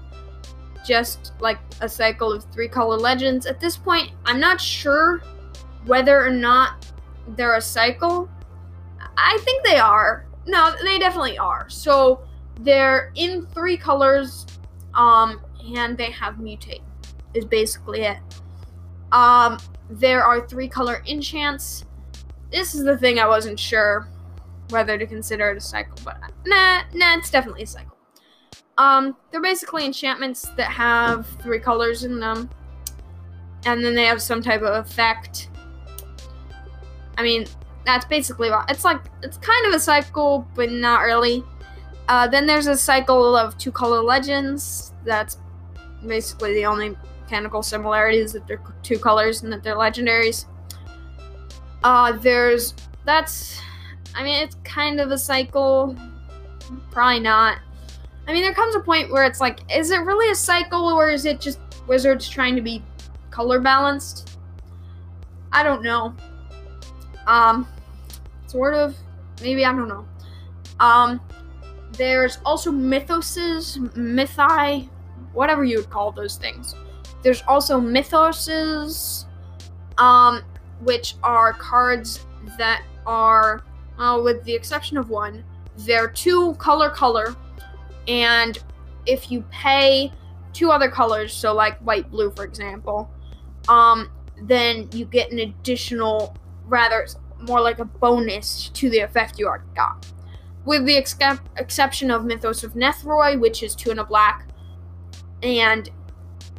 just 0.85 1.33
like 1.41 1.59
a 1.81 1.89
cycle 1.89 2.33
of 2.33 2.45
three 2.53 2.69
color 2.69 2.97
legends. 2.97 3.47
At 3.47 3.61
this 3.61 3.77
point, 3.77 4.11
I'm 4.27 4.39
not 4.39 4.61
sure 4.61 5.23
whether 5.87 6.25
or 6.25 6.31
not 6.31 6.93
they're 7.29 7.57
a 7.57 7.61
cycle, 7.61 8.29
I 9.17 9.39
think 9.43 9.65
they 9.65 9.79
are. 9.79 10.27
No, 10.47 10.75
they 10.83 10.99
definitely 10.99 11.39
are. 11.39 11.69
So 11.71 12.23
they're 12.61 13.13
in 13.15 13.47
three 13.47 13.77
colors, 13.77 14.47
um, 14.95 15.41
and 15.75 15.97
they 15.97 16.11
have 16.11 16.35
mutate. 16.35 16.83
Is 17.33 17.45
basically 17.45 18.03
it. 18.03 18.19
Um, 19.11 19.59
there 19.91 20.23
are 20.23 20.47
three 20.47 20.69
color 20.69 21.03
enchants. 21.07 21.85
This 22.53 22.75
is 22.75 22.85
the 22.85 22.97
thing 22.97 23.19
I 23.19 23.27
wasn't 23.27 23.59
sure 23.59 24.09
whether 24.75 24.99
to 24.99 25.07
consider 25.07 25.51
it 25.51 25.57
a 25.57 25.61
cycle, 25.61 25.97
but 26.05 26.19
nah, 26.45 26.83
nah, 26.93 27.17
it's 27.17 27.31
definitely 27.31 27.63
a 27.63 27.67
cycle. 27.67 27.97
Um, 28.77 29.17
they're 29.31 29.41
basically 29.41 29.87
enchantments 29.87 30.43
that 30.57 30.71
have 30.71 31.27
three 31.41 31.61
colors 31.61 32.05
in 32.05 32.21
them, 32.21 32.51
and 33.65 33.83
then 33.83 33.95
they 33.95 34.05
have 34.05 34.21
some 34.21 34.43
type 34.43 34.61
of 34.61 34.85
effect 34.85 35.49
I 37.17 37.23
mean, 37.23 37.47
that's 37.85 38.05
basically 38.05 38.51
what 38.51 38.71
it's 38.71 38.85
like. 38.85 39.01
It's 39.23 39.37
kind 39.39 39.67
of 39.67 39.75
a 39.75 39.81
cycle, 39.81 40.47
but 40.55 40.71
not 40.71 41.03
really. 41.03 41.45
Uh, 42.09 42.27
then 42.29 42.47
there's 42.47 42.67
a 42.67 42.77
cycle 42.77 43.37
of 43.37 43.57
two 43.57 43.73
color 43.73 44.03
legends. 44.03 44.93
That's 45.05 45.39
basically 46.07 46.55
the 46.55 46.67
only 46.67 46.97
mechanical 47.23 47.63
similarities 47.63 48.33
that 48.33 48.47
they're 48.47 48.61
two 48.83 48.99
colors 48.99 49.43
and 49.43 49.53
that 49.53 49.63
they're 49.63 49.77
legendaries. 49.77 50.47
Uh, 51.83 52.13
there's 52.13 52.75
that's, 53.05 53.61
I 54.15 54.23
mean, 54.23 54.43
it's 54.43 54.57
kind 54.65 55.01
of 55.01 55.11
a 55.11 55.19
cycle. 55.19 55.97
Probably 56.91 57.21
not. 57.21 57.59
I 58.27 58.33
mean, 58.33 58.43
there 58.43 58.55
comes 58.55 58.75
a 58.75 58.81
point 58.81 59.11
where 59.11 59.25
it's 59.25 59.41
like, 59.41 59.61
is 59.75 59.91
it 59.91 59.99
really 59.99 60.31
a 60.31 60.35
cycle 60.35 60.89
or 60.89 61.11
is 61.11 61.27
it 61.27 61.41
just 61.41 61.59
wizards 61.87 62.29
trying 62.29 62.57
to 62.57 62.63
be 62.63 62.83
color 63.31 63.61
balanced? 63.61 64.39
I 65.53 65.63
don't 65.63 65.83
know. 65.83 66.15
Um, 67.27 67.69
sort 68.47 68.75
of. 68.75 68.97
Maybe 69.43 69.65
I 69.65 69.73
don't 69.73 69.89
know. 69.89 70.07
Um, 70.81 71.21
there's 71.93 72.39
also 72.45 72.71
mythoses, 72.71 73.79
mythi, 73.95 74.89
whatever 75.33 75.65
you 75.65 75.79
would 75.79 75.91
call 75.91 76.13
those 76.13 76.37
things. 76.37 76.75
There's 77.23 77.43
also 77.49 77.81
mythoses, 77.81 79.25
um, 79.99 80.43
which 80.83 81.15
are 81.23 81.53
cards 81.53 82.21
that 82.59 82.83
are, 83.07 83.63
uh, 83.99 84.21
with 84.23 84.45
the 84.45 84.55
exception 84.55 84.97
of 84.97 85.11
one, 85.11 85.45
they're 85.79 86.09
two 86.09 86.55
color 86.55 86.91
color, 86.91 87.35
and 88.09 88.59
if 89.07 89.31
you 89.31 89.43
pay 89.51 90.13
two 90.53 90.71
other 90.71 90.89
colors, 90.89 91.33
so 91.33 91.53
like 91.53 91.79
white 91.81 92.11
blue 92.11 92.31
for 92.31 92.45
example, 92.45 93.11
um, 93.69 94.11
then 94.43 94.89
you 94.93 95.05
get 95.05 95.33
an 95.33 95.39
additional, 95.41 96.37
rather 96.67 97.07
more 97.41 97.61
like 97.61 97.79
a 97.79 97.85
bonus 97.85 98.71
to 98.71 98.89
the 98.91 98.99
effect 99.01 99.39
you 99.39 99.47
already 99.47 99.65
got. 99.75 100.07
With 100.65 100.87
the 100.87 100.97
ex- 100.97 101.17
exception 101.57 102.11
of 102.11 102.25
Mythos 102.25 102.65
of 102.65 102.73
Nethroi, 102.75 103.39
which 103.39 103.63
is 103.63 103.75
two 103.75 103.91
and 103.91 104.01
a 104.01 104.05
black, 104.05 104.49
and 105.43 105.91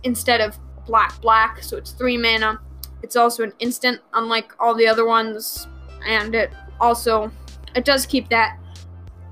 instead 0.03 0.41
of 0.41 0.59
black 0.85 1.19
black, 1.21 1.63
so 1.63 1.77
it's 1.77 1.91
three 1.91 2.17
mana. 2.17 2.59
It's 3.01 3.15
also 3.15 3.43
an 3.43 3.53
instant, 3.59 4.01
unlike 4.13 4.53
all 4.59 4.75
the 4.75 4.87
other 4.87 5.05
ones, 5.05 5.67
and 6.05 6.35
it 6.35 6.51
also 6.79 7.31
it 7.75 7.85
does 7.85 8.05
keep 8.05 8.29
that 8.29 8.57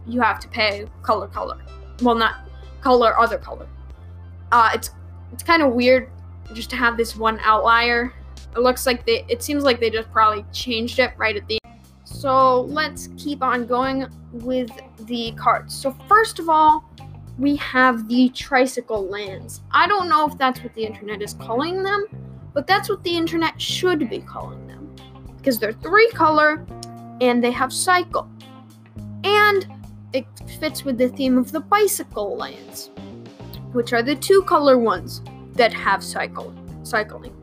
you 0.06 0.22
have 0.22 0.40
to 0.40 0.48
pay 0.50 0.86
color 1.02 1.28
color. 1.28 1.58
Well, 2.02 2.16
not 2.16 2.50
color 2.82 3.18
other 3.18 3.38
color. 3.38 3.68
Uh, 4.52 4.72
it's 4.74 4.92
it's 5.32 5.44
kind 5.44 5.64
of 5.64 5.74
weird 5.74 6.10
just 6.54 6.70
to 6.72 6.76
have 6.76 6.98
this 6.98 7.16
one 7.16 7.40
outlier. 7.42 8.14
It 8.56 8.60
looks 8.60 8.86
like 8.86 9.06
they 9.06 9.26
it 9.30 9.42
seems 9.42 9.64
like 9.64 9.80
they 9.80 9.90
just 9.90 10.12
probably 10.12 10.46
changed 10.52 11.00
it 11.00 11.14
right 11.18 11.36
at 11.36 11.48
the 11.48 11.58
end. 11.64 11.86
So 12.04 12.62
let's 12.62 13.10
keep 13.18 13.42
on 13.42 13.66
going 13.66 14.08
with 14.32 14.70
the 15.02 15.32
cards. 15.38 15.74
So 15.74 15.96
first 16.08 16.40
of 16.40 16.50
all, 16.50 16.84
we 17.40 17.56
have 17.58 18.08
the 18.08 18.30
tricycle 18.30 19.08
lands. 19.08 19.62
I 19.72 19.88
don't 19.88 20.08
know 20.08 20.28
if 20.28 20.38
that's 20.38 20.62
what 20.62 20.74
the 20.76 20.86
internet 20.86 21.22
is 21.22 21.34
calling 21.34 21.82
them, 21.82 22.06
but 22.54 22.68
that's 22.68 22.90
what 22.90 23.04
the 23.04 23.16
internet 23.16 23.60
should 23.60 24.08
be 24.10 24.20
calling 24.20 24.68
them. 24.68 24.96
Because 25.38 25.58
they're 25.60 25.74
three 25.74 26.10
color 26.12 26.66
and 27.24 27.42
they 27.42 27.52
have 27.52 27.72
cycle. 27.72 28.30
And 29.24 29.66
it 30.12 30.26
fits 30.60 30.84
with 30.84 30.98
the 30.98 31.08
theme 31.08 31.38
of 31.38 31.54
the 31.54 31.62
bicycle 31.62 32.36
lands, 32.36 32.92
which 33.72 33.94
are 33.94 34.04
the 34.04 34.16
two 34.16 34.44
color 34.44 34.78
ones 34.78 35.22
that 35.54 35.74
have 35.74 36.04
cycle 36.04 36.54
cycling. 36.84 37.34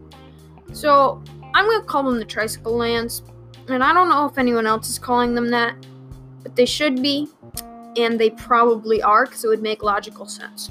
So 0.72 1.22
I'm 1.54 1.64
gonna 1.64 1.82
call 1.84 2.02
them 2.02 2.18
the 2.18 2.26
tricycle 2.26 2.76
lands, 2.76 3.22
and 3.68 3.82
I 3.82 3.94
don't 3.94 4.10
know 4.10 4.26
if 4.26 4.36
anyone 4.36 4.66
else 4.66 4.90
is 4.90 4.98
calling 4.98 5.34
them 5.34 5.48
that, 5.48 5.74
but 6.42 6.54
they 6.54 6.66
should 6.66 7.02
be 7.02 7.28
and 7.96 8.20
they 8.20 8.30
probably 8.30 9.02
are 9.02 9.24
because 9.24 9.44
it 9.44 9.48
would 9.48 9.62
make 9.62 9.82
logical 9.82 10.26
sense. 10.26 10.70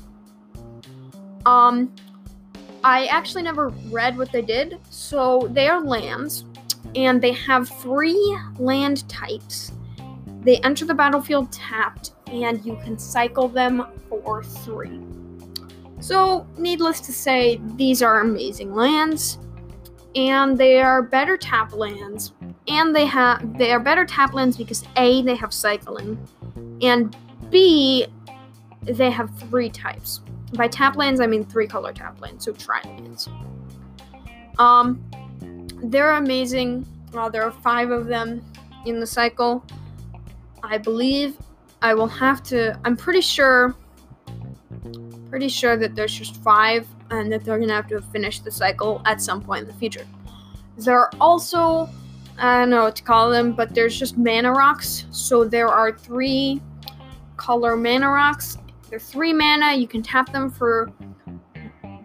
Um, 1.48 1.91
I 2.84 3.07
actually 3.07 3.41
never 3.41 3.69
read 3.90 4.18
what 4.18 4.31
they 4.31 4.44
did, 4.44 4.77
so 4.90 5.49
they 5.52 5.68
are 5.68 5.81
lands, 5.81 6.45
and 6.95 7.22
they 7.22 7.34
have 7.34 7.69
three 7.69 8.38
land 8.57 9.07
types. 9.10 9.72
They 10.41 10.57
enter 10.57 10.85
the 10.85 10.93
battlefield 10.93 11.51
tapped, 11.51 12.14
and 12.27 12.64
you 12.65 12.76
can 12.84 12.97
cycle 12.97 13.47
them 13.47 13.85
for 14.10 14.43
three. 14.43 14.99
So, 15.99 16.47
needless 16.57 17.01
to 17.01 17.11
say, 17.11 17.60
these 17.76 18.01
are 18.01 18.22
amazing 18.22 18.73
lands, 18.73 19.38
and 20.15 20.57
they 20.57 20.81
are 20.81 21.01
better 21.01 21.38
tap 21.38 21.73
lands, 21.73 22.34
and 22.68 22.95
they 22.95 23.06
have 23.06 23.57
they 23.57 23.72
are 23.72 23.80
better 23.80 24.06
tap 24.06 24.34
lands 24.34 24.56
because 24.56 24.84
a 24.95 25.22
they 25.23 25.35
have 25.35 25.53
cycling, 25.53 26.18
and 26.81 27.15
B, 27.49 28.07
they 28.84 29.11
have 29.11 29.30
three 29.38 29.69
types. 29.69 30.22
By 30.53 30.68
tap 30.68 30.95
lands, 30.95 31.19
I 31.19 31.27
mean 31.27 31.43
three 31.43 31.68
color 31.68 31.91
tap 31.91 32.22
lands, 32.22 32.45
so 32.45 32.53
trilands. 32.53 33.27
Um, 34.57 35.03
they're 35.84 36.14
amazing. 36.14 36.85
Uh, 37.14 37.30
there 37.30 37.43
are 37.43 37.51
five 37.51 37.91
of 37.91 38.07
them 38.07 38.43
in 38.85 38.99
the 38.99 39.07
cycle. 39.07 39.65
I 40.64 40.77
believe 40.77 41.38
I 41.81 41.93
will 41.93 42.07
have 42.07 42.43
to. 42.43 42.80
I'm 42.85 42.95
pretty 42.95 43.22
sure. 43.22 43.76
Pretty 45.30 45.49
sure 45.49 45.77
that 45.77 45.95
there's 45.95 46.14
just 46.14 46.38
five, 46.38 46.88
and 47.11 47.31
that 47.31 47.43
they're 47.43 47.60
gonna 47.60 47.73
have 47.73 47.88
to 47.89 48.01
finish 48.01 48.39
the 48.39 48.51
cycle 48.51 49.01
at 49.06 49.22
some 49.22 49.41
point 49.41 49.61
in 49.61 49.68
the 49.68 49.73
future. 49.73 50.06
There 50.77 50.97
are 50.97 51.11
also 51.19 51.89
I 52.41 52.60
don't 52.60 52.69
know 52.69 52.84
what 52.84 52.95
to 52.95 53.03
call 53.03 53.30
them, 53.30 53.51
but 53.51 53.76
there's 53.76 53.99
just 53.99 54.18
mana 54.18 54.51
rocks. 54.51 55.06
So 55.11 55.43
there 55.43 55.68
are 55.68 55.91
three 55.91 56.61
color 57.35 57.76
mana 57.76 58.10
rocks. 58.10 58.57
They're 58.89 58.97
three 58.97 59.34
mana. 59.34 59.73
You 59.73 59.88
can 59.88 60.01
tap 60.01 60.31
them 60.31 60.49
for 60.49 60.89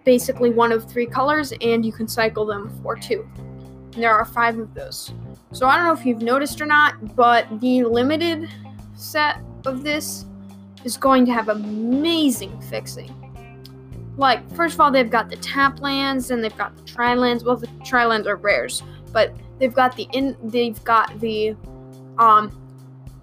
basically 0.05 0.51
one 0.51 0.73
of 0.73 0.91
three 0.91 1.07
colors, 1.07 1.53
and 1.61 1.87
you 1.87 1.93
can 1.93 2.09
cycle 2.09 2.45
them 2.45 2.69
for 2.83 2.97
two. 2.97 3.29
There 3.97 4.13
are 4.13 4.25
five 4.25 4.59
of 4.59 4.75
those. 4.75 5.13
So 5.53 5.67
I 5.67 5.77
don't 5.77 5.87
know 5.87 5.93
if 5.93 6.05
you've 6.05 6.23
noticed 6.23 6.61
or 6.61 6.67
not, 6.67 7.15
but 7.15 7.47
the 7.61 7.85
limited 7.85 8.49
set 8.97 9.41
of 9.67 9.85
this 9.85 10.27
is 10.85 10.97
going 10.97 11.25
to 11.27 11.33
have 11.33 11.49
amazing 11.49 12.61
fixing. 12.63 13.13
Like, 14.17 14.49
first 14.55 14.75
of 14.75 14.81
all, 14.81 14.91
they've 14.91 15.11
got 15.11 15.29
the 15.31 15.37
tap 15.37 15.81
lands 15.81 16.31
and 16.31 16.43
they've 16.43 16.57
got 16.57 16.77
the 16.77 16.83
tri 16.83 17.15
lands. 17.15 17.45
Well, 17.45 17.57
the 17.57 17.69
tri 17.85 18.05
lands 18.05 18.27
are 18.27 18.37
rares, 18.37 18.83
but 19.13 19.35
they've 19.59 19.75
got 19.75 19.97
the 19.97 20.07
in 20.13 20.37
they've 20.45 20.83
got 20.85 21.19
the 21.21 21.57
um 22.19 22.53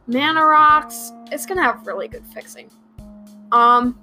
mana 0.07 0.45
rocks. 0.45 1.11
It's 1.31 1.45
gonna 1.45 1.63
have 1.63 1.85
really 1.87 2.07
good 2.07 2.25
fixing. 2.33 2.69
Um, 3.51 3.99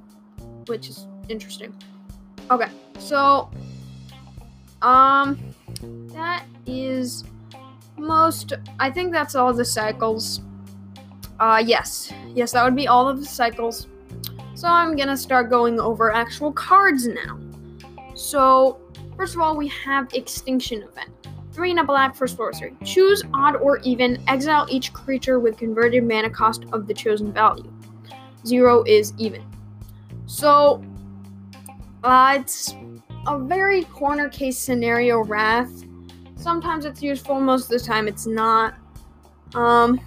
which 0.66 0.88
is 0.88 1.06
interesting. 1.28 1.74
Okay, 2.50 2.68
so 2.98 3.50
um, 4.82 5.38
that 6.12 6.44
is 6.68 7.24
most. 7.96 8.52
I 8.78 8.90
think 8.90 9.12
that's 9.12 9.34
all 9.34 9.52
the 9.52 9.64
cycles. 9.64 10.40
Uh, 11.40 11.62
yes, 11.64 12.12
yes, 12.34 12.52
that 12.52 12.64
would 12.64 12.76
be 12.76 12.86
all 12.88 13.08
of 13.08 13.20
the 13.20 13.26
cycles. 13.26 13.86
So 14.54 14.68
I'm 14.68 14.96
gonna 14.96 15.16
start 15.16 15.50
going 15.50 15.80
over 15.80 16.12
actual 16.12 16.52
cards 16.52 17.06
now. 17.06 17.38
So 18.14 18.78
first 19.16 19.34
of 19.34 19.40
all, 19.40 19.56
we 19.56 19.68
have 19.68 20.12
Extinction 20.14 20.82
Event. 20.82 21.10
Three 21.52 21.70
and 21.70 21.80
a 21.80 21.84
black 21.84 22.14
for 22.14 22.28
sorcery. 22.28 22.76
Choose 22.84 23.22
odd 23.34 23.56
or 23.56 23.78
even. 23.78 24.22
Exile 24.28 24.66
each 24.68 24.92
creature 24.92 25.40
with 25.40 25.56
converted 25.56 26.04
mana 26.04 26.30
cost 26.30 26.64
of 26.72 26.86
the 26.86 26.94
chosen 26.94 27.32
value. 27.32 27.72
Zero 28.46 28.84
is 28.84 29.12
even. 29.18 29.44
So, 30.26 30.84
uh, 32.04 32.38
it's 32.40 32.76
a 33.26 33.38
very 33.38 33.82
corner 33.84 34.28
case 34.28 34.56
scenario 34.58 35.24
wrath. 35.24 35.84
Sometimes 36.38 36.84
it's 36.84 37.02
useful, 37.02 37.40
most 37.40 37.64
of 37.64 37.80
the 37.80 37.84
time 37.84 38.06
it's 38.06 38.26
not. 38.26 38.74
Um, 39.54 40.00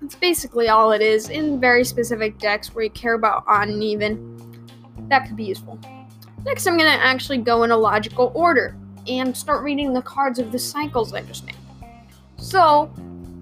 it's 0.00 0.14
basically 0.14 0.68
all 0.68 0.92
it 0.92 1.02
is 1.02 1.28
in 1.28 1.60
very 1.60 1.84
specific 1.84 2.38
decks 2.38 2.74
where 2.74 2.84
you 2.84 2.90
care 2.90 3.14
about 3.14 3.44
odd 3.48 3.68
and 3.68 3.82
even. 3.82 4.38
That 5.08 5.26
could 5.26 5.36
be 5.36 5.44
useful. 5.44 5.78
Next, 6.44 6.66
I'm 6.66 6.76
going 6.78 6.90
to 6.90 7.04
actually 7.04 7.38
go 7.38 7.64
in 7.64 7.72
a 7.72 7.76
logical 7.76 8.30
order 8.34 8.76
and 9.08 9.36
start 9.36 9.64
reading 9.64 9.92
the 9.92 10.02
cards 10.02 10.38
of 10.38 10.52
the 10.52 10.58
cycles 10.58 11.12
I 11.12 11.22
just 11.22 11.44
named. 11.44 11.58
So, 12.36 12.92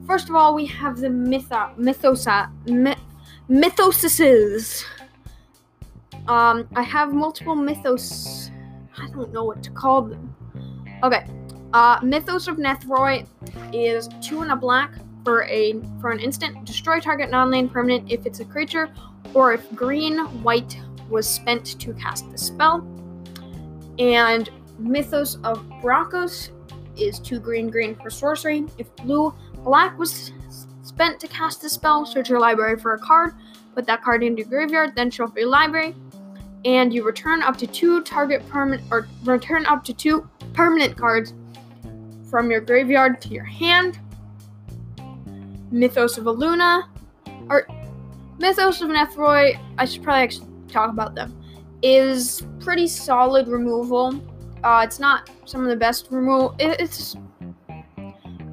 first 0.06 0.28
of 0.28 0.34
all, 0.34 0.54
we 0.54 0.66
have 0.66 0.98
the 0.98 1.08
mytho- 1.08 1.76
mythosa 1.76 2.50
myth- 2.66 2.98
mythoses. 3.50 4.84
Um, 6.26 6.68
I 6.74 6.82
have 6.82 7.12
multiple 7.12 7.54
mythos. 7.54 8.50
I 8.98 9.08
don't 9.10 9.32
know 9.32 9.44
what 9.44 9.62
to 9.62 9.70
call 9.70 10.02
them. 10.02 10.34
Okay, 11.02 11.24
uh, 11.72 12.00
Mythos 12.02 12.48
of 12.48 12.56
Nethroi 12.56 13.26
is 13.72 14.08
two 14.20 14.42
and 14.42 14.50
a 14.50 14.56
black 14.56 14.92
for 15.24 15.44
a 15.44 15.80
for 16.00 16.10
an 16.10 16.18
instant. 16.18 16.64
Destroy 16.64 17.00
target 17.00 17.30
non-land 17.30 17.72
permanent 17.72 18.10
if 18.10 18.26
it's 18.26 18.40
a 18.40 18.44
creature, 18.44 18.92
or 19.34 19.52
if 19.52 19.70
green 19.74 20.18
white 20.42 20.78
was 21.08 21.28
spent 21.28 21.78
to 21.80 21.92
cast 21.94 22.30
the 22.30 22.38
spell. 22.38 22.86
And 23.98 24.50
Mythos 24.78 25.36
of 25.44 25.58
Brokkos 25.82 26.50
is 26.96 27.18
two 27.18 27.38
green 27.38 27.68
green 27.68 27.94
for 27.94 28.10
sorcery. 28.10 28.64
If 28.78 28.94
blue 28.96 29.34
black 29.56 29.98
was 29.98 30.32
spent 30.82 31.20
to 31.20 31.28
cast 31.28 31.62
the 31.62 31.68
spell, 31.68 32.04
search 32.06 32.28
your 32.28 32.40
library 32.40 32.78
for 32.78 32.94
a 32.94 32.98
card, 32.98 33.34
put 33.74 33.86
that 33.86 34.02
card 34.02 34.22
into 34.22 34.42
your 34.42 34.48
graveyard, 34.48 34.96
then 34.96 35.10
shuffle 35.10 35.38
your 35.38 35.48
library, 35.48 35.94
and 36.64 36.92
you 36.92 37.04
return 37.04 37.42
up 37.42 37.56
to 37.58 37.66
two 37.66 38.02
target 38.02 38.46
permanent 38.48 38.82
or 38.90 39.08
return 39.24 39.66
up 39.66 39.84
to 39.84 39.94
two 39.94 40.28
permanent 40.52 40.96
cards 40.96 41.34
from 42.30 42.50
your 42.50 42.60
graveyard 42.60 43.20
to 43.22 43.28
your 43.28 43.44
hand. 43.44 43.98
Mythos 45.70 46.18
of 46.18 46.26
Illuna, 46.26 46.88
or 47.48 47.66
Mythos 48.38 48.80
of 48.80 48.88
Nethroi, 48.88 49.60
I 49.78 49.84
should 49.84 50.02
probably 50.02 50.22
actually 50.22 50.48
talk 50.68 50.90
about 50.90 51.14
them, 51.14 51.36
is 51.82 52.44
pretty 52.60 52.86
solid 52.86 53.48
removal 53.48 54.20
uh, 54.62 54.82
it's 54.84 54.98
not 54.98 55.30
some 55.46 55.62
of 55.62 55.68
the 55.68 55.76
best 55.76 56.08
removal. 56.10 56.54
It, 56.58 56.80
it's 56.80 57.16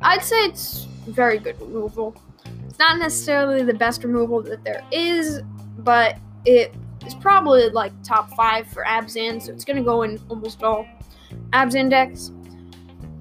I'd 0.02 0.24
say 0.24 0.38
it's 0.46 0.86
very 1.08 1.38
good 1.38 1.60
removal. 1.60 2.16
It's 2.68 2.80
not 2.80 3.00
necessarily 3.00 3.64
the 3.64 3.74
best 3.74 4.04
removal 4.04 4.42
that 4.44 4.64
there 4.64 4.84
is, 4.92 5.42
but 5.80 6.18
it 6.46 6.74
is 7.06 7.16
probably 7.16 7.70
like 7.70 7.92
top 8.04 8.30
five 8.36 8.68
for 8.68 8.84
Abzan, 8.86 9.42
so 9.42 9.52
it's 9.52 9.66
gonna 9.66 9.84
go 9.84 10.04
in 10.04 10.20
almost 10.30 10.64
all 10.64 10.88
Abzan 11.52 11.90
decks. 11.90 12.32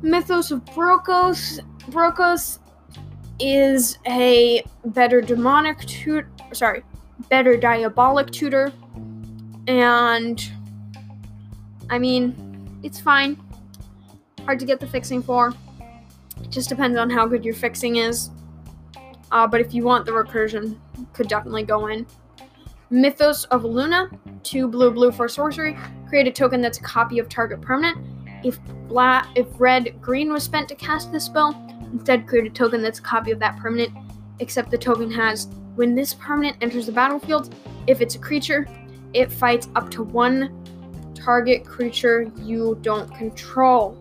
Mythos 0.06 0.52
of 0.52 0.64
Brokkos. 0.66 1.58
Brokkos 1.90 2.60
is 3.40 3.98
a 4.06 4.64
better 4.84 5.20
demonic 5.20 5.80
tutor. 5.80 6.30
Sorry, 6.52 6.84
better 7.28 7.56
diabolic 7.56 8.30
tutor. 8.30 8.72
And 9.66 10.48
I 11.90 11.98
mean, 11.98 12.78
it's 12.84 13.00
fine. 13.00 13.36
Hard 14.44 14.60
to 14.60 14.64
get 14.64 14.78
the 14.78 14.86
fixing 14.86 15.24
for. 15.24 15.52
It 16.40 16.50
just 16.50 16.68
depends 16.68 16.96
on 16.96 17.10
how 17.10 17.26
good 17.26 17.44
your 17.44 17.54
fixing 17.54 17.96
is. 17.96 18.30
Uh, 19.32 19.44
but 19.48 19.60
if 19.60 19.74
you 19.74 19.82
want 19.82 20.06
the 20.06 20.12
recursion, 20.12 20.78
could 21.14 21.26
definitely 21.26 21.64
go 21.64 21.88
in. 21.88 22.06
Mythos 22.90 23.44
of 23.46 23.64
Illuna, 23.64 24.08
two 24.44 24.68
blue 24.68 24.92
blue 24.92 25.10
for 25.10 25.28
sorcery. 25.28 25.76
Create 26.08 26.28
a 26.28 26.30
token 26.30 26.60
that's 26.60 26.78
a 26.78 26.82
copy 26.82 27.18
of 27.18 27.28
target 27.28 27.60
permanent. 27.60 28.15
If 28.44 28.58
black, 28.88 29.28
if 29.34 29.46
red 29.58 30.00
green 30.00 30.32
was 30.32 30.42
spent 30.42 30.68
to 30.68 30.74
cast 30.74 31.12
this 31.12 31.24
spell, 31.24 31.54
instead 31.92 32.26
create 32.26 32.46
a 32.46 32.50
token 32.50 32.82
that's 32.82 32.98
a 32.98 33.02
copy 33.02 33.30
of 33.30 33.38
that 33.40 33.56
permanent. 33.58 33.92
Except 34.40 34.70
the 34.70 34.78
token 34.78 35.10
has 35.10 35.48
when 35.76 35.94
this 35.94 36.14
permanent 36.14 36.56
enters 36.60 36.86
the 36.86 36.92
battlefield, 36.92 37.54
if 37.86 38.00
it's 38.00 38.14
a 38.14 38.18
creature, 38.18 38.66
it 39.14 39.30
fights 39.30 39.68
up 39.74 39.90
to 39.90 40.02
one 40.02 40.62
target 41.14 41.64
creature 41.64 42.30
you 42.36 42.78
don't 42.82 43.12
control. 43.14 44.00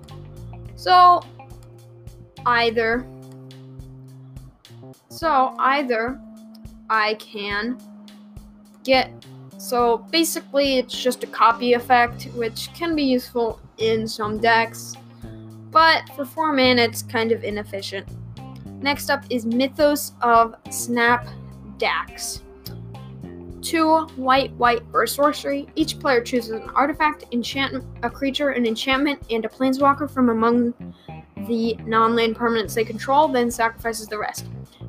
So 0.76 1.22
either 2.46 3.06
so 5.10 5.56
either 5.60 6.20
I 6.90 7.16
can 7.16 7.78
get 8.84 9.12
so 9.58 10.06
basically 10.12 10.78
it's 10.78 11.02
just 11.02 11.24
a 11.24 11.28
copy 11.28 11.74
effect 11.74 12.26
which 12.36 12.72
can 12.74 12.96
be 12.96 13.04
useful 13.04 13.60
in 13.78 14.08
some 14.08 14.40
decks 14.40 14.96
but 15.76 16.08
for 16.16 16.24
4 16.24 16.54
mana 16.54 16.84
it's 16.84 17.04
kind 17.04 17.34
of 17.34 17.44
inefficient. 17.44 18.08
Next 18.82 19.10
up 19.10 19.26
is 19.30 19.46
Mythos 19.46 20.14
of 20.22 20.56
Snap 20.70 21.28
Dax. 21.78 22.44
Two 23.62 24.06
white, 24.16 24.54
white 24.54 24.84
for 24.90 25.06
sorcery. 25.06 25.68
Each 25.76 26.00
player 26.00 26.22
chooses 26.22 26.52
an 26.52 26.70
artifact, 26.76 27.26
enchantment, 27.34 27.84
a 28.04 28.10
creature, 28.10 28.52
an 28.52 28.66
enchantment, 28.66 29.22
and 29.30 29.44
a 29.44 29.50
planeswalker 29.50 30.10
from 30.10 30.30
among 30.30 30.74
the 31.46 31.76
non-land 31.86 32.38
permanents 32.38 32.74
they 32.74 32.86
control, 32.86 33.28
then 33.28 33.52
sacrifices 33.52 34.08
the 34.08 34.18
rest. 34.18 34.46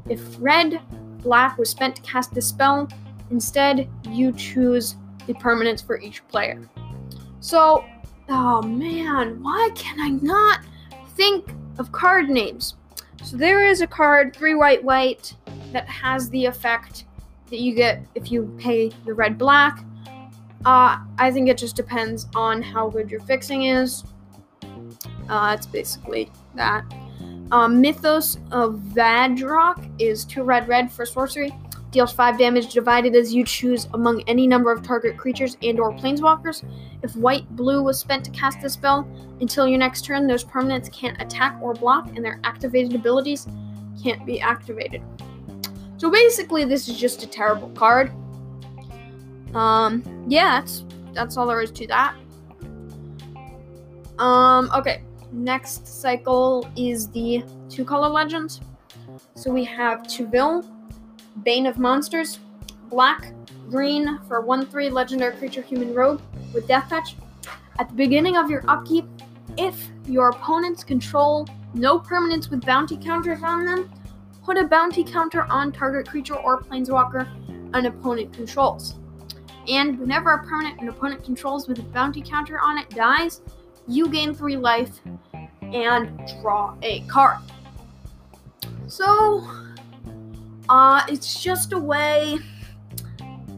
If 0.09 0.37
red, 0.39 0.81
black 1.25 1.59
was 1.59 1.69
spent 1.69 1.97
to 1.97 2.03
cast 2.03 2.33
this 2.33 2.47
spell, 2.47 2.89
instead 3.33 3.89
you 4.09 4.31
choose 4.31 4.95
the 5.27 5.35
permanents 5.35 5.85
for 5.85 5.99
each 5.99 6.27
player. 6.29 6.69
So, 7.41 7.85
oh 8.29 8.63
man, 8.63 9.43
why 9.43 9.71
can 9.75 10.01
I 10.01 10.11
not 10.11 10.61
think 11.15 11.49
of 11.79 11.93
card 11.93 12.29
names? 12.29 12.75
So 13.23 13.37
there 13.37 13.67
is 13.67 13.81
a 13.81 13.87
card, 13.87 14.35
three 14.35 14.55
white, 14.55 14.83
white, 14.85 15.35
that 15.73 15.89
has 15.89 16.31
the 16.31 16.45
effect 16.45 17.05
that 17.51 17.61
you 17.61 17.75
get 17.75 18.03
if 18.15 18.31
you 18.31 18.55
pay 18.59 18.91
the 19.05 19.15
red 19.15 19.39
black. 19.39 19.85
Uh, 20.65 20.99
I 21.19 21.31
think 21.31 21.49
it 21.49 21.59
just 21.59 21.77
depends 21.77 22.27
on 22.35 22.63
how 22.63 22.89
good 22.89 23.11
your 23.11 23.21
fixing 23.21 23.65
is. 23.65 24.05
Uh, 25.29 25.55
it's 25.57 25.67
basically 25.67 26.31
that. 26.55 26.85
Um, 27.53 27.81
Mythos 27.81 28.39
of 28.51 28.75
Vadrok 28.93 29.89
is 30.01 30.25
2 30.25 30.43
red 30.43 30.67
red 30.67 30.91
for 30.91 31.07
sorcery. 31.07 31.55
Deals 31.97 32.13
5 32.13 32.37
damage 32.37 32.75
divided 32.75 33.17
as 33.17 33.33
you 33.33 33.43
choose 33.43 33.89
among 33.95 34.21
any 34.27 34.47
number 34.47 34.71
of 34.71 34.83
target 34.83 35.17
creatures 35.17 35.57
and 35.63 35.81
or 35.81 35.93
planeswalkers. 35.93 36.63
If 37.03 37.17
white 37.17 37.49
blue 37.57 37.83
was 37.83 37.99
spent 37.99 38.23
to 38.27 38.31
cast 38.33 38.61
this 38.61 38.75
spell, 38.75 39.09
until 39.41 39.67
your 39.67 39.79
next 39.79 40.05
turn, 40.05 40.27
those 40.27 40.45
permanents 40.45 40.93
can't 40.93 41.19
attack 41.23 41.59
or 41.63 41.73
block, 41.73 42.09
and 42.15 42.23
their 42.23 42.39
activated 42.45 42.95
abilities 42.95 43.47
can't 44.03 44.27
be 44.27 44.43
activated. 44.43 45.03
So 45.97 46.11
basically, 46.11 46.67
this 46.67 46.87
is 46.87 47.01
just 47.01 47.23
a 47.23 47.27
terrible 47.27 47.71
card. 47.71 48.13
Um, 49.55 50.27
yeah, 50.29 50.61
that's 50.61 50.85
that's 51.15 51.39
all 51.39 51.47
there 51.47 51.63
is 51.63 51.71
to 51.71 51.87
that. 51.87 52.15
Um, 54.19 54.71
okay. 54.77 55.03
Next 55.33 55.87
cycle 55.87 56.71
is 56.77 57.09
the 57.09 57.43
two 57.71 57.87
color 57.87 58.11
legends. 58.11 58.61
So 59.35 59.51
we 59.51 59.65
have 59.65 60.01
Chevill, 60.01 60.63
Bane 61.43 61.67
of 61.67 61.79
Monsters, 61.79 62.39
black, 62.89 63.33
green 63.71 64.19
for 64.29 64.41
1 64.41 64.67
3 64.67 64.91
legendary 64.91 65.37
creature 65.37 65.63
human 65.63 65.95
rogue 65.95 66.21
with 66.55 66.67
death 66.67 66.89
touch. 66.89 67.17
At 67.79 67.89
the 67.89 67.95
beginning 67.95 68.37
of 68.37 68.51
your 68.51 68.65
upkeep, 68.69 69.05
if 69.57 69.89
your 70.07 70.31
opponents 70.31 70.85
control 70.85 71.47
no 71.75 71.99
permanents 71.99 72.51
with 72.51 72.65
bounty 72.65 72.97
counters 72.97 73.43
on 73.43 73.65
them, 73.67 73.91
put 74.45 74.57
a 74.57 74.65
bounty 74.65 75.05
counter 75.05 75.43
on 75.45 75.73
target 75.73 76.09
creature 76.09 76.37
or 76.37 76.61
planeswalker 76.63 77.29
an 77.75 77.87
opponent 77.87 78.33
controls. 78.33 78.95
And 79.69 79.99
whenever 79.99 80.33
a 80.33 80.45
permanent 80.45 80.81
an 80.81 80.89
opponent 80.89 81.25
controls 81.25 81.69
with 81.69 81.79
a 81.81 81.83
bounty 81.83 82.23
counter 82.23 82.61
on 82.61 82.79
it 82.79 82.89
dies, 82.91 83.41
you 83.89 84.09
gain 84.09 84.35
3 84.35 84.57
life 84.57 85.01
and 85.63 86.33
draw 86.41 86.77
a 86.83 87.01
card. 87.03 87.39
So, 88.87 89.45
uh, 90.69 91.03
it's 91.09 91.43
just 91.43 91.73
a 91.73 91.79
way. 91.79 92.39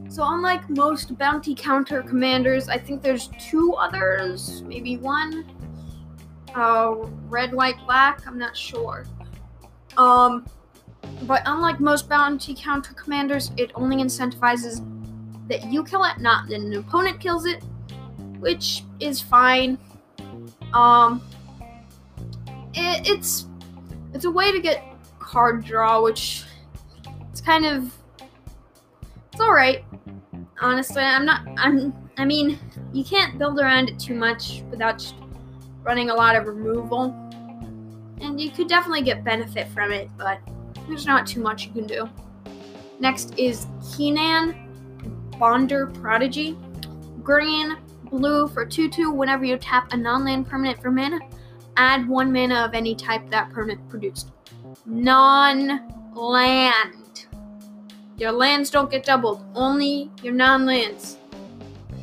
So, 0.09 0.25
unlike 0.27 0.69
most 0.69 1.17
bounty 1.17 1.55
counter 1.55 2.03
commanders, 2.03 2.69
I 2.69 2.79
think 2.79 3.03
there's 3.03 3.29
two 3.39 3.75
others, 3.75 4.63
maybe 4.63 4.97
one. 4.97 5.45
Uh, 6.55 6.95
red, 7.29 7.53
white, 7.53 7.77
black, 7.87 8.27
I'm 8.27 8.39
not 8.39 8.57
sure. 8.57 9.07
Um, 9.97 10.47
but 11.23 11.43
unlike 11.47 11.79
most 11.79 12.09
bounty 12.09 12.55
counter 12.59 12.95
commanders, 12.95 13.53
it 13.57 13.71
only 13.75 13.97
incentivizes 13.97 14.85
that 15.49 15.71
you 15.71 15.85
kill 15.85 16.05
it, 16.05 16.19
not 16.19 16.49
that 16.49 16.61
an 16.61 16.75
opponent 16.75 17.21
kills 17.21 17.47
it, 17.47 17.63
which 18.39 18.83
is 19.01 19.21
fine. 19.21 19.79
Um, 20.73 21.23
it, 22.75 23.09
it's 23.09 23.47
it's 24.15 24.25
a 24.25 24.31
way 24.31 24.53
to 24.53 24.61
get 24.61 24.83
card 25.19 25.65
draw, 25.65 26.03
which 26.03 26.45
kind 27.49 27.65
of 27.65 27.91
it's 29.33 29.41
all 29.41 29.55
right. 29.55 29.85
Honestly, 30.61 31.01
I'm 31.01 31.25
not. 31.25 31.47
I'm. 31.57 31.95
I 32.19 32.25
mean, 32.25 32.59
you 32.93 33.05
can't 33.05 33.39
build 33.39 33.59
around 33.61 33.89
it 33.89 33.99
too 33.99 34.15
much 34.15 34.65
without 34.69 35.01
running 35.83 36.11
a 36.11 36.15
lot 36.15 36.35
of 36.35 36.47
removal, 36.47 37.15
and 38.21 38.41
you 38.41 38.51
could 38.51 38.69
definitely 38.69 39.03
get 39.03 39.25
benefit 39.25 39.69
from 39.69 39.93
it, 39.93 40.11
but 40.19 40.41
there's 40.89 41.07
not 41.07 41.27
too 41.27 41.41
much 41.41 41.67
you 41.67 41.73
can 41.73 41.87
do. 41.87 42.11
Next 42.99 43.39
is 43.39 43.67
Kinnan 43.81 45.39
Bonder 45.39 45.87
Prodigy. 45.87 46.59
Green, 47.23 47.77
blue 48.11 48.49
for 48.49 48.67
2 48.67 48.91
2 48.91 49.11
whenever 49.11 49.45
you 49.45 49.57
tap 49.57 49.93
a 49.93 49.97
non 49.97 50.25
land 50.25 50.49
permanent 50.49 50.83
for 50.83 50.91
mana. 50.91 51.21
Add 51.77 52.09
one 52.09 52.33
mana 52.33 52.57
of 52.65 52.75
any 52.75 52.95
type 52.97 53.31
that 53.31 53.51
permanent 53.51 53.89
produced. 53.89 54.33
Non 54.85 56.13
land. 56.15 57.08
Your 58.19 58.33
lands 58.33 58.69
don't 58.69 58.91
get 58.91 59.05
doubled, 59.05 59.45
only 59.55 60.11
your 60.23 60.35
non 60.35 60.67
lands. 60.67 61.17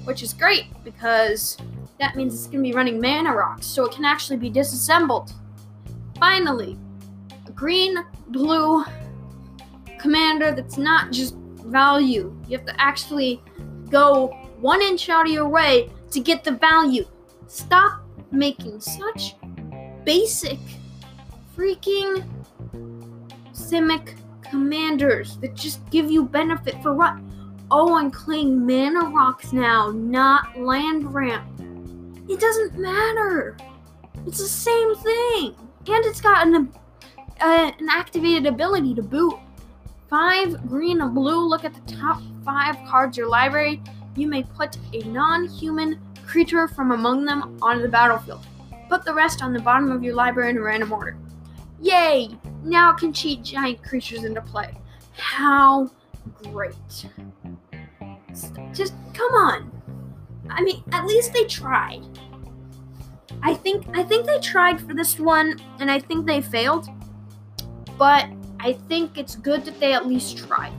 Which 0.06 0.24
is 0.24 0.34
great 0.34 0.66
because 0.84 1.58
that 2.00 2.16
means 2.16 2.34
it's 2.34 2.48
going 2.48 2.64
to 2.64 2.70
be 2.70 2.74
running 2.74 3.02
mana 3.02 3.34
rocks, 3.34 3.66
so 3.66 3.86
it 3.86 3.92
can 3.92 4.06
actually 4.06 4.38
be 4.38 4.50
disassembled. 4.50 5.34
Finally, 6.20 6.78
a 7.48 7.52
green, 7.52 7.98
blue 8.30 8.84
commander 10.00 10.52
that's 10.52 10.78
not 10.78 11.12
just 11.12 11.36
value. 11.66 12.34
You 12.48 12.58
have 12.58 12.66
to 12.68 12.82
actually 12.82 13.42
go 13.90 14.28
one 14.60 14.82
inch 14.82 15.10
out 15.10 15.26
of 15.26 15.32
your 15.32 15.50
way 15.50 15.90
to 16.12 16.20
get 16.20 16.44
the 16.44 16.52
value. 16.52 17.06
Stop 17.48 18.04
making 18.32 18.80
such 18.80 19.36
basic 20.06 20.60
freaking 21.58 22.26
Simic 23.54 24.18
commanders 24.56 25.36
that 25.38 25.54
just 25.54 25.88
give 25.90 26.10
you 26.10 26.24
benefit 26.24 26.82
for 26.82 26.94
what? 26.94 27.18
Oh, 27.70 27.98
I'm 27.98 28.10
playing 28.10 28.66
mana 28.66 29.10
rocks 29.10 29.52
now, 29.52 29.92
not 29.92 30.58
land 30.58 31.14
ramp. 31.14 31.46
It 32.30 32.40
doesn't 32.40 32.78
matter. 32.78 33.58
It's 34.26 34.38
the 34.38 34.48
same 34.48 34.96
thing. 34.96 35.56
And 35.88 36.06
it's 36.06 36.22
got 36.22 36.48
an 36.48 36.72
uh, 37.42 37.72
an 37.80 37.90
activated 37.92 38.46
ability 38.46 38.96
to 38.96 39.02
boot. 39.02 39.38
Five 40.10 40.70
green 40.70 41.02
and 41.02 41.14
blue. 41.14 41.46
Look 41.50 41.66
at 41.66 41.74
the 41.74 41.94
top 41.94 42.22
five 42.46 42.78
cards 42.88 43.18
your 43.18 43.28
library. 43.28 43.82
You 44.16 44.28
may 44.30 44.44
put 44.44 44.78
a 44.94 45.00
non-human 45.00 46.00
creature 46.26 46.70
from 46.70 46.92
among 46.92 47.26
them 47.26 47.60
onto 47.62 47.82
the 47.82 47.90
battlefield. 47.90 48.46
Put 48.88 49.04
the 49.04 49.14
rest 49.14 49.44
on 49.44 49.52
the 49.52 49.60
bottom 49.60 49.92
of 49.92 50.02
your 50.02 50.16
library 50.16 50.52
in 50.52 50.62
random 50.62 50.94
order. 50.94 51.18
Yay! 51.86 52.36
Now 52.64 52.94
it 52.94 52.98
can 52.98 53.14
cheat 53.14 53.44
giant 53.44 53.84
creatures 53.84 54.24
into 54.24 54.42
play. 54.42 54.76
How 55.16 55.88
great. 56.42 56.74
Just 58.74 58.96
come 59.14 59.32
on. 59.34 59.72
I 60.50 60.64
mean, 60.64 60.84
at 60.92 61.06
least 61.06 61.32
they 61.32 61.44
tried. 61.44 62.02
I 63.44 63.54
think 63.54 63.86
I 63.94 64.02
think 64.02 64.26
they 64.26 64.40
tried 64.40 64.82
for 64.82 64.96
this 64.96 65.20
one 65.20 65.60
and 65.80 65.92
I 65.92 66.00
think 66.00 66.26
they 66.26 66.42
failed. 66.42 66.88
But 68.00 68.30
I 68.60 68.74
think 68.90 69.20
it's 69.20 69.36
good 69.36 69.64
that 69.66 69.80
they 69.80 69.94
at 69.94 70.08
least 70.08 70.40
tried. 70.40 70.74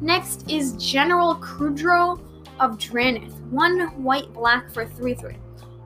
Next 0.00 0.48
is 0.48 0.74
General 0.74 1.34
Kudro 1.34 2.20
of 2.60 2.78
Drannith. 2.78 3.34
One 3.50 3.80
white 4.04 4.32
black 4.32 4.70
for 4.70 4.86
3 4.86 5.14
3. 5.14 5.36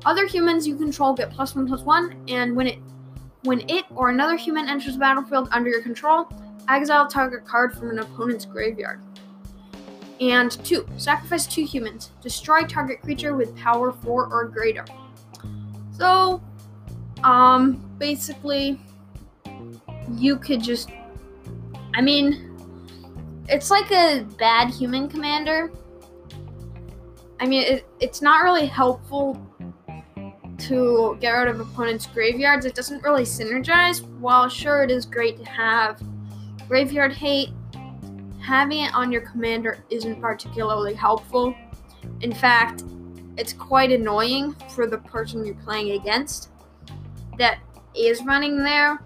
Other 0.05 0.27
humans 0.27 0.69
you 0.69 0.77
control 0.77 1.15
get 1.15 1.31
plus 1.31 1.55
1 1.55 1.67
plus 1.67 1.83
1, 1.83 2.25
and 2.29 2.55
when 2.55 2.67
it 2.67 2.79
when 3.43 3.69
it 3.69 3.85
or 3.95 4.11
another 4.11 4.37
human 4.37 4.69
enters 4.69 4.95
the 4.95 5.01
battlefield 5.01 5.49
under 5.51 5.69
your 5.69 5.83
control, 5.83 6.29
exile 6.69 7.09
target 7.09 7.45
card 7.45 7.75
from 7.75 7.91
an 7.91 7.99
opponent's 7.99 8.45
graveyard. 8.45 9.01
And 10.21 10.53
2. 10.65 10.89
Sacrifice 10.97 11.47
2 11.47 11.65
humans. 11.65 12.13
Destroy 12.21 12.63
target 12.63 13.03
creature 13.03 13.35
with 13.35 13.57
power 13.57 13.93
4 13.93 14.33
or 14.33 14.45
greater. 14.47 14.85
So, 15.91 16.41
um, 17.25 17.83
basically, 17.99 18.81
you 20.17 20.37
could 20.37 20.63
just. 20.63 20.91
I 21.95 22.01
mean, 22.01 22.57
it's 23.49 23.71
like 23.71 23.91
a 23.91 24.25
bad 24.39 24.71
human 24.71 25.09
commander. 25.09 25.71
I 27.41 27.47
mean, 27.47 27.63
it, 27.63 27.87
it's 27.99 28.23
not 28.23 28.45
really 28.45 28.67
helpful 28.67 29.35
to 30.69 31.17
get 31.21 31.31
rid 31.31 31.49
of 31.49 31.61
opponents' 31.61 32.07
graveyards. 32.07 32.67
It 32.67 32.75
doesn't 32.75 33.03
really 33.03 33.25
synergize. 33.25 34.07
While 34.19 34.49
sure, 34.49 34.83
it 34.83 34.91
is 34.91 35.07
great 35.07 35.37
to 35.39 35.45
have 35.45 36.03
graveyard 36.69 37.13
hate, 37.13 37.51
having 38.41 38.81
it 38.81 38.95
on 38.95 39.13
your 39.13 39.23
commander 39.23 39.85
isn't 39.91 40.21
particularly 40.21 40.95
helpful. 40.95 41.55
In 42.21 42.33
fact, 42.33 42.85
it's 43.37 43.53
quite 43.53 43.91
annoying 43.91 44.53
for 44.75 44.87
the 44.87 44.99
person 44.99 45.45
you're 45.45 45.55
playing 45.57 45.93
against 45.93 46.51
that 47.39 47.59
is 47.95 48.23
running 48.25 48.63
their 48.63 49.03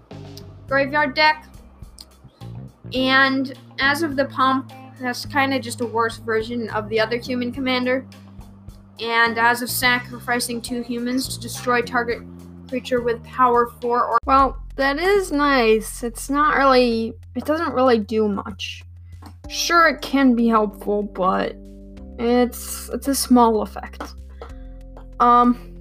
graveyard 0.67 1.13
deck. 1.13 1.45
And 2.93 3.53
as 3.79 4.01
of 4.01 4.15
the 4.15 4.25
pump, 4.25 4.71
that's 4.99 5.25
kind 5.25 5.53
of 5.53 5.61
just 5.61 5.81
a 5.81 5.85
worse 5.85 6.17
version 6.17 6.69
of 6.69 6.89
the 6.89 6.99
other 6.99 7.17
human 7.17 7.51
commander. 7.51 8.05
And 8.99 9.37
as 9.37 9.61
of 9.61 9.69
sacrificing 9.69 10.61
two 10.61 10.81
humans 10.81 11.27
to 11.35 11.39
destroy 11.39 11.81
target 11.81 12.19
creature 12.67 13.01
with 13.01 13.23
power 13.23 13.67
4 13.81 14.03
or. 14.03 14.17
Well, 14.25 14.61
that 14.75 14.99
is 14.99 15.31
nice. 15.31 16.03
It's 16.03 16.29
not 16.29 16.55
really. 16.57 17.13
It 17.35 17.45
doesn't 17.45 17.73
really 17.73 17.99
do 17.99 18.27
much. 18.27 18.83
Sure, 19.49 19.87
it 19.87 20.01
can 20.01 20.35
be 20.35 20.47
helpful, 20.47 21.03
but 21.03 21.55
it's 22.19 22.89
it's 22.89 23.07
a 23.07 23.15
small 23.15 23.61
effect. 23.61 24.03
Um, 25.19 25.75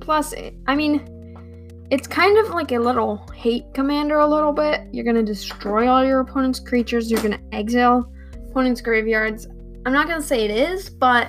plus, 0.00 0.34
I 0.66 0.74
mean, 0.74 1.86
it's 1.90 2.06
kind 2.06 2.38
of 2.38 2.50
like 2.50 2.72
a 2.72 2.78
little 2.78 3.24
hate 3.34 3.72
commander, 3.74 4.18
a 4.18 4.26
little 4.26 4.52
bit. 4.52 4.82
You're 4.92 5.04
gonna 5.04 5.22
destroy 5.22 5.88
all 5.88 6.04
your 6.04 6.20
opponent's 6.20 6.60
creatures. 6.60 7.10
You're 7.10 7.22
gonna 7.22 7.40
exile 7.52 8.10
opponent's 8.48 8.80
graveyards. 8.80 9.46
I'm 9.86 9.92
not 9.92 10.08
gonna 10.08 10.22
say 10.22 10.44
it 10.44 10.50
is, 10.50 10.90
but 10.90 11.28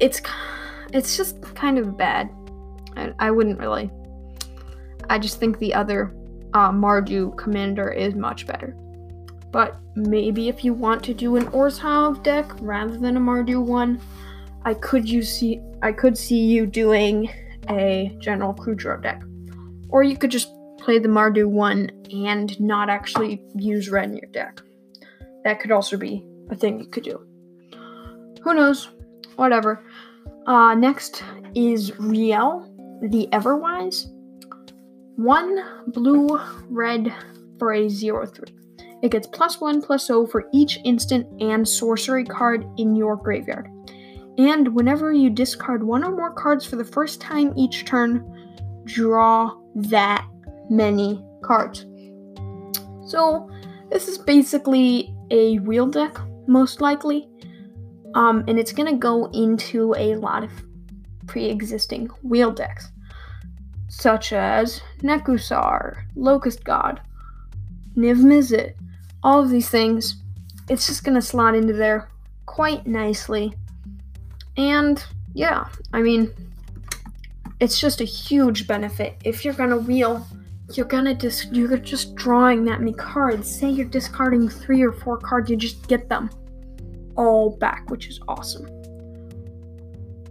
it's 0.00 0.20
it's 0.92 1.16
just 1.16 1.40
kind 1.54 1.78
of 1.78 1.96
bad. 1.96 2.30
I, 2.96 3.12
I 3.18 3.30
wouldn't 3.30 3.58
really. 3.58 3.90
I 5.08 5.18
just 5.18 5.38
think 5.38 5.58
the 5.58 5.74
other 5.74 6.14
uh, 6.54 6.70
Mardu 6.70 7.36
commander 7.36 7.90
is 7.90 8.14
much 8.14 8.46
better. 8.46 8.76
But 9.52 9.76
maybe 9.94 10.48
if 10.48 10.64
you 10.64 10.74
want 10.74 11.02
to 11.04 11.14
do 11.14 11.36
an 11.36 11.46
Orzhov 11.46 12.22
deck 12.22 12.50
rather 12.60 12.98
than 12.98 13.16
a 13.16 13.20
Mardu 13.20 13.64
one, 13.64 14.00
I 14.64 14.74
could 14.74 15.08
you 15.08 15.22
see 15.22 15.60
I 15.82 15.92
could 15.92 16.18
see 16.18 16.40
you 16.40 16.66
doing 16.66 17.30
a 17.68 18.16
General 18.18 18.54
Kudro 18.54 19.00
deck. 19.02 19.22
Or 19.88 20.02
you 20.02 20.16
could 20.16 20.30
just 20.30 20.48
play 20.78 20.98
the 20.98 21.08
Mardu 21.08 21.46
one 21.48 21.90
and 22.12 22.58
not 22.60 22.88
actually 22.88 23.42
use 23.54 23.88
red 23.88 24.10
in 24.10 24.16
your 24.16 24.30
deck. 24.32 24.60
That 25.44 25.60
could 25.60 25.70
also 25.70 25.96
be 25.96 26.26
a 26.50 26.56
thing 26.56 26.80
you 26.80 26.86
could 26.86 27.04
do. 27.04 27.24
Who 28.42 28.54
knows? 28.54 28.88
Whatever. 29.36 29.84
Uh, 30.46 30.74
next 30.74 31.24
is 31.56 31.90
Rielle, 31.92 32.70
the 33.10 33.28
Everwise. 33.32 34.06
One 35.16 35.58
blue, 35.88 36.40
red 36.68 37.12
for 37.58 37.72
a 37.72 37.88
0 37.88 38.26
3. 38.26 38.44
It 39.02 39.10
gets 39.10 39.26
plus 39.26 39.60
1 39.60 39.82
plus 39.82 40.06
0 40.06 40.26
for 40.26 40.44
each 40.54 40.78
instant 40.84 41.26
and 41.42 41.66
sorcery 41.66 42.24
card 42.24 42.64
in 42.76 42.94
your 42.94 43.16
graveyard. 43.16 43.68
And 44.38 44.74
whenever 44.74 45.12
you 45.12 45.30
discard 45.30 45.82
one 45.82 46.04
or 46.04 46.12
more 46.12 46.32
cards 46.32 46.64
for 46.64 46.76
the 46.76 46.84
first 46.84 47.20
time 47.20 47.52
each 47.56 47.84
turn, 47.84 48.24
draw 48.84 49.52
that 49.74 50.26
many 50.70 51.24
cards. 51.42 51.86
So, 53.06 53.50
this 53.90 54.06
is 54.06 54.18
basically 54.18 55.12
a 55.30 55.58
wheel 55.60 55.86
deck, 55.86 56.16
most 56.46 56.80
likely. 56.80 57.28
Um, 58.16 58.44
and 58.48 58.58
it's 58.58 58.72
going 58.72 58.90
to 58.90 58.98
go 58.98 59.26
into 59.32 59.94
a 59.94 60.14
lot 60.16 60.42
of 60.42 60.50
pre 61.26 61.44
existing 61.44 62.06
wheel 62.22 62.50
decks, 62.50 62.88
such 63.88 64.32
as 64.32 64.80
Nekusar, 65.02 66.04
Locust 66.16 66.64
God, 66.64 67.02
Niv 67.94 68.16
Mizzet, 68.16 68.74
all 69.22 69.42
of 69.42 69.50
these 69.50 69.68
things. 69.68 70.16
It's 70.70 70.86
just 70.86 71.04
going 71.04 71.14
to 71.14 71.20
slot 71.20 71.54
into 71.54 71.74
there 71.74 72.08
quite 72.46 72.86
nicely. 72.86 73.52
And 74.56 75.04
yeah, 75.34 75.68
I 75.92 76.00
mean, 76.00 76.32
it's 77.60 77.78
just 77.78 78.00
a 78.00 78.04
huge 78.04 78.66
benefit. 78.66 79.18
If 79.24 79.44
you're 79.44 79.52
gonna 79.52 79.76
wheel, 79.76 80.26
you're 80.72 80.86
gonna 80.86 81.14
dis- 81.14 81.48
you're 81.52 81.76
just 81.76 82.14
drawing 82.14 82.64
that 82.64 82.80
many 82.80 82.94
cards. 82.94 83.54
Say 83.54 83.68
you're 83.68 83.86
discarding 83.86 84.48
three 84.48 84.82
or 84.82 84.92
four 84.92 85.18
cards, 85.18 85.50
you 85.50 85.56
just 85.56 85.86
get 85.88 86.08
them 86.08 86.30
all 87.16 87.56
back, 87.56 87.90
which 87.90 88.08
is 88.08 88.20
awesome. 88.28 88.66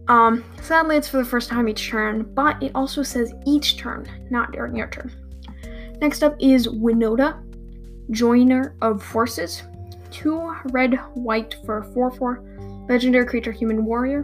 Um, 0.07 0.43
sadly, 0.61 0.97
it's 0.97 1.07
for 1.07 1.17
the 1.17 1.25
first 1.25 1.49
time 1.49 1.67
each 1.67 1.89
turn, 1.89 2.23
but 2.33 2.61
it 2.61 2.71
also 2.75 3.01
says 3.01 3.33
each 3.45 3.77
turn, 3.77 4.07
not 4.29 4.51
during 4.51 4.75
your 4.75 4.87
turn. 4.87 5.11
Next 5.99 6.23
up 6.23 6.35
is 6.39 6.67
Winota, 6.67 7.41
Joiner 8.11 8.75
of 8.81 9.01
Forces. 9.01 9.63
Two 10.11 10.55
red, 10.71 10.95
white 11.15 11.55
for 11.65 11.83
4 11.93 12.11
4 12.11 12.85
Legendary 12.87 13.25
creature 13.25 13.51
Human 13.51 13.83
Warrior. 13.85 14.23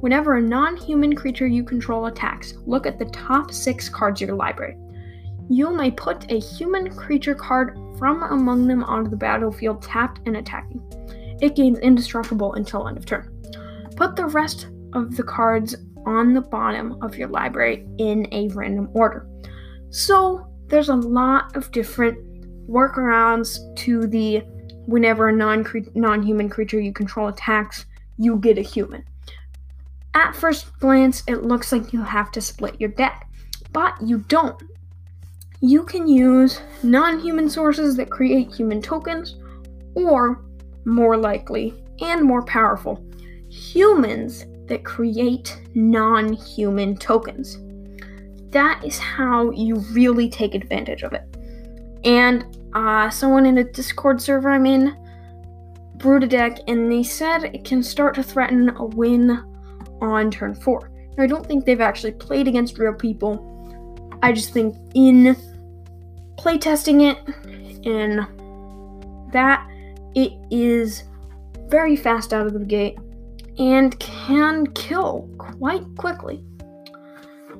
Whenever 0.00 0.34
a 0.34 0.42
non 0.42 0.76
human 0.76 1.14
creature 1.14 1.46
you 1.46 1.62
control 1.62 2.06
attacks, 2.06 2.54
look 2.66 2.86
at 2.86 2.98
the 2.98 3.04
top 3.06 3.52
six 3.52 3.88
cards 3.88 4.22
of 4.22 4.28
your 4.28 4.36
library. 4.36 4.76
You 5.48 5.70
may 5.70 5.90
put 5.90 6.30
a 6.32 6.40
human 6.40 6.94
creature 6.94 7.34
card 7.34 7.78
from 7.98 8.22
among 8.22 8.66
them 8.66 8.82
onto 8.82 9.10
the 9.10 9.16
battlefield 9.16 9.82
tapped 9.82 10.20
and 10.26 10.38
attacking. 10.38 10.82
It 11.42 11.56
gains 11.56 11.80
indestructible 11.80 12.54
until 12.54 12.86
end 12.88 12.96
of 12.96 13.04
turn. 13.04 13.28
Put 13.96 14.14
the 14.16 14.26
rest 14.26 14.68
of 14.94 15.16
the 15.16 15.24
cards 15.24 15.74
on 16.06 16.34
the 16.34 16.40
bottom 16.40 16.96
of 17.02 17.16
your 17.16 17.28
library 17.28 17.84
in 17.98 18.26
a 18.32 18.48
random 18.48 18.88
order. 18.94 19.28
So, 19.90 20.48
there's 20.68 20.88
a 20.88 20.94
lot 20.94 21.54
of 21.56 21.70
different 21.72 22.16
workarounds 22.68 23.58
to 23.76 24.06
the 24.06 24.42
whenever 24.86 25.28
a 25.28 25.32
non 25.32 25.66
non 25.94 26.22
human 26.22 26.48
creature 26.48 26.80
you 26.80 26.92
control 26.92 27.28
attacks, 27.28 27.86
you 28.18 28.36
get 28.36 28.56
a 28.56 28.62
human. 28.62 29.04
At 30.14 30.36
first 30.36 30.78
glance, 30.78 31.24
it 31.26 31.42
looks 31.42 31.72
like 31.72 31.92
you 31.92 32.02
have 32.02 32.30
to 32.32 32.40
split 32.40 32.80
your 32.80 32.90
deck, 32.90 33.28
but 33.72 33.94
you 34.00 34.18
don't. 34.18 34.62
You 35.60 35.84
can 35.84 36.06
use 36.06 36.60
non 36.84 37.18
human 37.18 37.50
sources 37.50 37.96
that 37.96 38.10
create 38.10 38.54
human 38.54 38.80
tokens, 38.80 39.36
or, 39.94 40.44
more 40.84 41.16
likely 41.16 41.74
and 42.00 42.22
more 42.22 42.44
powerful, 42.44 43.04
humans 43.48 44.46
that 44.66 44.84
create 44.84 45.60
non 45.74 46.32
human 46.32 46.96
tokens. 46.96 47.58
That 48.50 48.82
is 48.84 48.98
how 48.98 49.50
you 49.50 49.76
really 49.92 50.28
take 50.28 50.54
advantage 50.54 51.02
of 51.02 51.12
it. 51.12 51.24
And 52.04 52.44
uh, 52.74 53.10
someone 53.10 53.46
in 53.46 53.58
a 53.58 53.64
Discord 53.64 54.20
server 54.20 54.50
I'm 54.50 54.66
in 54.66 54.96
brewed 55.96 56.24
a 56.24 56.26
deck, 56.26 56.58
and 56.66 56.90
they 56.90 57.02
said 57.02 57.44
it 57.44 57.64
can 57.64 57.82
start 57.82 58.14
to 58.16 58.22
threaten 58.22 58.70
a 58.76 58.84
win 58.84 59.30
on 60.00 60.30
turn 60.30 60.54
four. 60.54 60.90
Now, 61.16 61.24
I 61.24 61.26
don't 61.26 61.46
think 61.46 61.64
they've 61.64 61.80
actually 61.80 62.12
played 62.12 62.48
against 62.48 62.78
real 62.78 62.94
people. 62.94 63.48
I 64.22 64.32
just 64.32 64.52
think 64.52 64.74
in 64.94 65.36
playtesting 66.38 67.10
it, 67.10 67.86
in 67.86 68.26
that 69.32 69.66
it 70.14 70.32
is 70.50 71.04
very 71.68 71.96
fast 71.96 72.32
out 72.32 72.46
of 72.46 72.52
the 72.52 72.64
gate 72.64 72.98
and 73.58 73.98
can 73.98 74.66
kill 74.72 75.28
quite 75.38 75.84
quickly. 75.96 76.44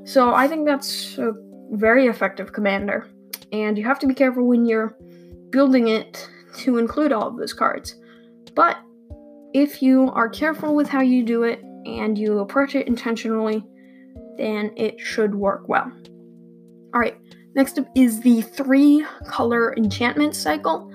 So 0.04 0.34
I 0.34 0.48
think 0.48 0.66
that's 0.66 1.16
a 1.18 1.32
very 1.70 2.06
effective 2.06 2.52
commander, 2.52 3.08
and 3.52 3.78
you 3.78 3.84
have 3.84 3.98
to 4.00 4.06
be 4.06 4.14
careful 4.14 4.46
when 4.46 4.66
you're 4.66 4.96
building 5.50 5.88
it 5.88 6.28
to 6.58 6.78
include 6.78 7.12
all 7.12 7.28
of 7.28 7.36
those 7.36 7.52
cards. 7.52 7.94
But 8.54 8.78
if 9.54 9.82
you 9.82 10.10
are 10.10 10.28
careful 10.28 10.74
with 10.74 10.88
how 10.88 11.00
you 11.00 11.22
do 11.22 11.44
it 11.44 11.62
and 11.86 12.18
you 12.18 12.38
approach 12.38 12.74
it 12.74 12.86
intentionally, 12.86 13.64
then 14.36 14.72
it 14.76 14.98
should 14.98 15.34
work 15.34 15.68
well. 15.68 15.90
Alright, 16.94 17.18
next 17.54 17.78
up 17.78 17.86
is 17.94 18.20
the 18.20 18.42
three 18.42 19.04
color 19.26 19.74
enchantment 19.76 20.34
cycle. 20.34 20.90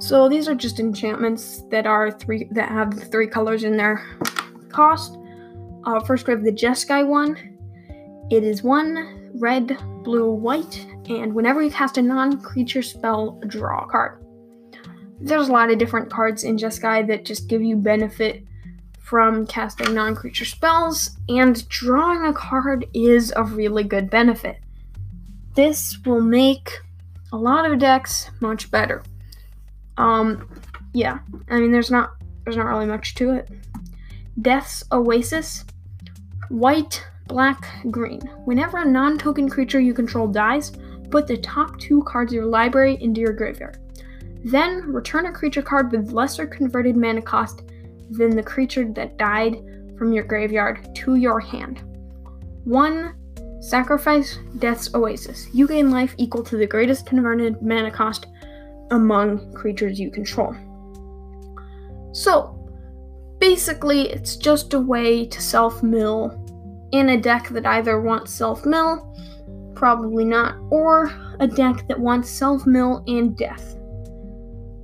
So 0.00 0.30
these 0.30 0.48
are 0.48 0.54
just 0.54 0.80
enchantments 0.80 1.62
that 1.70 1.86
are 1.86 2.10
three 2.10 2.48
that 2.52 2.70
have 2.70 3.10
three 3.10 3.26
colors 3.26 3.64
in 3.64 3.76
their 3.76 4.04
cost. 4.70 5.18
Uh, 5.84 6.00
first, 6.00 6.26
we 6.26 6.32
have 6.32 6.42
the 6.42 6.52
Jeskai 6.52 7.06
one. 7.06 7.36
It 8.30 8.42
is 8.42 8.62
one 8.62 9.30
red, 9.34 9.76
blue, 10.02 10.32
white, 10.32 10.86
and 11.08 11.34
whenever 11.34 11.62
you 11.62 11.70
cast 11.70 11.98
a 11.98 12.02
non-creature 12.02 12.82
spell, 12.82 13.40
draw 13.46 13.84
a 13.84 13.88
card. 13.88 14.24
There's 15.20 15.48
a 15.48 15.52
lot 15.52 15.70
of 15.70 15.78
different 15.78 16.10
cards 16.10 16.44
in 16.44 16.56
Jeskai 16.56 17.06
that 17.06 17.26
just 17.26 17.48
give 17.48 17.62
you 17.62 17.76
benefit 17.76 18.42
from 18.98 19.46
casting 19.46 19.92
non 19.92 20.14
creature 20.14 20.46
spells, 20.46 21.18
and 21.28 21.68
drawing 21.68 22.24
a 22.24 22.32
card 22.32 22.86
is 22.94 23.34
a 23.36 23.44
really 23.44 23.84
good 23.84 24.08
benefit. 24.08 24.60
This 25.54 25.98
will 26.06 26.22
make 26.22 26.78
a 27.32 27.36
lot 27.36 27.70
of 27.70 27.78
decks 27.78 28.30
much 28.40 28.70
better. 28.70 29.02
Um, 30.00 30.48
yeah, 30.94 31.18
I 31.50 31.60
mean, 31.60 31.70
there's 31.70 31.90
not 31.90 32.12
there's 32.44 32.56
not 32.56 32.66
really 32.66 32.86
much 32.86 33.14
to 33.16 33.30
it. 33.34 33.50
Death's 34.40 34.82
Oasis, 34.90 35.66
white, 36.48 37.04
black, 37.26 37.68
green. 37.90 38.20
Whenever 38.46 38.78
a 38.78 38.84
non-token 38.84 39.50
creature 39.50 39.78
you 39.78 39.92
control 39.92 40.26
dies, 40.26 40.72
put 41.10 41.26
the 41.26 41.36
top 41.36 41.78
two 41.78 42.02
cards 42.04 42.32
of 42.32 42.36
your 42.36 42.46
library 42.46 42.96
into 43.02 43.20
your 43.20 43.34
graveyard. 43.34 43.76
Then 44.42 44.90
return 44.90 45.26
a 45.26 45.32
creature 45.32 45.60
card 45.60 45.92
with 45.92 46.12
lesser 46.12 46.46
converted 46.46 46.96
mana 46.96 47.20
cost 47.20 47.62
than 48.10 48.34
the 48.34 48.42
creature 48.42 48.90
that 48.94 49.18
died 49.18 49.58
from 49.98 50.14
your 50.14 50.24
graveyard 50.24 50.94
to 50.96 51.16
your 51.16 51.40
hand. 51.40 51.82
1. 52.64 53.14
Sacrifice 53.60 54.38
Death's 54.58 54.94
Oasis. 54.94 55.46
You 55.52 55.68
gain 55.68 55.90
life 55.90 56.14
equal 56.16 56.42
to 56.44 56.56
the 56.56 56.66
greatest 56.66 57.04
converted 57.04 57.60
mana 57.60 57.90
cost 57.90 58.26
among 58.90 59.52
creatures 59.52 59.98
you 59.98 60.10
control. 60.10 60.54
So, 62.12 62.56
basically, 63.38 64.10
it's 64.10 64.36
just 64.36 64.74
a 64.74 64.80
way 64.80 65.26
to 65.26 65.40
self 65.40 65.82
mill 65.82 66.36
in 66.92 67.10
a 67.10 67.20
deck 67.20 67.48
that 67.50 67.66
either 67.66 68.00
wants 68.00 68.32
self 68.32 68.66
mill, 68.66 69.16
probably 69.74 70.24
not, 70.24 70.56
or 70.70 71.12
a 71.40 71.46
deck 71.46 71.86
that 71.88 71.98
wants 71.98 72.28
self 72.28 72.66
mill 72.66 73.04
and 73.06 73.36
death. 73.36 73.76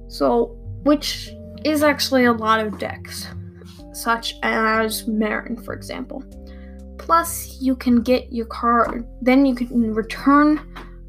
So, 0.09 0.57
which 0.85 1.31
is 1.65 1.83
actually 1.83 2.27
a 2.27 2.33
lot 2.33 2.65
of 2.65 2.79
decks, 2.79 3.27
such 3.93 4.35
as 4.43 5.05
Meren, 5.05 5.63
for 5.65 5.75
example. 5.75 6.23
Plus, 6.99 7.61
you 7.61 7.77
can 7.77 8.03
get 8.03 8.33
your 8.33 8.47
card, 8.47 9.07
then 9.21 9.45
you 9.45 9.55
can 9.55 9.93
return 9.93 10.61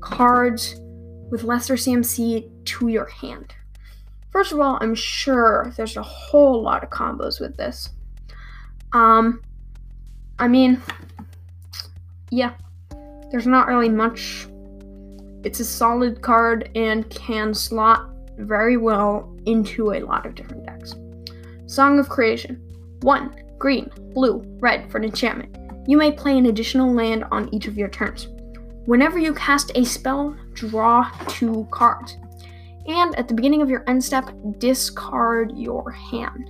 cards 0.01 0.81
with 1.29 1.43
lesser 1.43 1.75
CMC 1.75 2.65
to 2.65 2.87
your 2.87 3.05
hand. 3.05 3.53
First 4.31 4.51
of 4.51 4.59
all, 4.59 4.77
I'm 4.81 4.95
sure 4.95 5.73
there's 5.77 5.97
a 5.97 6.03
whole 6.03 6.61
lot 6.61 6.83
of 6.83 6.89
combos 6.89 7.39
with 7.39 7.57
this. 7.57 7.89
Um, 8.93 9.41
I 10.39 10.47
mean, 10.47 10.81
yeah, 12.29 12.53
there's 13.31 13.47
not 13.47 13.67
really 13.67 13.89
much. 13.89 14.47
It's 15.43 15.59
a 15.59 15.65
solid 15.65 16.21
card 16.21 16.69
and 16.75 17.09
can 17.09 17.53
slot 17.53 18.09
very 18.37 18.77
well 18.77 19.35
into 19.45 19.93
a 19.93 19.99
lot 20.01 20.25
of 20.25 20.35
different 20.35 20.65
decks. 20.65 20.95
Song 21.65 21.99
of 21.99 22.09
Creation 22.09 22.61
1. 23.01 23.43
Green, 23.57 23.89
blue, 24.13 24.43
red 24.59 24.89
for 24.91 24.99
an 24.99 25.03
enchantment. 25.03 25.57
You 25.87 25.97
may 25.97 26.11
play 26.11 26.37
an 26.37 26.45
additional 26.45 26.93
land 26.93 27.23
on 27.31 27.53
each 27.53 27.67
of 27.67 27.77
your 27.77 27.87
turns. 27.87 28.27
Whenever 28.87 29.19
you 29.19 29.33
cast 29.33 29.69
a 29.75 29.83
spell, 29.83 30.33
draw 30.53 31.11
two 31.27 31.67
cards. 31.71 32.15
And 32.87 33.13
at 33.19 33.27
the 33.27 33.33
beginning 33.33 33.61
of 33.61 33.69
your 33.69 33.83
end 33.85 34.01
step, 34.01 34.29
discard 34.59 35.51
your 35.57 35.91
hand. 35.91 36.49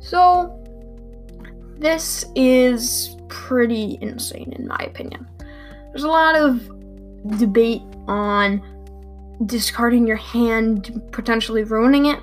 So, 0.00 0.58
this 1.76 2.24
is 2.34 3.18
pretty 3.28 3.98
insane 4.00 4.54
in 4.56 4.66
my 4.66 4.78
opinion. 4.78 5.28
There's 5.90 6.04
a 6.04 6.08
lot 6.08 6.36
of 6.36 6.66
debate 7.38 7.82
on 8.08 8.62
discarding 9.44 10.06
your 10.06 10.16
hand, 10.16 11.02
potentially 11.12 11.64
ruining 11.64 12.06
it, 12.06 12.20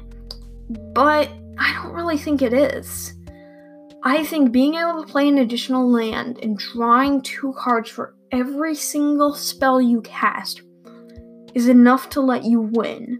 but 0.96 1.30
I 1.60 1.74
don't 1.74 1.94
really 1.94 2.18
think 2.18 2.42
it 2.42 2.52
is. 2.52 3.14
I 4.04 4.26
think 4.26 4.52
being 4.52 4.74
able 4.74 5.06
to 5.06 5.08
play 5.08 5.28
an 5.28 5.38
additional 5.38 5.88
land 5.88 6.40
and 6.42 6.58
drawing 6.58 7.22
two 7.22 7.54
cards 7.56 7.88
for 7.88 8.16
every 8.32 8.76
single 8.76 9.34
spell 9.34 9.82
you 9.82 10.02
cast 10.02 10.62
is 11.54 11.68
enough 11.68 12.10
to 12.10 12.22
let 12.22 12.44
you 12.44 12.62
win 12.62 13.20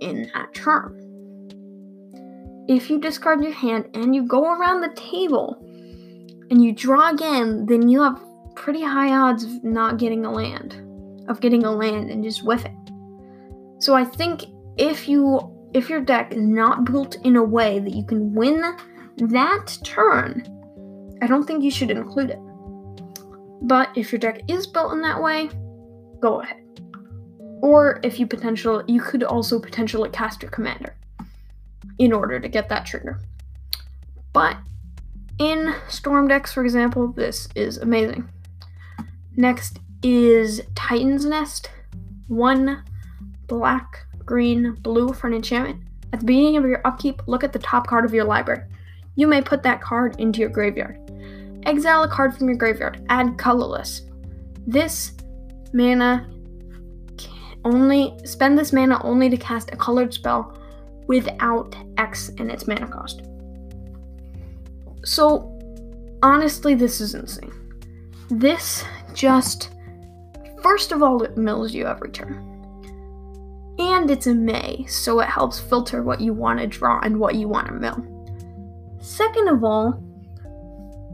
in 0.00 0.30
that 0.34 0.54
turn. 0.54 1.00
If 2.68 2.88
you 2.88 2.98
discard 2.98 3.42
your 3.42 3.52
hand 3.52 3.90
and 3.94 4.14
you 4.14 4.26
go 4.26 4.44
around 4.44 4.80
the 4.80 4.94
table 4.94 5.58
and 6.50 6.62
you 6.62 6.72
draw 6.72 7.10
again, 7.10 7.66
then 7.66 7.88
you 7.88 8.02
have 8.02 8.22
pretty 8.54 8.82
high 8.82 9.12
odds 9.12 9.44
of 9.44 9.64
not 9.64 9.98
getting 9.98 10.24
a 10.24 10.32
land, 10.32 10.80
of 11.28 11.40
getting 11.40 11.64
a 11.64 11.72
land 11.72 12.10
and 12.10 12.22
just 12.22 12.40
whiffing. 12.42 12.80
So 13.80 13.94
I 13.94 14.04
think 14.04 14.44
if 14.76 15.08
you 15.08 15.50
if 15.74 15.90
your 15.90 16.00
deck 16.00 16.32
is 16.32 16.40
not 16.40 16.84
built 16.84 17.16
in 17.24 17.34
a 17.34 17.42
way 17.42 17.80
that 17.80 17.94
you 17.94 18.04
can 18.04 18.32
win 18.32 18.62
that 19.16 19.76
turn, 19.82 20.46
I 21.20 21.26
don't 21.26 21.44
think 21.44 21.64
you 21.64 21.70
should 21.70 21.90
include 21.90 22.30
it. 22.30 22.38
But 23.64 23.88
if 23.96 24.12
your 24.12 24.18
deck 24.18 24.42
is 24.48 24.66
built 24.66 24.92
in 24.92 25.00
that 25.02 25.22
way, 25.22 25.48
go 26.20 26.42
ahead. 26.42 26.62
Or 27.62 27.98
if 28.02 28.20
you 28.20 28.26
potential 28.26 28.84
you 28.86 29.00
could 29.00 29.22
also 29.22 29.58
potentially 29.58 30.10
cast 30.10 30.42
your 30.42 30.50
commander 30.50 30.94
in 31.98 32.12
order 32.12 32.38
to 32.38 32.48
get 32.48 32.68
that 32.68 32.84
trigger. 32.84 33.20
But 34.34 34.58
in 35.38 35.74
Storm 35.88 36.28
decks, 36.28 36.52
for 36.52 36.62
example, 36.62 37.08
this 37.08 37.48
is 37.54 37.78
amazing. 37.78 38.28
Next 39.36 39.78
is 40.02 40.60
Titan's 40.74 41.24
Nest. 41.24 41.70
One 42.28 42.84
black, 43.46 44.06
green, 44.26 44.74
blue 44.82 45.14
for 45.14 45.26
an 45.26 45.34
enchantment. 45.34 45.80
At 46.12 46.20
the 46.20 46.26
beginning 46.26 46.58
of 46.58 46.64
your 46.64 46.86
upkeep, 46.86 47.22
look 47.26 47.42
at 47.42 47.54
the 47.54 47.58
top 47.58 47.86
card 47.86 48.04
of 48.04 48.12
your 48.12 48.24
library. 48.24 48.62
You 49.16 49.26
may 49.26 49.40
put 49.40 49.62
that 49.62 49.80
card 49.80 50.20
into 50.20 50.40
your 50.40 50.50
graveyard. 50.50 51.03
Exile 51.66 52.02
a 52.02 52.08
card 52.08 52.36
from 52.36 52.48
your 52.48 52.56
graveyard. 52.56 53.04
Add 53.08 53.38
colorless. 53.38 54.02
This 54.66 55.12
mana 55.72 56.30
only 57.64 58.14
spend 58.24 58.58
this 58.58 58.72
mana 58.72 59.02
only 59.02 59.30
to 59.30 59.36
cast 59.36 59.72
a 59.72 59.76
colored 59.76 60.12
spell 60.12 60.58
without 61.06 61.74
X 61.96 62.28
in 62.30 62.50
its 62.50 62.66
mana 62.66 62.86
cost. 62.86 63.22
So 65.04 65.58
honestly, 66.22 66.74
this 66.74 67.00
is 67.00 67.14
insane. 67.14 67.52
This 68.30 68.84
just 69.12 69.70
first 70.62 70.92
of 70.92 71.02
all 71.02 71.22
it 71.22 71.36
mills 71.36 71.74
you 71.74 71.86
every 71.86 72.10
turn. 72.10 72.50
And 73.78 74.10
it's 74.10 74.28
a 74.28 74.34
May, 74.34 74.86
so 74.88 75.20
it 75.20 75.28
helps 75.28 75.58
filter 75.58 76.02
what 76.02 76.20
you 76.20 76.32
want 76.32 76.60
to 76.60 76.66
draw 76.66 77.00
and 77.00 77.18
what 77.18 77.34
you 77.34 77.48
want 77.48 77.66
to 77.66 77.72
mill. 77.72 78.06
Second 79.00 79.48
of 79.48 79.64
all, 79.64 80.02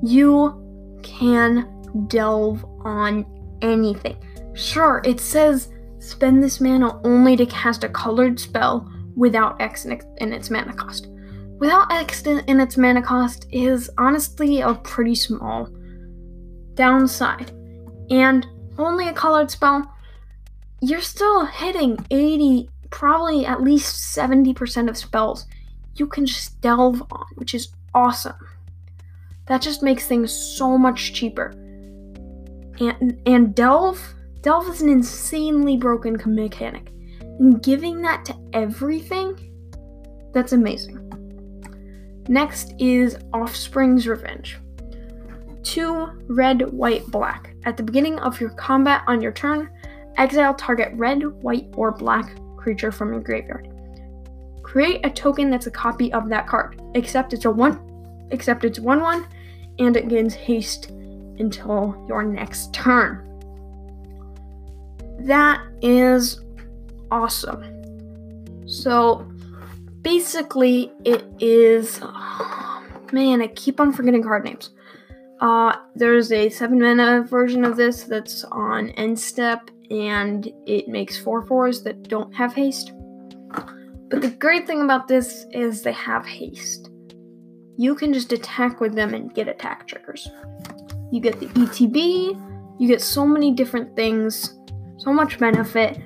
you 0.02 0.98
can 1.02 1.68
delve 2.08 2.64
on 2.84 3.26
anything. 3.62 4.16
Sure, 4.54 5.02
it 5.04 5.20
says 5.20 5.70
spend 5.98 6.42
this 6.42 6.60
mana 6.60 7.00
only 7.04 7.36
to 7.36 7.46
cast 7.46 7.84
a 7.84 7.88
colored 7.88 8.38
spell 8.40 8.90
without 9.16 9.60
X 9.60 9.84
in 9.84 10.32
its 10.32 10.50
mana 10.50 10.72
cost. 10.72 11.08
Without 11.58 11.92
X 11.92 12.22
in 12.22 12.60
its 12.60 12.76
mana 12.76 13.02
cost 13.02 13.46
is 13.50 13.90
honestly 13.98 14.60
a 14.60 14.74
pretty 14.74 15.14
small 15.14 15.68
downside. 16.74 17.52
And 18.10 18.46
only 18.78 19.08
a 19.08 19.12
colored 19.12 19.50
spell 19.50 19.94
you're 20.82 21.02
still 21.02 21.44
hitting 21.44 21.98
80, 22.10 22.70
probably 22.88 23.44
at 23.44 23.62
least 23.62 24.16
70% 24.16 24.88
of 24.88 24.96
spells 24.96 25.46
you 25.96 26.06
can 26.06 26.24
just 26.24 26.58
delve 26.62 27.02
on, 27.12 27.26
which 27.34 27.54
is 27.54 27.68
awesome. 27.94 28.36
That 29.50 29.60
just 29.60 29.82
makes 29.82 30.06
things 30.06 30.32
so 30.32 30.78
much 30.78 31.12
cheaper. 31.12 31.50
And 32.78 33.20
and 33.26 33.52
delve, 33.52 34.00
delve 34.42 34.68
is 34.68 34.80
an 34.80 34.88
insanely 34.88 35.76
broken 35.76 36.16
mechanic. 36.24 36.92
And 37.20 37.60
giving 37.60 38.00
that 38.02 38.24
to 38.26 38.36
everything, 38.52 39.50
that's 40.32 40.52
amazing. 40.52 40.98
Next 42.28 42.74
is 42.78 43.18
Offspring's 43.32 44.06
Revenge. 44.06 44.56
two 45.64 46.06
red, 46.28 46.70
white, 46.70 47.04
black. 47.08 47.56
At 47.64 47.76
the 47.76 47.82
beginning 47.82 48.20
of 48.20 48.40
your 48.40 48.50
combat 48.50 49.02
on 49.08 49.20
your 49.20 49.32
turn, 49.32 49.68
exile 50.16 50.54
target 50.54 50.92
red, 50.94 51.26
white, 51.42 51.66
or 51.74 51.90
black 51.90 52.38
creature 52.56 52.92
from 52.92 53.12
your 53.12 53.20
graveyard. 53.20 53.66
Create 54.62 55.04
a 55.04 55.10
token 55.10 55.50
that's 55.50 55.66
a 55.66 55.72
copy 55.72 56.12
of 56.12 56.28
that 56.28 56.46
card, 56.46 56.80
except 56.94 57.32
it's 57.32 57.46
a 57.46 57.50
one 57.50 57.84
except 58.30 58.64
it's 58.64 58.78
one 58.78 59.00
one, 59.00 59.26
and 59.80 59.96
it 59.96 60.08
gains 60.08 60.34
haste 60.34 60.90
until 61.40 62.04
your 62.06 62.22
next 62.22 62.72
turn. 62.72 63.26
That 65.20 65.60
is 65.82 66.40
awesome. 67.10 67.64
So 68.66 69.26
basically 70.02 70.92
it 71.04 71.24
is 71.40 71.98
oh, 72.02 72.84
man, 73.12 73.42
I 73.42 73.48
keep 73.48 73.80
on 73.80 73.92
forgetting 73.92 74.22
card 74.22 74.44
names. 74.44 74.70
Uh, 75.40 75.74
there's 75.94 76.30
a 76.32 76.50
seven 76.50 76.78
mana 76.78 77.22
version 77.22 77.64
of 77.64 77.76
this 77.76 78.04
that's 78.04 78.44
on 78.44 78.90
end 78.90 79.18
step, 79.18 79.70
and 79.90 80.52
it 80.66 80.86
makes 80.86 81.18
four 81.18 81.46
fours 81.46 81.82
that 81.82 82.02
don't 82.04 82.32
have 82.34 82.52
haste. 82.52 82.92
But 84.10 84.20
the 84.20 84.30
great 84.38 84.66
thing 84.66 84.82
about 84.82 85.08
this 85.08 85.46
is 85.52 85.82
they 85.82 85.92
have 85.92 86.26
haste. 86.26 86.89
You 87.80 87.94
can 87.94 88.12
just 88.12 88.30
attack 88.30 88.78
with 88.78 88.94
them 88.94 89.14
and 89.14 89.32
get 89.32 89.48
attack 89.48 89.86
triggers. 89.86 90.28
You 91.10 91.18
get 91.18 91.40
the 91.40 91.46
ETB, 91.46 92.78
you 92.78 92.86
get 92.86 93.00
so 93.00 93.26
many 93.26 93.52
different 93.52 93.96
things, 93.96 94.54
so 94.98 95.14
much 95.14 95.38
benefit. 95.38 95.98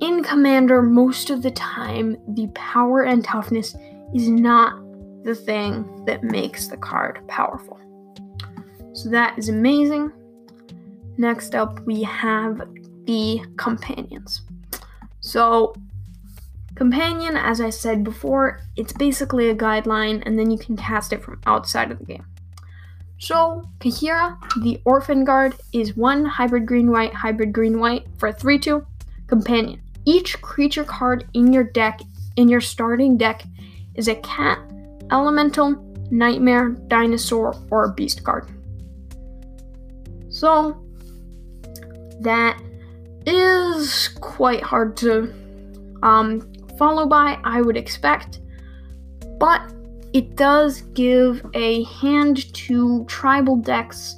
In 0.00 0.22
Commander, 0.22 0.80
most 0.80 1.30
of 1.30 1.42
the 1.42 1.50
time, 1.50 2.18
the 2.28 2.46
power 2.54 3.02
and 3.02 3.24
toughness 3.24 3.74
is 4.14 4.28
not 4.28 4.80
the 5.24 5.34
thing 5.34 6.04
that 6.04 6.22
makes 6.22 6.68
the 6.68 6.76
card 6.76 7.26
powerful. 7.26 7.80
So 8.92 9.08
that 9.08 9.36
is 9.36 9.48
amazing. 9.48 10.12
Next 11.16 11.56
up, 11.56 11.80
we 11.84 12.04
have 12.04 12.62
the 13.06 13.42
companions. 13.56 14.42
So, 15.18 15.74
companion, 16.78 17.36
as 17.36 17.60
I 17.60 17.70
said 17.70 18.04
before, 18.04 18.60
it's 18.76 18.92
basically 18.92 19.50
a 19.50 19.54
guideline, 19.54 20.22
and 20.24 20.38
then 20.38 20.50
you 20.50 20.56
can 20.56 20.76
cast 20.76 21.12
it 21.12 21.22
from 21.22 21.40
outside 21.44 21.90
of 21.90 21.98
the 21.98 22.04
game. 22.04 22.24
So, 23.18 23.68
Kaheera, 23.80 24.38
the 24.62 24.80
Orphan 24.84 25.24
Guard, 25.24 25.56
is 25.72 25.96
one 25.96 26.24
hybrid 26.24 26.66
green 26.66 26.90
white, 26.90 27.12
hybrid 27.12 27.52
green 27.52 27.80
white 27.80 28.06
for 28.16 28.28
a 28.28 28.32
3 28.32 28.58
2 28.58 28.86
companion. 29.26 29.82
Each 30.04 30.40
creature 30.40 30.84
card 30.84 31.28
in 31.34 31.52
your 31.52 31.64
deck, 31.64 32.00
in 32.36 32.48
your 32.48 32.60
starting 32.60 33.16
deck, 33.16 33.42
is 33.96 34.06
a 34.06 34.14
cat, 34.14 34.60
elemental, 35.10 35.74
nightmare, 36.12 36.70
dinosaur, 36.86 37.56
or 37.70 37.88
beast 37.88 38.22
card. 38.22 38.48
So, 40.30 40.80
that 42.20 42.62
is 43.26 44.08
quite 44.20 44.62
hard 44.62 44.96
to 44.98 45.34
um, 46.02 46.52
follow 46.78 47.06
by, 47.06 47.38
I 47.44 47.60
would 47.60 47.76
expect, 47.76 48.40
but 49.38 49.72
it 50.12 50.36
does 50.36 50.82
give 50.94 51.44
a 51.54 51.84
hand 51.84 52.52
to 52.54 53.04
tribal 53.04 53.56
decks 53.56 54.16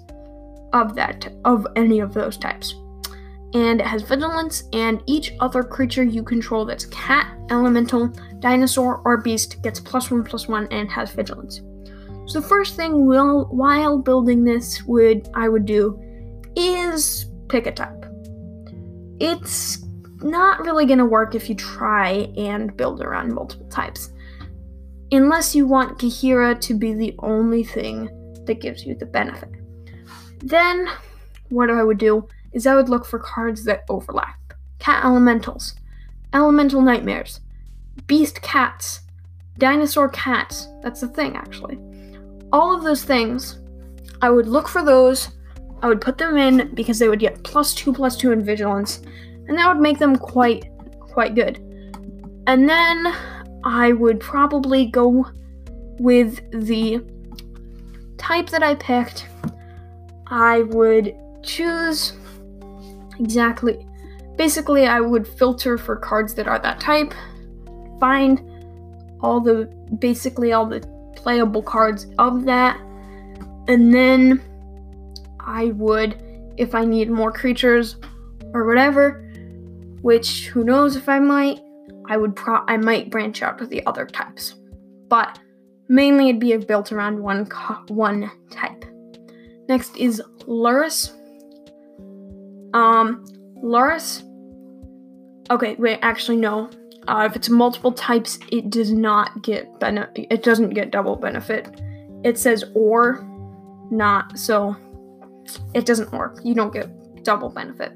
of 0.72 0.94
that 0.94 1.32
of 1.44 1.66
any 1.74 1.98
of 2.00 2.14
those 2.14 2.36
types. 2.36 2.74
And 3.52 3.80
it 3.80 3.86
has 3.86 4.02
vigilance, 4.02 4.62
and 4.72 5.02
each 5.06 5.32
other 5.40 5.64
creature 5.64 6.04
you 6.04 6.22
control 6.22 6.64
that's 6.64 6.84
cat, 6.86 7.26
elemental, 7.50 8.12
dinosaur, 8.38 9.02
or 9.04 9.16
beast 9.16 9.60
gets 9.62 9.80
plus 9.80 10.10
one 10.10 10.22
plus 10.22 10.46
one 10.46 10.68
and 10.70 10.88
has 10.88 11.10
vigilance. 11.10 11.60
So 12.26 12.40
the 12.40 12.46
first 12.46 12.76
thing 12.76 13.06
will 13.06 13.46
while 13.46 13.98
building 13.98 14.44
this 14.44 14.84
would 14.84 15.28
I 15.34 15.48
would 15.48 15.64
do 15.64 16.00
is 16.54 17.26
pick 17.48 17.66
a 17.66 17.72
type. 17.72 18.06
It's 19.18 19.84
not 20.22 20.60
really 20.60 20.86
going 20.86 20.98
to 20.98 21.04
work 21.04 21.34
if 21.34 21.48
you 21.48 21.54
try 21.54 22.32
and 22.36 22.76
build 22.76 23.00
around 23.00 23.34
multiple 23.34 23.68
types. 23.68 24.12
Unless 25.12 25.54
you 25.54 25.66
want 25.66 25.98
Kaheera 25.98 26.60
to 26.60 26.74
be 26.74 26.94
the 26.94 27.14
only 27.20 27.64
thing 27.64 28.08
that 28.46 28.60
gives 28.60 28.84
you 28.84 28.94
the 28.94 29.06
benefit. 29.06 29.50
Then, 30.38 30.88
what 31.48 31.70
I 31.70 31.82
would 31.82 31.98
do 31.98 32.28
is 32.52 32.66
I 32.66 32.76
would 32.76 32.88
look 32.88 33.04
for 33.04 33.18
cards 33.18 33.64
that 33.64 33.84
overlap. 33.88 34.36
Cat 34.78 35.04
Elementals, 35.04 35.74
Elemental 36.32 36.80
Nightmares, 36.80 37.40
Beast 38.06 38.40
Cats, 38.40 39.00
Dinosaur 39.58 40.08
Cats. 40.08 40.68
That's 40.82 41.00
the 41.00 41.08
thing, 41.08 41.36
actually. 41.36 41.78
All 42.52 42.74
of 42.74 42.82
those 42.82 43.04
things, 43.04 43.58
I 44.22 44.30
would 44.30 44.48
look 44.48 44.68
for 44.68 44.82
those 44.82 45.28
I 45.82 45.88
would 45.88 46.00
put 46.00 46.18
them 46.18 46.36
in 46.36 46.74
because 46.74 46.98
they 46.98 47.08
would 47.08 47.20
get 47.20 47.42
plus 47.42 47.74
two, 47.74 47.92
plus 47.92 48.16
two 48.16 48.32
in 48.32 48.44
vigilance, 48.44 49.00
and 49.50 49.58
that 49.58 49.66
would 49.66 49.82
make 49.82 49.98
them 49.98 50.14
quite, 50.14 50.70
quite 51.00 51.34
good. 51.34 51.56
And 52.46 52.68
then 52.68 53.12
I 53.64 53.92
would 53.92 54.20
probably 54.20 54.86
go 54.86 55.26
with 55.98 56.40
the 56.52 57.04
type 58.16 58.48
that 58.50 58.62
I 58.62 58.76
picked. 58.76 59.26
I 60.28 60.62
would 60.62 61.16
choose 61.42 62.12
exactly. 63.18 63.84
Basically, 64.36 64.86
I 64.86 65.00
would 65.00 65.26
filter 65.26 65.76
for 65.76 65.96
cards 65.96 66.32
that 66.34 66.46
are 66.46 66.60
that 66.60 66.78
type, 66.78 67.12
find 67.98 68.40
all 69.20 69.40
the 69.40 69.64
basically 69.98 70.52
all 70.52 70.64
the 70.64 70.80
playable 71.16 71.62
cards 71.62 72.06
of 72.20 72.44
that, 72.44 72.80
and 73.66 73.92
then 73.92 74.40
I 75.40 75.66
would 75.72 76.22
if 76.56 76.72
I 76.72 76.84
need 76.84 77.10
more 77.10 77.32
creatures 77.32 77.96
or 78.54 78.64
whatever, 78.64 79.29
which 80.02 80.46
who 80.48 80.64
knows 80.64 80.96
if 80.96 81.08
I 81.08 81.18
might, 81.18 81.60
I 82.08 82.16
would 82.16 82.36
pro 82.36 82.64
I 82.66 82.76
might 82.76 83.10
branch 83.10 83.42
out 83.42 83.58
to 83.58 83.66
the 83.66 83.84
other 83.86 84.06
types. 84.06 84.54
But 85.08 85.38
mainly 85.88 86.28
it'd 86.28 86.40
be 86.40 86.56
built 86.56 86.92
around 86.92 87.20
one 87.20 87.46
co- 87.46 87.84
one 87.88 88.30
type. 88.50 88.84
Next 89.68 89.96
is 89.96 90.22
Lurrus. 90.46 91.12
Um 92.74 93.24
Lurrus 93.62 94.24
Okay, 95.50 95.74
wait, 95.76 95.98
actually 96.02 96.36
no. 96.36 96.70
Uh, 97.08 97.26
if 97.28 97.34
it's 97.34 97.48
multiple 97.48 97.90
types, 97.90 98.38
it 98.52 98.70
does 98.70 98.92
not 98.92 99.42
get 99.42 99.80
benefit. 99.80 100.28
It 100.30 100.44
doesn't 100.44 100.70
get 100.70 100.92
double 100.92 101.16
benefit. 101.16 101.80
It 102.22 102.38
says 102.38 102.64
or, 102.74 103.26
not 103.90 104.38
so 104.38 104.76
it 105.74 105.86
doesn't 105.86 106.12
work. 106.12 106.38
You 106.44 106.54
don't 106.54 106.72
get 106.72 106.88
double 107.24 107.48
benefit. 107.48 107.92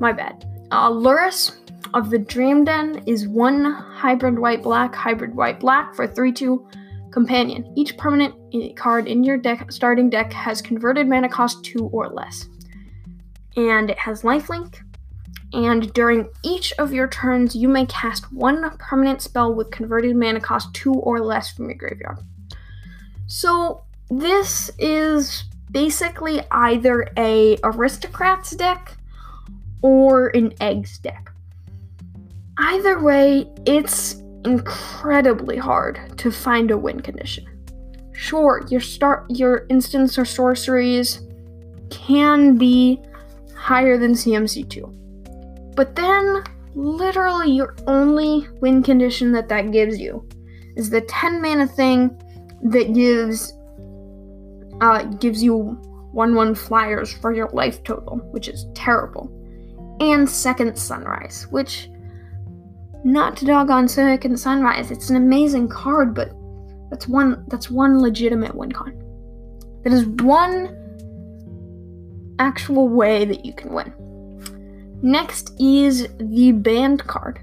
My 0.00 0.12
bad. 0.12 0.46
Uh, 0.70 0.90
Lurrus 0.90 1.56
of 1.94 2.10
the 2.10 2.18
Dream 2.18 2.64
Den 2.64 3.02
is 3.06 3.28
one 3.28 3.64
hybrid 3.64 4.38
white 4.38 4.62
black, 4.62 4.94
hybrid 4.94 5.34
white 5.34 5.60
black 5.60 5.94
for 5.94 6.06
3 6.06 6.32
2 6.32 6.66
companion. 7.12 7.72
Each 7.76 7.96
permanent 7.96 8.34
card 8.76 9.06
in 9.06 9.22
your 9.22 9.38
deck 9.38 9.70
starting 9.70 10.10
deck 10.10 10.32
has 10.32 10.60
converted 10.60 11.08
mana 11.08 11.28
cost 11.28 11.64
2 11.64 11.86
or 11.92 12.08
less. 12.08 12.48
And 13.56 13.90
it 13.90 13.98
has 13.98 14.22
lifelink. 14.22 14.80
And 15.52 15.92
during 15.92 16.28
each 16.42 16.72
of 16.74 16.92
your 16.92 17.08
turns, 17.08 17.54
you 17.54 17.68
may 17.68 17.86
cast 17.86 18.32
one 18.32 18.68
permanent 18.78 19.22
spell 19.22 19.54
with 19.54 19.70
converted 19.70 20.16
mana 20.16 20.40
cost 20.40 20.74
2 20.74 20.92
or 20.92 21.20
less 21.20 21.52
from 21.52 21.66
your 21.66 21.78
graveyard. 21.78 22.18
So, 23.28 23.84
this 24.10 24.70
is 24.78 25.44
basically 25.70 26.42
either 26.50 27.08
a 27.16 27.56
aristocrats 27.64 28.50
deck 28.50 28.95
or 29.82 30.28
an 30.28 30.52
eggs 30.60 30.98
deck. 30.98 31.30
Either 32.58 33.02
way, 33.02 33.46
it's 33.66 34.22
incredibly 34.44 35.56
hard 35.56 36.18
to 36.18 36.30
find 36.30 36.70
a 36.70 36.78
win 36.78 37.00
condition. 37.00 37.46
Sure, 38.12 38.64
your 38.70 38.80
start 38.80 39.26
your 39.28 39.66
instants 39.68 40.16
or 40.16 40.24
sorceries 40.24 41.20
can 41.90 42.56
be 42.56 43.00
higher 43.54 43.98
than 43.98 44.12
CMC2. 44.12 45.74
But 45.74 45.94
then 45.94 46.42
literally 46.74 47.50
your 47.50 47.76
only 47.86 48.48
win 48.60 48.82
condition 48.82 49.32
that 49.32 49.48
that 49.48 49.72
gives 49.72 49.98
you 49.98 50.26
is 50.76 50.88
the 50.90 51.00
10 51.02 51.42
mana 51.42 51.66
thing 51.66 52.18
that 52.62 52.94
gives 52.94 53.52
uh, 54.80 55.02
gives 55.04 55.42
you 55.42 55.58
1 56.12 56.34
1 56.34 56.54
flyers 56.54 57.12
for 57.12 57.32
your 57.32 57.48
life 57.50 57.82
total, 57.82 58.16
which 58.30 58.48
is 58.48 58.66
terrible. 58.74 59.30
And 60.00 60.28
Second 60.28 60.76
Sunrise, 60.76 61.46
which, 61.50 61.88
not 63.04 63.36
to 63.38 63.44
dog 63.44 63.70
on 63.70 63.88
Second 63.88 64.38
Sunrise, 64.38 64.90
it's 64.90 65.10
an 65.10 65.16
amazing 65.16 65.68
card, 65.68 66.14
but 66.14 66.32
that's 66.90 67.08
one 67.08 67.44
that's 67.48 67.70
one 67.70 68.00
legitimate 68.00 68.54
win 68.54 68.72
con. 68.72 69.02
That 69.84 69.92
is 69.92 70.06
one 70.06 70.76
actual 72.38 72.88
way 72.88 73.24
that 73.24 73.44
you 73.44 73.54
can 73.54 73.72
win. 73.72 73.92
Next 75.02 75.54
is 75.58 76.08
the 76.18 76.52
banned 76.52 77.06
card. 77.06 77.40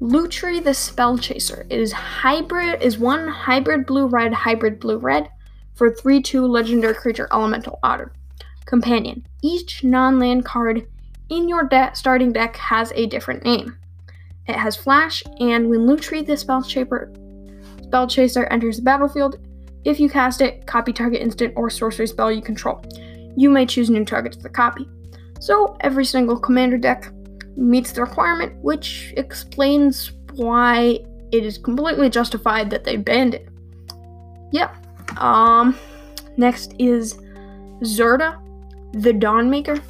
Lutri 0.00 0.62
the 0.62 0.74
Spell 0.74 1.16
Chaser 1.16 1.66
is 1.70 1.92
hybrid 1.92 2.82
is 2.82 2.98
one 2.98 3.28
hybrid 3.28 3.86
blue 3.86 4.06
red 4.06 4.32
hybrid 4.34 4.78
blue 4.78 4.98
red 4.98 5.30
for 5.74 5.90
3 5.90 6.20
2 6.20 6.46
legendary 6.46 6.94
creature 6.94 7.28
elemental 7.32 7.78
otter. 7.82 8.12
Companion. 8.66 9.26
Each 9.42 9.82
non 9.84 10.18
land 10.18 10.44
card 10.44 10.86
in 11.28 11.48
your 11.48 11.64
de- 11.64 11.94
starting 11.94 12.32
deck 12.32 12.56
has 12.56 12.92
a 12.94 13.06
different 13.06 13.44
name. 13.44 13.76
It 14.46 14.56
has 14.56 14.76
flash, 14.76 15.22
and 15.40 15.68
when 15.68 15.80
Lutri 15.80 16.24
the 16.24 16.36
spell 16.36 16.62
chaser, 16.62 17.12
spell 17.82 18.06
chaser 18.06 18.44
enters 18.46 18.76
the 18.76 18.82
battlefield, 18.82 19.38
if 19.84 20.00
you 20.00 20.08
cast 20.08 20.40
it, 20.40 20.66
copy 20.66 20.92
target 20.92 21.20
instant 21.20 21.52
or 21.56 21.70
sorcery 21.70 22.08
spell 22.08 22.32
you 22.32 22.42
control. 22.42 22.82
You 23.36 23.50
may 23.50 23.66
choose 23.66 23.88
new 23.88 24.04
targets 24.04 24.36
for 24.36 24.42
the 24.42 24.48
copy. 24.48 24.88
So 25.40 25.76
every 25.80 26.04
single 26.04 26.38
commander 26.38 26.78
deck 26.78 27.12
meets 27.56 27.92
the 27.92 28.00
requirement, 28.00 28.52
which 28.62 29.14
explains 29.16 30.12
why 30.32 30.98
it 31.32 31.44
is 31.44 31.58
completely 31.58 32.10
justified 32.10 32.70
that 32.70 32.84
they 32.84 32.96
banned 32.96 33.34
it. 33.34 33.48
Yep. 34.52 34.76
Um 35.20 35.76
next 36.36 36.74
is 36.78 37.14
Zirda, 37.82 38.40
the 38.92 39.12
Dawnmaker. 39.12 39.80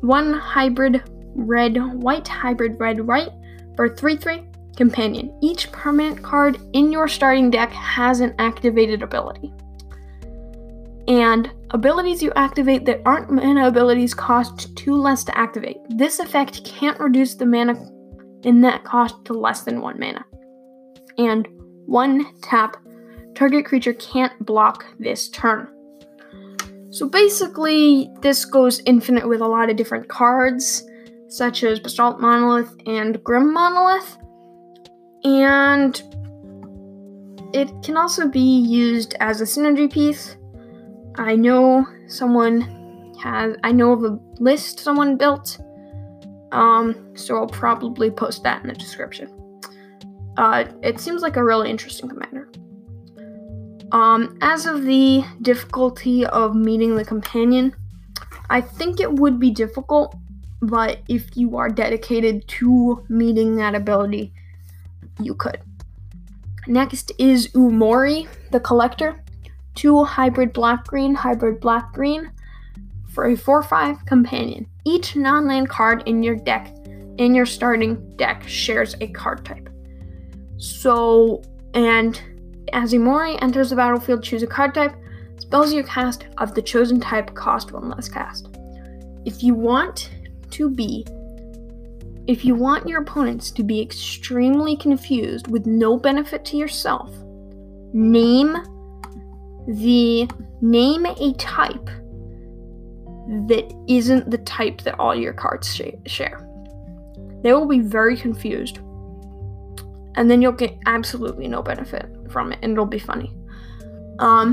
One 0.00 0.32
hybrid 0.32 1.02
red 1.34 1.76
white 2.02 2.26
hybrid 2.26 2.78
red 2.78 3.00
white 3.00 3.30
for 3.76 3.88
3 3.88 4.16
3 4.16 4.42
companion. 4.76 5.36
Each 5.42 5.70
permanent 5.72 6.22
card 6.22 6.58
in 6.72 6.92
your 6.92 7.08
starting 7.08 7.50
deck 7.50 7.70
has 7.72 8.20
an 8.20 8.34
activated 8.38 9.02
ability. 9.02 9.52
And 11.08 11.50
abilities 11.70 12.22
you 12.22 12.32
activate 12.34 12.84
that 12.86 13.00
aren't 13.04 13.30
mana 13.30 13.68
abilities 13.68 14.14
cost 14.14 14.76
2 14.76 14.94
less 14.94 15.24
to 15.24 15.38
activate. 15.38 15.76
This 15.90 16.18
effect 16.18 16.64
can't 16.64 16.98
reduce 16.98 17.34
the 17.34 17.46
mana 17.46 17.74
in 18.42 18.60
that 18.62 18.84
cost 18.84 19.24
to 19.26 19.32
less 19.32 19.62
than 19.62 19.80
1 19.80 19.98
mana. 19.98 20.24
And 21.18 21.48
1 21.86 22.40
tap, 22.42 22.76
target 23.34 23.64
creature 23.64 23.94
can't 23.94 24.32
block 24.44 24.84
this 24.98 25.28
turn. 25.28 25.68
So 26.96 27.06
basically, 27.06 28.10
this 28.22 28.46
goes 28.46 28.80
infinite 28.86 29.28
with 29.28 29.42
a 29.42 29.46
lot 29.46 29.68
of 29.68 29.76
different 29.76 30.08
cards, 30.08 30.82
such 31.28 31.62
as 31.62 31.78
Basalt 31.78 32.20
Monolith 32.20 32.74
and 32.86 33.22
Grim 33.22 33.52
Monolith. 33.52 34.16
And 35.22 36.02
it 37.52 37.70
can 37.82 37.98
also 37.98 38.28
be 38.28 38.40
used 38.40 39.12
as 39.20 39.42
a 39.42 39.44
synergy 39.44 39.92
piece. 39.92 40.38
I 41.16 41.36
know 41.36 41.84
someone 42.06 42.62
has, 43.22 43.56
I 43.62 43.72
know 43.72 43.92
of 43.92 44.02
a 44.02 44.18
list 44.40 44.80
someone 44.80 45.18
built. 45.18 45.58
Um, 46.52 47.14
so 47.14 47.36
I'll 47.36 47.46
probably 47.46 48.10
post 48.10 48.42
that 48.44 48.62
in 48.62 48.68
the 48.68 48.74
description. 48.74 49.28
Uh, 50.38 50.64
it 50.82 50.98
seems 50.98 51.20
like 51.20 51.36
a 51.36 51.44
really 51.44 51.68
interesting 51.68 52.08
commander. 52.08 52.50
Um, 53.92 54.36
as 54.40 54.66
of 54.66 54.84
the 54.84 55.24
difficulty 55.42 56.26
of 56.26 56.54
meeting 56.54 56.96
the 56.96 57.04
companion, 57.04 57.74
I 58.50 58.60
think 58.60 59.00
it 59.00 59.12
would 59.12 59.38
be 59.38 59.50
difficult, 59.50 60.16
but 60.60 61.00
if 61.08 61.36
you 61.36 61.56
are 61.56 61.68
dedicated 61.68 62.46
to 62.48 63.04
meeting 63.08 63.56
that 63.56 63.74
ability, 63.74 64.32
you 65.20 65.34
could. 65.34 65.60
Next 66.66 67.12
is 67.18 67.48
Umori, 67.48 68.28
the 68.50 68.60
Collector. 68.60 69.22
Two 69.74 70.04
hybrid 70.04 70.52
black 70.52 70.86
green, 70.86 71.14
hybrid 71.14 71.60
black 71.60 71.92
green 71.92 72.32
for 73.08 73.26
a 73.26 73.36
4 73.36 73.62
5 73.62 74.04
companion. 74.06 74.66
Each 74.84 75.14
non 75.14 75.46
land 75.46 75.68
card 75.68 76.02
in 76.06 76.22
your 76.22 76.34
deck, 76.36 76.74
in 77.18 77.34
your 77.34 77.46
starting 77.46 78.16
deck, 78.16 78.42
shares 78.46 78.96
a 79.00 79.08
card 79.08 79.44
type. 79.44 79.68
So, 80.58 81.42
and 81.74 82.20
as 82.72 82.92
Umori 82.92 83.40
enters 83.42 83.70
the 83.70 83.76
battlefield, 83.76 84.22
choose 84.22 84.42
a 84.42 84.46
card 84.46 84.74
type. 84.74 84.94
Spells 85.38 85.72
you 85.72 85.84
cast 85.84 86.26
of 86.38 86.54
the 86.54 86.62
chosen 86.62 86.98
type 87.00 87.34
cost 87.34 87.72
one 87.72 87.90
less 87.90 88.08
cast. 88.08 88.48
If 89.24 89.42
you 89.42 89.54
want 89.54 90.10
to 90.50 90.70
be 90.70 91.06
if 92.26 92.44
you 92.44 92.56
want 92.56 92.88
your 92.88 93.02
opponents 93.02 93.52
to 93.52 93.62
be 93.62 93.80
extremely 93.80 94.76
confused 94.76 95.46
with 95.46 95.64
no 95.64 95.96
benefit 95.96 96.44
to 96.46 96.56
yourself, 96.56 97.12
name 97.92 98.56
the 99.68 100.28
name 100.60 101.06
a 101.06 101.32
type 101.34 101.86
that 103.46 103.72
isn't 103.88 104.28
the 104.30 104.38
type 104.38 104.80
that 104.82 104.98
all 104.98 105.14
your 105.14 105.32
cards 105.32 105.72
sh- 105.72 105.90
share. 106.06 106.48
They 107.42 107.52
will 107.52 107.68
be 107.68 107.80
very 107.80 108.16
confused. 108.16 108.78
And 110.16 110.30
then 110.30 110.40
you'll 110.40 110.52
get 110.52 110.76
absolutely 110.86 111.46
no 111.46 111.62
benefit 111.62 112.15
from 112.36 112.52
it 112.52 112.58
and 112.62 112.72
it'll 112.72 112.84
be 112.84 112.98
funny. 112.98 113.32
Um 114.18 114.48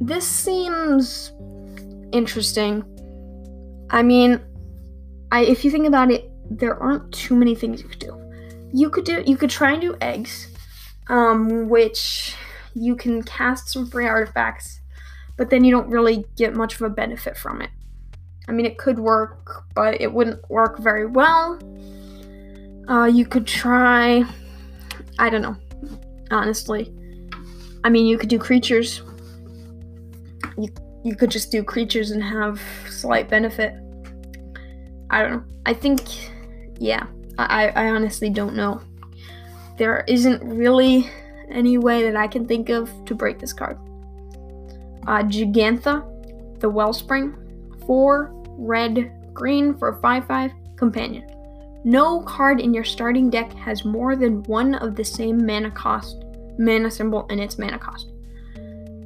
this 0.00 0.26
seems 0.26 1.32
interesting. 2.12 2.84
I 3.90 4.02
mean, 4.02 4.40
I 5.30 5.44
if 5.44 5.64
you 5.64 5.70
think 5.70 5.86
about 5.86 6.10
it, 6.10 6.30
there 6.50 6.76
aren't 6.82 7.12
too 7.12 7.36
many 7.36 7.54
things 7.54 7.82
you 7.82 7.88
could 7.88 7.98
do. 7.98 8.14
You 8.72 8.88
could 8.88 9.04
do 9.04 9.22
you 9.26 9.36
could 9.36 9.50
try 9.50 9.72
and 9.72 9.82
do 9.82 9.96
eggs, 10.00 10.48
um, 11.08 11.68
which 11.68 12.34
you 12.74 12.96
can 12.96 13.22
cast 13.22 13.68
some 13.68 13.86
free 13.86 14.06
artifacts, 14.06 14.80
but 15.36 15.50
then 15.50 15.64
you 15.64 15.70
don't 15.70 15.90
really 15.90 16.24
get 16.36 16.54
much 16.54 16.76
of 16.76 16.82
a 16.82 16.90
benefit 16.90 17.36
from 17.36 17.60
it. 17.60 17.70
I 18.48 18.52
mean, 18.52 18.64
it 18.64 18.78
could 18.78 18.98
work, 18.98 19.64
but 19.74 20.00
it 20.00 20.10
wouldn't 20.10 20.48
work 20.48 20.78
very 20.78 21.06
well. 21.06 21.58
Uh, 22.88 23.04
you 23.04 23.26
could 23.26 23.46
try. 23.46 24.24
I 25.18 25.28
don't 25.28 25.42
know. 25.42 25.56
Honestly, 26.30 26.92
I 27.84 27.88
mean, 27.88 28.06
you 28.06 28.18
could 28.18 28.28
do 28.28 28.38
creatures. 28.38 29.02
You 30.56 30.68
you 31.04 31.14
could 31.16 31.30
just 31.30 31.50
do 31.50 31.62
creatures 31.62 32.10
and 32.10 32.22
have 32.22 32.60
slight 32.88 33.28
benefit. 33.28 33.74
I 35.10 35.22
don't 35.22 35.32
know. 35.32 35.44
I 35.64 35.72
think, 35.72 36.02
yeah, 36.78 37.06
I, 37.38 37.68
I 37.68 37.88
honestly 37.90 38.30
don't 38.30 38.54
know. 38.54 38.80
There 39.78 40.04
isn't 40.08 40.42
really 40.42 41.08
any 41.50 41.78
way 41.78 42.02
that 42.02 42.16
I 42.16 42.26
can 42.26 42.46
think 42.46 42.68
of 42.68 42.90
to 43.06 43.14
break 43.14 43.38
this 43.38 43.52
card. 43.52 43.78
Uh, 45.06 45.22
Jegantha, 45.22 46.04
the 46.60 46.68
Wellspring, 46.68 47.34
4 47.86 48.30
red 48.58 49.12
green 49.32 49.78
for 49.78 49.98
5 50.02 50.26
5 50.26 50.50
companion. 50.76 51.26
No 51.88 52.20
card 52.20 52.60
in 52.60 52.74
your 52.74 52.84
starting 52.84 53.30
deck 53.30 53.50
has 53.54 53.82
more 53.82 54.14
than 54.14 54.42
one 54.42 54.74
of 54.74 54.94
the 54.94 55.02
same 55.02 55.46
mana 55.46 55.70
cost, 55.70 56.22
mana 56.58 56.90
symbol 56.90 57.26
in 57.28 57.38
its 57.38 57.56
mana 57.58 57.78
cost. 57.78 58.12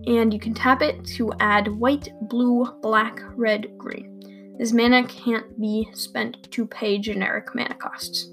And 0.08 0.34
you 0.34 0.40
can 0.40 0.52
tap 0.52 0.82
it 0.82 1.04
to 1.14 1.32
add 1.38 1.68
white, 1.68 2.08
blue, 2.22 2.66
black, 2.82 3.20
red, 3.36 3.78
green. 3.78 4.56
This 4.58 4.72
mana 4.72 5.06
can't 5.06 5.60
be 5.60 5.88
spent 5.92 6.50
to 6.50 6.66
pay 6.66 6.98
generic 6.98 7.54
mana 7.54 7.74
costs. 7.74 8.32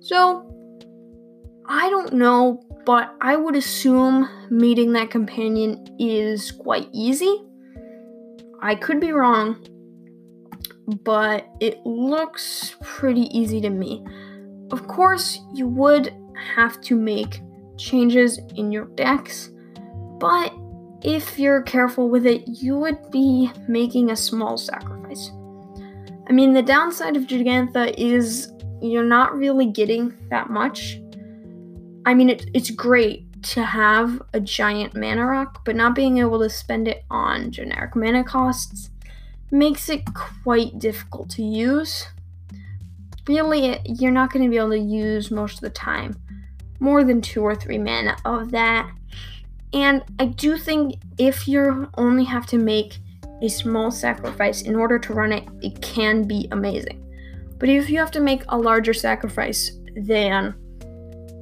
So, 0.00 0.46
I 1.64 1.88
don't 1.88 2.12
know, 2.12 2.62
but 2.84 3.14
I 3.22 3.36
would 3.36 3.56
assume 3.56 4.28
meeting 4.50 4.92
that 4.92 5.10
companion 5.10 5.96
is 5.98 6.50
quite 6.50 6.90
easy. 6.92 7.42
I 8.60 8.74
could 8.74 9.00
be 9.00 9.12
wrong, 9.12 9.66
but 11.04 11.48
it 11.60 11.84
looks 11.84 12.76
pretty 12.82 13.28
easy 13.36 13.60
to 13.60 13.70
me. 13.70 14.04
Of 14.70 14.86
course, 14.86 15.40
you 15.52 15.66
would 15.66 16.14
have 16.54 16.80
to 16.82 16.96
make 16.96 17.40
changes 17.76 18.38
in 18.56 18.70
your 18.70 18.86
decks, 18.94 19.50
but 20.18 20.52
if 21.02 21.38
you're 21.38 21.62
careful 21.62 22.08
with 22.10 22.26
it, 22.26 22.42
you 22.46 22.76
would 22.76 23.10
be 23.10 23.50
making 23.68 24.10
a 24.10 24.16
small 24.16 24.58
sacrifice. 24.58 25.30
I 26.28 26.32
mean, 26.32 26.52
the 26.52 26.62
downside 26.62 27.16
of 27.16 27.24
Jegantha 27.24 27.94
is 27.96 28.52
you're 28.80 29.04
not 29.04 29.36
really 29.36 29.66
getting 29.66 30.16
that 30.30 30.50
much. 30.50 31.00
I 32.06 32.14
mean, 32.14 32.30
it, 32.30 32.50
it's 32.54 32.70
great 32.70 33.26
to 33.42 33.64
have 33.64 34.20
a 34.34 34.40
giant 34.40 34.94
mana 34.94 35.26
rock, 35.26 35.64
but 35.64 35.76
not 35.76 35.94
being 35.94 36.18
able 36.18 36.38
to 36.40 36.50
spend 36.50 36.86
it 36.86 37.04
on 37.10 37.50
generic 37.50 37.96
mana 37.96 38.22
costs 38.22 38.90
makes 39.50 39.88
it 39.88 40.02
quite 40.14 40.78
difficult 40.78 41.30
to 41.30 41.42
use. 41.42 42.06
Really, 43.28 43.78
you're 43.84 44.10
not 44.10 44.32
going 44.32 44.44
to 44.44 44.50
be 44.50 44.56
able 44.56 44.70
to 44.70 44.78
use 44.78 45.30
most 45.30 45.54
of 45.54 45.60
the 45.60 45.70
time 45.70 46.16
more 46.80 47.04
than 47.04 47.20
two 47.20 47.42
or 47.42 47.54
three 47.54 47.78
mana 47.78 48.16
of 48.24 48.50
that. 48.50 48.90
And 49.72 50.02
I 50.18 50.26
do 50.26 50.56
think 50.56 50.96
if 51.18 51.46
you 51.46 51.88
only 51.96 52.24
have 52.24 52.46
to 52.46 52.58
make 52.58 52.98
a 53.42 53.48
small 53.48 53.90
sacrifice 53.90 54.62
in 54.62 54.74
order 54.74 54.98
to 54.98 55.12
run 55.12 55.32
it, 55.32 55.46
it 55.62 55.80
can 55.80 56.24
be 56.26 56.48
amazing. 56.50 57.06
But 57.58 57.68
if 57.68 57.88
you 57.90 57.98
have 57.98 58.10
to 58.12 58.20
make 58.20 58.42
a 58.48 58.58
larger 58.58 58.94
sacrifice, 58.94 59.70
then 59.94 60.54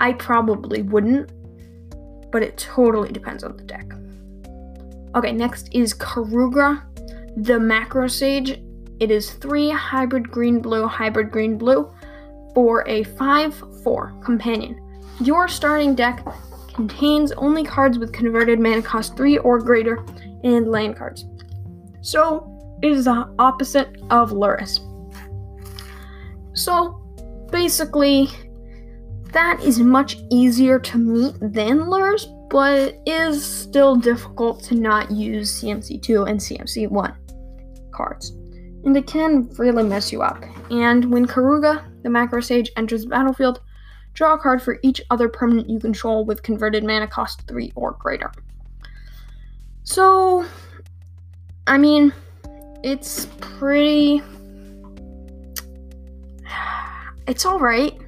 I 0.01 0.13
probably 0.13 0.83
wouldn't. 0.83 1.33
But 2.31 2.43
it 2.43 2.59
totally 2.59 3.11
depends 3.11 3.43
on 3.43 3.57
the 3.57 3.63
deck. 3.63 3.87
Okay, 5.15 5.33
next 5.33 5.71
is 5.73 5.95
Keruga, 5.95 6.83
the 7.43 7.59
Macro 7.59 8.09
Sage. 8.09 8.61
It 8.99 9.13
is 9.13 9.31
three 9.31 9.71
hybrid 9.71 10.29
green 10.29 10.61
blue, 10.61 10.89
hybrid 10.89 11.31
green 11.31 11.57
blue 11.57 11.89
for 12.53 12.87
a 12.89 13.05
5 13.05 13.83
4 13.85 14.21
companion. 14.25 14.81
Your 15.21 15.47
starting 15.47 15.95
deck 15.95 16.27
contains 16.75 17.31
only 17.33 17.63
cards 17.65 17.99
with 17.99 18.13
converted 18.13 18.59
mana 18.59 18.83
cost 18.83 19.17
3 19.17 19.39
or 19.39 19.61
greater 19.61 20.05
and 20.43 20.69
land 20.69 20.97
cards. 20.97 21.27
So, 22.01 22.79
it 22.83 22.91
is 22.91 23.05
the 23.05 23.33
opposite 23.39 23.97
of 24.11 24.31
Lurrus. 24.31 24.81
So, 26.55 27.01
basically, 27.53 28.31
that 29.33 29.61
is 29.63 29.79
much 29.79 30.17
easier 30.31 30.81
to 30.81 30.99
meet 30.99 31.35
than 31.41 31.83
Lurrus, 31.83 32.27
but 32.51 32.97
is 33.07 33.45
still 33.45 33.95
difficult 33.95 34.65
to 34.65 34.75
not 34.75 35.11
use 35.13 35.63
CMC2 35.63 36.29
and 36.29 36.41
CMC1 36.41 37.15
cards. 37.99 38.31
And 38.85 38.97
it 38.97 39.07
can 39.07 39.51
really 39.59 39.83
mess 39.83 40.13
you 40.13 40.23
up. 40.23 40.43
And 40.71 41.11
when 41.13 41.27
Keruga, 41.27 41.85
the 42.03 42.09
Macro 42.09 42.41
Sage, 42.41 42.71
enters 42.77 43.03
the 43.03 43.11
battlefield, 43.11 43.61
draw 44.15 44.35
a 44.35 44.39
card 44.39 44.63
for 44.63 44.79
each 44.83 45.03
other 45.11 45.29
permanent 45.29 45.69
you 45.69 45.81
control 45.81 46.25
with 46.25 46.43
converted 46.43 46.85
mana 46.85 47.09
cost 47.09 47.43
3 47.49 47.73
or 47.75 47.93
greater. 47.93 48.31
So, 49.83 50.45
I 51.67 51.77
mean, 51.77 52.15
it's 52.83 53.27
pretty. 53.41 54.23
It's 57.27 57.45
alright. 57.45 58.01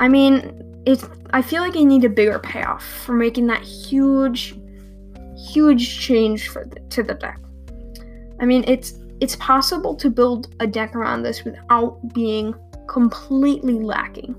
I 0.00 0.08
mean, 0.08 0.82
it's. 0.86 1.04
I 1.34 1.42
feel 1.42 1.60
like 1.60 1.76
I 1.76 1.82
need 1.82 2.02
a 2.04 2.08
bigger 2.08 2.38
payoff 2.38 2.82
for 2.82 3.12
making 3.12 3.46
that 3.48 3.62
huge, 3.62 4.58
huge 5.50 6.00
change 6.00 6.48
for 6.48 6.64
the, 6.64 6.80
to 6.80 7.02
the 7.02 7.12
deck. 7.12 7.38
I 8.40 8.46
mean, 8.46 8.64
it's 8.66 8.98
it's 9.20 9.36
possible 9.36 9.94
to 9.96 10.10
build 10.10 10.54
a 10.60 10.66
deck 10.66 10.94
around 10.94 11.22
this 11.22 11.44
without 11.44 12.12
being 12.12 12.54
completely 12.86 13.78
lacking, 13.78 14.34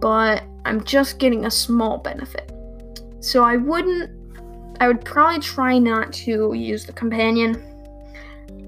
but 0.00 0.42
I'm 0.64 0.82
just 0.84 1.18
getting 1.18 1.46
a 1.46 1.50
small 1.50 1.98
benefit. 1.98 2.52
So 3.20 3.44
I 3.44 3.56
wouldn't. 3.56 4.10
I 4.80 4.88
would 4.88 5.04
probably 5.04 5.40
try 5.40 5.78
not 5.78 6.12
to 6.14 6.52
use 6.52 6.84
the 6.84 6.92
companion. 6.92 7.62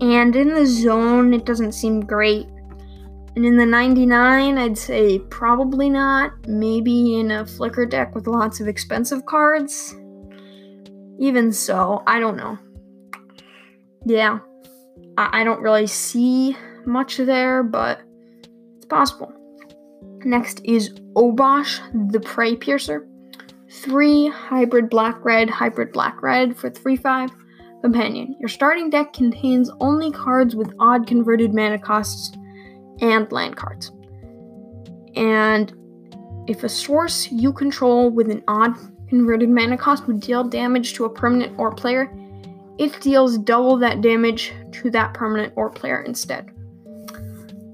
And 0.01 0.35
in 0.37 0.55
the 0.55 0.65
zone, 0.65 1.35
it 1.35 1.45
doesn't 1.45 1.73
seem 1.73 2.01
great. 2.01 2.47
And 3.37 3.45
in 3.45 3.57
the 3.57 3.67
99, 3.67 4.59
I'd 4.59 4.79
say 4.79 5.19
probably 5.19 5.91
not. 5.91 6.33
Maybe 6.47 7.21
in 7.21 7.31
a 7.33 7.47
flicker 7.47 7.85
deck 7.85 8.15
with 8.15 8.27
lots 8.27 8.61
of 8.61 8.69
expensive 8.69 9.27
cards. 9.27 9.95
Even 11.19 11.53
so, 11.53 12.03
I 12.07 12.21
don't 12.21 12.37
know. 12.37 12.59
Yeah, 14.09 14.39
I, 15.19 15.41
I 15.41 15.45
don't 15.45 15.61
really 15.61 15.87
see 15.87 16.57
much 16.87 17.19
there, 17.19 17.63
but 17.63 18.01
it's 18.79 18.87
possible. 18.87 19.31
Next 20.25 20.63
is 20.65 20.95
Obosh, 21.15 21.79
the 22.11 22.21
Prey 22.21 22.57
Piercer. 22.57 23.07
Three 23.71 24.29
hybrid 24.29 24.89
black 24.89 25.23
red, 25.23 25.51
hybrid 25.51 25.93
black 25.93 26.23
red 26.23 26.57
for 26.57 26.71
3 26.71 26.97
5. 26.97 27.31
Companion. 27.83 28.35
Your 28.41 28.49
starting 28.49 28.89
deck 28.89 29.13
contains 29.13 29.71
only 29.79 30.11
cards 30.11 30.57
with 30.57 30.75
odd 30.81 31.07
converted 31.07 31.55
mana 31.55 31.79
costs 31.79 32.35
and 33.01 33.31
land 33.31 33.57
cards. 33.57 33.93
And 35.17 35.73
if 36.49 36.65
a 36.65 36.69
source 36.69 37.31
you 37.31 37.53
control 37.53 38.11
with 38.11 38.31
an 38.31 38.43
odd 38.49 38.75
converted 39.09 39.51
mana 39.51 39.77
cost 39.77 40.07
would 40.07 40.21
deal 40.21 40.43
damage 40.45 40.95
to 40.95 41.05
a 41.05 41.11
permanent 41.11 41.57
or 41.59 41.73
player, 41.73 42.11
it 42.79 43.01
deals 43.01 43.39
double 43.39 43.77
that 43.79 44.01
damage 44.01 44.53
to 44.73 44.91
that 44.91 45.15
permanent 45.15 45.53
or 45.57 45.71
player 45.71 46.03
instead. 46.03 46.51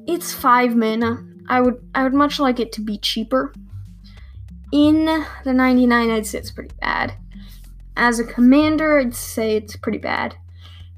It's 0.06 0.32
5 0.32 0.76
mana. 0.76 1.24
I 1.48 1.60
would 1.60 1.86
I 1.94 2.02
would 2.02 2.14
much 2.14 2.40
like 2.40 2.58
it 2.58 2.72
to 2.72 2.80
be 2.80 2.98
cheaper. 2.98 3.52
In 4.72 5.04
the 5.44 5.52
99 5.52 6.10
I'd 6.10 6.26
say 6.26 6.38
it's 6.38 6.50
pretty 6.50 6.74
bad. 6.80 7.14
As 7.96 8.18
a 8.18 8.24
commander, 8.24 8.98
I'd 8.98 9.14
say 9.14 9.56
it's 9.56 9.76
pretty 9.76 9.98
bad. 9.98 10.36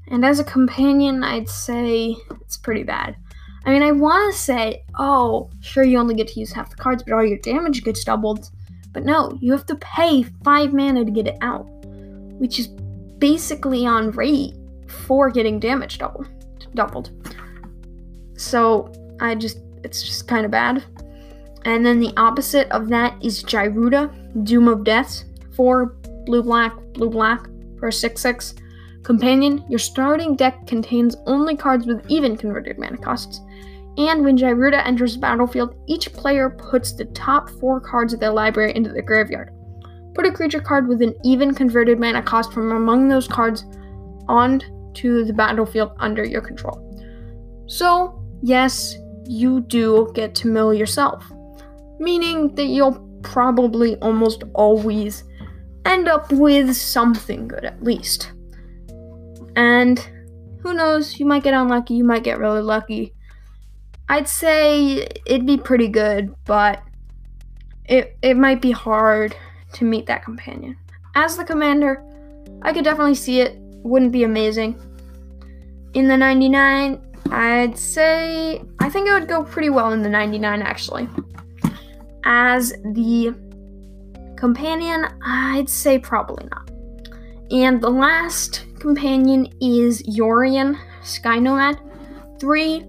And 0.07 0.25
as 0.25 0.39
a 0.39 0.43
companion, 0.43 1.23
I'd 1.23 1.49
say 1.49 2.15
it's 2.41 2.57
pretty 2.57 2.83
bad. 2.83 3.17
I 3.65 3.71
mean, 3.71 3.83
I 3.83 3.91
want 3.91 4.33
to 4.33 4.39
say, 4.39 4.83
oh, 4.97 5.49
sure, 5.61 5.83
you 5.83 5.99
only 5.99 6.15
get 6.15 6.29
to 6.29 6.39
use 6.39 6.53
half 6.53 6.69
the 6.69 6.77
cards, 6.77 7.03
but 7.03 7.13
all 7.13 7.25
your 7.25 7.37
damage 7.39 7.83
gets 7.83 8.03
doubled. 8.03 8.49
But 8.93 9.03
no, 9.03 9.37
you 9.41 9.51
have 9.51 9.65
to 9.67 9.75
pay 9.75 10.23
5 10.23 10.73
mana 10.73 11.05
to 11.05 11.11
get 11.11 11.27
it 11.27 11.37
out, 11.41 11.67
which 12.39 12.57
is 12.57 12.69
basically 13.19 13.85
on 13.85 14.11
rate 14.11 14.55
for 14.87 15.29
getting 15.29 15.59
damage 15.59 15.97
doubled. 15.97 16.27
doubled. 16.73 17.11
So, 18.37 18.91
I 19.19 19.35
just, 19.35 19.59
it's 19.83 20.03
just 20.03 20.27
kind 20.27 20.45
of 20.45 20.51
bad. 20.51 20.83
And 21.65 21.85
then 21.85 21.99
the 21.99 22.13
opposite 22.17 22.69
of 22.71 22.87
that 22.89 23.17
is 23.23 23.43
Gyruda, 23.43 24.43
Doom 24.43 24.67
of 24.67 24.83
Depths, 24.83 25.25
for 25.55 25.97
blue 26.25 26.43
black, 26.43 26.73
blue 26.93 27.09
black 27.09 27.47
for 27.79 27.87
a 27.87 27.93
6 27.93 28.21
6. 28.21 28.55
Companion, 29.03 29.63
your 29.69 29.79
starting 29.79 30.35
deck 30.35 30.67
contains 30.67 31.15
only 31.25 31.55
cards 31.55 31.85
with 31.85 32.05
even 32.09 32.35
converted 32.35 32.77
mana 32.77 32.97
costs. 32.97 33.41
And 33.97 34.23
when 34.23 34.37
Gyruda 34.37 34.85
enters 34.85 35.15
the 35.15 35.21
battlefield, 35.21 35.75
each 35.87 36.13
player 36.13 36.49
puts 36.49 36.91
the 36.91 37.05
top 37.05 37.49
four 37.49 37.79
cards 37.79 38.13
of 38.13 38.19
their 38.19 38.31
library 38.31 38.75
into 38.75 38.91
the 38.91 39.01
graveyard. 39.01 39.51
Put 40.17 40.25
a 40.25 40.31
creature 40.31 40.59
card 40.59 40.87
with 40.87 41.03
an 41.03 41.13
even 41.23 41.53
converted 41.53 41.99
mana 41.99 42.23
cost 42.23 42.51
from 42.51 42.71
among 42.71 43.07
those 43.07 43.27
cards 43.27 43.65
onto 44.27 45.23
the 45.23 45.31
battlefield 45.31 45.91
under 45.99 46.23
your 46.25 46.41
control. 46.41 46.83
So, 47.67 48.19
yes, 48.41 48.97
you 49.27 49.61
do 49.61 50.11
get 50.15 50.33
to 50.35 50.47
mill 50.47 50.73
yourself, 50.73 51.23
meaning 51.99 52.55
that 52.55 52.65
you'll 52.65 52.99
probably 53.21 53.95
almost 53.97 54.43
always 54.55 55.23
end 55.85 56.07
up 56.07 56.31
with 56.31 56.75
something 56.75 57.47
good 57.47 57.63
at 57.63 57.83
least. 57.83 58.31
And 59.55 59.99
who 60.61 60.73
knows, 60.73 61.19
you 61.19 61.27
might 61.27 61.43
get 61.43 61.53
unlucky, 61.53 61.93
you 61.93 62.03
might 62.03 62.23
get 62.23 62.39
really 62.39 62.61
lucky. 62.63 63.13
I'd 64.09 64.27
say 64.27 65.07
it'd 65.27 65.45
be 65.45 65.57
pretty 65.57 65.89
good, 65.89 66.33
but 66.45 66.81
it 67.85 68.17
it 68.23 68.35
might 68.35 68.61
be 68.63 68.71
hard 68.71 69.35
to 69.77 69.85
meet 69.85 70.05
that 70.07 70.23
companion. 70.23 70.75
As 71.15 71.37
the 71.37 71.45
commander, 71.45 72.03
I 72.63 72.73
could 72.73 72.83
definitely 72.83 73.15
see 73.15 73.41
it. 73.41 73.57
Wouldn't 73.83 74.11
be 74.11 74.23
amazing. 74.23 74.79
In 75.93 76.07
the 76.07 76.17
99, 76.17 77.01
I'd 77.31 77.77
say 77.77 78.61
I 78.79 78.89
think 78.89 79.07
it 79.07 79.13
would 79.13 79.27
go 79.27 79.43
pretty 79.43 79.69
well 79.69 79.91
in 79.93 80.01
the 80.01 80.09
99 80.09 80.61
actually. 80.61 81.07
As 82.23 82.71
the 82.93 83.35
companion, 84.35 85.07
I'd 85.23 85.69
say 85.69 85.99
probably 85.99 86.47
not. 86.51 86.69
And 87.51 87.81
the 87.81 87.89
last 87.89 88.65
companion 88.79 89.47
is 89.61 90.03
Yorion 90.03 90.77
Sky 91.03 91.39
Nomad. 91.39 91.79
Three 92.39 92.85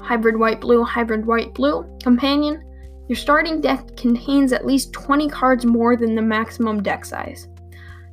hybrid 0.00 0.38
white 0.38 0.60
blue, 0.60 0.84
hybrid 0.84 1.26
white 1.26 1.54
blue 1.54 1.84
companion. 2.02 2.62
Your 3.08 3.16
starting 3.16 3.60
deck 3.60 3.96
contains 3.96 4.52
at 4.52 4.66
least 4.66 4.92
20 4.92 5.28
cards 5.28 5.66
more 5.66 5.96
than 5.96 6.14
the 6.14 6.22
maximum 6.22 6.82
deck 6.82 7.04
size. 7.04 7.48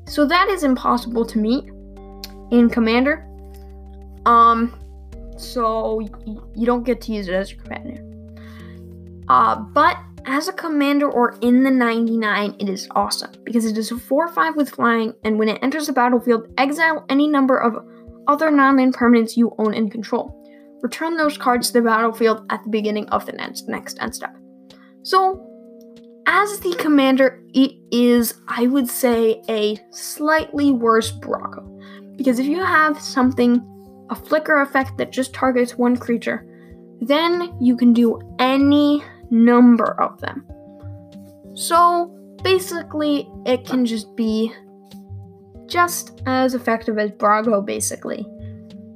So 0.06 0.26
that 0.26 0.50
is 0.50 0.64
impossible 0.64 1.26
to 1.26 1.38
meet 1.38 1.66
in 2.52 2.70
Commander. 2.70 3.28
Um, 4.26 4.78
so 5.38 6.02
y- 6.02 6.36
you 6.56 6.66
don't 6.66 6.84
get 6.84 7.02
to 7.02 7.14
use 7.14 7.28
it 7.28 7.34
as 7.34 7.52
your 7.52 7.62
companion. 7.62 8.08
Uh, 9.30 9.56
but 9.56 9.98
as 10.26 10.48
a 10.48 10.54
commander 10.54 11.10
or 11.10 11.38
in 11.42 11.64
the 11.64 11.72
99, 11.72 12.56
it 12.60 12.70
is 12.70 12.88
awesome 12.92 13.32
because 13.44 13.66
it 13.66 13.78
is 13.78 13.92
a 13.92 13.98
4 13.98 14.28
5 14.28 14.56
with 14.56 14.70
flying, 14.70 15.14
and 15.24 15.40
when 15.40 15.50
it 15.50 15.60
enters 15.64 15.88
the 15.88 15.94
battlefield, 15.94 16.48
exile 16.58 17.06
any 17.10 17.28
number 17.28 17.58
of 17.58 17.86
other 18.28 18.52
non 18.52 18.78
land 18.78 18.96
permanents 18.96 19.38
you 19.38 19.56
own 19.58 19.74
and 19.74 19.92
control. 19.92 20.38
Return 20.82 21.16
those 21.16 21.38
cards 21.38 21.68
to 21.68 21.74
the 21.74 21.82
battlefield 21.82 22.46
at 22.50 22.64
the 22.64 22.70
beginning 22.70 23.08
of 23.10 23.26
the 23.26 23.32
next, 23.34 23.68
next 23.68 23.98
end 24.00 24.14
step. 24.14 24.36
So, 25.04 25.48
as 26.28 26.60
the 26.60 26.76
commander, 26.76 27.42
it 27.54 27.74
is, 27.92 28.36
I 28.48 28.68
would 28.68 28.88
say, 28.88 29.42
a 29.50 29.80
slightly 29.90 30.72
worse 30.72 31.12
Brago. 31.12 31.68
Because 32.18 32.40
if 32.40 32.46
you 32.46 32.64
have 32.64 33.02
something, 33.02 33.66
a 34.10 34.16
flicker 34.16 34.62
effect 34.62 34.98
that 34.98 35.12
just 35.12 35.34
targets 35.34 35.78
one 35.78 35.98
creature, 35.98 36.46
then 37.02 37.56
you 37.60 37.76
can 37.76 37.94
do 37.94 38.22
any 38.38 39.04
number 39.32 40.00
of 40.00 40.22
them. 40.22 40.46
So 41.56 42.16
basically, 42.44 43.28
it 43.46 43.66
can 43.66 43.86
just 43.86 44.16
be 44.16 44.54
just 45.66 46.22
as 46.28 46.54
effective 46.54 47.00
as 47.00 47.12
Brago, 47.12 47.66
basically, 47.66 48.26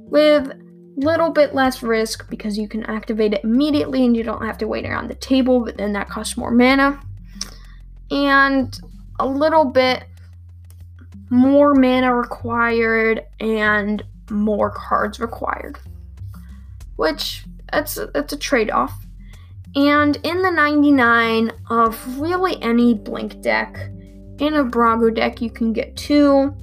with 0.08 0.52
little 0.96 1.30
bit 1.30 1.54
less 1.54 1.82
risk 1.82 2.28
because 2.30 2.56
you 2.56 2.66
can 2.66 2.82
activate 2.84 3.34
it 3.34 3.44
immediately 3.44 4.04
and 4.04 4.16
you 4.16 4.22
don't 4.22 4.44
have 4.44 4.58
to 4.58 4.66
wait 4.66 4.86
around 4.86 5.08
the 5.08 5.14
table, 5.14 5.64
but 5.64 5.76
then 5.76 5.92
that 5.92 6.08
costs 6.08 6.36
more 6.36 6.50
mana, 6.50 7.00
and 8.10 8.80
a 9.18 9.26
little 9.26 9.64
bit 9.64 10.04
more 11.30 11.74
mana 11.74 12.14
required 12.14 13.24
and 13.40 14.02
more 14.30 14.70
cards 14.70 15.20
required, 15.20 15.78
which 16.96 17.44
that's 17.72 17.98
that's 18.14 18.32
a 18.32 18.36
trade-off 18.36 19.04
And 19.74 20.16
in 20.22 20.42
the 20.42 20.50
99 20.50 21.52
of 21.68 22.18
really 22.18 22.60
any 22.62 22.94
Blink 22.94 23.42
deck, 23.42 23.76
in 24.38 24.54
a 24.54 24.64
Brago 24.64 25.14
deck, 25.14 25.42
you 25.42 25.50
can 25.50 25.72
get 25.72 25.96
two. 25.96 26.54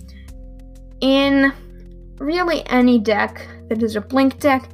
In 1.01 1.51
really 2.17 2.65
any 2.67 2.99
deck 2.99 3.45
that 3.69 3.83
is 3.83 3.95
a 3.95 4.01
Blink 4.01 4.39
deck, 4.39 4.69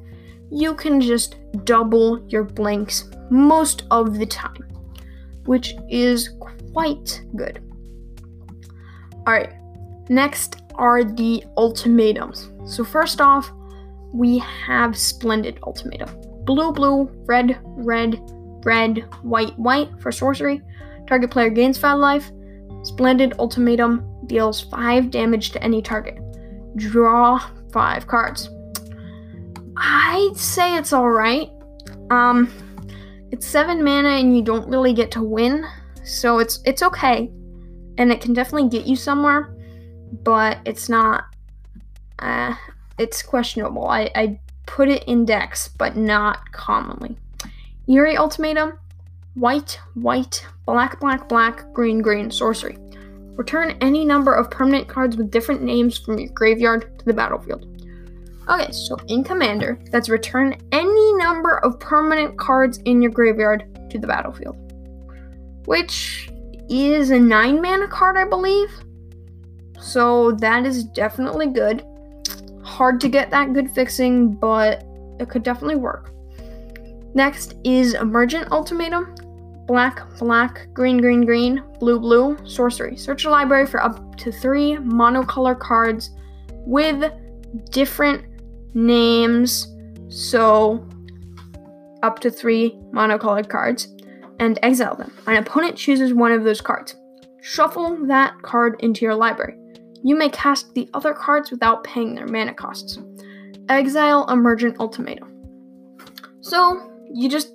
you 0.51 0.73
can 0.73 0.99
just 0.99 1.35
double 1.65 2.25
your 2.27 2.43
Blinks 2.43 3.09
most 3.29 3.83
of 3.91 4.17
the 4.17 4.25
time, 4.25 4.67
which 5.45 5.75
is 5.89 6.29
quite 6.73 7.21
good. 7.35 7.61
Alright, 9.27 9.53
next 10.09 10.61
are 10.75 11.03
the 11.03 11.43
ultimatums. 11.57 12.51
So, 12.65 12.83
first 12.83 13.21
off, 13.21 13.51
we 14.13 14.39
have 14.39 14.97
Splendid 14.97 15.59
Ultimatum. 15.63 16.09
Blue, 16.45 16.71
blue, 16.71 17.11
red, 17.25 17.59
red, 17.63 18.19
red, 18.63 19.05
white, 19.21 19.57
white 19.59 19.89
for 19.99 20.11
sorcery. 20.11 20.61
Target 21.05 21.31
player 21.31 21.49
gains 21.49 21.77
5 21.77 21.97
life. 21.99 22.31
Splendid 22.83 23.33
Ultimatum 23.37 24.05
deals 24.25 24.61
5 24.61 25.11
damage 25.11 25.51
to 25.51 25.63
any 25.63 25.81
target. 25.81 26.17
Draw 26.75 27.39
5 27.71 28.07
cards. 28.07 28.49
I'd 29.79 30.35
say 30.35 30.75
it's 30.75 30.93
alright. 30.93 31.49
Um, 32.11 32.51
it's 33.31 33.47
7 33.47 33.83
mana 33.83 34.09
and 34.09 34.35
you 34.35 34.43
don't 34.43 34.67
really 34.67 34.93
get 34.93 35.11
to 35.11 35.23
win, 35.23 35.65
so 36.03 36.39
it's 36.39 36.59
it's 36.65 36.83
okay. 36.83 37.31
And 37.97 38.11
it 38.11 38.21
can 38.21 38.33
definitely 38.33 38.69
get 38.69 38.85
you 38.85 38.95
somewhere, 38.95 39.55
but 40.23 40.59
it's 40.65 40.89
not 40.89 41.25
uh 42.19 42.55
it's 42.97 43.21
questionable. 43.21 43.87
I, 43.87 44.11
I 44.15 44.39
put 44.65 44.89
it 44.89 45.03
in 45.05 45.25
decks, 45.25 45.69
but 45.69 45.95
not 45.95 46.51
commonly. 46.51 47.15
Eerie 47.87 48.17
Ultimatum, 48.17 48.77
white, 49.35 49.79
white, 49.93 50.45
black, 50.65 50.99
black, 50.99 51.29
black, 51.29 51.71
green, 51.73 52.01
green, 52.01 52.29
sorcery. 52.29 52.77
Return 53.35 53.77
any 53.79 54.03
number 54.03 54.33
of 54.33 54.51
permanent 54.51 54.87
cards 54.87 55.15
with 55.15 55.31
different 55.31 55.63
names 55.63 55.97
from 55.97 56.19
your 56.19 56.29
graveyard 56.33 56.99
to 56.99 57.05
the 57.05 57.13
battlefield. 57.13 57.68
Okay, 58.49 58.71
so 58.71 58.97
in 59.07 59.23
Commander, 59.23 59.79
that's 59.91 60.09
return 60.09 60.55
any 60.71 61.13
number 61.15 61.59
of 61.59 61.79
permanent 61.79 62.37
cards 62.39 62.79
in 62.85 62.99
your 62.99 63.11
graveyard 63.11 63.89
to 63.91 63.99
the 63.99 64.07
battlefield. 64.07 64.57
Which 65.65 66.31
is 66.67 67.11
a 67.11 67.19
9 67.19 67.61
mana 67.61 67.87
card, 67.87 68.17
I 68.17 68.25
believe. 68.25 68.69
So 69.79 70.31
that 70.33 70.65
is 70.65 70.83
definitely 70.83 71.47
good. 71.47 71.83
Hard 72.63 72.99
to 73.01 73.09
get 73.09 73.29
that 73.29 73.53
good 73.53 73.69
fixing, 73.69 74.33
but 74.33 74.83
it 75.19 75.29
could 75.29 75.43
definitely 75.43 75.75
work. 75.75 76.11
Next 77.13 77.55
is 77.63 77.93
Emergent 77.93 78.51
Ultimatum. 78.51 79.15
Black, 79.67 80.01
black, 80.17 80.67
green, 80.73 80.97
green, 80.97 81.23
green, 81.23 81.63
blue, 81.79 81.99
blue, 81.99 82.35
sorcery. 82.47 82.97
Search 82.97 83.25
a 83.25 83.29
library 83.29 83.67
for 83.67 83.83
up 83.83 84.15
to 84.17 84.31
three 84.31 84.77
monocolor 84.77 85.57
cards 85.59 86.09
with 86.65 87.11
different 87.69 88.25
names. 88.73 89.67
So, 90.09 90.87
up 92.01 92.19
to 92.19 92.31
three 92.31 92.79
monocolored 92.93 93.49
cards, 93.49 93.93
and 94.39 94.57
exile 94.63 94.95
them. 94.95 95.13
An 95.27 95.35
opponent 95.35 95.75
chooses 95.75 96.13
one 96.13 96.31
of 96.31 96.43
those 96.43 96.61
cards. 96.61 96.95
Shuffle 97.41 98.05
that 98.07 98.41
card 98.41 98.77
into 98.79 99.05
your 99.05 99.15
library. 99.15 99.57
You 100.03 100.15
may 100.15 100.29
cast 100.29 100.73
the 100.73 100.89
other 100.93 101.13
cards 101.13 101.51
without 101.51 101.83
paying 101.83 102.15
their 102.15 102.27
mana 102.27 102.53
costs. 102.53 102.99
Exile 103.67 104.27
Emergent 104.29 104.79
Ultimatum. 104.79 105.27
So, 106.41 106.91
you 107.13 107.29
just 107.29 107.53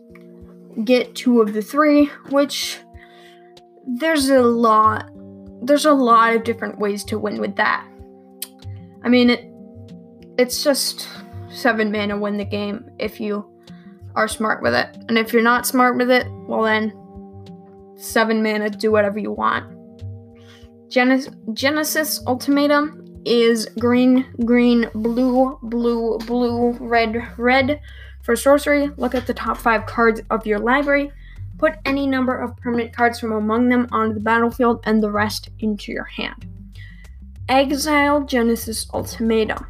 get 0.84 1.14
two 1.14 1.40
of 1.40 1.52
the 1.52 1.62
three, 1.62 2.06
which 2.30 2.78
there's 3.86 4.30
a 4.30 4.42
lot 4.42 5.10
there's 5.62 5.86
a 5.86 5.92
lot 5.92 6.34
of 6.34 6.44
different 6.44 6.78
ways 6.78 7.04
to 7.04 7.18
win 7.18 7.40
with 7.40 7.56
that. 7.56 7.86
I 9.02 9.08
mean 9.08 9.30
it 9.30 9.50
it's 10.38 10.64
just 10.64 11.08
seven 11.48 11.92
mana 11.92 12.18
win 12.18 12.36
the 12.36 12.44
game 12.44 12.90
if 12.98 13.20
you 13.20 13.48
are 14.14 14.28
smart 14.28 14.62
with 14.62 14.74
it. 14.74 14.96
And 15.08 15.18
if 15.18 15.32
you're 15.32 15.42
not 15.42 15.66
smart 15.66 15.96
with 15.96 16.10
it, 16.10 16.26
well 16.30 16.62
then 16.62 16.92
seven 17.96 18.42
mana 18.42 18.70
do 18.70 18.90
whatever 18.90 19.18
you 19.18 19.32
want. 19.32 19.70
Genesis, 20.90 21.34
Genesis 21.52 22.20
Ultimatum 22.26 23.04
is 23.24 23.66
green, 23.78 24.26
green, 24.44 24.88
blue, 24.94 25.58
blue, 25.62 26.18
blue, 26.18 26.72
red, 26.72 27.32
red. 27.38 27.80
For 28.22 28.36
sorcery, 28.36 28.90
look 28.96 29.14
at 29.14 29.26
the 29.26 29.34
top 29.34 29.56
five 29.56 29.86
cards 29.86 30.20
of 30.30 30.46
your 30.46 30.58
library. 30.58 31.10
Put 31.58 31.74
any 31.84 32.06
number 32.06 32.38
of 32.38 32.56
permanent 32.56 32.92
cards 32.94 33.20
from 33.20 33.32
among 33.32 33.68
them 33.68 33.88
onto 33.92 34.14
the 34.14 34.20
battlefield 34.20 34.80
and 34.84 35.02
the 35.02 35.10
rest 35.10 35.50
into 35.60 35.92
your 35.92 36.04
hand. 36.04 36.46
Exile 37.48 38.24
Genesis 38.24 38.86
Ultimatum. 38.92 39.66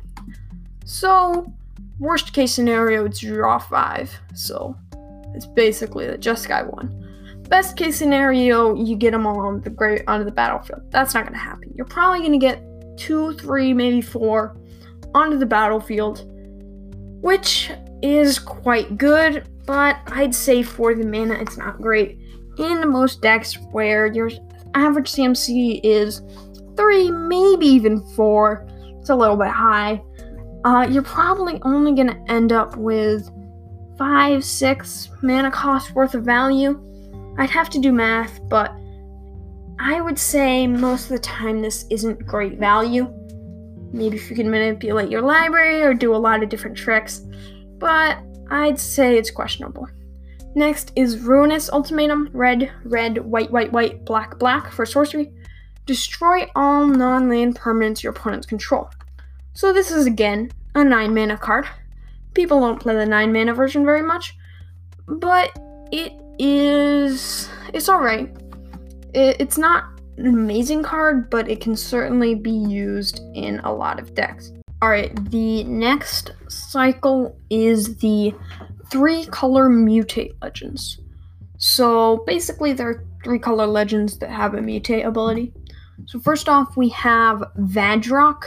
So, 0.84 1.52
worst 1.98 2.32
case 2.32 2.52
scenario, 2.52 3.04
it's 3.04 3.20
draw 3.20 3.58
five. 3.58 4.12
So, 4.34 4.76
it's 5.34 5.46
basically 5.46 6.06
the 6.06 6.18
Jeskai 6.18 6.70
one. 6.72 7.00
Best 7.48 7.76
case 7.76 7.96
scenario, 7.96 8.74
you 8.74 8.96
get 8.96 9.12
them 9.12 9.26
all 9.26 9.40
on 9.40 9.60
the 9.60 9.70
great 9.70 10.02
onto 10.06 10.24
the 10.24 10.30
battlefield. 10.30 10.90
That's 10.90 11.14
not 11.14 11.24
gonna 11.24 11.38
happen. 11.38 11.72
You're 11.74 11.86
probably 11.86 12.22
gonna 12.22 12.38
get 12.38 12.62
two, 12.96 13.32
three, 13.34 13.74
maybe 13.74 14.00
four 14.00 14.56
onto 15.14 15.38
the 15.38 15.46
battlefield, 15.46 16.24
which 17.22 17.70
is 18.02 18.38
quite 18.38 18.98
good, 18.98 19.48
but 19.66 19.98
I'd 20.08 20.34
say 20.34 20.62
for 20.62 20.94
the 20.94 21.04
mana, 21.06 21.34
it's 21.34 21.56
not 21.56 21.80
great. 21.80 22.18
In 22.58 22.88
most 22.88 23.22
decks 23.22 23.54
where 23.72 24.06
your 24.06 24.30
average 24.74 25.10
CMC 25.10 25.80
is 25.82 26.22
three, 26.76 27.10
maybe 27.10 27.66
even 27.66 28.00
four, 28.14 28.66
it's 29.00 29.10
a 29.10 29.14
little 29.14 29.36
bit 29.36 29.48
high. 29.48 30.02
Uh, 30.64 30.86
you're 30.90 31.02
probably 31.02 31.60
only 31.62 31.92
gonna 31.92 32.22
end 32.28 32.52
up 32.52 32.76
with 32.76 33.30
five, 33.98 34.44
six 34.44 35.10
mana 35.22 35.50
cost 35.50 35.94
worth 35.94 36.14
of 36.14 36.24
value 36.24 36.80
I'd 37.36 37.50
have 37.50 37.70
to 37.70 37.80
do 37.80 37.92
math, 37.92 38.40
but 38.48 38.72
I 39.78 40.00
would 40.00 40.18
say 40.18 40.66
most 40.66 41.04
of 41.04 41.10
the 41.10 41.18
time 41.18 41.60
this 41.60 41.84
isn't 41.90 42.26
great 42.26 42.58
value. 42.58 43.12
Maybe 43.92 44.16
if 44.16 44.30
you 44.30 44.36
can 44.36 44.50
manipulate 44.50 45.10
your 45.10 45.22
library 45.22 45.82
or 45.82 45.94
do 45.94 46.14
a 46.14 46.16
lot 46.16 46.42
of 46.42 46.48
different 46.48 46.76
tricks, 46.76 47.22
but 47.78 48.18
I'd 48.50 48.78
say 48.78 49.18
it's 49.18 49.30
questionable. 49.30 49.88
Next 50.54 50.92
is 50.94 51.18
Ruinous 51.18 51.70
Ultimatum 51.70 52.30
red, 52.32 52.70
red, 52.84 53.18
white, 53.18 53.50
white, 53.50 53.72
white, 53.72 54.04
black, 54.04 54.38
black 54.38 54.70
for 54.70 54.86
sorcery. 54.86 55.32
Destroy 55.86 56.48
all 56.54 56.86
non 56.86 57.28
land 57.28 57.56
permanents 57.56 58.02
your 58.02 58.12
opponents 58.12 58.46
control. 58.46 58.88
So, 59.54 59.72
this 59.72 59.90
is 59.90 60.06
again 60.06 60.50
a 60.74 60.84
9 60.84 61.14
mana 61.14 61.36
card. 61.36 61.66
People 62.34 62.60
don't 62.60 62.80
play 62.80 62.94
the 62.94 63.06
9 63.06 63.32
mana 63.32 63.54
version 63.54 63.84
very 63.84 64.02
much, 64.02 64.36
but 65.06 65.56
it 65.92 66.12
is 66.38 67.48
it's 67.72 67.88
all 67.88 68.00
right. 68.00 68.34
It, 69.14 69.36
it's 69.40 69.58
not 69.58 69.84
an 70.16 70.26
amazing 70.26 70.82
card, 70.82 71.30
but 71.30 71.48
it 71.48 71.60
can 71.60 71.76
certainly 71.76 72.34
be 72.34 72.50
used 72.50 73.20
in 73.34 73.60
a 73.60 73.72
lot 73.72 73.98
of 73.98 74.14
decks. 74.14 74.52
All 74.82 74.90
right, 74.90 75.14
the 75.30 75.64
next 75.64 76.32
cycle 76.48 77.36
is 77.48 77.96
the 77.98 78.34
three 78.90 79.24
color 79.26 79.68
mutate 79.68 80.34
legends. 80.42 81.00
So 81.58 82.24
basically, 82.26 82.72
there 82.72 82.88
are 82.88 83.04
three 83.22 83.38
color 83.38 83.66
legends 83.66 84.18
that 84.18 84.30
have 84.30 84.54
a 84.54 84.58
mutate 84.58 85.06
ability. 85.06 85.52
So 86.06 86.20
first 86.20 86.48
off, 86.48 86.76
we 86.76 86.90
have 86.90 87.42
Vadrok, 87.58 88.44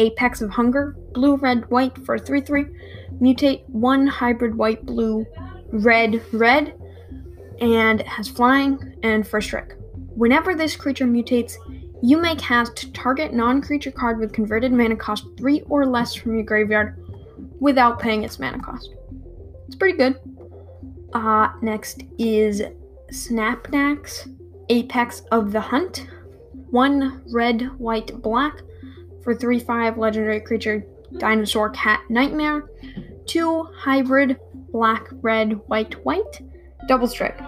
Apex 0.00 0.40
of 0.40 0.50
Hunger, 0.50 0.96
blue, 1.12 1.36
red, 1.36 1.68
white 1.70 1.96
for 2.04 2.18
3 2.18 2.40
3. 2.40 2.64
Mutate 3.20 3.68
one 3.68 4.06
hybrid 4.06 4.54
white, 4.54 4.84
blue, 4.86 5.26
red, 5.72 6.22
red 6.32 6.74
and 7.60 8.00
has 8.02 8.26
flying 8.26 8.96
and 9.02 9.28
first 9.28 9.48
strike. 9.48 9.76
Whenever 10.14 10.54
this 10.54 10.74
creature 10.74 11.04
mutates, 11.04 11.54
you 12.02 12.16
may 12.16 12.34
cast 12.36 12.94
target 12.94 13.34
non 13.34 13.60
creature 13.60 13.90
card 13.90 14.18
with 14.18 14.32
converted 14.32 14.72
mana 14.72 14.96
cost 14.96 15.26
3 15.36 15.60
or 15.68 15.84
less 15.86 16.14
from 16.14 16.34
your 16.34 16.44
graveyard 16.44 16.96
without 17.60 18.00
paying 18.00 18.24
its 18.24 18.38
mana 18.38 18.58
cost. 18.58 18.94
It's 19.66 19.76
pretty 19.76 19.98
good. 19.98 20.18
Uh, 21.12 21.50
next 21.60 22.04
is 22.18 22.62
Snapdax, 23.12 24.34
Apex 24.70 25.22
of 25.30 25.52
the 25.52 25.60
Hunt. 25.60 26.06
One 26.70 27.22
red, 27.30 27.78
white, 27.78 28.22
black 28.22 28.62
for 29.22 29.34
3 29.34 29.58
5 29.58 29.98
legendary 29.98 30.40
creature 30.40 30.84
Dinosaur 31.18 31.70
Cat 31.70 32.00
Nightmare. 32.08 32.68
Two 33.26 33.64
hybrid, 33.76 34.38
black, 34.72 35.06
red, 35.22 35.52
white, 35.68 35.94
white 36.04 36.42
Double 36.88 37.06
Strike. 37.06 37.38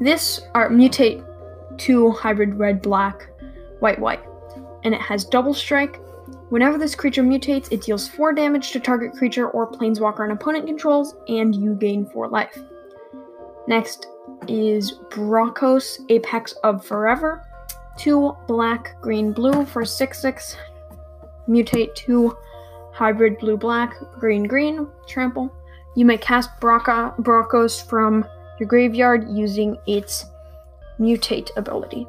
This 0.00 0.40
are 0.54 0.68
mutate 0.68 1.24
2 1.78 2.10
hybrid 2.10 2.54
red 2.54 2.82
black, 2.82 3.28
white 3.80 3.98
white, 3.98 4.22
and 4.84 4.94
it 4.94 5.00
has 5.00 5.24
Double 5.24 5.54
Strike. 5.54 6.00
Whenever 6.50 6.76
this 6.76 6.94
creature 6.94 7.22
mutates, 7.22 7.72
it 7.72 7.82
deals 7.82 8.08
4 8.08 8.32
damage 8.34 8.72
to 8.72 8.80
target 8.80 9.12
creature 9.12 9.48
or 9.48 9.70
planeswalker 9.70 10.24
an 10.24 10.32
opponent 10.32 10.66
controls, 10.66 11.14
and 11.28 11.54
you 11.54 11.74
gain 11.74 12.06
4 12.06 12.28
life. 12.28 12.58
Next 13.68 14.06
is 14.48 14.98
Brokkos, 15.10 16.00
Apex 16.08 16.52
of 16.64 16.84
Forever. 16.84 17.46
Two 17.96 18.36
black, 18.46 19.00
green, 19.00 19.32
blue 19.32 19.64
for 19.64 19.84
6 19.84 20.18
6. 20.18 20.56
Mutate 21.52 21.94
to 21.94 22.36
hybrid 22.92 23.38
blue 23.38 23.56
black, 23.56 23.94
green, 24.18 24.44
green, 24.44 24.88
trample. 25.06 25.54
You 25.94 26.06
may 26.06 26.16
cast 26.16 26.48
Brocca, 26.60 27.14
Brokkos 27.18 27.86
from 27.86 28.24
your 28.58 28.66
graveyard 28.66 29.28
using 29.28 29.76
its 29.86 30.24
mutate 30.98 31.50
ability. 31.56 32.06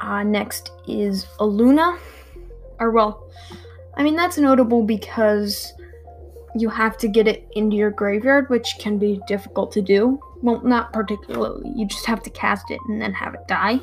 Uh, 0.00 0.22
next 0.22 0.70
is 0.86 1.26
Illuna. 1.40 1.98
Or, 2.78 2.90
well, 2.90 3.28
I 3.96 4.02
mean, 4.02 4.14
that's 4.14 4.38
notable 4.38 4.82
because 4.82 5.72
you 6.54 6.68
have 6.68 6.96
to 6.98 7.08
get 7.08 7.26
it 7.26 7.48
into 7.52 7.76
your 7.76 7.90
graveyard, 7.90 8.48
which 8.48 8.76
can 8.78 8.98
be 8.98 9.20
difficult 9.26 9.72
to 9.72 9.82
do. 9.82 10.20
Well, 10.42 10.60
not 10.62 10.92
particularly. 10.92 11.72
You 11.74 11.86
just 11.86 12.06
have 12.06 12.22
to 12.22 12.30
cast 12.30 12.70
it 12.70 12.78
and 12.88 13.00
then 13.00 13.12
have 13.14 13.34
it 13.34 13.48
die. 13.48 13.80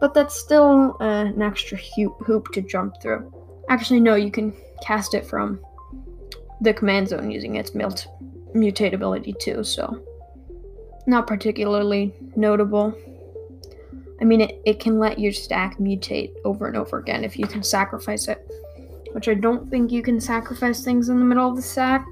But 0.00 0.14
that's 0.14 0.38
still 0.38 0.96
uh, 1.00 1.24
an 1.24 1.42
extra 1.42 1.78
hoop 1.78 2.52
to 2.52 2.60
jump 2.60 3.00
through. 3.00 3.32
Actually, 3.68 4.00
no, 4.00 4.14
you 4.14 4.30
can 4.30 4.54
cast 4.82 5.14
it 5.14 5.26
from 5.26 5.60
the 6.60 6.74
command 6.74 7.08
zone 7.08 7.30
using 7.30 7.56
its 7.56 7.74
ability 8.94 9.34
too, 9.40 9.64
so 9.64 10.02
not 11.06 11.26
particularly 11.26 12.14
notable. 12.36 12.96
I 14.20 14.24
mean, 14.24 14.40
it, 14.40 14.60
it 14.64 14.80
can 14.80 14.98
let 14.98 15.18
your 15.18 15.32
stack 15.32 15.78
mutate 15.78 16.32
over 16.44 16.66
and 16.66 16.76
over 16.76 16.98
again 16.98 17.24
if 17.24 17.38
you 17.38 17.46
can 17.46 17.62
sacrifice 17.62 18.28
it. 18.28 18.46
Which 19.12 19.28
I 19.28 19.34
don't 19.34 19.70
think 19.70 19.92
you 19.92 20.02
can 20.02 20.20
sacrifice 20.20 20.82
things 20.82 21.08
in 21.08 21.18
the 21.18 21.24
middle 21.24 21.48
of 21.48 21.56
the 21.56 21.62
stack 21.62 22.06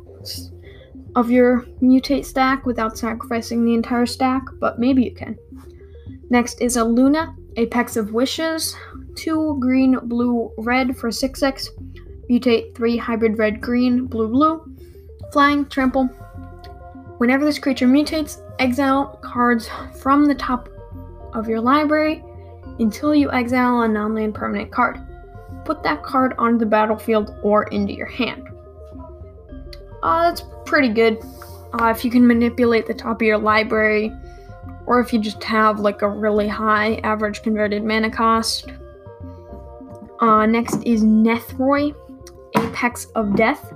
of 1.15 1.31
your 1.31 1.63
mutate 1.83 2.25
stack 2.25 2.65
without 2.65 2.97
sacrificing 2.97 3.65
the 3.65 3.75
entire 3.75 4.07
stack, 4.07 4.43
but 4.61 4.79
maybe 4.79 5.03
you 5.05 5.15
can. 5.15 5.37
Next 6.31 6.61
is 6.61 6.77
Illuna, 6.77 7.35
Apex 7.57 7.97
of 7.97 8.13
Wishes. 8.13 8.77
Two 9.15 9.57
green, 9.61 9.99
blue, 10.05 10.51
red 10.59 10.97
for 10.97 11.11
6x. 11.11 11.69
Mutate 12.31 12.75
three 12.75 12.97
hybrid 12.97 13.39
red, 13.39 13.61
green, 13.61 14.07
blue, 14.07 14.29
blue. 14.29 14.75
Flying, 15.33 15.67
trample. 15.67 16.07
Whenever 17.19 17.45
this 17.45 17.59
creature 17.59 17.87
mutates, 17.87 18.41
exile 18.59 19.19
cards 19.23 19.69
from 20.01 20.27
the 20.27 20.35
top 20.35 20.69
of 21.35 21.49
your 21.49 21.61
library 21.61 22.23
until 22.79 23.15
you 23.15 23.31
exile 23.33 23.83
a 23.83 23.89
non 23.89 24.15
land 24.15 24.35
permanent 24.35 24.71
card. 24.71 24.99
Put 25.65 25.83
that 25.83 26.03
card 26.03 26.35
onto 26.39 26.59
the 26.59 26.67
battlefield 26.67 27.35
or 27.43 27.65
into 27.65 27.93
your 27.93 28.07
hand. 28.07 28.49
Uh, 30.03 30.29
that's 30.31 30.43
pretty 30.65 30.89
good. 30.89 31.19
Uh, 31.81 31.87
if 31.87 32.05
you 32.05 32.11
can 32.11 32.27
manipulate 32.27 32.87
the 32.87 32.95
top 32.95 33.21
of 33.21 33.23
your 33.23 33.39
library, 33.39 34.13
or 34.87 35.01
if 35.01 35.13
you 35.13 35.19
just 35.19 35.43
have 35.45 35.81
like 35.81 36.03
a 36.03 36.09
really 36.09 36.49
high 36.49 36.97
average 37.05 37.43
converted 37.43 37.85
mana 37.85 38.11
cost. 38.11 38.71
Uh, 40.21 40.47
next 40.47 40.83
is 40.85 41.03
Nethroi, 41.03 41.95
Apex 42.57 43.07
of 43.15 43.35
Death. 43.37 43.73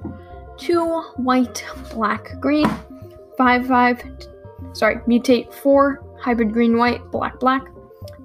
Two 0.57 1.03
white, 1.16 1.65
black, 1.91 2.41
green. 2.41 2.70
Five, 3.37 3.66
five. 3.66 4.03
Sorry, 4.73 4.97
mutate 5.09 5.53
four 5.53 6.03
hybrid 6.20 6.53
green 6.53 6.77
white, 6.77 7.11
black 7.11 7.39
black. 7.39 7.66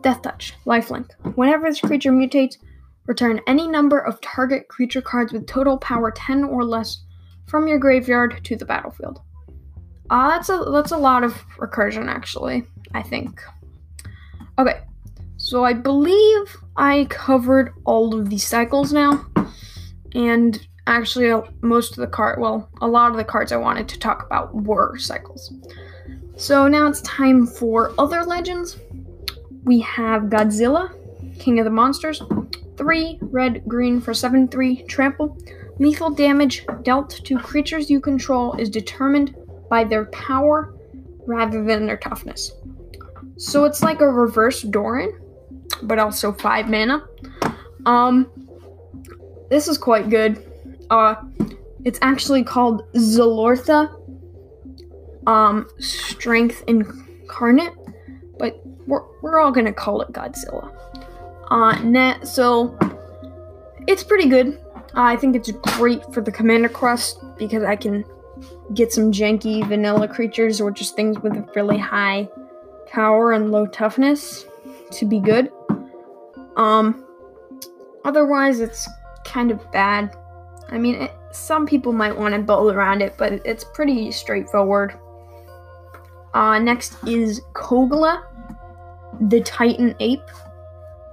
Death 0.01 0.21
Touch, 0.21 0.53
lifelink. 0.65 1.11
Whenever 1.35 1.69
this 1.69 1.81
creature 1.81 2.11
mutates, 2.11 2.57
return 3.05 3.41
any 3.47 3.67
number 3.67 3.99
of 3.99 4.21
target 4.21 4.67
creature 4.67 5.01
cards 5.01 5.33
with 5.33 5.45
total 5.45 5.77
power 5.77 6.11
10 6.11 6.43
or 6.43 6.63
less 6.63 7.03
from 7.45 7.67
your 7.67 7.77
graveyard 7.77 8.43
to 8.43 8.55
the 8.55 8.65
battlefield. 8.65 9.21
Uh, 10.11 10.27
that's 10.27 10.49
a 10.49 10.65
that's 10.73 10.91
a 10.91 10.97
lot 10.97 11.23
of 11.23 11.33
recursion 11.57 12.07
actually, 12.09 12.65
I 12.93 13.01
think. 13.01 13.41
Okay. 14.59 14.81
So 15.37 15.63
I 15.63 15.71
believe 15.71 16.57
I 16.75 17.07
covered 17.09 17.73
all 17.85 18.13
of 18.13 18.29
these 18.29 18.45
cycles 18.45 18.91
now. 18.91 19.25
And 20.13 20.67
actually 20.85 21.31
most 21.61 21.91
of 21.91 22.01
the 22.01 22.07
card 22.07 22.41
well, 22.41 22.69
a 22.81 22.87
lot 22.87 23.09
of 23.09 23.17
the 23.17 23.23
cards 23.23 23.53
I 23.53 23.55
wanted 23.55 23.87
to 23.87 23.99
talk 23.99 24.25
about 24.25 24.53
were 24.53 24.97
cycles. 24.97 25.53
So 26.35 26.67
now 26.67 26.87
it's 26.87 27.01
time 27.03 27.47
for 27.47 27.93
other 27.97 28.25
legends. 28.25 28.77
We 29.63 29.79
have 29.79 30.23
Godzilla, 30.23 30.91
King 31.39 31.59
of 31.59 31.65
the 31.65 31.71
Monsters. 31.71 32.21
Three 32.75 33.17
red 33.21 33.63
green 33.65 34.01
for 34.01 34.13
7 34.13 34.49
3 34.49 34.83
trample. 34.83 35.37
Lethal 35.79 36.09
damage 36.09 36.65
dealt 36.83 37.11
to 37.11 37.39
creatures 37.39 37.89
you 37.89 38.01
control 38.01 38.53
is 38.53 38.69
determined 38.69 39.35
by 39.71 39.83
their 39.83 40.05
power 40.05 40.75
rather 41.25 41.63
than 41.63 41.87
their 41.87 41.97
toughness. 41.97 42.51
So 43.37 43.63
it's 43.63 43.81
like 43.81 44.01
a 44.01 44.07
reverse 44.07 44.61
Doran, 44.61 45.19
but 45.81 45.97
also 45.97 46.31
5 46.31 46.69
mana. 46.69 47.07
Um 47.87 48.29
this 49.49 49.67
is 49.67 49.77
quite 49.79 50.09
good. 50.09 50.45
Uh 50.91 51.15
it's 51.83 51.97
actually 52.03 52.43
called 52.43 52.83
Zilortha 52.93 53.97
um, 55.27 55.67
strength 55.79 56.63
incarnate, 56.67 57.73
but 58.39 58.61
we're, 58.87 59.03
we're 59.21 59.39
all 59.39 59.51
gonna 59.51 59.73
call 59.73 60.01
it 60.01 60.11
Godzilla. 60.11 60.73
Uh, 61.49 61.79
net, 61.83 62.27
so 62.27 62.77
it's 63.87 64.03
pretty 64.03 64.29
good. 64.29 64.59
Uh, 64.95 65.03
I 65.03 65.15
think 65.15 65.35
it's 65.35 65.51
great 65.51 66.01
for 66.13 66.21
the 66.21 66.31
Commander 66.31 66.69
Quest 66.69 67.19
because 67.37 67.63
I 67.63 67.75
can 67.75 68.03
get 68.73 68.91
some 68.91 69.11
janky 69.11 69.67
vanilla 69.67 70.07
creatures 70.07 70.61
or 70.61 70.71
just 70.71 70.95
things 70.95 71.19
with 71.19 71.33
a 71.33 71.45
really 71.55 71.77
high 71.77 72.27
power 72.87 73.31
and 73.33 73.51
low 73.51 73.65
toughness 73.67 74.45
to 74.91 75.05
be 75.05 75.19
good. 75.19 75.51
Um, 76.55 77.05
otherwise, 78.05 78.59
it's 78.59 78.87
kind 79.23 79.51
of 79.51 79.71
bad. 79.71 80.15
I 80.69 80.77
mean, 80.77 80.95
it, 80.95 81.11
some 81.31 81.65
people 81.65 81.93
might 81.93 82.17
want 82.17 82.33
to 82.33 82.41
build 82.41 82.73
around 82.73 83.01
it, 83.01 83.15
but 83.17 83.33
it's 83.45 83.63
pretty 83.63 84.11
straightforward. 84.11 84.97
Uh, 86.33 86.59
next 86.59 86.95
is 87.07 87.41
Kogla, 87.53 88.23
the 89.29 89.41
Titan 89.41 89.95
Ape. 89.99 90.21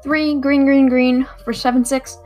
Three 0.03 0.37
green, 0.37 0.65
green, 0.65 0.89
green 0.89 1.27
for 1.45 1.53
7 1.53 1.85
6. 1.85 2.19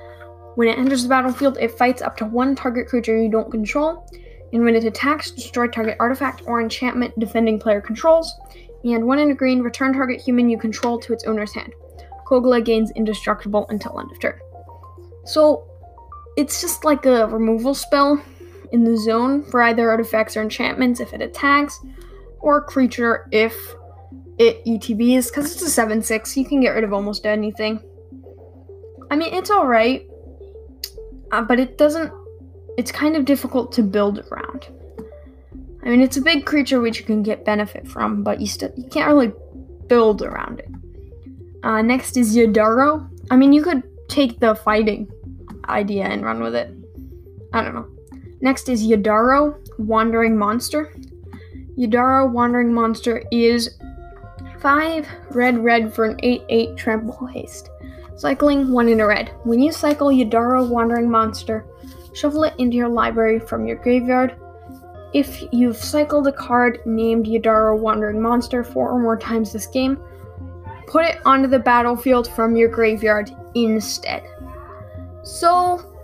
When 0.57 0.69
it 0.69 0.79
enters 0.79 1.03
the 1.03 1.09
battlefield, 1.09 1.57
it 1.59 1.71
fights 1.73 2.03
up 2.03 2.17
to 2.19 2.27
one 2.27 2.55
target 2.55 2.87
creature 2.87 3.21
you 3.21 3.31
don't 3.31 3.51
control. 3.51 4.07
And 4.53 4.65
when 4.65 4.75
it 4.75 4.85
attacks, 4.85 5.31
destroy 5.31 5.67
target 5.67 5.97
artifact 5.99 6.43
or 6.47 6.61
enchantment 6.61 7.19
defending 7.19 7.59
player 7.59 7.81
controls. 7.81 8.35
And 8.85 9.07
one 9.07 9.19
in 9.19 9.31
a 9.31 9.35
green, 9.35 9.63
return 9.63 9.95
target 9.95 10.21
human 10.21 10.51
you 10.51 10.59
control 10.59 10.99
to 11.01 11.13
its 11.13 11.25
owner's 11.25 11.55
hand. 11.55 11.73
Kogla 12.27 12.65
gains 12.65 12.91
indestructible 12.93 13.67
until 13.69 13.99
end 13.99 14.11
of 14.11 14.21
turn. 14.21 14.39
So, 15.25 15.69
it's 16.37 16.61
just 16.61 16.85
like 16.85 17.07
a 17.07 17.27
removal 17.27 17.75
spell 17.75 18.23
in 18.73 18.85
the 18.85 18.97
zone 18.97 19.45
for 19.45 19.63
either 19.63 19.91
artifacts 19.91 20.37
or 20.37 20.43
enchantments 20.43 20.99
if 20.99 21.13
it 21.13 21.21
attacks, 21.21 21.79
or 22.41 22.63
creature 22.63 23.29
if 23.31 23.55
it 24.39 24.65
ETBs, 24.65 25.29
because 25.29 25.53
it's 25.53 25.63
a 25.63 25.71
7 25.71 26.03
6. 26.03 26.37
You 26.37 26.45
can 26.45 26.61
get 26.61 26.71
rid 26.71 26.85
of 26.85 26.93
almost 26.93 27.27
anything. 27.27 27.81
I 29.11 29.17
mean, 29.17 29.33
it's 29.35 29.51
alright, 29.51 30.07
uh, 31.31 31.43
but 31.43 31.61
it 31.61 31.77
doesn't. 31.77 32.13
It's 32.79 32.91
kind 32.91 33.17
of 33.17 33.25
difficult 33.25 33.73
to 33.73 33.83
build 33.83 34.21
around. 34.31 34.67
I 35.85 35.89
mean, 35.89 36.01
it's 36.01 36.17
a 36.17 36.23
big 36.23 36.47
creature 36.47 36.81
which 36.81 36.99
you 37.01 37.05
can 37.05 37.23
get 37.23 37.45
benefit 37.45 37.89
from, 37.89 38.23
but 38.23 38.41
you 38.41 38.47
still 38.47 38.73
you 38.77 38.85
can't 38.89 39.09
really 39.09 39.33
build 39.89 40.23
around 40.23 40.61
it. 40.61 40.71
Uh, 41.63 41.83
next 41.83 42.17
is 42.17 42.37
Yidaro. 42.37 43.09
I 43.31 43.37
mean, 43.37 43.53
you 43.53 43.63
could 43.63 43.83
take 44.09 44.41
the 44.41 44.55
fighting 44.55 45.11
idea 45.69 46.05
and 46.05 46.25
run 46.25 46.43
with 46.43 46.55
it. 46.55 46.73
I 47.53 47.63
don't 47.63 47.75
know. 47.75 47.89
Next 48.41 48.69
is 48.69 48.87
Yidaro, 48.87 49.57
Wandering 49.79 50.37
Monster. 50.37 50.93
Yidaro 51.79 52.31
Wandering 52.31 52.73
Monster 52.73 53.23
is 53.31 53.79
5 54.61 55.09
red 55.31 55.59
red 55.63 55.95
for 55.95 56.05
an 56.05 56.17
8 56.23 56.43
8 56.49 56.77
trample 56.77 57.27
haste. 57.27 57.71
Cycling 58.17 58.71
1 58.71 58.89
in 58.89 59.01
a 59.01 59.07
red. 59.07 59.33
When 59.45 59.61
you 59.61 59.73
cycle 59.73 60.09
Yidaro 60.09 60.69
Wandering 60.69 61.11
Monster, 61.11 61.65
shuffle 62.13 62.45
it 62.45 62.55
into 62.59 62.77
your 62.77 62.89
library 62.89 63.39
from 63.39 63.67
your 63.67 63.77
graveyard. 63.77 64.37
If 65.13 65.45
you've 65.53 65.77
cycled 65.77 66.27
a 66.27 66.33
card 66.33 66.81
named 66.87 67.27
Yidaro 67.27 67.79
Wandering 67.79 68.21
Monster 68.21 68.65
four 68.65 68.91
or 68.91 68.99
more 68.99 69.17
times 69.17 69.53
this 69.53 69.67
game, 69.67 69.99
put 70.87 71.05
it 71.05 71.19
onto 71.27 71.49
the 71.49 71.59
battlefield 71.59 72.29
from 72.29 72.57
your 72.57 72.69
graveyard 72.69 73.31
instead. 73.55 74.25
So, 75.23 75.95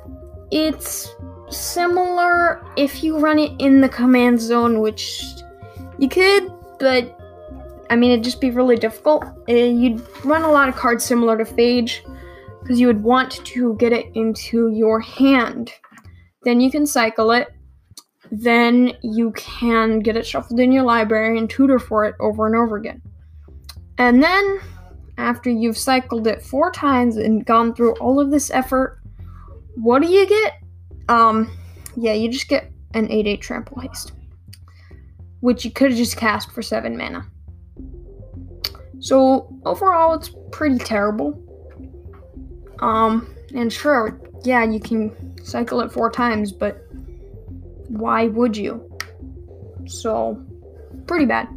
it's 0.51 1.15
similar 1.51 2.65
if 2.77 3.03
you 3.03 3.19
run 3.19 3.39
it 3.39 3.53
in 3.59 3.81
the 3.81 3.89
command 3.89 4.41
zone, 4.41 4.81
which 4.81 5.25
you 5.99 6.09
could, 6.09 6.53
but 6.79 7.15
I 7.91 7.97
mean, 7.97 8.11
it'd 8.11 8.25
just 8.25 8.41
be 8.41 8.51
really 8.51 8.77
difficult. 8.77 9.25
Uh, 9.49 9.55
you'd 9.55 10.03
run 10.25 10.43
a 10.43 10.51
lot 10.51 10.69
of 10.69 10.77
cards 10.77 11.05
similar 11.05 11.39
to 11.39 11.45
Phage, 11.45 12.01
because 12.61 12.79
you 12.79 12.87
would 12.87 13.03
want 13.03 13.45
to 13.47 13.75
get 13.77 13.93
it 13.95 14.07
into 14.15 14.71
your 14.71 15.01
hand. 15.01 15.73
Then 16.49 16.63
you 16.63 16.71
can 16.71 16.87
cycle 16.87 17.31
it, 17.33 17.49
then 18.33 18.95
you 19.03 19.33
can 19.33 19.99
get 19.99 20.17
it 20.17 20.25
shuffled 20.25 20.59
in 20.59 20.73
your 20.73 20.83
library 20.83 21.37
and 21.37 21.51
tutor 21.51 21.79
for 21.79 22.07
it 22.07 22.15
over 22.21 22.47
and 22.47 22.57
over 22.57 22.79
again. 22.79 23.03
And 23.99 24.23
then, 24.23 24.61
after 25.19 25.51
you've 25.51 25.77
cycled 25.77 26.27
it 26.27 26.41
four 26.41 26.73
times 26.73 27.19
and 27.19 27.45
gone 27.45 27.75
through 27.75 27.97
all 27.97 28.19
of 28.19 28.31
this 28.31 28.51
effort, 28.51 28.99
what 29.75 30.01
do 30.01 30.09
you 30.09 30.27
get? 30.27 30.55
Um, 31.11 31.55
yeah, 31.99 32.15
you 32.15 32.31
just 32.31 32.49
get 32.49 32.73
an 32.95 33.13
8 33.13 33.27
8 33.27 33.43
trample 33.43 33.83
haste, 33.83 34.13
which 35.41 35.67
you 35.67 35.71
could 35.71 35.91
have 35.91 35.99
just 35.99 36.17
cast 36.17 36.51
for 36.53 36.63
7 36.63 36.97
mana. 36.97 37.27
So, 39.01 39.55
overall, 39.67 40.15
it's 40.15 40.31
pretty 40.51 40.79
terrible. 40.79 41.39
Um, 42.79 43.35
and 43.55 43.71
sure, 43.71 44.19
yeah, 44.45 44.65
you 44.65 44.81
can 44.81 45.28
cycle 45.45 45.81
it 45.81 45.93
four 45.93 46.11
times, 46.11 46.53
but 46.53 46.87
why 47.89 48.29
would 48.29 48.57
you? 48.57 48.91
So, 49.87 50.45
pretty 51.07 51.25
bad. 51.25 51.49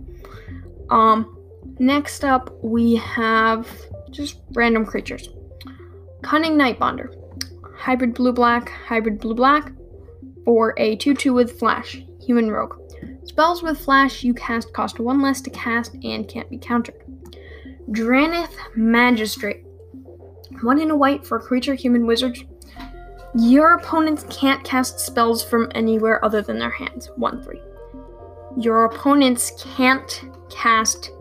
Um, 0.90 1.38
next 1.80 2.24
up, 2.24 2.54
we 2.64 2.96
have 2.96 3.68
just 4.12 4.40
random 4.54 4.86
creatures. 4.86 5.30
Cunning 6.22 6.54
Nightbonder. 6.54 7.16
Hybrid 7.76 8.14
blue 8.14 8.32
black, 8.32 8.70
hybrid 8.70 9.20
blue 9.20 9.34
black, 9.34 9.72
for 10.46 10.74
a 10.78 10.96
2 10.98 11.16
2 11.16 11.34
with 11.34 11.58
flash, 11.58 12.04
human 12.20 12.52
rogue. 12.52 12.76
Spells 13.24 13.64
with 13.64 13.80
flash 13.80 14.24
you 14.24 14.34
cast 14.34 14.74
cost 14.74 15.00
1 15.00 15.22
less 15.22 15.42
to 15.42 15.50
cast 15.50 15.96
and 16.04 16.28
can't 16.28 16.50
be 16.50 16.58
countered. 16.58 17.04
Drannith 17.90 18.54
Magistrate. 18.76 19.66
1 20.62 20.80
in 20.80 20.92
a 20.92 20.96
white 20.96 21.26
for 21.26 21.40
creature 21.40 21.74
human 21.74 22.06
wizard 22.06 22.38
your 23.36 23.76
opponents 23.76 24.26
can't 24.30 24.64
cast 24.64 25.00
spells 25.00 25.44
from 25.44 25.72
anywhere 25.74 26.24
other 26.24 26.42
than 26.42 26.60
their 26.60 26.70
hands. 26.70 27.10
1 27.16 27.44
3. 27.44 27.62
Your 28.58 28.86
opponents 28.86 29.54
can't 29.76 30.24
cast 30.50 31.12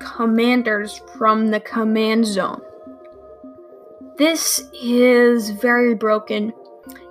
commanders 0.00 1.00
from 1.16 1.48
the 1.48 1.60
command 1.60 2.26
zone. 2.26 2.60
This 4.16 4.68
is 4.82 5.50
very 5.50 5.94
broken 5.94 6.52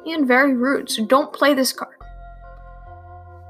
and 0.06 0.28
very 0.28 0.56
rude, 0.56 0.90
so 0.90 1.06
don't 1.06 1.32
play 1.32 1.54
this 1.54 1.72
card. 1.72 1.96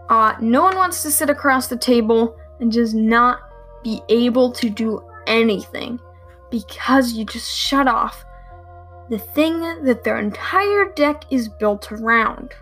Uh, 0.10 0.36
no 0.40 0.64
one 0.64 0.76
wants 0.76 1.02
to 1.02 1.12
sit 1.12 1.30
across 1.30 1.68
the 1.68 1.78
table 1.78 2.36
and 2.60 2.72
just 2.72 2.94
not 2.94 3.40
be 3.84 4.02
able 4.10 4.52
to 4.52 4.70
do 4.70 5.04
anything 5.26 5.99
because 6.52 7.14
you 7.14 7.26
just 7.26 7.52
shut 7.52 7.88
off 7.88 8.27
the 9.10 9.20
thing 9.20 9.84
that 9.84 10.04
their 10.04 10.18
entire 10.18 10.92
deck 10.94 11.24
is 11.32 11.48
built 11.48 11.92
around. 11.92 12.54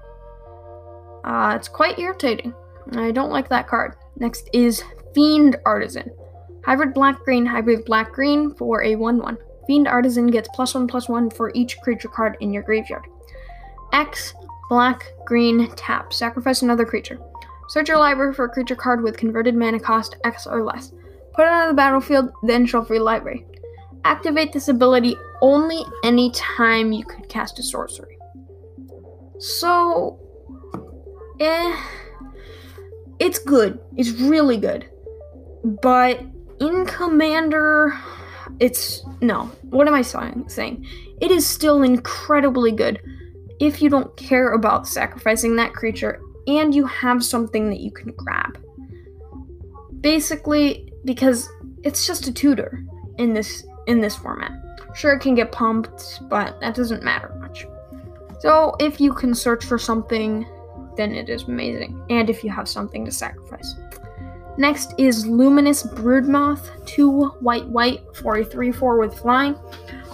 Uh, 1.23 1.53
it's 1.55 1.67
quite 1.67 1.99
irritating. 1.99 2.53
I 2.93 3.11
don't 3.11 3.31
like 3.31 3.49
that 3.49 3.67
card. 3.67 3.95
Next 4.17 4.49
is 4.53 4.83
Fiend 5.13 5.57
Artisan. 5.65 6.11
Hybrid 6.63 6.93
black 6.93 7.23
green, 7.23 7.45
hybrid 7.45 7.85
black 7.85 8.11
green 8.11 8.53
for 8.53 8.83
a 8.83 8.95
1 8.95 9.17
1. 9.17 9.37
Fiend 9.67 9.87
Artisan 9.87 10.27
gets 10.27 10.49
plus 10.53 10.75
1 10.75 10.87
plus 10.87 11.09
1 11.09 11.31
for 11.31 11.51
each 11.55 11.79
creature 11.81 12.07
card 12.07 12.37
in 12.41 12.53
your 12.53 12.63
graveyard. 12.63 13.05
X 13.93 14.33
black 14.69 15.13
green 15.25 15.69
tap. 15.75 16.13
Sacrifice 16.13 16.61
another 16.61 16.85
creature. 16.85 17.19
Search 17.69 17.87
your 17.87 17.97
library 17.97 18.33
for 18.33 18.45
a 18.45 18.49
creature 18.49 18.75
card 18.75 19.01
with 19.01 19.17
converted 19.17 19.55
mana 19.55 19.79
cost 19.79 20.17
X 20.23 20.45
or 20.45 20.63
less. 20.63 20.91
Put 21.33 21.45
it 21.45 21.51
on 21.51 21.67
the 21.67 21.73
battlefield, 21.73 22.31
then 22.43 22.65
shuffle 22.65 22.95
your 22.95 23.03
library. 23.03 23.45
Activate 24.05 24.53
this 24.53 24.67
ability 24.67 25.15
only 25.41 25.83
anytime 26.03 26.91
you 26.91 27.03
could 27.03 27.27
cast 27.27 27.57
a 27.57 27.63
sorcery. 27.63 28.17
So, 29.39 30.19
eh, 31.39 31.75
it's 33.19 33.39
good. 33.39 33.79
It's 33.97 34.11
really 34.11 34.57
good. 34.57 34.87
But 35.81 36.21
in 36.59 36.85
Commander, 36.85 37.97
it's 38.59 39.03
no. 39.21 39.51
What 39.63 39.87
am 39.87 39.95
I 39.95 40.03
saying? 40.03 40.85
It 41.19 41.31
is 41.31 41.47
still 41.47 41.81
incredibly 41.81 42.71
good 42.71 43.01
if 43.59 43.81
you 43.81 43.89
don't 43.89 44.15
care 44.17 44.53
about 44.53 44.87
sacrificing 44.87 45.55
that 45.55 45.73
creature 45.73 46.21
and 46.47 46.75
you 46.75 46.85
have 46.85 47.23
something 47.23 47.69
that 47.69 47.79
you 47.79 47.91
can 47.91 48.11
grab. 48.15 48.61
Basically, 50.01 50.91
because 51.05 51.49
it's 51.83 52.05
just 52.05 52.27
a 52.27 52.31
tutor 52.31 52.83
in 53.17 53.33
this 53.33 53.65
in 53.87 54.01
this 54.01 54.15
format. 54.15 54.51
Sure, 54.93 55.13
it 55.13 55.19
can 55.19 55.35
get 55.35 55.51
pumped, 55.51 56.19
but 56.29 56.59
that 56.61 56.75
doesn't 56.75 57.03
matter 57.03 57.35
much. 57.39 57.67
So, 58.39 58.75
if 58.79 58.99
you 58.99 59.13
can 59.13 59.33
search 59.33 59.65
for 59.65 59.77
something, 59.77 60.45
then 60.95 61.13
it 61.13 61.29
is 61.29 61.43
amazing, 61.43 62.01
and 62.09 62.29
if 62.29 62.43
you 62.43 62.49
have 62.49 62.67
something 62.67 63.05
to 63.05 63.11
sacrifice. 63.11 63.75
Next 64.57 64.93
is 64.97 65.27
Luminous 65.27 65.83
Broodmoth, 65.83 66.85
2 66.85 67.25
white 67.41 67.67
white 67.67 68.01
for 68.15 68.37
a 68.37 68.45
3 68.45 68.71
4 68.71 68.99
with 68.99 69.19
flying. 69.19 69.53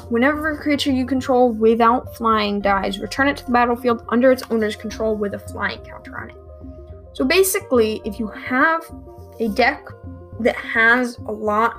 Whenever 0.10 0.52
a 0.52 0.58
creature 0.58 0.92
you 0.92 1.06
control 1.06 1.52
without 1.52 2.16
flying 2.18 2.60
dies, 2.60 3.00
return 3.00 3.28
it 3.28 3.38
to 3.38 3.46
the 3.46 3.52
battlefield 3.52 4.04
under 4.10 4.32
its 4.32 4.44
owner's 4.50 4.76
control 4.76 5.16
with 5.16 5.36
a 5.36 5.40
flying 5.40 5.80
counter 5.86 6.18
on 6.20 6.32
it. 6.32 6.36
So 7.14 7.24
basically, 7.24 8.02
if 8.04 8.20
you 8.20 8.28
have 8.28 8.84
a 9.40 9.48
deck 9.50 9.86
that 10.40 10.56
has 10.56 11.18
a 11.28 11.32
lot 11.32 11.76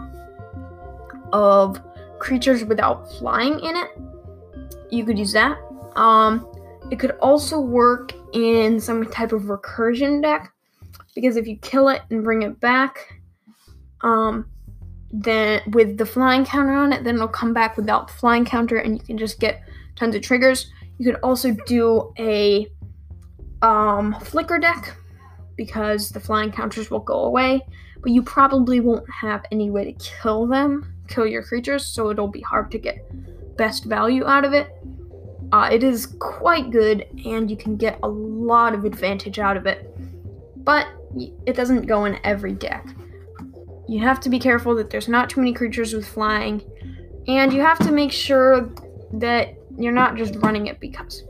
of 1.32 1.80
creatures 2.18 2.64
without 2.64 3.10
flying 3.12 3.58
in 3.60 3.76
it. 3.76 3.90
You 4.90 5.04
could 5.04 5.18
use 5.18 5.32
that. 5.32 5.58
Um, 5.96 6.46
it 6.90 6.98
could 6.98 7.12
also 7.20 7.58
work 7.58 8.12
in 8.32 8.80
some 8.80 9.04
type 9.10 9.32
of 9.32 9.42
recursion 9.42 10.22
deck 10.22 10.52
because 11.14 11.36
if 11.36 11.46
you 11.46 11.56
kill 11.58 11.88
it 11.88 12.02
and 12.10 12.22
bring 12.22 12.42
it 12.42 12.60
back, 12.60 13.20
um, 14.02 14.46
then 15.10 15.60
with 15.72 15.98
the 15.98 16.06
flying 16.06 16.44
counter 16.44 16.72
on 16.72 16.92
it, 16.92 17.04
then 17.04 17.16
it'll 17.16 17.28
come 17.28 17.52
back 17.52 17.76
without 17.76 18.08
the 18.08 18.14
flying 18.14 18.44
counter, 18.44 18.78
and 18.78 18.98
you 18.98 19.04
can 19.04 19.18
just 19.18 19.38
get 19.38 19.62
tons 19.94 20.14
of 20.14 20.22
triggers. 20.22 20.70
You 20.98 21.12
could 21.12 21.20
also 21.22 21.50
do 21.66 22.12
a 22.18 22.66
um, 23.60 24.16
flicker 24.22 24.58
deck 24.58 24.96
because 25.56 26.10
the 26.10 26.20
flying 26.20 26.50
counters 26.50 26.90
will 26.90 27.00
go 27.00 27.24
away, 27.24 27.60
but 28.00 28.10
you 28.10 28.22
probably 28.22 28.80
won't 28.80 29.08
have 29.10 29.44
any 29.52 29.70
way 29.70 29.92
to 29.92 29.92
kill 29.92 30.46
them 30.46 30.94
kill 31.08 31.26
your 31.26 31.42
creatures, 31.42 31.86
so 31.86 32.10
it'll 32.10 32.28
be 32.28 32.40
hard 32.40 32.70
to 32.72 32.78
get 32.78 33.06
best 33.56 33.84
value 33.84 34.24
out 34.26 34.44
of 34.44 34.52
it. 34.52 34.68
Uh, 35.52 35.68
it 35.70 35.82
is 35.82 36.06
quite 36.18 36.70
good, 36.70 37.06
and 37.26 37.50
you 37.50 37.56
can 37.56 37.76
get 37.76 37.98
a 38.02 38.08
lot 38.08 38.74
of 38.74 38.84
advantage 38.84 39.38
out 39.38 39.56
of 39.56 39.66
it, 39.66 39.94
but 40.64 40.86
it 41.46 41.54
doesn't 41.54 41.86
go 41.86 42.06
in 42.06 42.18
every 42.24 42.52
deck. 42.52 42.86
You 43.88 44.00
have 44.00 44.20
to 44.20 44.30
be 44.30 44.38
careful 44.38 44.74
that 44.76 44.88
there's 44.88 45.08
not 45.08 45.28
too 45.28 45.40
many 45.40 45.52
creatures 45.52 45.92
with 45.92 46.06
flying, 46.06 46.62
and 47.28 47.52
you 47.52 47.60
have 47.60 47.78
to 47.80 47.92
make 47.92 48.12
sure 48.12 48.72
that 49.12 49.54
you're 49.76 49.92
not 49.92 50.16
just 50.16 50.36
running 50.36 50.68
it 50.68 50.80
because. 50.80 51.24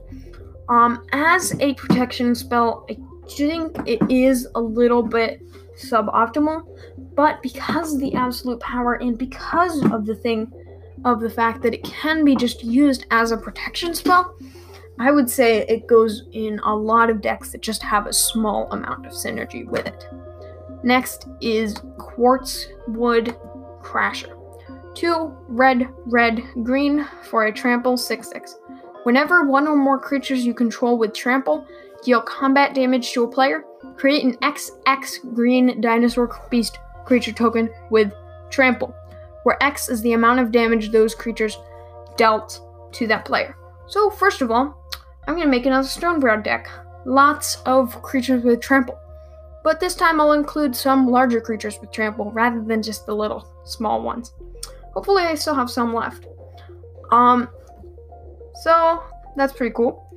Um, 0.69 1.05
as 1.13 1.59
a 1.61 1.75
protection 1.75 2.35
spell, 2.35 2.87
I 2.89 2.97
think 3.29 3.77
it 3.87 4.01
is 4.09 4.47
a 4.55 4.61
little 4.61 5.03
bit 5.03 5.43
suboptimal, 5.77 6.67
but 7.15 7.43
because 7.43 7.95
of 7.95 8.01
the 8.01 8.15
absolute 8.15 8.61
power 8.61 8.95
and 8.95 9.19
because 9.19 9.85
of 9.93 10.07
the 10.07 10.15
thing 10.15 10.51
of 11.05 11.21
the 11.21 11.31
fact 11.31 11.63
that 11.63 11.75
it 11.75 11.85
can 11.85 12.25
be 12.25 12.37
just 12.37 12.63
used 12.63 13.07
as 13.11 13.33
a 13.33 13.37
protection 13.37 13.95
spell, 13.95 14.37
I 14.99 15.11
would 15.11 15.29
say 15.29 15.67
it 15.67 15.87
goes 15.87 16.25
in 16.33 16.59
a 16.61 16.75
lot 16.75 17.11
of 17.11 17.21
decks 17.21 17.51
that 17.53 17.63
just 17.63 17.83
have 17.83 18.07
a 18.07 18.13
small 18.13 18.71
amount 18.73 19.07
of 19.07 19.13
synergy 19.13 19.67
with 19.67 19.87
it. 19.87 20.07
Next 20.85 21.29
is 21.41 21.77
Quartz 21.99 22.69
Wood 22.89 23.37
Crasher. 23.81 24.39
Two 24.95 25.35
red, 25.49 25.89
red, 26.07 26.43
green 26.63 27.09
for 27.23 27.47
a 27.47 27.53
trample 27.53 27.97
6 27.97 28.29
6. 28.29 28.57
Whenever 29.05 29.45
one 29.45 29.67
or 29.67 29.77
more 29.77 29.99
creatures 29.99 30.45
you 30.45 30.55
control 30.55 30.99
with 30.99 31.15
trample 31.15 31.67
deal 32.05 32.21
combat 32.21 32.75
damage 32.75 33.13
to 33.13 33.25
a 33.25 33.29
player, 33.29 33.65
create 33.97 34.25
an 34.25 34.37
XX 34.39 35.35
green 35.35 35.81
dinosaur 35.81 36.31
beast 36.51 36.79
creature 37.05 37.33
token 37.33 37.71
with 37.91 38.13
trample, 38.51 38.95
where 39.45 39.63
X 39.63 39.89
is 39.89 40.03
the 40.03 40.13
amount 40.13 40.41
of 40.41 40.53
damage 40.53 40.91
those 40.91 41.15
creatures 41.15 41.59
dealt 42.17 42.61
to 42.93 43.07
that 43.07 43.25
player. 43.25 43.57
So, 43.87 44.11
first 44.11 44.43
of 44.43 44.51
all, 44.51 44.77
I'm 45.27 45.35
going 45.35 45.47
to 45.47 45.51
make 45.51 45.67
another 45.67 45.87
Stonebrow 45.87 46.43
deck. 46.43 46.69
Lots 47.05 47.57
of 47.67 48.01
creatures 48.03 48.43
with 48.43 48.61
trample. 48.61 48.99
But 49.63 49.79
this 49.79 49.95
time 49.95 50.21
I'll 50.21 50.33
include 50.33 50.75
some 50.75 51.09
larger 51.09 51.41
creatures 51.41 51.79
with 51.81 51.93
trample 51.93 52.33
rather 52.33 52.61
than 52.63 52.83
just 52.83 53.07
the 53.07 53.15
little 53.15 53.47
small 53.65 54.03
ones. 54.03 54.33
Hopefully 54.95 55.23
I 55.23 55.35
still 55.37 55.55
have 55.55 55.71
some 55.71 55.95
left. 55.95 56.27
Um 57.11 57.49
so 58.63 59.03
that's 59.37 59.53
pretty 59.53 59.73
cool. 59.75 60.12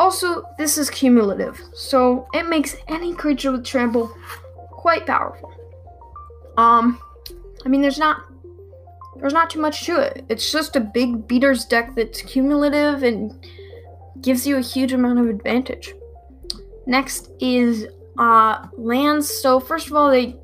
Also, 0.00 0.46
this 0.56 0.78
is 0.78 0.88
cumulative, 0.88 1.60
so 1.74 2.26
it 2.32 2.48
makes 2.48 2.74
any 2.88 3.14
creature 3.14 3.52
with 3.52 3.66
trample 3.66 4.08
quite 4.70 5.06
powerful. 5.06 5.52
Um, 6.56 6.98
I 7.66 7.68
mean, 7.68 7.82
there's 7.82 7.98
not 7.98 8.22
there's 9.16 9.34
not 9.34 9.50
too 9.50 9.60
much 9.60 9.84
to 9.84 10.00
it. 10.00 10.24
It's 10.30 10.50
just 10.50 10.74
a 10.74 10.80
big 10.80 11.28
beaters 11.28 11.66
deck 11.66 11.94
that's 11.94 12.22
cumulative 12.22 13.02
and 13.02 13.46
gives 14.22 14.46
you 14.46 14.56
a 14.56 14.62
huge 14.62 14.94
amount 14.94 15.18
of 15.18 15.28
advantage. 15.28 15.92
Next 16.86 17.30
is 17.38 17.86
uh, 18.18 18.68
lands. 18.78 19.28
So 19.28 19.60
first 19.60 19.88
of 19.88 19.92
all, 19.92 20.10
they 20.10 20.34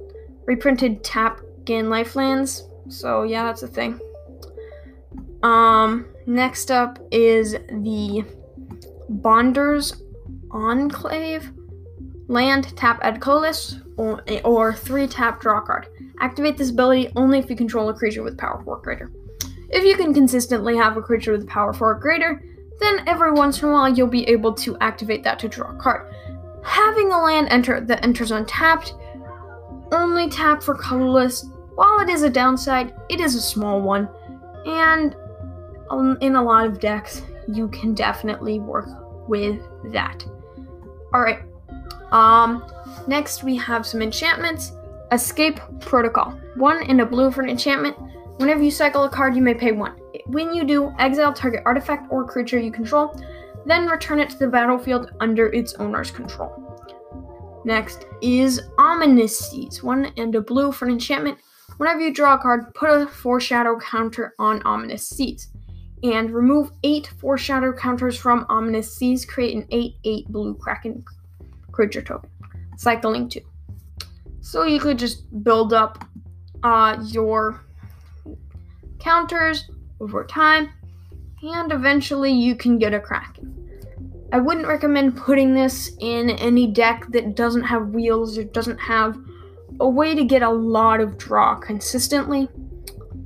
reprinted 0.45 1.03
tap 1.03 1.41
gain 1.65 1.89
life 1.89 2.15
lands. 2.15 2.69
So 2.89 3.23
yeah, 3.23 3.45
that's 3.45 3.63
a 3.63 3.69
thing. 3.69 3.99
Um, 5.43 6.05
next 6.27 6.71
up 6.71 6.99
is 7.11 7.53
the 7.53 8.23
Bonders 9.09 10.03
Enclave. 10.51 11.53
Land, 12.29 12.77
tap, 12.77 13.01
colorless, 13.21 13.77
or, 13.97 14.23
or 14.45 14.75
3 14.75 15.07
tap, 15.07 15.41
draw 15.41 15.61
card. 15.61 15.87
Activate 16.21 16.57
this 16.57 16.71
ability 16.71 17.13
only 17.15 17.39
if 17.39 17.49
you 17.49 17.57
control 17.57 17.89
a 17.89 17.95
creature 17.95 18.23
with 18.23 18.39
power 18.39 18.63
4 18.65 18.79
greater. 18.79 19.13
If 19.69 19.85
you 19.85 19.97
can 19.97 20.13
consistently 20.13 20.77
have 20.77 20.97
a 20.97 21.03
creature 21.03 21.33
with 21.33 21.47
power 21.47 21.73
4 21.73 21.95
greater, 22.01 22.43
then 22.81 23.07
every 23.07 23.33
once 23.33 23.63
in 23.63 23.69
a 23.69 23.73
while 23.73 23.89
you'll 23.89 24.07
be 24.07 24.29
able 24.29 24.53
to 24.55 24.77
activate 24.81 25.23
that 25.25 25.39
to 25.41 25.49
draw 25.49 25.71
a 25.71 25.79
card. 25.79 26.13
Having 26.65 27.13
a 27.13 27.23
land 27.23 27.49
enter 27.51 27.81
that 27.81 28.05
enters 28.05 28.33
untapped, 28.33 28.95
only 29.93 30.29
tap 30.29 30.63
for 30.63 30.75
colorless. 30.75 31.49
While 31.75 32.01
it 32.01 32.09
is 32.09 32.23
a 32.23 32.31
downside, 32.31 32.95
it 33.09 33.21
is 33.21 33.35
a 33.35 33.41
small 33.41 33.81
one, 33.81 34.09
and 34.67 35.15
um, 35.91 36.19
in 36.21 36.37
a 36.37 36.43
lot 36.43 36.67
of 36.67 36.81
decks, 36.81 37.23
you 37.49 37.69
can 37.69 37.95
definitely 37.95 38.59
work 38.59 38.89
with 39.29 39.61
that. 39.93 40.25
Alright, 41.15 41.41
um, 42.13 42.65
next 43.07 43.43
we 43.43 43.57
have 43.57 43.87
some 43.87 44.03
enchantments. 44.03 44.73
Escape 45.13 45.61
Protocol. 45.81 46.39
One 46.57 46.83
in 46.91 47.01
a 47.01 47.07
blue 47.07 47.31
for 47.31 47.43
an 47.43 47.49
enchantment. 47.49 47.97
Whenever 48.39 48.63
you 48.63 48.71
cycle 48.71 49.05
a 49.05 49.09
card, 49.09 49.37
you 49.37 49.43
may 49.43 49.55
pay 49.55 49.73
one. 49.73 49.97
When 50.27 50.53
you 50.53 50.65
do, 50.65 50.93
exile 50.99 51.33
target 51.33 51.63
artifact 51.65 52.11
or 52.11 52.27
creature 52.27 52.59
you 52.59 52.73
control, 52.73 53.19
then 53.65 53.87
return 53.87 54.21
it 54.21 54.31
to 54.31 54.39
the 54.39 54.49
battlefield 54.49 55.13
under 55.21 55.47
its 55.53 55.75
owner's 55.75 56.11
control. 56.11 56.63
Next 57.65 58.07
is 58.21 58.63
Ominous 58.79 59.39
Seeds. 59.39 59.83
One 59.83 60.13
and 60.17 60.35
a 60.35 60.41
blue 60.41 60.71
for 60.73 60.87
an 60.87 60.93
enchantment. 60.93 61.39
Whenever 61.79 62.01
you 62.01 62.13
draw 62.13 62.35
a 62.35 62.39
card, 62.39 62.75
put 62.75 62.91
a 62.91 63.07
foreshadow 63.07 63.79
counter 63.79 64.35
on 64.39 64.63
Ominous 64.63 65.09
Seeds 65.09 65.49
and 66.03 66.31
remove 66.31 66.71
eight 66.83 67.09
foreshadow 67.19 67.73
counters 67.73 68.17
from 68.17 68.47
Ominous 68.49 68.95
Seeds. 68.95 69.25
Create 69.25 69.57
an 69.57 69.67
8 69.71 69.97
8 70.05 70.29
blue 70.29 70.55
Kraken 70.55 71.05
creature 71.73 72.03
token. 72.03 72.31
Cycling 72.77 73.29
2. 73.29 73.41
So 74.41 74.65
you 74.65 74.79
could 74.79 74.99
just 74.99 75.43
build 75.43 75.73
up 75.73 76.05
uh, 76.63 76.97
your 77.07 77.65
counters 78.99 79.71
over 80.01 80.25
time, 80.25 80.71
and 81.43 81.73
eventually 81.73 82.33
you 82.33 82.55
can 82.55 82.79
get 82.79 82.95
a 82.95 83.01
Kraken. 83.01 83.57
I 84.33 84.39
wouldn't 84.39 84.67
recommend 84.67 85.17
putting 85.17 85.55
this 85.55 85.93
in 86.01 86.31
any 86.31 86.67
deck 86.67 87.07
that 87.11 87.37
doesn't 87.37 87.63
have 87.63 87.89
wheels 87.89 88.37
or 88.37 88.45
doesn't 88.45 88.79
have 88.79 89.17
a 89.81 89.89
way 89.89 90.15
to 90.15 90.25
get 90.25 90.43
a 90.43 90.51
lot 90.51 91.01
of 91.01 91.17
draw 91.17 91.55
consistently, 91.55 92.49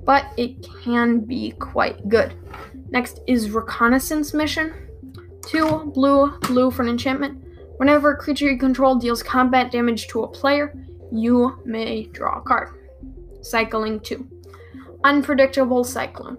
but 0.05 0.27
it 0.36 0.66
can 0.82 1.20
be 1.20 1.52
quite 1.52 2.09
good. 2.09 2.35
Next 2.90 3.20
is 3.27 3.51
Reconnaissance 3.51 4.35
Mission. 4.35 4.74
Two 5.47 5.90
blue, 5.94 6.39
blue 6.40 6.70
for 6.70 6.82
an 6.82 6.89
enchantment. 6.89 7.43
Whenever 7.77 8.12
a 8.12 8.16
creature 8.16 8.51
you 8.51 8.59
control 8.59 8.97
deals 8.97 9.22
combat 9.22 9.72
damage 9.72 10.09
to 10.09 10.22
a 10.22 10.28
player, 10.28 10.74
you 11.12 11.59
may 11.64 12.05
draw 12.12 12.39
a 12.39 12.43
card. 12.43 12.68
Cycling 13.43 14.01
2. 14.01 14.28
Unpredictable 15.05 15.85
Cyclone. 15.85 16.36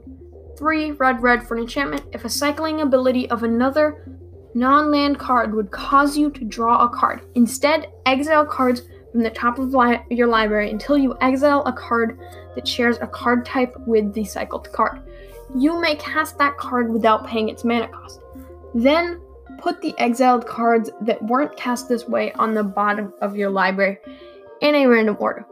3 0.58 0.92
red 0.92 1.24
red 1.24 1.48
for 1.48 1.56
an 1.56 1.62
enchantment. 1.62 2.04
If 2.14 2.26
a 2.26 2.30
cycling 2.30 2.82
ability 2.82 3.30
of 3.30 3.44
another 3.44 4.06
non 4.54 4.92
land 4.92 5.18
card 5.18 5.54
would 5.56 5.72
cause 5.72 6.16
you 6.16 6.30
to 6.30 6.46
draw 6.46 6.86
a 6.86 6.90
card, 6.90 7.22
instead 7.36 7.88
exile 8.06 8.46
cards 8.46 8.84
from 9.12 9.24
the 9.24 9.30
top 9.32 9.58
of 9.58 9.74
li- 9.74 10.00
your 10.10 10.28
library 10.28 10.70
until 10.70 10.98
you 10.98 11.18
exile 11.22 11.64
a 11.66 11.74
card 11.74 12.20
that 12.56 12.68
shares 12.68 12.98
a 13.02 13.08
card 13.08 13.46
type 13.46 13.76
with 13.86 14.14
the 14.14 14.24
cycled 14.24 14.72
card 14.72 15.02
you 15.56 15.80
may 15.80 15.96
cast 15.96 16.38
that 16.38 16.58
card 16.58 16.92
without 16.92 17.28
paying 17.28 17.50
its 17.50 17.64
mana 17.64 17.88
cost. 17.88 18.22
Then 18.74 19.22
put 19.58 19.82
the 19.82 19.94
exiled 19.98 20.48
cards 20.48 20.90
that 21.02 21.22
weren't 21.24 21.56
cast 21.58 21.90
this 21.90 22.08
way 22.08 22.32
on 22.34 22.54
the 22.54 22.64
bottom 22.64 23.14
of 23.22 23.36
your 23.36 23.50
library 23.50 23.98
in 24.62 24.76
a 24.76 24.88
random 24.88 25.18
order. 25.20 25.46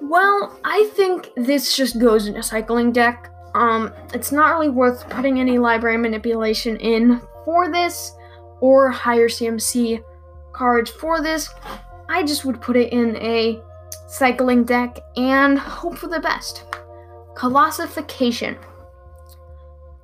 Well, 0.00 0.58
I 0.64 0.90
think 0.94 1.30
this 1.36 1.76
just 1.76 1.98
goes 1.98 2.26
in 2.26 2.36
a 2.36 2.42
cycling 2.42 2.92
deck. 2.92 3.30
Um, 3.54 3.92
it's 4.12 4.32
not 4.32 4.50
really 4.50 4.68
worth 4.68 5.08
putting 5.08 5.38
any 5.38 5.58
library 5.58 5.96
manipulation 5.96 6.76
in 6.78 7.20
for 7.44 7.70
this 7.70 8.12
or 8.60 8.90
higher 8.90 9.28
CMC 9.28 10.02
cards 10.52 10.90
for 10.90 11.22
this. 11.22 11.48
I 12.08 12.24
just 12.24 12.44
would 12.44 12.60
put 12.60 12.76
it 12.76 12.92
in 12.92 13.16
a 13.16 13.62
cycling 14.12 14.62
deck 14.62 14.98
and 15.16 15.58
hope 15.58 15.96
for 15.96 16.06
the 16.06 16.20
best. 16.20 16.64
Colossification. 17.34 18.58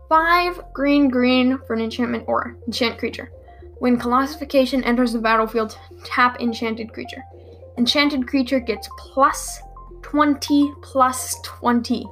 Five 0.09 0.63
green 0.73 1.09
green 1.11 1.59
for 1.67 1.75
an 1.75 1.83
enchantment 1.83 2.25
or 2.27 2.57
enchant 2.67 2.99
creature. 2.99 3.31
When 3.81 3.99
Colossification 3.99 4.83
enters 4.85 5.13
the 5.13 5.19
battlefield, 5.19 5.79
tap 6.05 6.41
enchanted 6.41 6.93
creature. 6.93 7.23
Enchanted 7.77 8.27
creature 8.27 8.61
gets 8.61 8.89
plus 8.99 9.61
20 10.01 10.73
plus 10.81 11.37
20. 11.45 12.07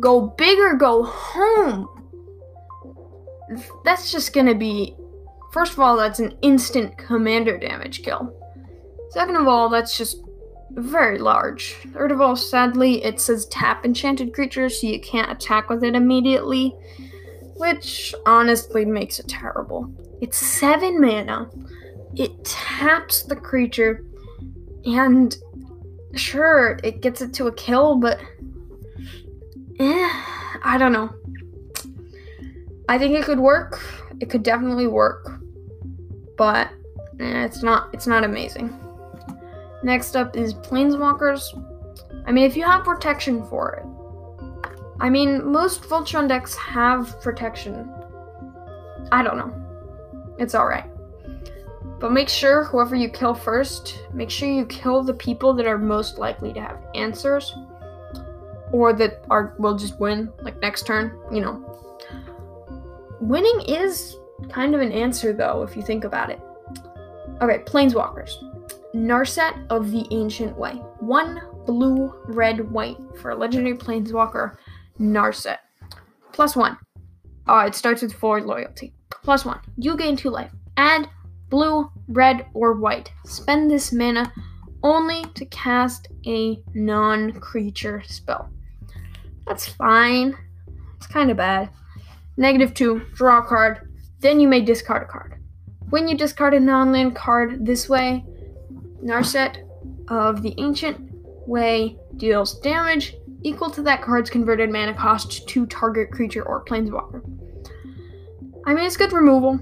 Go 0.00 0.34
big 0.36 0.58
or 0.58 0.74
go 0.74 1.02
home. 1.02 1.88
That's 3.84 4.12
just 4.12 4.34
gonna 4.34 4.54
be. 4.54 4.94
First 5.50 5.72
of 5.72 5.80
all, 5.80 5.96
that's 5.96 6.20
an 6.20 6.36
instant 6.42 6.98
commander 6.98 7.56
damage 7.56 8.02
kill. 8.02 8.34
Second 9.10 9.36
of 9.36 9.48
all, 9.48 9.70
that's 9.70 9.96
just 9.96 10.25
very 10.76 11.18
large. 11.18 11.74
Third 11.92 12.12
of 12.12 12.20
all, 12.20 12.36
sadly, 12.36 13.02
it 13.04 13.20
says 13.20 13.46
tap 13.46 13.84
enchanted 13.84 14.34
creature, 14.34 14.68
so 14.68 14.86
you 14.86 15.00
can't 15.00 15.32
attack 15.32 15.68
with 15.68 15.82
it 15.82 15.94
immediately 15.94 16.74
which 17.58 18.14
honestly 18.24 18.84
makes 18.84 19.18
it 19.18 19.28
terrible. 19.28 19.90
It's 20.20 20.38
seven 20.38 21.00
mana. 21.00 21.50
It 22.14 22.44
taps 22.44 23.22
the 23.22 23.36
creature, 23.36 24.04
and 24.84 25.36
sure, 26.14 26.78
it 26.82 27.00
gets 27.00 27.20
it 27.20 27.34
to 27.34 27.46
a 27.46 27.52
kill, 27.52 27.96
but 27.96 28.20
eh, 29.78 30.10
I 30.62 30.76
don't 30.78 30.92
know. 30.92 31.10
I 32.88 32.98
think 32.98 33.14
it 33.14 33.24
could 33.24 33.40
work. 33.40 33.80
It 34.20 34.30
could 34.30 34.42
definitely 34.42 34.86
work, 34.86 35.40
but 36.38 36.68
eh, 37.20 37.44
it's 37.44 37.62
not. 37.62 37.90
It's 37.92 38.06
not 38.06 38.24
amazing. 38.24 38.78
Next 39.82 40.16
up 40.16 40.36
is 40.36 40.54
planeswalkers. 40.54 41.62
I 42.26 42.32
mean, 42.32 42.44
if 42.44 42.56
you 42.56 42.64
have 42.64 42.84
protection 42.84 43.44
for 43.46 43.74
it, 43.74 43.86
I 44.98 45.10
mean, 45.10 45.44
most 45.44 45.82
Voltron 45.82 46.28
decks 46.28 46.54
have 46.56 47.20
protection. 47.20 47.88
I 49.12 49.22
don't 49.22 49.36
know. 49.36 49.52
It's 50.38 50.54
alright. 50.54 50.86
But 51.98 52.12
make 52.12 52.28
sure 52.28 52.64
whoever 52.64 52.94
you 52.94 53.08
kill 53.08 53.34
first, 53.34 54.00
make 54.12 54.30
sure 54.30 54.48
you 54.48 54.66
kill 54.66 55.02
the 55.02 55.14
people 55.14 55.54
that 55.54 55.66
are 55.66 55.78
most 55.78 56.18
likely 56.18 56.52
to 56.54 56.60
have 56.60 56.82
answers. 56.94 57.54
Or 58.72 58.92
that 58.94 59.24
are 59.30 59.54
will 59.58 59.76
just 59.76 60.00
win, 60.00 60.32
like 60.42 60.60
next 60.60 60.86
turn, 60.86 61.18
you 61.30 61.40
know. 61.40 61.62
Winning 63.20 63.62
is 63.68 64.16
kind 64.50 64.74
of 64.74 64.80
an 64.80 64.92
answer 64.92 65.32
though, 65.32 65.62
if 65.62 65.76
you 65.76 65.82
think 65.82 66.04
about 66.04 66.30
it. 66.30 66.40
Okay, 67.40 67.58
Planeswalkers. 67.64 68.32
Narset 68.96 69.66
of 69.68 69.90
the 69.90 70.06
Ancient 70.10 70.56
Way. 70.56 70.72
One 71.00 71.42
blue, 71.66 72.14
red, 72.24 72.70
white 72.70 72.96
for 73.20 73.34
legendary 73.34 73.76
planeswalker 73.76 74.56
Narset. 74.98 75.58
Plus 76.32 76.56
one. 76.56 76.78
Uh, 77.46 77.64
it 77.66 77.74
starts 77.74 78.00
with 78.00 78.14
four 78.14 78.40
loyalty. 78.40 78.94
Plus 79.22 79.44
one. 79.44 79.60
You 79.76 79.98
gain 79.98 80.16
two 80.16 80.30
life. 80.30 80.50
Add 80.78 81.10
blue, 81.50 81.90
red, 82.08 82.46
or 82.54 82.72
white. 82.72 83.12
Spend 83.26 83.70
this 83.70 83.92
mana 83.92 84.32
only 84.82 85.24
to 85.34 85.44
cast 85.46 86.08
a 86.26 86.62
non 86.74 87.32
creature 87.32 88.02
spell. 88.06 88.50
That's 89.46 89.66
fine. 89.66 90.34
It's 90.96 91.06
kind 91.06 91.30
of 91.30 91.36
bad. 91.36 91.68
Negative 92.38 92.72
two. 92.72 93.02
Draw 93.14 93.40
a 93.40 93.46
card. 93.46 93.92
Then 94.20 94.40
you 94.40 94.48
may 94.48 94.62
discard 94.62 95.02
a 95.02 95.06
card. 95.06 95.34
When 95.90 96.08
you 96.08 96.16
discard 96.16 96.54
a 96.54 96.60
non 96.60 96.92
land 96.92 97.14
card 97.14 97.66
this 97.66 97.88
way, 97.90 98.24
Narset 99.02 99.66
of 100.08 100.42
the 100.42 100.54
Ancient 100.58 101.10
Way 101.46 101.96
deals 102.16 102.58
damage 102.60 103.14
equal 103.42 103.70
to 103.70 103.82
that 103.82 104.02
card's 104.02 104.30
converted 104.30 104.70
mana 104.70 104.94
cost 104.94 105.48
to 105.48 105.66
target 105.66 106.10
creature 106.10 106.42
or 106.42 106.64
planeswalker. 106.64 107.22
I 108.66 108.74
mean, 108.74 108.84
it's 108.84 108.96
good 108.96 109.12
removal. 109.12 109.60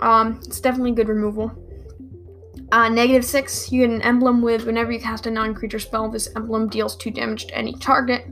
Um, 0.00 0.40
it's 0.44 0.60
definitely 0.60 0.92
good 0.92 1.08
removal. 1.08 1.52
Uh, 2.72 2.88
negative 2.88 3.24
six, 3.24 3.70
you 3.70 3.86
get 3.86 3.94
an 3.94 4.02
emblem 4.02 4.40
with 4.40 4.64
whenever 4.64 4.90
you 4.90 4.98
cast 4.98 5.26
a 5.26 5.30
non-creature 5.30 5.78
spell, 5.78 6.08
this 6.08 6.28
emblem 6.34 6.68
deals 6.68 6.96
two 6.96 7.10
damage 7.10 7.46
to 7.46 7.54
any 7.54 7.74
target. 7.74 8.26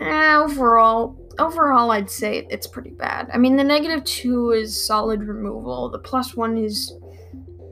Eh, 0.00 0.34
overall, 0.34 1.16
overall, 1.38 1.90
I'd 1.90 2.10
say 2.10 2.46
it's 2.50 2.66
pretty 2.66 2.90
bad. 2.90 3.30
I 3.32 3.38
mean, 3.38 3.56
the 3.56 3.64
negative 3.64 4.02
two 4.04 4.50
is 4.50 4.82
solid 4.82 5.22
removal. 5.22 5.90
The 5.90 5.98
plus 5.98 6.34
one 6.34 6.56
is 6.56 6.94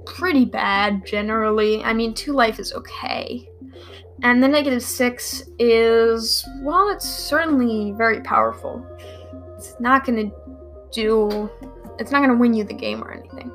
pretty 0.07 0.45
bad 0.45 1.07
generally. 1.07 1.83
I 1.83 1.93
mean, 1.93 2.15
two 2.15 2.33
life 2.33 2.59
is 2.59 2.73
okay. 2.73 3.49
And 4.23 4.43
the 4.43 4.49
negative 4.49 4.83
six 4.83 5.45
is, 5.59 6.47
well, 6.61 6.91
it's 6.91 7.09
certainly 7.09 7.93
very 7.97 8.20
powerful. 8.20 8.85
It's 9.57 9.75
not 9.81 10.05
gonna 10.05 10.31
do, 10.93 11.51
it's 11.99 12.11
not 12.11 12.20
gonna 12.20 12.37
win 12.37 12.53
you 12.53 12.65
the 12.65 12.75
game 12.75 13.03
or 13.03 13.12
anything. 13.12 13.51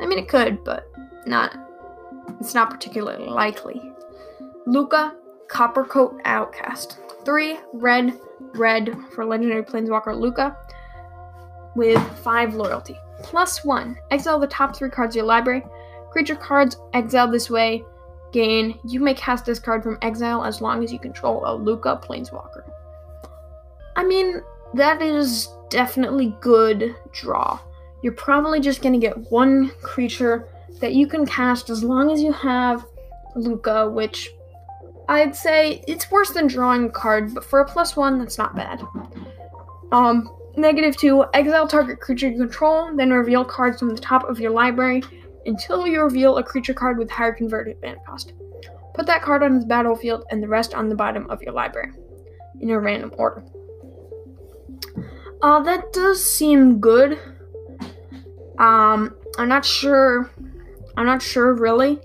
I 0.00 0.06
mean, 0.06 0.18
it 0.18 0.28
could, 0.28 0.62
but 0.62 0.90
not, 1.26 1.56
it's 2.38 2.54
not 2.54 2.70
particularly 2.70 3.26
likely. 3.26 3.80
Lukka, 4.66 5.14
Coppercoat 5.48 6.20
Outcast. 6.24 6.98
Three 7.24 7.58
red, 7.72 8.18
red 8.54 8.94
for 9.14 9.24
Legendary 9.24 9.62
Planeswalker 9.62 10.14
Lukka 10.14 10.56
with 11.74 12.00
five 12.18 12.54
loyalty. 12.54 12.96
Plus 13.26 13.64
one, 13.64 13.98
exile 14.12 14.38
the 14.38 14.46
top 14.46 14.76
three 14.76 14.88
cards 14.88 15.16
of 15.16 15.16
your 15.16 15.26
library. 15.26 15.64
Creature 16.12 16.36
cards 16.36 16.76
exiled 16.94 17.32
this 17.32 17.50
way 17.50 17.84
gain, 18.32 18.78
you 18.84 19.00
may 19.00 19.14
cast 19.14 19.44
this 19.46 19.58
card 19.58 19.82
from 19.82 19.98
exile 20.02 20.44
as 20.44 20.60
long 20.60 20.84
as 20.84 20.92
you 20.92 20.98
control 20.98 21.44
a 21.44 21.58
Lukka 21.58 22.04
Planeswalker. 22.04 22.70
I 23.96 24.04
mean, 24.04 24.42
that 24.74 25.00
is 25.00 25.48
definitely 25.70 26.36
good 26.40 26.94
draw. 27.12 27.58
You're 28.02 28.12
probably 28.12 28.60
just 28.60 28.82
gonna 28.82 28.98
get 28.98 29.30
one 29.32 29.70
creature 29.82 30.48
that 30.80 30.92
you 30.92 31.06
can 31.06 31.26
cast 31.26 31.70
as 31.70 31.82
long 31.82 32.10
as 32.10 32.22
you 32.22 32.32
have 32.32 32.86
Lukka, 33.36 33.90
which 33.90 34.30
I'd 35.08 35.34
say 35.34 35.82
it's 35.88 36.10
worse 36.10 36.30
than 36.30 36.46
drawing 36.46 36.84
a 36.84 36.90
card, 36.90 37.34
but 37.34 37.44
for 37.44 37.60
a 37.60 37.64
plus 37.64 37.96
one, 37.96 38.18
that's 38.18 38.38
not 38.38 38.54
bad. 38.54 38.82
Um, 39.92 40.35
negative 40.56 40.96
two, 40.96 41.24
exile 41.34 41.68
target 41.68 42.00
creature 42.00 42.28
you 42.28 42.38
control, 42.38 42.94
then 42.94 43.10
reveal 43.10 43.44
cards 43.44 43.78
from 43.78 43.90
the 43.90 44.00
top 44.00 44.24
of 44.24 44.40
your 44.40 44.50
library 44.50 45.02
until 45.44 45.86
you 45.86 46.02
reveal 46.02 46.38
a 46.38 46.42
creature 46.42 46.74
card 46.74 46.98
with 46.98 47.10
higher 47.10 47.32
converted 47.32 47.76
mana 47.82 47.98
cost. 48.06 48.32
Put 48.94 49.06
that 49.06 49.22
card 49.22 49.42
on 49.42 49.60
the 49.60 49.66
battlefield 49.66 50.24
and 50.30 50.42
the 50.42 50.48
rest 50.48 50.74
on 50.74 50.88
the 50.88 50.94
bottom 50.94 51.28
of 51.30 51.42
your 51.42 51.52
library 51.52 51.92
in 52.60 52.70
a 52.70 52.80
random 52.80 53.12
order. 53.18 53.44
Uh, 55.42 55.62
that 55.62 55.92
does 55.92 56.24
seem 56.24 56.80
good. 56.80 57.18
Um, 58.58 59.14
I'm 59.38 59.48
not 59.48 59.64
sure. 59.64 60.30
I'm 60.96 61.04
not 61.04 61.20
sure 61.20 61.52
really. 61.52 62.00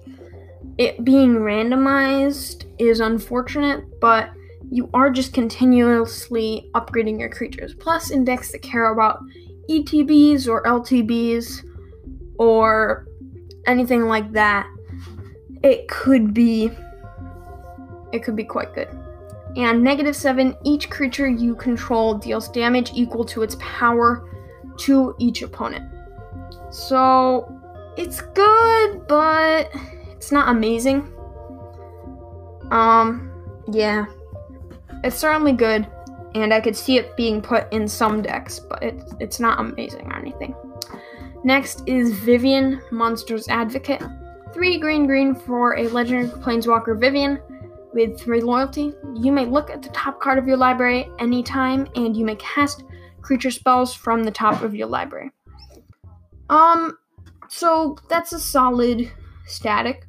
It 0.77 1.03
being 1.05 1.35
randomized 1.35 2.65
is 2.77 2.99
unfortunate, 2.99 3.99
but 4.01 4.31
you 4.71 4.89
are 4.93 5.09
just 5.09 5.33
continuously 5.33 6.69
upgrading 6.73 7.19
your 7.19 7.29
creatures. 7.29 7.75
Plus, 7.75 8.09
in 8.09 8.23
decks 8.23 8.53
that 8.53 8.61
care 8.61 8.91
about 8.93 9.21
ETBs 9.69 10.47
or 10.47 10.63
LTBs 10.63 11.65
or 12.39 13.05
anything 13.67 14.05
like 14.05 14.31
that, 14.31 14.65
it 15.61 15.87
could 15.89 16.33
be 16.33 16.71
it 18.13 18.23
could 18.23 18.35
be 18.35 18.45
quite 18.45 18.73
good. 18.73 18.87
And 19.57 19.83
negative 19.83 20.15
seven, 20.15 20.55
each 20.63 20.89
creature 20.89 21.27
you 21.27 21.55
control 21.55 22.15
deals 22.15 22.47
damage 22.49 22.91
equal 22.95 23.25
to 23.25 23.43
its 23.43 23.57
power 23.59 24.29
to 24.79 25.15
each 25.19 25.41
opponent. 25.41 25.85
So 26.71 27.61
it's 27.97 28.21
good, 28.21 29.05
but 29.07 29.69
it's 30.11 30.31
not 30.31 30.47
amazing. 30.47 31.13
Um, 32.71 33.31
yeah. 33.69 34.05
It's 35.03 35.17
certainly 35.17 35.53
good, 35.53 35.87
and 36.35 36.53
I 36.53 36.61
could 36.61 36.75
see 36.75 36.97
it 36.97 37.17
being 37.17 37.41
put 37.41 37.71
in 37.73 37.87
some 37.87 38.21
decks, 38.21 38.59
but 38.59 38.81
it's 38.83 39.13
it's 39.19 39.39
not 39.39 39.59
amazing 39.59 40.11
or 40.11 40.17
anything. 40.17 40.55
Next 41.43 41.81
is 41.87 42.13
Vivien, 42.13 42.81
Monsters 42.91 43.47
Advocate. 43.47 44.03
Three 44.53 44.77
green 44.79 45.07
green 45.07 45.33
for 45.33 45.77
a 45.77 45.87
legendary 45.87 46.27
planeswalker 46.27 46.99
Vivien 46.99 47.39
with 47.93 48.19
three 48.19 48.41
loyalty. 48.41 48.93
You 49.15 49.31
may 49.31 49.45
look 49.45 49.69
at 49.69 49.81
the 49.81 49.89
top 49.89 50.19
card 50.19 50.37
of 50.37 50.47
your 50.47 50.57
library 50.57 51.09
anytime, 51.19 51.87
and 51.95 52.15
you 52.15 52.25
may 52.25 52.35
cast 52.35 52.83
creature 53.21 53.51
spells 53.51 53.93
from 53.93 54.23
the 54.23 54.31
top 54.31 54.61
of 54.61 54.75
your 54.75 54.87
library. 54.87 55.31
Um, 56.49 56.97
so 57.49 57.97
that's 58.09 58.33
a 58.33 58.39
solid 58.39 59.11
static. 59.45 60.05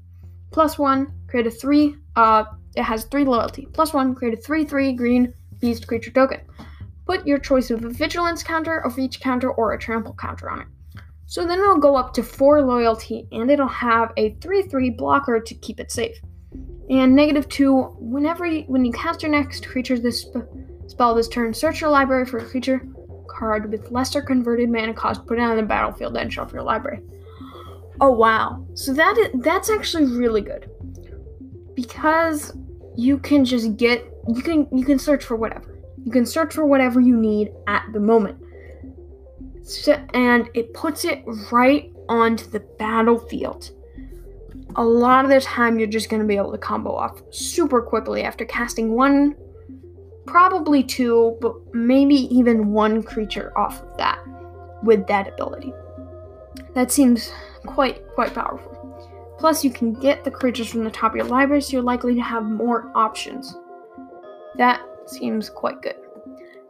Plus 0.51 0.79
one, 0.79 1.13
create 1.29 1.47
a 1.47 1.51
three. 1.51 1.97
Uh, 2.15 2.45
it 2.75 2.83
has 2.83 3.05
three 3.05 3.25
loyalty. 3.25 3.67
Plus 3.73 3.93
one, 3.93 4.15
create 4.15 4.39
a 4.39 4.41
three 4.41 4.65
three 4.65 4.93
green 4.93 5.35
beast 5.61 5.87
creature 5.87 6.11
token. 6.11 6.41
Put 7.07 7.27
your 7.27 7.39
choice 7.39 7.71
of 7.71 7.85
a 7.85 7.89
vigilance 7.89 8.43
counter, 8.43 8.81
a 8.81 8.91
reach 8.91 9.21
counter, 9.21 9.51
or 9.51 9.73
a 9.73 9.79
trample 9.79 10.15
counter 10.15 10.49
on 10.49 10.61
it. 10.61 10.67
So 11.27 11.47
then 11.47 11.61
it'll 11.61 11.79
go 11.79 11.97
up 11.97 12.13
to 12.15 12.23
4 12.23 12.61
loyalty 12.61 13.27
and 13.33 13.51
it'll 13.51 13.67
have 13.67 14.13
a 14.19 14.35
3 14.35 14.63
3 14.65 14.91
blocker 14.91 15.41
to 15.41 15.55
keep 15.55 15.81
it 15.81 15.91
safe. 15.91 16.21
And 16.91 17.17
negative 17.17 17.49
2, 17.49 17.97
whenever 17.99 18.45
you, 18.45 18.65
when 18.67 18.85
you 18.85 18.93
cast 18.93 19.23
your 19.23 19.31
next 19.31 19.67
creature 19.67 19.99
this 19.99 20.23
sp- 20.29 20.45
spell 20.89 21.15
this 21.15 21.29
turn, 21.29 21.55
search 21.55 21.81
your 21.81 21.89
library 21.89 22.27
for 22.27 22.39
a 22.39 22.45
creature 22.45 22.87
card 23.29 23.71
with 23.71 23.91
lesser 23.91 24.21
converted 24.21 24.69
mana 24.69 24.93
cost, 24.93 25.27
put 25.27 25.39
it 25.39 25.43
on 25.43 25.57
the 25.57 25.63
battlefield, 25.63 26.17
and 26.19 26.31
shuffle 26.31 26.57
your 26.57 26.65
library. 26.65 27.01
Oh 28.01 28.11
wow. 28.11 28.67
So 28.75 28.93
that 28.93 29.17
is, 29.17 29.29
that's 29.43 29.71
actually 29.71 30.05
really 30.05 30.43
good. 30.43 30.71
Because 31.75 32.53
you 32.97 33.19
can 33.19 33.45
just 33.45 33.77
get 33.77 34.05
you 34.29 34.43
can 34.43 34.69
you 34.77 34.85
can 34.85 34.99
search 34.99 35.25
for 35.25 35.37
whatever. 35.37 35.79
You 36.05 36.11
can 36.11 36.27
search 36.27 36.55
for 36.55 36.65
whatever 36.65 37.01
you 37.01 37.17
need 37.17 37.53
at 37.67 37.85
the 37.93 38.01
moment 38.01 38.43
and 40.15 40.49
it 40.55 40.75
puts 40.75 41.05
it 41.05 41.23
right 41.51 41.93
onto 42.09 42.51
the 42.51 42.61
battlefield. 42.79 43.71
A 44.77 44.85
lot 44.85 45.25
of 45.25 45.31
the 45.31 45.41
time, 45.41 45.79
you're 45.79 45.89
just 45.89 46.09
going 46.09 46.23
to 46.23 46.29
be 46.29 46.37
able 46.37 46.53
to 46.53 46.59
combo 46.59 46.95
off 46.95 47.23
super 47.31 47.83
quickly 47.83 48.23
after 48.23 48.45
casting 48.45 48.93
one, 48.93 49.37
probably 50.27 50.83
two, 50.83 51.37
but 51.41 51.55
maybe 51.75 52.15
even 52.35 52.73
one 52.73 53.03
creature 53.03 53.53
off 53.57 53.83
of 53.83 53.97
that 53.99 54.19
with 54.83 55.07
that 55.07 55.29
ability. 55.29 55.73
That 56.75 56.91
seems 56.91 57.31
quite 57.67 58.07
quite 58.15 58.35
powerful. 58.35 58.72
Plus, 59.43 59.65
you 59.65 59.73
can 59.73 59.93
get 59.93 60.23
the 60.23 60.31
creatures 60.31 60.69
from 60.69 60.85
the 60.85 60.91
top 60.93 61.11
of 61.11 61.17
your 61.17 61.27
library, 61.27 61.61
so 61.61 61.73
you're 61.73 61.83
likely 61.83 62.15
to 62.15 62.21
have 62.21 62.45
more 62.45 62.93
options. 62.95 63.57
That 64.57 64.81
seems 65.07 65.51
quite 65.51 65.83
good. 65.83 65.97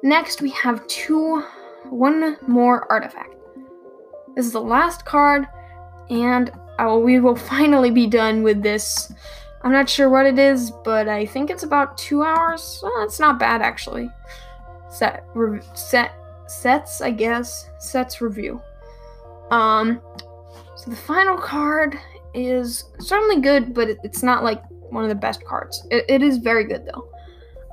Next, 0.02 0.40
we 0.40 0.48
have 0.52 0.86
two 0.86 1.44
one 1.90 2.38
more 2.48 2.90
artifact. 2.90 3.34
This 4.34 4.46
is 4.46 4.52
the 4.52 4.62
last 4.62 5.04
card, 5.04 5.46
and 6.08 6.50
will, 6.78 7.02
we 7.02 7.20
will 7.20 7.36
finally 7.52 7.90
be 7.90 8.06
done 8.06 8.42
with 8.42 8.62
this. 8.62 9.12
I'm 9.60 9.72
not 9.72 9.86
sure 9.86 10.08
what 10.08 10.24
it 10.24 10.38
is, 10.38 10.70
but 10.82 11.08
I 11.08 11.26
think 11.26 11.50
it's 11.50 11.64
about 11.64 11.98
two 11.98 12.22
hours. 12.22 12.80
Well, 12.82 13.04
it's 13.04 13.20
not 13.20 13.38
bad 13.38 13.60
actually. 13.60 14.08
Set, 14.88 15.26
set, 15.74 16.14
sets, 16.46 17.02
I 17.02 17.10
guess. 17.10 17.68
Sets 17.78 18.22
review. 18.22 18.62
Um, 19.50 20.00
so 20.74 20.90
the 20.90 20.96
final 20.96 21.36
card 21.36 21.98
is 22.34 22.84
certainly 22.98 23.40
good, 23.40 23.74
but 23.74 23.88
it's 24.02 24.22
not 24.22 24.44
like 24.44 24.62
one 24.90 25.02
of 25.04 25.08
the 25.08 25.14
best 25.14 25.44
cards. 25.44 25.86
It, 25.90 26.04
it 26.08 26.22
is 26.22 26.38
very 26.38 26.64
good 26.64 26.86
though. 26.86 27.08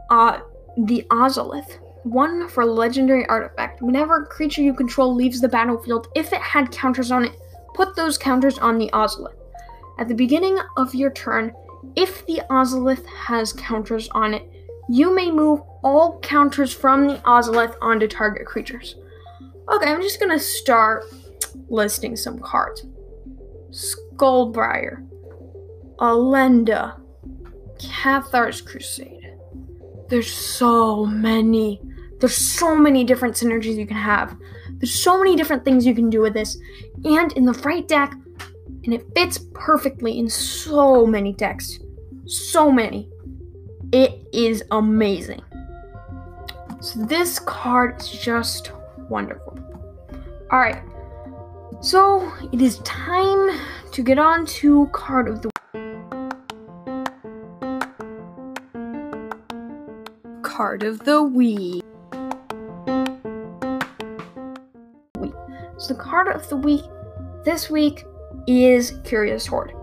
Uh, 0.09 0.39
the 0.77 1.05
Ozolith. 1.09 1.77
One 2.03 2.47
for 2.47 2.65
legendary 2.65 3.25
artifact. 3.27 3.81
Whenever 3.81 4.23
a 4.23 4.25
creature 4.25 4.61
you 4.61 4.73
control 4.73 5.13
leaves 5.13 5.41
the 5.41 5.49
battlefield, 5.49 6.07
if 6.15 6.31
it 6.31 6.41
had 6.41 6.71
counters 6.71 7.11
on 7.11 7.25
it, 7.25 7.33
put 7.73 7.95
those 7.95 8.17
counters 8.17 8.57
on 8.57 8.77
the 8.77 8.89
Ozolith. 8.93 9.35
At 9.99 10.07
the 10.07 10.15
beginning 10.15 10.57
of 10.77 10.95
your 10.95 11.11
turn, 11.11 11.53
if 11.95 12.25
the 12.25 12.41
Ozolith 12.49 13.05
has 13.05 13.51
counters 13.53 14.07
on 14.09 14.33
it, 14.33 14.49
you 14.89 15.13
may 15.13 15.29
move 15.29 15.61
all 15.83 16.19
counters 16.21 16.73
from 16.73 17.07
the 17.07 17.17
Ozolith 17.17 17.75
onto 17.81 18.07
target 18.07 18.47
creatures. 18.47 18.95
Okay, 19.69 19.89
I'm 19.89 20.01
just 20.01 20.19
gonna 20.19 20.39
start 20.39 21.03
listing 21.67 22.15
some 22.15 22.39
cards. 22.39 22.85
Skullbriar, 24.19 25.05
Elenda, 25.99 26.99
Cathar's 27.79 28.61
Crusade. 28.61 29.37
There's 30.09 30.31
so 30.31 31.05
many. 31.05 31.81
There's 32.19 32.35
so 32.35 32.75
many 32.75 33.05
different 33.05 33.35
synergies 33.35 33.77
you 33.77 33.87
can 33.87 33.95
have. 33.95 34.35
There's 34.71 34.93
so 34.93 35.17
many 35.17 35.37
different 35.37 35.63
things 35.63 35.85
you 35.85 35.95
can 35.95 36.09
do 36.09 36.19
with 36.21 36.33
this. 36.33 36.57
And 37.05 37.31
in 37.33 37.45
the 37.45 37.53
right 37.63 37.87
deck, 37.87 38.13
and 38.83 38.93
it 38.93 39.05
fits 39.15 39.39
perfectly 39.53 40.19
in 40.19 40.29
so 40.29 41.05
many 41.05 41.31
decks. 41.33 41.79
So 42.25 42.71
many. 42.71 43.09
It 43.93 44.27
is 44.33 44.63
amazing. 44.71 45.41
So 46.81 47.05
this 47.05 47.39
card 47.39 48.01
is 48.01 48.09
just 48.09 48.71
wonderful. 49.09 49.57
Alright. 50.51 50.81
So 51.81 52.31
it 52.51 52.61
is 52.61 52.79
time 52.79 53.57
to 53.99 54.03
get 54.03 54.17
on 54.17 54.45
to 54.45 54.87
card 54.93 55.27
of 55.27 55.41
the 55.41 55.51
card 60.41 60.83
of 60.83 61.03
the 61.03 61.21
week. 61.21 61.83
So 65.77 65.93
the 65.93 65.99
card 65.99 66.29
of 66.29 66.47
the 66.47 66.55
week 66.55 66.85
this 67.43 67.69
week 67.69 68.05
is 68.47 69.01
Curious 69.03 69.45
Herd. 69.45 69.73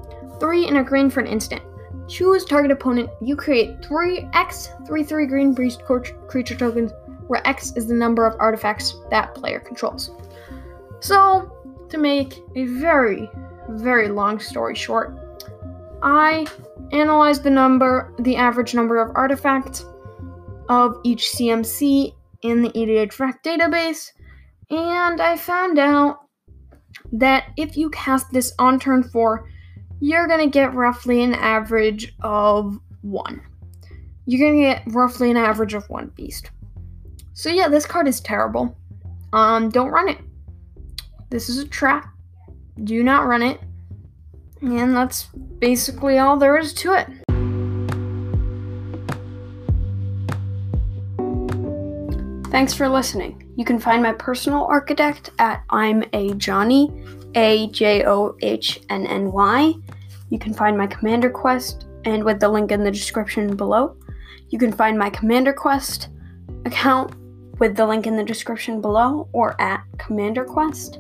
3 0.41 0.67
and 0.67 0.79
a 0.79 0.83
green 0.83 1.11
for 1.11 1.21
an 1.21 1.27
instant. 1.27 1.61
Choose 2.09 2.47
target 2.47 2.71
opponent. 2.71 3.11
You 3.21 3.37
create 3.37 3.85
3 3.85 4.31
X 4.33 4.71
3 4.87 5.05
3 5.05 5.27
green 5.27 5.53
beast 5.53 5.83
creature 5.85 6.57
tokens, 6.57 6.91
where 7.27 7.47
X 7.47 7.77
is 7.77 7.87
the 7.87 7.93
number 7.93 8.25
of 8.25 8.35
artifacts 8.39 8.95
that 9.11 9.35
player 9.35 9.61
controls. 9.61 10.11
So, 11.01 11.53
to 11.91 11.99
make 11.99 12.43
a 12.55 12.65
very, 12.65 13.29
very 13.69 14.09
long 14.09 14.39
story 14.39 14.75
short, 14.75 15.17
I 16.03 16.47
analyzed 16.93 17.43
the 17.43 17.51
number, 17.51 18.15
the 18.19 18.37
average 18.37 18.75
number 18.75 18.99
of 18.99 19.15
artifacts 19.15 19.85
of 20.69 20.99
each 21.05 21.31
CMC 21.31 22.15
in 22.43 22.63
the 22.63 22.71
EDH 22.71 23.13
EDHREC 23.13 23.43
database, 23.43 24.13
and 24.71 25.21
I 25.21 25.37
found 25.37 25.79
out 25.79 26.21
that 27.13 27.53
if 27.57 27.77
you 27.77 27.91
cast 27.91 28.31
this 28.33 28.53
on 28.59 28.79
turn 28.79 29.03
4, 29.03 29.49
you're 30.01 30.27
gonna 30.29 30.49
get 30.49 30.75
roughly 30.75 31.23
an 31.23 31.35
average 31.35 32.15
of 32.23 32.79
1. 33.03 33.41
You're 34.27 34.51
gonna 34.51 34.63
get 34.63 34.83
roughly 34.89 35.31
an 35.31 35.37
average 35.37 35.75
of 35.75 35.89
1 35.89 36.13
beast. 36.15 36.51
So 37.33 37.49
yeah, 37.49 37.69
this 37.69 37.87
card 37.87 38.09
is 38.09 38.21
terrible. 38.21 38.77
Um, 39.33 39.69
don't 39.71 39.91
run 39.91 40.09
it. 40.09 40.19
This 41.31 41.49
is 41.49 41.59
a 41.59 41.69
trap. 41.69 42.09
Do 42.85 43.03
not 43.03 43.27
run 43.27 43.43
it. 43.43 43.61
And 44.61 44.97
that's 44.97 45.29
basically 45.59 46.19
all 46.19 46.37
there 46.37 46.59
is 46.59 46.73
to 46.75 46.93
it. 46.93 47.09
Thanks 52.51 52.73
for 52.73 52.89
listening. 52.89 53.53
You 53.57 53.65
can 53.65 53.79
find 53.79 54.03
my 54.03 54.13
personal 54.13 54.67
Archidekt 54.67 55.31
at 55.39 55.63
I'm 55.71 56.05
a 56.13 56.33
Johnny, 56.35 56.91
A 57.35 57.69
J 57.69 58.05
O 58.07 58.37
H 58.41 58.81
N 58.89 59.07
N 59.07 59.31
Y. 59.33 59.75
You 60.31 60.39
can 60.39 60.55
find 60.55 60.77
my 60.77 60.87
Commander 60.87 61.31
Quest, 61.31 61.87
and 62.05 62.25
with 62.25 62.41
the 62.41 62.49
link 62.49 62.73
in 62.73 62.83
the 62.83 62.91
description 62.91 63.57
below, 63.57 63.97
you 64.49 64.59
can 64.59 64.73
find 64.73 64.99
my 64.99 65.11
Commander 65.11 65.53
Quest 65.53 66.09
account 66.65 67.15
with 67.59 67.77
the 67.77 67.87
link 67.87 68.07
in 68.07 68.17
the 68.17 68.25
description 68.25 68.81
below 68.81 69.29
or 69.33 69.61
at 69.61 69.83
Commander 69.99 70.45
Quest. 70.45 70.99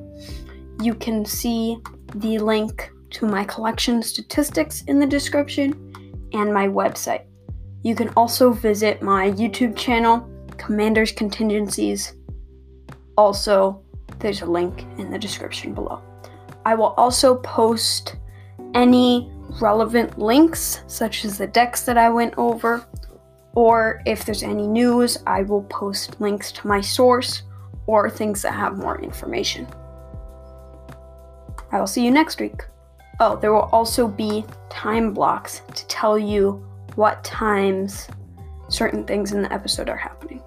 You 0.80 0.94
can 0.94 1.24
see 1.24 1.78
the 2.14 2.38
link 2.38 2.90
to 3.10 3.26
my 3.26 3.44
collection 3.44 4.02
statistics 4.02 4.82
in 4.82 4.98
the 4.98 5.06
description 5.06 5.92
and 6.32 6.52
my 6.52 6.68
website. 6.68 7.24
You 7.82 7.94
can 7.94 8.08
also 8.10 8.52
visit 8.52 9.00
my 9.00 9.30
YouTube 9.30 9.76
channel 9.76 10.28
Commander's 10.56 11.12
Contingencies. 11.12 12.14
Also, 13.16 13.82
there's 14.18 14.42
a 14.42 14.46
link 14.46 14.86
in 14.98 15.10
the 15.10 15.18
description 15.18 15.72
below. 15.72 16.02
I 16.64 16.74
will 16.74 16.94
also 16.96 17.36
post 17.36 18.16
any 18.74 19.30
relevant 19.60 20.18
links, 20.18 20.82
such 20.86 21.24
as 21.24 21.38
the 21.38 21.46
decks 21.46 21.82
that 21.82 21.96
I 21.96 22.10
went 22.10 22.34
over, 22.36 22.86
or 23.54 24.02
if 24.04 24.24
there's 24.24 24.42
any 24.42 24.66
news, 24.66 25.18
I 25.26 25.42
will 25.42 25.62
post 25.64 26.20
links 26.20 26.52
to 26.52 26.66
my 26.66 26.80
source 26.80 27.42
or 27.86 28.10
things 28.10 28.42
that 28.42 28.52
have 28.52 28.76
more 28.76 29.00
information. 29.00 29.66
I 31.76 31.78
will 31.78 31.86
see 31.86 32.02
you 32.02 32.10
next 32.10 32.40
week. 32.40 32.64
Oh, 33.20 33.36
there 33.36 33.52
will 33.52 33.68
also 33.70 34.08
be 34.08 34.46
time 34.70 35.12
blocks 35.12 35.60
to 35.74 35.86
tell 35.88 36.18
you 36.18 36.66
what 36.94 37.22
times 37.22 38.08
certain 38.70 39.04
things 39.04 39.32
in 39.32 39.42
the 39.42 39.52
episode 39.52 39.90
are 39.90 39.96
happening. 39.96 40.40